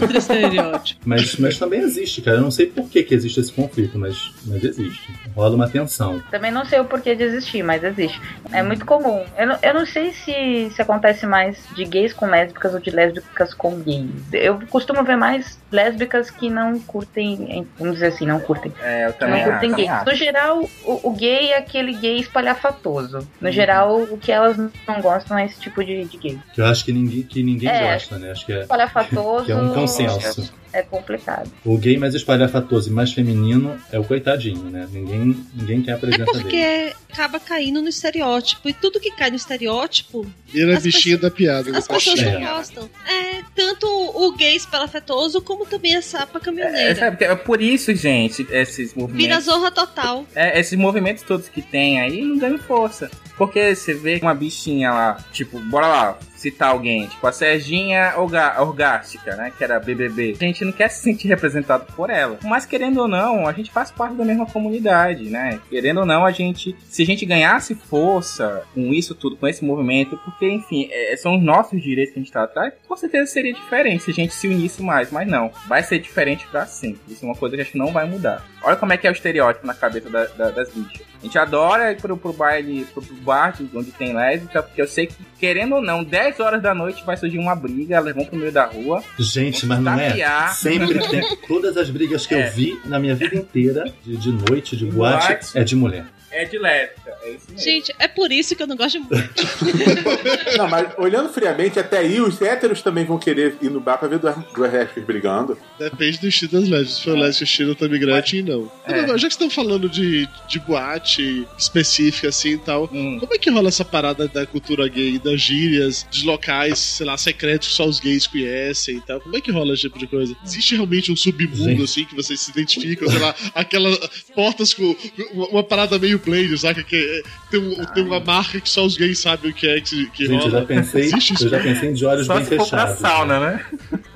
Outro 0.00 0.16
estereótipo. 0.16 1.00
Mas, 1.04 1.36
mas 1.36 1.58
também 1.58 1.80
existe, 1.80 2.22
cara. 2.22 2.38
Eu 2.38 2.40
não 2.40 2.50
sei 2.50 2.66
por 2.66 2.88
que, 2.88 3.02
que 3.02 3.14
existe 3.14 3.38
esse 3.38 3.52
conflito, 3.52 3.98
mas, 3.98 4.32
mas 4.46 4.64
existe. 4.64 5.10
Rola 5.34 5.54
uma 5.54 5.68
tensão. 5.68 6.22
Também 6.30 6.50
não 6.50 6.64
sei 6.64 6.80
o 6.80 6.86
porquê 6.86 7.14
de 7.14 7.24
existir, 7.24 7.62
mas 7.62 7.84
existe. 7.84 8.18
É 8.50 8.62
muito 8.62 8.86
comum. 8.86 9.22
Eu 9.36 9.46
não, 9.46 9.58
eu 9.62 9.74
não 9.74 9.84
sei 9.84 10.12
se, 10.12 10.70
se 10.74 10.80
acontece 10.80 11.26
mais 11.26 11.58
de 11.74 11.84
gays 11.84 12.14
com 12.14 12.26
lésbicas 12.26 12.72
ou 12.72 12.80
de 12.80 12.90
lésbicas 12.90 13.52
com 13.52 13.78
gays. 13.80 14.08
Eu 14.32 14.58
costumo 14.70 15.04
ver 15.04 15.16
mais 15.16 15.58
lésbicas 15.70 16.30
que 16.30 16.48
não 16.48 16.78
curtem, 16.80 17.66
vamos 17.78 17.94
dizer 17.94 18.06
assim, 18.06 18.26
não 18.26 18.40
curtem. 18.40 18.72
É, 18.80 19.06
eu 19.06 19.12
também 19.12 19.44
não 19.44 19.52
curtem 19.52 19.74
gays. 19.74 20.04
No 20.06 20.14
geral, 20.14 20.68
o, 20.84 21.10
o 21.10 21.12
gay 21.12 21.50
é 21.50 21.58
aquele 21.58 21.92
gay 21.92 22.05
espalhafatoso. 22.18 23.26
No 23.40 23.50
geral, 23.50 24.02
o 24.02 24.18
que 24.18 24.30
elas 24.32 24.56
não 24.56 25.00
gostam 25.00 25.38
é 25.38 25.46
esse 25.46 25.60
tipo 25.60 25.84
de, 25.84 26.04
de 26.04 26.16
gay. 26.16 26.38
Que 26.54 26.60
eu 26.60 26.66
acho 26.66 26.84
que 26.84 26.92
ninguém, 26.92 27.22
que 27.22 27.42
ninguém 27.42 27.68
É. 27.68 27.92
gosta, 27.94 28.18
né? 28.18 28.30
Acho 28.30 28.46
que 28.46 28.52
é, 28.52 28.60
Espalhafatoso. 28.62 29.44
que 29.46 29.52
é 29.52 29.56
um 29.56 29.72
consenso. 29.74 30.52
É 30.76 30.82
complicado. 30.82 31.50
O 31.64 31.78
gay 31.78 31.96
mais 31.96 32.14
espalhafatoso 32.14 32.90
e 32.90 32.92
mais 32.92 33.12
feminino 33.12 33.80
é 33.90 33.98
o 33.98 34.04
coitadinho, 34.04 34.64
né? 34.64 34.86
Ninguém, 34.92 35.46
ninguém 35.54 35.80
quer 35.82 35.92
a 35.92 35.94
É 35.94 35.98
presença 35.98 36.24
dele. 36.32 36.42
porque 36.42 36.92
acaba 37.12 37.40
caindo 37.40 37.80
no 37.80 37.88
estereótipo. 37.88 38.68
E 38.68 38.74
tudo 38.74 39.00
que 39.00 39.10
cai 39.10 39.30
no 39.30 39.36
estereótipo, 39.36 40.26
Vira 40.48 40.76
As 40.76 40.82
bichinha 40.82 41.16
da 41.18 41.30
piada. 41.30 41.70
né? 41.70 41.78
as 41.78 41.88
pessoas 41.88 42.20
É. 42.20 42.38
não 42.38 42.40
gostam. 42.56 42.90
É, 43.06 43.42
tanto 43.54 43.86
o 43.86 44.32
gay 44.36 44.54
espalafetoso 44.54 45.40
como 45.40 45.64
também 45.66 45.96
a 45.96 46.02
sapa 46.02 46.38
É, 46.38 46.40
caminhoneira. 46.40 46.94
sabe, 46.94 47.24
é 47.24 47.34
por 47.34 47.60
isso, 47.62 47.94
gente, 47.94 48.46
esses 48.50 48.92
Vira 48.92 49.00
movimentos. 49.00 49.44
zorra 49.44 49.70
total. 49.70 50.26
É, 50.34 50.60
esses 50.60 50.78
movimentos 50.78 51.22
todos 51.22 51.48
que 51.48 51.62
tem 51.62 52.00
aí 52.00 52.20
não 52.22 52.38
ganham 52.38 52.58
força. 52.58 53.10
Porque 53.36 53.74
você 53.74 53.92
vê 53.94 54.18
uma 54.22 54.34
bichinha 54.34 54.90
lá, 54.92 55.24
tipo, 55.32 55.58
bora 55.60 55.86
lá, 55.86 56.18
citar 56.50 56.70
alguém, 56.70 57.06
tipo 57.06 57.26
a 57.26 57.32
Serginha 57.32 58.14
Orgástica, 58.58 59.34
né? 59.36 59.52
Que 59.56 59.64
era 59.64 59.80
BBB. 59.80 60.36
A 60.40 60.44
gente 60.44 60.64
não 60.64 60.72
quer 60.72 60.88
se 60.88 61.02
sentir 61.02 61.28
representado 61.28 61.86
por 61.94 62.10
ela. 62.10 62.38
Mas 62.44 62.64
querendo 62.66 63.00
ou 63.00 63.08
não, 63.08 63.46
a 63.46 63.52
gente 63.52 63.70
faz 63.70 63.90
parte 63.90 64.14
da 64.14 64.24
mesma 64.24 64.46
comunidade, 64.46 65.24
né? 65.24 65.60
Querendo 65.68 66.00
ou 66.00 66.06
não, 66.06 66.24
a 66.24 66.30
gente. 66.30 66.76
Se 66.88 67.02
a 67.02 67.06
gente 67.06 67.24
ganhasse 67.26 67.74
força 67.74 68.62
com 68.74 68.92
isso 68.92 69.14
tudo, 69.14 69.36
com 69.36 69.46
esse 69.48 69.64
movimento, 69.64 70.16
porque, 70.24 70.48
enfim, 70.48 70.88
é, 70.90 71.16
são 71.16 71.36
os 71.36 71.42
nossos 71.42 71.80
direitos 71.82 72.12
que 72.14 72.20
a 72.20 72.22
gente 72.22 72.32
tá 72.32 72.44
atrás, 72.44 72.72
com 72.86 72.96
certeza 72.96 73.26
seria 73.30 73.52
diferente 73.52 74.04
se 74.04 74.10
a 74.10 74.14
gente 74.14 74.34
se 74.34 74.46
unisse 74.48 74.82
mais. 74.82 75.10
Mas 75.10 75.26
não, 75.28 75.50
vai 75.66 75.82
ser 75.82 75.98
diferente 75.98 76.46
pra 76.50 76.66
sempre. 76.66 77.00
Isso 77.08 77.24
é 77.24 77.28
uma 77.28 77.34
coisa 77.34 77.56
que 77.56 77.62
acho 77.62 77.72
que 77.72 77.78
não 77.78 77.92
vai 77.92 78.06
mudar. 78.08 78.44
Olha 78.62 78.76
como 78.76 78.92
é 78.92 78.96
que 78.96 79.06
é 79.06 79.10
o 79.10 79.12
estereótipo 79.12 79.66
na 79.66 79.74
cabeça 79.74 80.08
da- 80.10 80.26
da- 80.26 80.50
das 80.50 80.70
bichas. 80.72 81.06
Gente 81.26 81.38
adora 81.38 81.90
ir 81.90 81.96
pro, 82.00 82.16
pro 82.16 82.32
baile, 82.32 82.84
pro, 82.94 83.02
pro 83.02 83.14
bar 83.16 83.52
de- 83.52 83.68
onde 83.76 83.90
tem 83.90 84.14
lésbica, 84.14 84.62
porque 84.62 84.80
eu 84.80 84.86
sei 84.86 85.06
que, 85.08 85.14
querendo 85.40 85.74
ou 85.74 85.82
não, 85.82 86.04
10 86.04 86.38
horas 86.38 86.62
da 86.62 86.72
noite 86.72 87.04
vai 87.04 87.16
surgir 87.16 87.38
uma 87.38 87.54
briga, 87.56 87.96
elas 87.96 88.14
vão 88.14 88.24
pro 88.24 88.38
meio 88.38 88.52
da 88.52 88.64
rua. 88.64 89.02
Gente, 89.18 89.66
mas 89.66 89.80
não 89.80 89.94
é? 89.98 90.48
Sempre 90.50 90.98
tem. 91.08 91.22
Todas 91.48 91.76
as 91.76 91.90
brigas 91.90 92.26
que 92.26 92.34
É. 92.34 92.46
eu 92.46 92.52
vi 92.52 92.80
na 92.84 92.98
minha 93.00 93.14
vida 93.16 93.34
inteira, 93.36 93.92
de, 94.04 94.16
de 94.16 94.30
noite, 94.30 94.76
de 94.76 94.86
boate, 94.86 95.28
Boate. 95.28 95.58
é 95.58 95.64
de 95.64 95.74
mulher. 95.74 96.06
É 96.36 96.44
de 96.44 96.58
lésbica. 96.58 97.16
É 97.22 97.30
isso 97.30 97.46
mesmo. 97.48 97.58
Gente, 97.58 97.94
é 97.98 98.06
por 98.06 98.30
isso 98.30 98.54
que 98.54 98.62
eu 98.62 98.66
não 98.66 98.76
gosto 98.76 98.98
de 99.00 99.04
mulher. 99.04 99.30
Não, 100.56 100.68
mas 100.68 100.92
olhando 100.98 101.28
friamente, 101.30 101.78
até 101.78 101.98
aí 101.98 102.20
os 102.20 102.40
héteros 102.40 102.82
também 102.82 103.04
vão 103.04 103.18
querer 103.18 103.56
ir 103.60 103.70
no 103.70 103.80
bar 103.80 103.98
pra 103.98 104.08
ver 104.08 104.18
duas, 104.18 104.36
duas 104.54 104.72
lésbicas 104.72 105.04
brigando. 105.04 105.58
Depende 105.78 106.18
do 106.18 106.28
estilo 106.28 106.52
das 106.52 106.68
lésbicas. 106.68 106.96
Se 106.96 107.04
for 107.04 107.18
lésbica 107.18 107.44
estilo 107.44 107.74
Tammy 107.74 107.98
Gretchen, 107.98 108.42
não. 108.42 108.70
É. 108.84 109.00
Não, 109.00 109.08
não, 109.08 109.18
Já 109.18 109.28
que 109.28 109.32
vocês 109.32 109.32
estão 109.32 109.50
falando 109.50 109.88
de, 109.88 110.28
de 110.48 110.58
boate 110.60 111.46
específica 111.58 112.28
assim 112.28 112.50
e 112.50 112.58
tal, 112.58 112.88
como 112.88 113.34
é 113.34 113.38
que 113.38 113.50
rola 113.50 113.68
essa 113.68 113.84
parada 113.84 114.28
da 114.28 114.46
cultura 114.46 114.86
gay, 114.88 115.18
das 115.18 115.40
gírias, 115.40 116.06
dos 116.10 116.22
locais, 116.22 116.78
sei 116.78 117.06
lá, 117.06 117.16
secretos 117.16 117.68
que 117.68 117.74
só 117.74 117.86
os 117.86 117.98
gays 117.98 118.26
conhecem 118.26 118.96
e 118.96 119.00
tal? 119.00 119.20
Como 119.20 119.36
é 119.36 119.40
que 119.40 119.50
rola 119.50 119.72
esse 119.72 119.82
tipo 119.82 119.98
de 119.98 120.06
coisa? 120.06 120.36
Existe 120.44 120.74
realmente 120.74 121.10
um 121.10 121.16
submundo 121.16 121.84
assim 121.84 122.04
que 122.04 122.14
vocês 122.14 122.40
se 122.40 122.50
identificam, 122.50 123.08
sei 123.08 123.20
lá, 123.20 123.34
aquelas 123.54 123.98
portas 124.34 124.74
com 124.74 124.94
uma 125.32 125.62
parada 125.62 125.98
meio 125.98 126.18
Blade, 126.26 126.58
saca? 126.58 126.82
Que 126.82 126.96
é- 126.96 127.22
tem, 127.50 127.60
um- 127.60 127.84
tem 127.94 128.04
uma 128.04 128.20
marca 128.20 128.60
que 128.60 128.68
só 128.68 128.84
os 128.84 128.96
gays 128.96 129.18
sabem 129.20 129.50
o 129.50 129.54
que 129.54 129.66
é 129.68 129.80
que, 129.80 130.06
que 130.10 130.26
Gente, 130.26 130.44
eu 130.44 130.50
rola. 130.50 130.60
já 130.60 130.66
pensei, 130.66 131.10
eu 131.12 131.48
já 131.48 131.60
pensei 131.60 131.92
de 131.92 132.04
olhos 132.04 132.26
Só 132.26 132.34
bem 132.34 132.44
se 132.44 132.56
for 132.56 132.68
pra 132.68 132.86
fechados. 132.88 132.98
sauna, 133.00 133.40
né? 133.40 133.64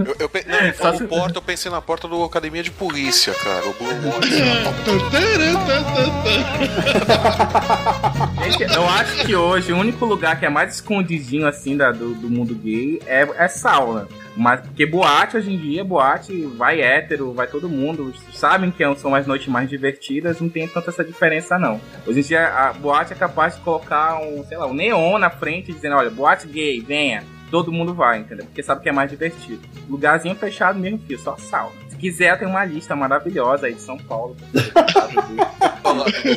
Eu, 0.01 0.17
eu, 0.19 0.29
pe- 0.29 0.45
não, 0.47 0.73
falou 0.75 1.01
porta, 1.09 1.39
eu 1.39 1.43
pensei 1.43 1.71
na 1.71 1.81
porta 1.81 2.09
do 2.09 2.23
Academia 2.25 2.63
de 2.63 2.71
Polícia, 2.71 3.33
cara. 3.35 3.65
O 3.67 3.73
Blue. 3.75 3.91
Gente, 8.59 8.75
eu 8.75 8.89
acho 8.89 9.27
que 9.27 9.35
hoje 9.35 9.73
o 9.73 9.77
único 9.77 10.05
lugar 10.05 10.39
que 10.39 10.47
é 10.47 10.51
mais 10.51 10.75
escondidinho 10.75 11.47
assim 11.47 11.77
da, 11.77 11.93
do, 11.93 12.15
do 12.15 12.29
mundo 12.29 12.55
gay 12.55 13.01
é, 13.07 13.29
é 13.37 13.49
sauna. 13.49 14.09
Mas 14.37 14.61
porque 14.61 14.87
boate 14.87 15.37
hoje 15.37 15.53
em 15.53 15.59
dia, 15.59 15.85
boate 15.85 16.47
vai 16.57 16.81
hétero, 16.81 17.33
vai 17.33 17.47
todo 17.47 17.69
mundo. 17.69 18.13
Sabem 18.33 18.71
que 18.71 18.85
são 18.97 19.15
as 19.15 19.27
noites 19.27 19.49
mais 19.49 19.69
divertidas, 19.69 20.41
não 20.41 20.49
tem 20.49 20.67
tanta 20.69 20.91
essa 20.91 21.05
diferença 21.05 21.59
não. 21.59 21.81
Hoje 22.07 22.21
em 22.21 22.23
dia 22.23 22.49
a 22.49 22.73
boate 22.73 23.13
é 23.13 23.17
capaz 23.17 23.57
de 23.57 23.63
colocar 23.63 24.21
um, 24.21 24.45
sei 24.45 24.57
lá, 24.57 24.67
um 24.67 24.75
neon 24.75 25.19
na 25.19 25.31
frente 25.31 25.73
dizendo, 25.73 25.97
olha, 25.97 26.11
boate 26.11 26.47
gay, 26.47 26.81
venha. 26.81 27.25
Todo 27.51 27.73
mundo 27.73 27.93
vai, 27.93 28.21
entendeu? 28.21 28.47
Porque 28.47 28.63
sabe 28.63 28.81
que 28.81 28.89
é 28.89 28.93
mais 28.93 29.11
divertido. 29.11 29.61
Lugarzinho 29.89 30.37
fechado 30.37 30.79
mesmo, 30.79 31.01
filho, 31.01 31.19
só 31.19 31.37
sauna. 31.37 31.90
Se 32.01 32.09
quiser, 32.09 32.39
tem 32.39 32.49
uma 32.49 32.65
lista 32.65 32.97
maravilhosa 32.97 33.67
aí 33.67 33.75
de 33.75 33.83
São 33.83 33.99
Paulo. 33.99 34.35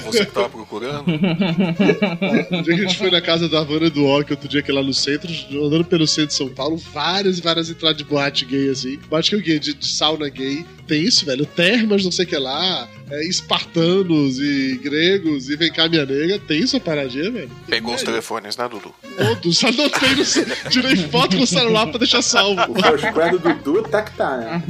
Você 0.05 0.25
que 0.25 0.31
tava 0.33 0.49
procurando. 0.49 1.05
O 1.07 2.61
dia 2.61 2.75
que 2.75 2.81
a 2.81 2.87
gente 2.87 2.97
foi 2.97 3.09
na 3.09 3.21
casa 3.21 3.47
da 3.47 3.61
Havana 3.61 3.89
do 3.89 4.05
Ok, 4.05 4.35
outro 4.35 4.49
dia 4.49 4.61
que 4.61 4.73
lá 4.73 4.83
no 4.83 4.93
centro, 4.93 5.31
andando 5.65 5.85
pelo 5.85 6.05
centro 6.05 6.29
de 6.29 6.33
São 6.33 6.49
Paulo, 6.49 6.75
várias 6.75 7.37
e 7.37 7.41
várias 7.41 7.69
entradas 7.69 7.97
de 7.97 8.03
boate 8.03 8.43
gay, 8.43 8.69
assim. 8.69 8.99
Boate 9.09 9.29
que 9.29 9.35
é 9.37 9.39
o 9.39 9.43
quê? 9.43 9.57
De, 9.57 9.73
de 9.73 9.87
sauna 9.87 10.27
gay. 10.27 10.65
Tem 10.87 11.01
isso, 11.01 11.25
velho. 11.25 11.45
Termas, 11.45 12.03
não 12.03 12.11
sei 12.11 12.25
o 12.25 12.27
que 12.27 12.37
lá. 12.37 12.87
é, 13.09 13.23
espartanos 13.27 14.39
e 14.39 14.79
gregos 14.83 15.49
e 15.49 15.55
vem 15.55 15.71
cá, 15.71 15.87
minha 15.87 16.05
nega. 16.05 16.39
Tem 16.39 16.59
isso 16.59 16.77
a 16.77 16.79
paradinha, 16.79 17.31
velho? 17.31 17.49
Pegou 17.67 17.93
os 17.95 18.01
telefones, 18.03 18.57
né, 18.57 18.67
Dudu? 18.69 18.93
Todos. 19.17 19.63
Anotei 19.63 20.15
no. 20.15 20.69
Tirei 20.69 20.95
foto 21.09 21.37
com 21.37 21.43
o 21.43 21.47
celular 21.47 21.87
pra 21.87 21.97
deixar 21.99 22.21
salvo. 22.21 22.61
O 22.71 22.81
Foursquare 22.81 23.37
do 23.37 23.53
Dudu 23.55 23.83
tá 23.83 24.01
que 24.01 24.15
tá, 24.17 24.37
né? 24.37 24.63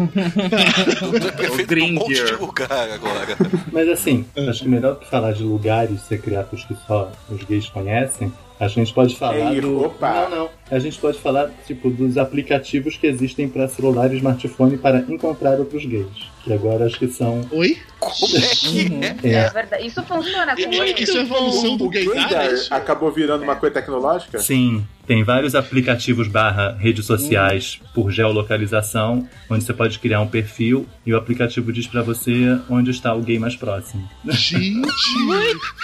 Dudu 0.99 1.27
é 1.27 1.31
prefeito 1.31 1.73
um 1.75 1.93
monte 1.93 2.13
de 2.13 2.31
lugar 2.33 2.89
agora. 2.91 3.37
Mas 3.71 3.87
assim, 3.89 4.25
acho 4.49 4.63
que 4.63 4.69
melhor 4.69 4.99
que 4.99 5.09
falar 5.09 5.33
de 5.33 5.43
lugares 5.43 6.01
secretos 6.01 6.63
que 6.65 6.75
só 6.87 7.11
os 7.29 7.43
gays 7.43 7.67
conhecem, 7.67 8.31
acho 8.59 8.73
que 8.75 8.81
a 8.81 8.83
gente 8.83 8.93
pode 8.93 9.15
falar 9.15 9.53
Ei, 9.53 9.61
do. 9.61 9.81
opa. 9.85 10.27
Não, 10.29 10.37
não. 10.37 10.49
A 10.73 10.79
gente 10.79 10.97
pode 10.97 11.19
falar, 11.19 11.51
tipo, 11.67 11.91
dos 11.91 12.17
aplicativos 12.17 12.97
que 12.97 13.05
existem 13.05 13.47
para 13.47 13.67
celular 13.67 14.11
e 14.11 14.17
smartphone 14.17 14.75
para 14.75 14.99
encontrar 15.01 15.59
outros 15.59 15.85
gays. 15.85 16.33
Que 16.43 16.51
agora 16.51 16.85
acho 16.85 16.97
que 16.97 17.07
são. 17.07 17.47
Oi? 17.51 17.77
Como 17.99 18.37
é 18.37 18.41
que 18.41 19.27
é? 19.27 19.33
É 19.35 19.49
verdade. 19.49 19.85
Isso 19.85 20.03
funciona 20.03 20.55
com 20.55 20.61
Isso 20.61 21.17
é 21.17 21.21
evolução 21.21 21.77
do 21.77 21.85
O 21.85 21.89
gaydar, 21.89 22.45
é 22.45 22.55
acabou 22.71 23.11
virando 23.11 23.43
uma 23.43 23.55
coisa 23.55 23.75
tecnológica? 23.75 24.39
Sim, 24.39 24.85
tem 25.05 25.23
vários 25.23 25.53
aplicativos 25.53 26.27
barra 26.27 26.77
redes 26.79 27.05
sociais 27.05 27.79
por 27.93 28.09
geolocalização, 28.09 29.27
onde 29.49 29.63
você 29.63 29.73
pode 29.73 29.99
criar 29.99 30.21
um 30.21 30.27
perfil 30.27 30.85
e 31.05 31.13
o 31.13 31.17
aplicativo 31.17 31.73
diz 31.73 31.87
pra 31.87 32.01
você 32.01 32.57
onde 32.69 32.91
está 32.91 33.13
o 33.13 33.21
gay 33.21 33.37
mais 33.37 33.55
próximo. 33.55 34.09
Gente! 34.29 34.87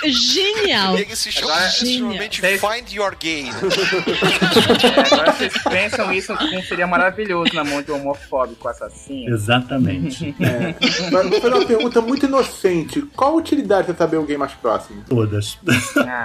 Genial! 0.07 0.97
Ele 0.97 1.15
se 1.15 1.31
chama 1.31 1.57
simplesmente 1.69 2.41
Genial. 2.41 2.59
Find 2.59 2.93
Your 2.93 3.15
Gay. 3.19 3.45
É, 3.49 3.51
agora 4.87 5.31
vocês 5.33 5.53
pensam 5.63 6.11
isso 6.13 6.35
como 6.35 6.61
seria 6.63 6.87
maravilhoso 6.87 7.53
na 7.53 7.63
mão 7.63 7.81
de 7.81 7.91
um 7.91 7.95
homofóbico 8.01 8.67
assassino. 8.67 9.33
Exatamente. 9.33 10.35
É. 10.39 10.73
Mas 11.11 11.29
vou 11.29 11.41
fazer 11.41 11.53
uma 11.55 11.65
pergunta 11.65 12.01
muito 12.01 12.25
inocente. 12.25 13.01
Qual 13.15 13.33
a 13.33 13.35
utilidade 13.35 13.91
de 13.91 13.97
saber 13.97 14.17
alguém 14.17 14.37
mais 14.37 14.53
próximo? 14.53 15.03
Todas. 15.07 15.57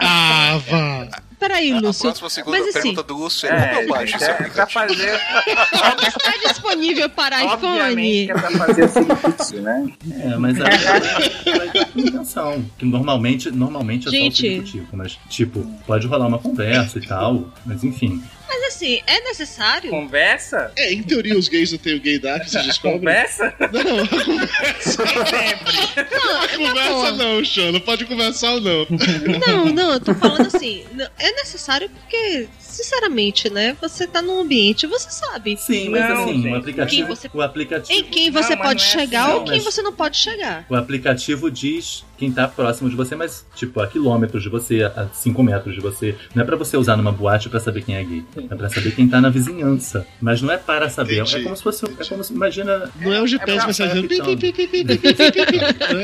Ah, 0.03 0.59
vá! 0.69 1.09
Peraí, 1.39 1.73
A 1.73 1.81
Lúcio. 1.81 2.05
próxima 2.05 2.31
segunda 2.31 2.57
Mas 2.59 2.69
assim, 2.69 2.81
pergunta 2.81 3.03
do 3.03 3.15
Lúcio 3.19 3.47
é 3.49 3.69
como 3.69 3.83
eu 3.83 3.89
baixo 3.89 4.17
esse 4.17 4.25
é, 4.25 4.31
é 4.31 4.35
pra 4.49 4.67
fazer. 4.67 5.21
está 6.07 6.33
disponível 6.49 7.11
para 7.11 7.45
Obviamente 7.45 8.25
iPhone? 8.25 8.27
que 8.27 8.31
é 8.31 8.35
pra 8.35 8.51
fazer 8.67 8.89
seguinte, 8.89 9.57
né? 9.57 9.87
É, 10.23 10.37
mas 10.37 10.57
a, 10.61 10.65
a 10.65 12.01
intenção, 12.01 12.65
que 12.79 12.87
normalmente, 12.87 13.51
normalmente 13.51 14.09
é 14.09 14.11
só 14.11 14.17
o 14.17 14.21
Gente. 14.21 14.37
subjetivo, 14.37 14.87
mas 14.93 15.19
tipo, 15.29 15.61
pode 15.87 16.07
rolar 16.07 16.29
uma 16.29 16.39
conversa 16.39 16.99
e 16.99 17.07
tal, 17.07 17.45
mas 17.67 17.85
enfim. 17.85 18.23
Mas 18.55 18.75
assim, 18.77 19.01
é 19.05 19.21
necessário? 19.21 19.91
Conversa? 19.91 20.71
É, 20.77 20.93
em 20.93 21.03
teoria 21.03 21.37
os 21.37 21.49
gays 21.49 21.73
não 21.73 21.79
têm 21.79 21.97
o 21.97 22.01
gaydar 22.01 22.41
que 22.41 22.51
vocês 22.51 22.65
descobrem. 22.67 23.01
Conversa? 23.01 23.53
Não, 23.59 23.99
a 23.99 24.09
conversa. 24.25 25.03
A 26.45 26.57
conversa 26.57 27.13
não, 27.13 27.45
Xana. 27.45 27.73
Não 27.73 27.81
pode 27.81 28.05
conversar 28.05 28.53
ou 28.53 28.61
não. 28.61 28.87
Não, 29.47 29.65
não, 29.67 29.93
eu 29.95 30.01
tô 30.01 30.15
falando 30.15 30.47
assim, 30.55 30.85
não, 30.93 31.07
é 31.19 31.33
necessário 31.33 31.91
porque, 31.91 32.49
sinceramente, 32.75 33.51
né? 33.51 33.77
Você 33.81 34.07
tá 34.07 34.21
num 34.21 34.41
ambiente, 34.41 34.87
você 34.87 35.11
sabe. 35.11 35.57
Sim, 35.57 35.89
mas 35.89 36.09
não, 36.09 36.25
assim, 36.25 36.51
o 36.51 36.57
aplicativo, 36.57 37.09
você, 37.09 37.31
o 37.33 37.43
aplicativo. 37.43 37.99
Em 37.99 38.05
quem 38.05 38.31
você 38.31 38.55
não, 38.55 38.63
pode 38.63 38.83
chegar 38.83 39.25
assim, 39.29 39.35
ou 39.35 39.45
quem 39.45 39.61
você 39.61 39.83
não 39.83 39.93
pode 39.93 40.17
chegar. 40.17 40.67
O 40.69 40.75
aplicativo 40.75 41.51
diz 41.51 42.05
quem 42.17 42.31
tá 42.31 42.47
próximo 42.47 42.89
de 42.89 42.97
você, 42.97 43.17
mas, 43.17 43.45
tipo, 43.55 43.81
a 43.81 43.87
quilômetros 43.87 44.43
de 44.43 44.49
você, 44.49 44.83
a 44.85 45.09
5 45.13 45.43
metros 45.43 45.75
de 45.75 45.81
você. 45.81 46.17
Não 46.35 46.43
é 46.43 46.47
para 46.47 46.57
você 46.57 46.77
usar 46.77 46.97
numa 46.97 47.13
boate 47.13 47.49
para 47.49 47.61
saber 47.61 47.83
quem 47.83 47.97
é 47.97 48.05
gay. 48.05 48.25
É 48.51 48.55
para 48.55 48.69
saber 48.69 48.95
quem 48.95 49.09
tá 49.09 49.21
na 49.21 49.31
vizinhança. 49.31 50.07
Mas 50.21 50.41
não 50.41 50.53
é 50.53 50.57
para 50.57 50.89
saber. 50.89 51.19
É 51.19 51.21
entendi, 51.23 51.37
é 51.37 51.43
como 51.43 51.57
se 51.57 51.63
fosse. 51.63 51.85
É 51.85 52.05
como 52.05 52.23
se, 52.23 52.33
imagina. 52.33 52.91
Não 53.01 53.13
é 53.13 53.21
o 53.21 53.27
GPS 53.27 53.65
é 53.65 53.67
mensagem. 53.67 54.09
Então. 54.11 54.35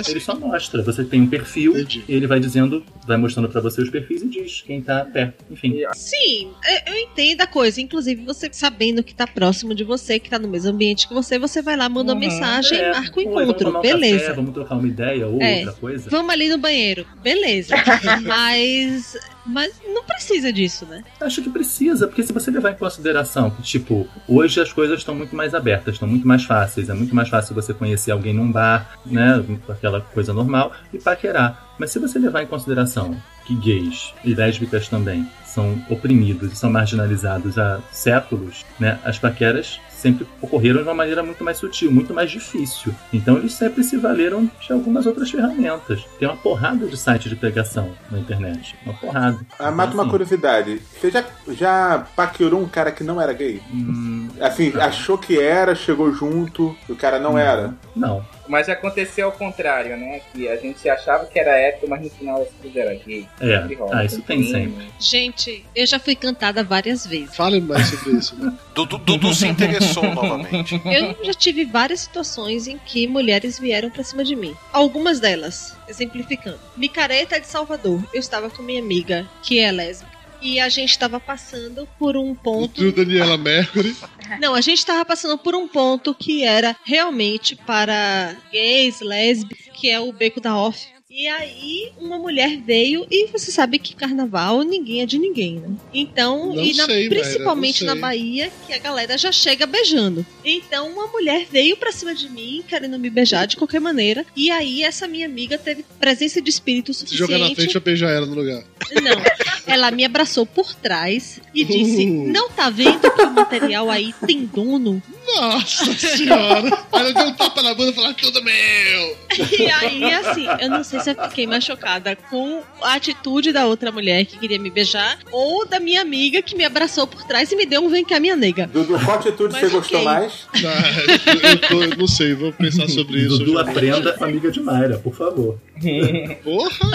Ele 0.08 0.20
só 0.20 0.34
mostra. 0.34 0.82
Você 0.82 1.04
tem 1.04 1.20
um 1.20 1.26
perfil 1.26 1.72
entendi. 1.72 2.04
e 2.08 2.14
ele 2.14 2.26
vai 2.26 2.40
dizendo, 2.40 2.84
vai 3.06 3.16
mostrando 3.16 3.48
para 3.48 3.60
você 3.60 3.80
os 3.82 3.90
perfis 3.90 4.22
e 4.22 4.28
diz 4.28 4.62
quem 4.62 4.82
tá 4.82 5.04
perto. 5.04 5.44
Enfim. 5.50 5.80
Sim, 5.94 6.50
eu 6.86 6.94
entendo 6.96 7.40
a 7.42 7.46
coisa. 7.46 7.80
Inclusive, 7.80 8.24
você 8.24 8.48
sabendo 8.52 9.02
que 9.02 9.14
tá 9.14 9.26
próximo 9.26 9.74
de 9.74 9.84
você, 9.84 10.18
que 10.18 10.28
tá 10.30 10.38
no 10.38 10.48
mesmo 10.48 10.70
ambiente 10.70 11.08
que 11.08 11.14
você, 11.14 11.38
você 11.38 11.62
vai 11.62 11.76
lá, 11.76 11.88
manda 11.88 12.12
uma 12.12 12.20
Uhum. 12.20 12.28
mensagem, 12.28 12.78
É, 12.78 12.92
marca 12.92 13.20
o 13.20 13.24
vamos 13.24 13.42
encontro. 13.42 13.78
um 13.78 13.80
Beleza. 13.80 14.18
café, 14.20 14.32
vamos 14.34 14.54
trocar 14.54 14.74
uma 14.76 14.86
ideia 14.88 15.26
ou 15.26 15.40
É. 15.40 15.58
outra 15.58 15.72
coisa. 15.72 16.10
Vamos 16.10 16.30
ali 16.32 16.48
no 16.48 16.58
banheiro. 16.58 17.06
Beleza. 17.22 17.74
mas. 18.26 19.16
Mas 19.46 19.72
não 19.88 20.04
precisa 20.04 20.52
disso, 20.52 20.84
né? 20.84 21.02
Acho 21.18 21.42
que 21.42 21.48
precisa, 21.48 22.06
porque 22.06 22.22
se 22.22 22.32
você 22.32 22.50
levar 22.50 22.72
em 22.72 22.76
consideração 22.76 23.50
que, 23.50 23.62
tipo, 23.62 24.06
hoje 24.28 24.60
as 24.60 24.70
coisas 24.72 24.98
estão 24.98 25.14
muito 25.14 25.34
mais 25.34 25.54
abertas, 25.54 25.94
estão 25.94 26.06
muito 26.06 26.28
mais 26.28 26.44
fáceis. 26.44 26.88
É 26.90 26.94
muito 26.94 27.14
mais 27.16 27.28
fácil 27.30 27.54
você 27.54 27.72
conhecer 27.72 28.10
alguém 28.12 28.34
num 28.34 28.52
bar, 28.52 28.98
né? 29.06 29.42
Aquela 29.68 30.02
coisa 30.02 30.32
normal, 30.34 30.72
e 30.92 30.98
paquerar. 30.98 31.74
Mas 31.78 31.90
se 31.90 31.98
você 31.98 32.18
levar 32.18 32.42
em 32.42 32.46
consideração 32.46 33.16
que 33.46 33.54
gays 33.56 34.12
e 34.22 34.34
lésbicas 34.34 34.88
também 34.88 35.26
são 35.54 35.80
oprimidos 35.88 36.52
e 36.52 36.56
são 36.56 36.70
marginalizados 36.70 37.58
há 37.58 37.80
séculos, 37.92 38.64
né? 38.78 38.98
As 39.04 39.18
paqueras 39.18 39.80
sempre 39.90 40.26
ocorreram 40.40 40.78
de 40.78 40.84
uma 40.84 40.94
maneira 40.94 41.22
muito 41.22 41.44
mais 41.44 41.58
sutil, 41.58 41.92
muito 41.92 42.14
mais 42.14 42.30
difícil. 42.30 42.94
Então 43.12 43.36
eles 43.36 43.52
sempre 43.52 43.84
se 43.84 43.98
valeram 43.98 44.50
de 44.58 44.72
algumas 44.72 45.04
outras 45.04 45.30
ferramentas. 45.30 46.06
Tem 46.18 46.26
uma 46.26 46.36
porrada 46.38 46.86
de 46.86 46.96
site 46.96 47.28
de 47.28 47.36
pegação 47.36 47.90
na 48.10 48.18
internet. 48.18 48.74
Uma 48.86 48.94
porrada. 48.94 49.38
Ah, 49.58 49.70
mata 49.70 49.92
uma 49.92 50.02
Assim, 50.04 50.10
curiosidade. 50.10 50.80
Você 50.98 51.10
já, 51.10 51.22
já 51.48 52.06
paquerou 52.16 52.62
um 52.62 52.68
cara 52.68 52.90
que 52.90 53.04
não 53.04 53.20
era 53.20 53.32
gay? 53.34 53.60
hum, 53.70 54.28
Assim, 54.40 54.72
achou 54.80 55.18
que 55.18 55.38
era, 55.38 55.74
chegou 55.74 56.10
junto, 56.14 56.74
o 56.88 56.96
cara 56.96 57.18
não 57.18 57.36
era. 57.36 57.74
Não. 57.94 58.24
Mas 58.48 58.68
aconteceu 58.68 59.26
ao 59.26 59.32
contrário, 59.32 59.96
né? 59.96 60.22
Que 60.32 60.48
a 60.48 60.56
gente 60.56 60.88
achava 60.88 61.24
que 61.26 61.38
era 61.38 61.52
hétero, 61.56 61.88
mas 61.90 62.02
no 62.02 62.10
final 62.10 62.44
era 62.74 62.94
gay. 62.94 63.28
É, 63.38 63.60
Sempre 63.60 63.74
rola. 63.76 63.96
ah, 63.98 64.04
isso 64.04 64.22
tem 64.22 64.42
sempre. 64.42 64.90
Gente, 64.98 65.39
eu 65.74 65.86
já 65.86 65.98
fui 65.98 66.14
cantada 66.14 66.62
várias 66.62 67.06
vezes. 67.06 67.36
Fale 67.36 67.60
mais 67.60 67.88
sobre 67.88 68.12
isso. 68.18 68.36
Né? 68.36 68.52
Dudu, 68.74 68.98
Dudu 68.98 69.34
se 69.34 69.46
interessou 69.46 70.14
novamente. 70.14 70.80
Eu 70.84 71.24
já 71.24 71.34
tive 71.34 71.64
várias 71.64 72.00
situações 72.00 72.66
em 72.66 72.78
que 72.78 73.06
mulheres 73.06 73.58
vieram 73.58 73.90
pra 73.90 74.04
cima 74.04 74.24
de 74.24 74.34
mim. 74.34 74.54
Algumas 74.72 75.20
delas, 75.20 75.76
exemplificando. 75.88 76.58
Micareta 76.76 77.40
de 77.40 77.46
Salvador. 77.46 78.02
Eu 78.12 78.20
estava 78.20 78.50
com 78.50 78.62
minha 78.62 78.80
amiga, 78.80 79.28
que 79.42 79.58
é 79.58 79.70
lésbica. 79.70 80.10
E 80.42 80.58
a 80.58 80.68
gente 80.70 80.90
estava 80.90 81.20
passando 81.20 81.86
por 81.98 82.16
um 82.16 82.34
ponto. 82.34 82.80
Do 82.80 82.92
Daniela 82.92 83.36
Mercury. 83.36 83.94
Não, 84.40 84.54
a 84.54 84.60
gente 84.60 84.78
estava 84.78 85.04
passando 85.04 85.36
por 85.36 85.54
um 85.54 85.68
ponto 85.68 86.14
que 86.14 86.42
era 86.42 86.74
realmente 86.84 87.54
para 87.54 88.34
gays, 88.50 89.00
lésbicas, 89.00 89.66
que 89.74 89.90
é 89.90 90.00
o 90.00 90.12
Beco 90.12 90.40
da 90.40 90.56
Off. 90.56 90.86
E 91.12 91.26
aí 91.26 91.90
uma 91.98 92.18
mulher 92.18 92.56
veio 92.64 93.04
e 93.10 93.26
você 93.26 93.50
sabe 93.50 93.80
que 93.80 93.96
carnaval 93.96 94.62
ninguém 94.62 95.02
é 95.02 95.06
de 95.06 95.18
ninguém, 95.18 95.56
né? 95.56 95.68
Então, 95.92 96.54
Não 96.54 96.62
e 96.64 96.72
na- 96.72 96.86
sei, 96.86 97.08
Mayra, 97.08 97.20
principalmente 97.20 97.84
não 97.84 97.94
na. 97.96 98.00
Bahia, 98.00 98.50
que 98.66 98.72
a 98.72 98.78
galera 98.78 99.18
já 99.18 99.32
chega 99.32 99.66
beijando. 99.66 100.24
Então 100.44 100.88
uma 100.88 101.08
mulher 101.08 101.46
veio 101.50 101.76
pra 101.76 101.90
cima 101.90 102.14
de 102.14 102.28
mim, 102.30 102.62
querendo 102.66 102.96
me 102.96 103.10
beijar 103.10 103.46
de 103.46 103.56
qualquer 103.56 103.80
maneira. 103.80 104.24
E 104.36 104.50
aí 104.52 104.84
essa 104.84 105.08
minha 105.08 105.26
amiga 105.26 105.58
teve 105.58 105.84
presença 105.98 106.40
de 106.40 106.48
espírito 106.48 106.94
Se 106.94 107.00
suficiente. 107.00 107.18
jogar 107.32 107.38
na 107.38 107.54
frente, 107.56 107.74
eu 107.74 107.80
beijar 107.80 108.10
ela 108.12 108.26
no 108.26 108.34
lugar. 108.36 108.62
Não, 109.02 109.22
ela 109.66 109.90
me 109.90 110.04
abraçou 110.04 110.46
por 110.46 110.74
trás 110.76 111.40
e 111.52 111.64
disse: 111.64 112.06
Uh. 112.06 112.26
Não 112.30 112.48
tá 112.50 112.70
vendo 112.70 113.10
que 113.10 113.22
o 113.22 113.30
material 113.32 113.90
aí 113.90 114.14
tem 114.26 114.46
dono? 114.46 115.02
Nossa 115.36 115.92
senhora! 115.94 116.78
Ela 116.92 117.12
deu 117.12 117.26
um 117.26 117.32
tapa 117.34 117.62
na 117.62 117.74
bunda 117.74 117.90
e 117.90 117.94
falou: 117.94 118.14
tudo 118.14 118.42
meu! 118.42 119.16
E 119.58 119.70
aí, 119.70 120.04
assim, 120.14 120.46
eu 120.60 120.68
não 120.70 120.82
sei 120.84 121.00
se 121.00 121.10
eu 121.10 121.28
fiquei 121.28 121.46
mais 121.46 121.64
chocada 121.64 122.16
com 122.16 122.62
a 122.82 122.94
atitude 122.94 123.52
da 123.52 123.66
outra 123.66 123.92
mulher 123.92 124.24
que 124.24 124.38
queria 124.38 124.58
me 124.58 124.70
beijar 124.70 125.18
ou 125.30 125.66
da 125.66 125.78
minha 125.80 126.00
amiga 126.02 126.42
que 126.42 126.56
me 126.56 126.64
abraçou 126.64 127.06
por 127.06 127.22
trás 127.24 127.50
e 127.52 127.56
me 127.56 127.64
deu 127.66 127.84
um 127.84 127.88
vem 127.88 128.04
cá, 128.04 128.18
minha 128.18 128.36
nega. 128.36 128.66
Dudu, 128.66 128.98
qual 129.04 129.18
atitude 129.18 129.52
Mas 129.52 129.62
você 129.62 129.68
gostou 129.76 130.02
mais? 130.02 130.48
Ah, 130.54 131.48
eu, 131.52 131.58
tô- 131.68 131.82
eu 131.82 131.96
não 131.96 132.06
sei, 132.06 132.34
vou 132.34 132.52
pensar 132.52 132.88
sobre 132.88 133.20
isso. 133.20 133.38
Dudu, 133.38 133.58
aprenda 133.58 134.16
amiga 134.20 134.50
de 134.50 134.60
Mayra, 134.60 134.98
por 134.98 135.14
favor. 135.14 135.58
Porra! 136.44 136.90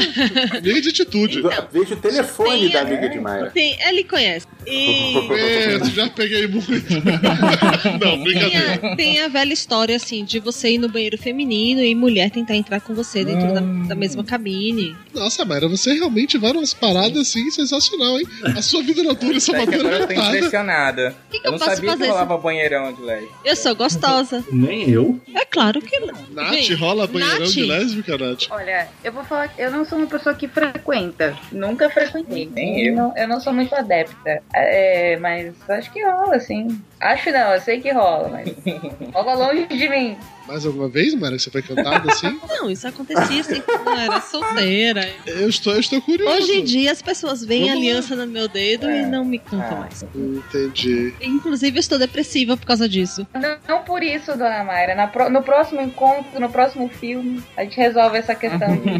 Amiga 0.58 0.82
de 0.82 0.90
atitude. 0.90 1.42
Veja 1.72 1.94
o 1.94 1.98
telefone 1.98 2.70
da 2.70 2.80
é. 2.80 2.82
amiga 2.82 3.10
de 3.10 3.20
Mayra. 3.20 3.52
Tem, 3.52 3.78
ele 3.82 4.04
conhece. 4.04 4.46
E 4.68 5.16
É, 5.32 5.84
já 5.86 6.10
peguei 6.10 6.48
muito. 6.48 6.66
Não, 8.04 8.24
brincadeira. 8.24 8.78
tem 8.78 8.92
a, 8.92 8.96
tem 8.96 9.22
a 9.22 9.28
velha 9.28 9.54
história, 9.54 9.96
assim, 9.96 10.24
de 10.26 10.40
você 10.40 10.72
ir 10.72 10.78
no 10.78 10.90
banheiro 10.90 11.18
feminino 11.18 11.82
e 11.82 11.94
mulher 11.94 12.32
tentar 12.32 12.56
entrar 12.56 12.82
com 12.82 12.94
você 12.96 13.24
dentro 13.24 13.54
da, 13.54 13.60
da 13.60 13.96
mesma 13.96 14.24
cabine. 14.24 14.96
Nossa, 15.14 15.46
Mayra, 15.46 15.68
você 15.68 15.94
realmente 15.94 16.38
vai 16.38 16.52
umas 16.52 16.74
paradas 16.74 17.18
assim 17.18 17.50
sensacional, 17.52 18.18
hein? 18.20 18.26
A 18.56 18.62
sua 18.62 18.82
vida 18.82 19.04
noturna 19.04 19.40
Sei 19.40 19.54
que 19.54 19.60
Salvador 19.62 19.80
agora 19.80 19.98
é 19.98 20.02
eu 20.04 20.08
tô 20.08 20.14
impressionada. 20.36 21.16
que 21.30 21.38
eu 21.38 21.42
eu 21.44 21.52
não 21.52 21.60
posso 21.60 21.76
sabia 21.76 21.92
fazer 21.92 22.04
que 22.04 22.10
rolava 22.10 22.38
banheirão 22.38 22.94
de 22.94 23.02
leve. 23.02 23.28
Eu 23.44 23.56
sou 23.56 23.76
gostosa. 23.76 24.44
Nem 24.52 24.90
eu. 24.90 25.20
É 25.34 25.46
claro 25.46 25.82
que 25.82 26.00
não. 26.00 26.16
Nath, 26.32 26.70
rola 26.80 27.08
banheirão 27.08 27.40
Nath, 27.40 27.50
de 27.50 27.64
lésbica, 27.64 28.18
Nath? 28.18 28.44
Olha, 28.50 28.75
eu 29.04 29.12
vou 29.12 29.24
falar 29.24 29.48
que 29.48 29.62
eu 29.62 29.72
não 29.72 29.86
sou 29.86 29.98
uma 29.98 30.08
pessoa 30.08 30.36
que 30.36 30.48
frequenta. 30.48 31.38
Nunca 31.52 31.90
frequentei. 31.90 32.50
Nem 32.54 32.88
eu. 32.88 32.96
Não, 32.96 33.14
eu 33.16 33.28
não 33.28 33.40
sou 33.40 33.54
muito 33.54 33.74
adepta. 33.76 34.42
É, 34.54 35.18
mas 35.18 35.54
acho 35.70 35.92
que 35.92 36.04
rola, 36.04 36.40
sim. 36.40 36.82
Acho 37.00 37.32
não, 37.32 37.54
eu 37.54 37.62
sei 37.62 37.80
que 37.80 37.92
rola, 37.92 38.30
mas 38.30 38.54
rola 39.14 39.34
longe 39.36 39.66
de 39.68 39.90
mim. 39.90 40.18
Mais 40.48 40.66
alguma 40.66 40.88
vez, 40.88 41.14
Mayra, 41.16 41.36
que 41.38 41.44
você 41.44 41.50
foi 41.50 41.62
cantada 41.62 42.12
assim? 42.12 42.40
Não, 42.48 42.70
isso 42.70 42.88
acontecia 42.88 43.42
assim 43.42 43.62
quando 43.62 43.88
eu 43.88 43.98
era 44.00 44.22
solteira. 44.22 45.10
Eu 45.26 45.50
estou, 45.50 45.74
eu 45.74 45.80
estou 45.80 46.02
curioso. 46.02 46.38
Hoje 46.38 46.60
em 46.60 46.64
dia 46.64 46.92
as 46.92 47.02
pessoas 47.02 47.44
veem 47.44 47.62
Vamos 47.62 47.74
a 47.74 47.76
lá. 47.76 47.82
aliança 47.82 48.16
no 48.16 48.28
meu 48.28 48.48
dedo 48.48 48.90
e 48.90 49.06
não 49.06 49.26
me 49.26 49.40
contam 49.40 49.78
Ah. 49.78 49.80
mais. 49.82 50.04
Entendi. 50.16 51.14
Inclusive 51.22 51.78
eu 51.78 51.80
estou 51.80 51.98
depressiva 51.98 52.56
por 52.56 52.66
causa 52.66 52.88
disso. 52.88 53.26
Não, 53.34 53.58
não 53.68 53.84
por 53.84 54.04
isso, 54.04 54.32
dona 54.38 54.64
Mayra. 54.64 54.96
Na 54.96 55.08
pro- 55.08 55.30
no 55.30 55.42
próximo 55.42 55.82
encontro, 55.82 56.40
no 56.40 56.50
próximo 56.50 56.88
filme, 56.90 57.42
a 57.58 57.64
gente 57.64 57.78
resolve 57.78 58.18
essa 58.18 58.36
questão. 58.36 58.76
de- 58.78 58.86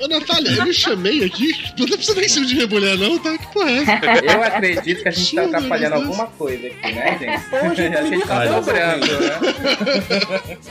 Ô, 0.00 0.06
Natália, 0.06 0.50
eu 0.52 0.64
me 0.64 0.72
chamei 0.72 1.24
aqui. 1.24 1.50
Não 1.78 1.86
precisa 1.86 2.14
nem 2.14 2.28
ser 2.28 2.44
de 2.44 2.54
rebulhar, 2.54 2.96
não, 2.96 3.18
tá? 3.18 3.36
Que 3.36 3.52
porra 3.52 3.70
é 3.70 3.76
essa? 3.78 4.00
Eu 4.24 4.42
acredito 4.44 5.02
que 5.02 5.08
a 5.08 5.10
gente 5.10 5.34
tá 5.34 5.44
atrapalhando 5.44 5.94
alguma 5.96 6.26
coisa 6.26 6.67
aqui, 6.68 6.92
né, 6.92 7.18
gente? 7.18 7.54
a 7.96 8.02
gente 8.02 8.26
tá 8.26 8.38
Olha. 8.38 8.52
sobrando, 8.52 9.06
né? 9.20 9.30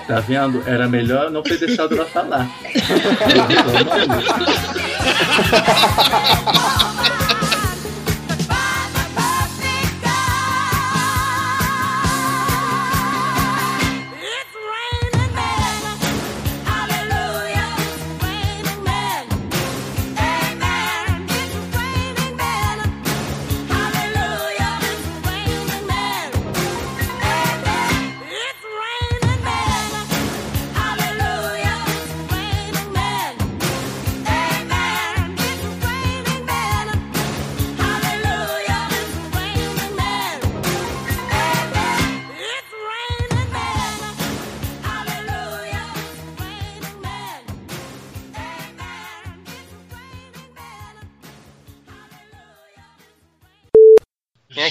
Tá 0.08 0.20
vendo? 0.20 0.64
Era 0.68 0.88
melhor 0.88 1.32
não 1.32 1.42
ter 1.44 1.58
deixado 1.60 1.96
ela 1.96 2.06
falar. 2.06 2.48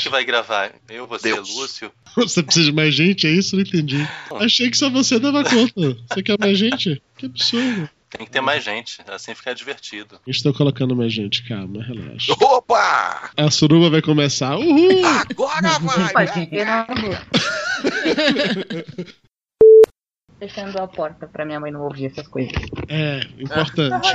que 0.06 0.10
vai 0.10 0.24
gravar? 0.24 0.72
Eu, 0.88 1.04
você, 1.06 1.34
Deus. 1.34 1.54
Lúcio? 1.56 1.90
Você 2.16 2.42
precisa 2.42 2.66
de 2.66 2.72
mais 2.72 2.94
gente? 2.94 3.26
É 3.26 3.30
isso? 3.30 3.56
Não 3.56 3.62
entendi. 3.62 3.98
Achei 4.36 4.70
que 4.70 4.78
só 4.78 4.88
você 4.88 5.18
dava 5.18 5.44
conta. 5.44 5.98
Você 6.08 6.22
quer 6.22 6.38
mais 6.38 6.56
gente? 6.56 7.02
Que 7.18 7.26
absurdo. 7.26 7.90
Tem 8.08 8.24
que 8.24 8.32
ter 8.32 8.40
mais 8.40 8.64
gente, 8.64 9.02
assim 9.08 9.34
fica 9.34 9.54
divertido. 9.54 10.18
Estou 10.26 10.54
colocando 10.54 10.96
mais 10.96 11.12
gente, 11.12 11.46
calma, 11.46 11.82
relaxa. 11.82 12.32
Opa! 12.40 13.32
A 13.36 13.50
suruba 13.50 13.90
vai 13.90 14.00
começar. 14.00 14.56
Uhul! 14.56 15.04
Agora 15.04 15.78
vai! 15.80 16.26
Pode. 16.26 16.48
Fechando 20.38 20.78
a 20.78 20.86
porta 20.86 21.26
pra 21.26 21.46
minha 21.46 21.58
mãe 21.58 21.72
não 21.72 21.82
ouvir 21.82 22.06
essas 22.06 22.28
coisas. 22.28 22.52
É, 22.88 23.20
importante. 23.38 24.12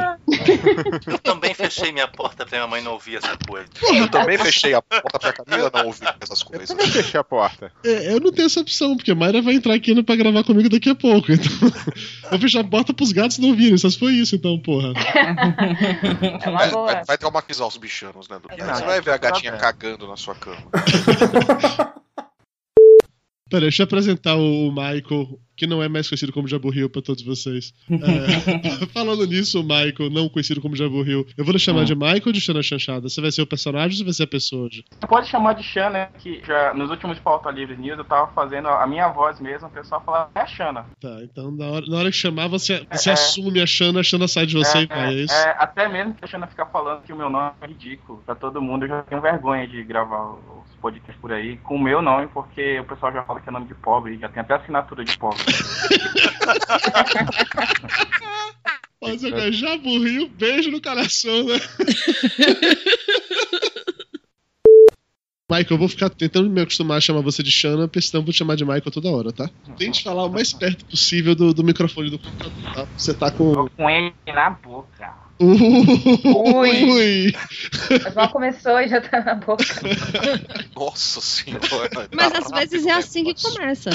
Eu 1.07 1.17
também 1.17 1.53
fechei 1.55 1.91
minha 1.91 2.07
porta 2.07 2.45
pra 2.45 2.59
minha 2.59 2.67
mãe 2.67 2.81
não 2.81 2.93
ouvir 2.93 3.17
essa 3.17 3.35
coisa. 3.47 3.67
Eu 3.91 4.07
também 4.07 4.37
fechei 4.37 4.73
a 4.75 4.81
porta 4.83 5.17
pra 5.17 5.33
Camila 5.33 5.71
não 5.73 5.87
ouvir 5.87 6.15
essas 6.21 6.43
coisas. 6.43 6.69
Eu 6.69 6.87
fechei 6.87 7.19
a 7.19 7.23
porta. 7.23 7.71
É, 7.83 8.13
eu 8.13 8.19
não 8.19 8.31
tenho 8.31 8.45
essa 8.45 8.59
opção, 8.59 8.95
porque 8.95 9.11
a 9.11 9.15
Mayra 9.15 9.41
vai 9.41 9.55
entrar 9.55 9.73
aqui 9.73 10.01
pra 10.03 10.15
gravar 10.15 10.43
comigo 10.43 10.69
daqui 10.69 10.89
a 10.91 10.95
pouco. 10.95 11.31
Então, 11.31 11.69
vou 12.29 12.39
fechar 12.39 12.61
a 12.61 12.63
porta 12.63 12.93
pros 12.93 13.11
gatos 13.11 13.39
não 13.39 13.49
ouvirem. 13.49 13.77
Só 13.77 13.89
se 13.89 13.97
foi 13.97 14.13
isso, 14.13 14.35
então, 14.35 14.59
porra. 14.59 14.93
É 16.43 16.49
uma 16.49 16.57
Vai, 16.59 16.69
boa. 16.69 16.85
vai, 16.93 17.03
vai 17.03 17.17
traumatizar 17.17 17.67
os 17.67 17.77
bichanos, 17.77 18.29
né? 18.29 18.39
Não, 18.57 18.75
Você 18.75 18.83
vai 18.83 19.01
ver 19.01 19.11
a 19.11 19.17
gatinha 19.17 19.53
tá 19.53 19.57
cagando 19.57 20.07
na 20.07 20.15
sua 20.15 20.35
cama. 20.35 20.61
Pera, 23.51 23.61
deixa 23.61 23.81
eu 23.81 23.85
apresentar 23.85 24.35
o 24.37 24.71
Michael, 24.71 25.37
que 25.57 25.67
não 25.67 25.83
é 25.83 25.89
mais 25.89 26.07
conhecido 26.07 26.31
como 26.31 26.47
Jabu 26.47 26.73
Hill 26.73 26.89
pra 26.89 27.01
todos 27.01 27.21
vocês. 27.21 27.73
É, 27.89 28.85
falando 28.93 29.27
nisso, 29.27 29.59
o 29.59 29.63
Michael, 29.63 30.09
não 30.09 30.29
conhecido 30.29 30.61
como 30.61 30.73
Jabu 30.75 31.03
Hill, 31.05 31.27
eu 31.37 31.43
vou 31.43 31.51
lhe 31.51 31.59
chamar 31.59 31.83
de 31.83 31.93
Michael 31.93 32.21
ou 32.27 32.31
de 32.31 32.39
Xana 32.39 32.63
Chanchada? 32.63 33.09
Você 33.09 33.19
vai 33.19 33.29
ser 33.29 33.41
o 33.41 33.45
personagem 33.47 33.91
ou 33.91 33.97
você 33.97 34.03
vai 34.05 34.13
ser 34.13 34.23
a 34.23 34.27
pessoa? 34.27 34.61
hoje? 34.67 34.85
Pode 35.07 35.27
chamar 35.27 35.53
de 35.53 35.63
Xana, 35.63 36.09
que 36.19 36.41
já 36.45 36.73
nos 36.73 36.89
últimos 36.89 37.19
Pauta 37.19 37.49
Livre 37.51 37.75
News 37.75 37.97
eu 37.97 38.05
tava 38.05 38.31
fazendo 38.31 38.67
a 38.69 38.87
minha 38.87 39.09
voz 39.09 39.39
mesmo, 39.41 39.67
o 39.67 39.71
pessoal 39.71 40.01
falava, 40.05 40.29
é 40.35 40.39
a 40.39 40.45
Xana. 40.47 40.85
Tá, 41.01 41.17
então 41.23 41.51
na 41.51 41.65
hora, 41.65 41.85
na 41.87 41.97
hora 41.97 42.09
que 42.11 42.15
chamar, 42.17 42.47
você, 42.47 42.85
você 42.91 43.09
É. 43.09 43.13
assume 43.13 43.59
a 43.61 43.65
Xana, 43.65 43.99
a 43.99 44.03
Xana 44.03 44.27
sai 44.27 44.45
de 44.45 44.55
você 44.55 44.79
e 44.83 44.85
vai, 44.85 45.13
é 45.15 45.23
isso? 45.23 45.33
é, 45.33 45.55
até 45.59 45.89
mesmo 45.89 46.13
que 46.13 46.23
a 46.23 46.27
Xana 46.27 46.47
ficar 46.47 46.67
falando 46.67 47.03
que 47.03 47.11
o 47.11 47.17
meu 47.17 47.29
nome 47.29 47.51
é 47.61 47.67
ridículo 47.67 48.21
pra 48.25 48.33
todo 48.35 48.61
mundo, 48.61 48.85
eu 48.85 48.89
já 48.89 49.03
tenho 49.03 49.21
vergonha 49.21 49.67
de 49.67 49.83
gravar 49.83 50.31
os 50.35 50.60
podcasts 50.81 51.15
por 51.21 51.31
aí 51.31 51.57
com 51.57 51.75
o 51.75 51.81
meu 51.81 52.01
nome, 52.01 52.27
porque 52.27 52.79
o 52.79 52.85
pessoal 52.85 53.13
já 53.13 53.23
fala 53.23 53.39
que 53.39 53.47
é 53.47 53.51
nome 53.51 53.67
de 53.67 53.75
pobre, 53.75 54.17
já 54.17 54.27
tem 54.27 54.41
até 54.41 54.55
assinatura 54.55 55.05
de 55.05 55.17
pobre. 55.17 55.39
Mas 59.01 59.23
agora, 59.23 59.51
Jabu 59.51 59.89
Hill, 59.89 60.29
beijo 60.29 60.69
no 60.69 60.81
coração, 60.81 61.45
né? 61.45 61.55
Michael, 65.51 65.71
eu 65.71 65.77
vou 65.77 65.89
ficar 65.89 66.09
tentando 66.09 66.49
me 66.49 66.61
acostumar 66.61 66.97
a 66.97 67.01
chamar 67.01 67.19
você 67.19 67.43
de 67.43 67.51
Xana, 67.51 67.85
porque 67.85 68.01
senão 68.01 68.21
eu 68.21 68.25
vou 68.25 68.31
te 68.31 68.37
chamar 68.37 68.55
de 68.55 68.63
Michael 68.63 68.89
toda 68.89 69.09
hora, 69.09 69.33
tá? 69.33 69.49
Tente 69.77 70.01
falar 70.01 70.23
o 70.23 70.29
mais 70.29 70.53
perto 70.53 70.85
possível 70.85 71.35
do, 71.35 71.53
do 71.53 71.61
microfone 71.61 72.09
do 72.09 72.17
computador, 72.17 72.73
tá? 72.73 72.87
Você 72.97 73.13
tá 73.13 73.29
com. 73.29 73.67
Com 73.67 73.89
ele 73.89 74.13
na 74.27 74.51
boca. 74.51 75.13
Ui! 75.41 76.83
Ui. 76.83 77.33
Mas 78.03 78.13
mal 78.13 78.29
começou 78.31 78.79
e 78.79 78.87
já 78.87 79.01
tá 79.01 79.23
na 79.23 79.35
boca. 79.35 79.63
Nossa 80.75 81.19
senhora. 81.21 81.65
Mas 82.13 82.31
Tá 82.33 82.39
às 82.39 82.51
vezes 82.69 82.85
é 82.85 82.91
assim 82.91 83.23
que 83.23 83.33
começa. 83.41 83.89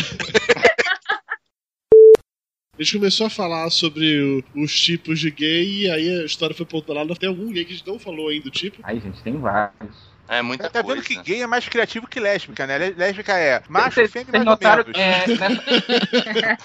A 2.78 2.82
gente 2.82 2.98
começou 2.98 3.26
a 3.26 3.30
falar 3.30 3.70
sobre 3.70 4.20
o- 4.20 4.44
os 4.62 4.78
tipos 4.78 5.18
de 5.18 5.30
gay 5.30 5.82
e 5.84 5.90
aí 5.90 6.20
a 6.20 6.24
história 6.26 6.54
foi 6.54 6.66
pontuada. 6.66 7.14
Tem 7.16 7.28
algum 7.28 7.50
gay 7.50 7.64
que 7.64 7.72
a 7.72 7.76
gente 7.76 7.86
não 7.86 7.98
falou 7.98 8.28
ainda 8.28 8.44
do 8.44 8.50
tipo? 8.50 8.78
Aí, 8.82 9.00
gente, 9.00 9.22
tem 9.22 9.36
vários. 9.38 10.15
É 10.28 10.42
muita 10.42 10.68
Tá 10.68 10.82
vendo 10.82 11.02
que 11.02 11.16
gay 11.22 11.42
é 11.42 11.46
mais 11.46 11.68
criativo 11.68 12.06
que 12.06 12.18
lésbica, 12.18 12.66
né? 12.66 12.78
Lé- 12.78 12.94
Lésbica 12.96 13.32
é 13.38 13.62
macho, 13.68 13.92
Vocês 13.94 14.10
fêmea 14.12 14.26
vocês 14.26 14.44
mais 14.44 14.46
ou 14.46 14.50
notaram 14.52 14.84
menos. 14.84 14.96
que 14.96 15.00
é, 15.00 15.26
nessa... 15.28 16.58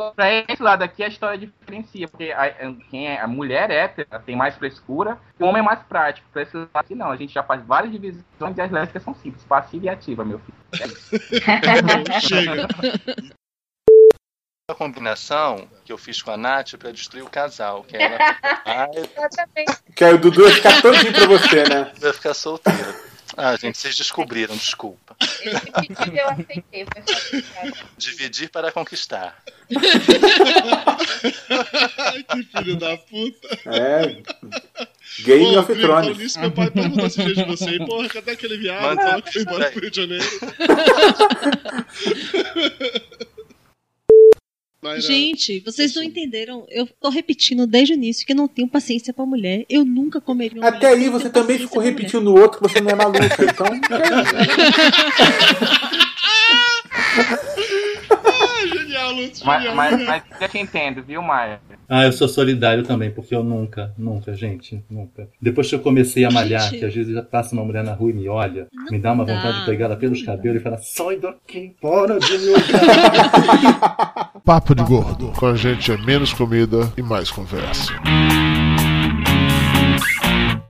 pra 0.16 0.30
esse 0.48 0.62
lado 0.62 0.82
aqui 0.82 1.02
a 1.02 1.08
história 1.08 1.38
diferencia, 1.38 2.08
porque 2.08 2.32
a, 2.32 2.50
quem 2.90 3.08
é, 3.08 3.20
a 3.20 3.26
mulher 3.26 3.70
hétera 3.70 4.18
tem 4.20 4.34
mais 4.34 4.54
frescura 4.56 5.18
e 5.38 5.42
o 5.42 5.46
homem 5.46 5.60
é 5.60 5.64
mais 5.64 5.80
prático. 5.82 6.26
Pra 6.32 6.42
esse 6.42 6.56
lado 6.56 6.70
aqui 6.74 6.94
não, 6.94 7.10
a 7.10 7.16
gente 7.16 7.34
já 7.34 7.42
faz 7.42 7.62
várias 7.64 7.92
divisões 7.92 8.24
e 8.56 8.60
as 8.60 8.70
lésbicas 8.70 9.02
são 9.02 9.14
simples, 9.14 9.44
passiva 9.44 9.86
e 9.86 9.88
ativa, 9.88 10.24
meu 10.24 10.38
filho. 10.38 10.58
É 10.80 10.86
isso. 10.86 11.10
Chega. 12.26 12.68
A 14.70 14.74
combinação 14.74 15.68
que 15.84 15.92
eu 15.92 15.98
fiz 15.98 16.22
com 16.22 16.30
a 16.30 16.36
Nath 16.36 16.74
pra 16.78 16.92
destruir 16.92 17.22
o 17.24 17.30
casal, 17.30 17.82
que 17.84 17.96
ela 17.96 18.16
vai, 18.64 18.88
Que 19.96 20.04
aí 20.04 20.14
o 20.14 20.18
Dudu 20.18 20.44
vai 20.44 20.52
ficar 20.52 20.80
todinho 20.80 21.12
pra 21.12 21.26
você, 21.26 21.64
né? 21.68 21.92
vai 21.98 22.12
ficar 22.12 22.34
solteira. 22.34 23.10
Ah, 23.36 23.56
gente, 23.56 23.78
vocês 23.78 23.96
descobriram, 23.96 24.56
desculpa. 24.56 25.16
eu 25.44 26.28
aceitei. 26.28 26.84
Dividir 27.96 28.50
para 28.50 28.72
conquistar. 28.72 29.36
Ai, 31.98 32.22
que 32.24 32.42
filho 32.42 32.76
da 32.76 32.96
puta. 32.96 33.48
É. 33.66 34.16
Game 35.22 35.52
Pô, 35.54 35.60
of 35.60 35.74
Thrones. 35.74 36.18
Nisso, 36.18 36.40
meu 36.40 36.50
pai 36.50 36.70
perguntou 36.70 37.06
esse 37.06 37.22
dia 37.24 37.34
de 37.34 37.44
você. 37.44 37.70
E, 37.70 37.86
porra, 37.86 38.08
cadê 38.08 38.32
aquele 38.32 38.58
viado 38.58 38.82
Manda- 38.82 39.22
que 39.22 39.32
foi 39.32 39.42
embora 39.42 39.70
pro 39.70 39.80
Rio 39.80 39.90
de 39.90 39.96
Janeiro? 39.96 40.24
Gente, 44.98 45.60
vocês 45.60 45.94
não 45.94 46.02
entenderam. 46.02 46.66
Eu 46.70 46.86
tô 46.86 47.10
repetindo 47.10 47.66
desde 47.66 47.92
o 47.92 47.96
início 47.96 48.24
que 48.26 48.32
eu 48.32 48.36
não 48.36 48.48
tenho 48.48 48.66
paciência 48.68 49.12
pra 49.12 49.26
mulher. 49.26 49.64
Eu 49.68 49.84
nunca 49.84 50.20
comeria 50.20 50.60
uma 50.60 50.68
Até 50.68 50.90
mulher, 50.90 51.02
aí 51.02 51.08
você 51.10 51.28
também 51.28 51.58
ficou 51.58 51.82
repetindo 51.82 52.28
o 52.28 52.40
outro 52.40 52.58
que 52.60 52.68
você 52.68 52.80
não 52.80 52.90
é 52.90 52.94
maluca, 52.94 53.44
então. 53.44 53.66
Ah, 58.10 58.66
genial, 58.66 59.12
Lutz, 59.12 59.42
Mas, 59.42 59.58
genial. 59.62 59.76
mas, 59.76 59.90
genial. 59.98 60.22
mas 60.30 60.40
eu 60.42 60.48
te 60.48 60.58
entendo, 60.58 61.02
viu, 61.02 61.22
Maia? 61.22 61.60
Ah, 61.92 62.04
eu 62.04 62.12
sou 62.12 62.28
solidário 62.28 62.84
também, 62.84 63.10
porque 63.10 63.34
eu 63.34 63.42
nunca, 63.42 63.92
nunca, 63.98 64.32
gente, 64.32 64.80
nunca. 64.88 65.28
Depois 65.42 65.68
que 65.68 65.74
eu 65.74 65.80
comecei 65.80 66.24
a 66.24 66.30
malhar, 66.30 66.62
Gente. 66.62 66.78
que 66.78 66.84
às 66.84 66.94
vezes 66.94 67.12
já 67.12 67.20
passa 67.20 67.52
uma 67.52 67.64
mulher 67.64 67.82
na 67.82 67.92
rua 67.92 68.10
e 68.10 68.14
me 68.14 68.28
olha, 68.28 68.68
me 68.88 68.96
dá 68.96 69.10
uma 69.12 69.24
dá, 69.24 69.34
vontade 69.34 69.58
de 69.58 69.66
pegar 69.66 69.86
ela 69.86 69.96
pelos 69.96 70.22
cabelos 70.22 70.60
e 70.60 70.62
falar: 70.62 70.78
sai 70.78 71.16
daqui, 71.16 71.74
para 71.82 72.20
de 72.20 72.38
me 72.38 72.48
olhar. 72.50 74.30
Papo 74.44 74.72
de 74.72 74.84
Gordo. 74.84 75.32
Com 75.32 75.46
a 75.46 75.56
gente 75.56 75.90
é 75.90 75.96
menos 75.96 76.32
comida 76.32 76.92
e 76.96 77.02
mais 77.02 77.28
conversa. 77.28 77.92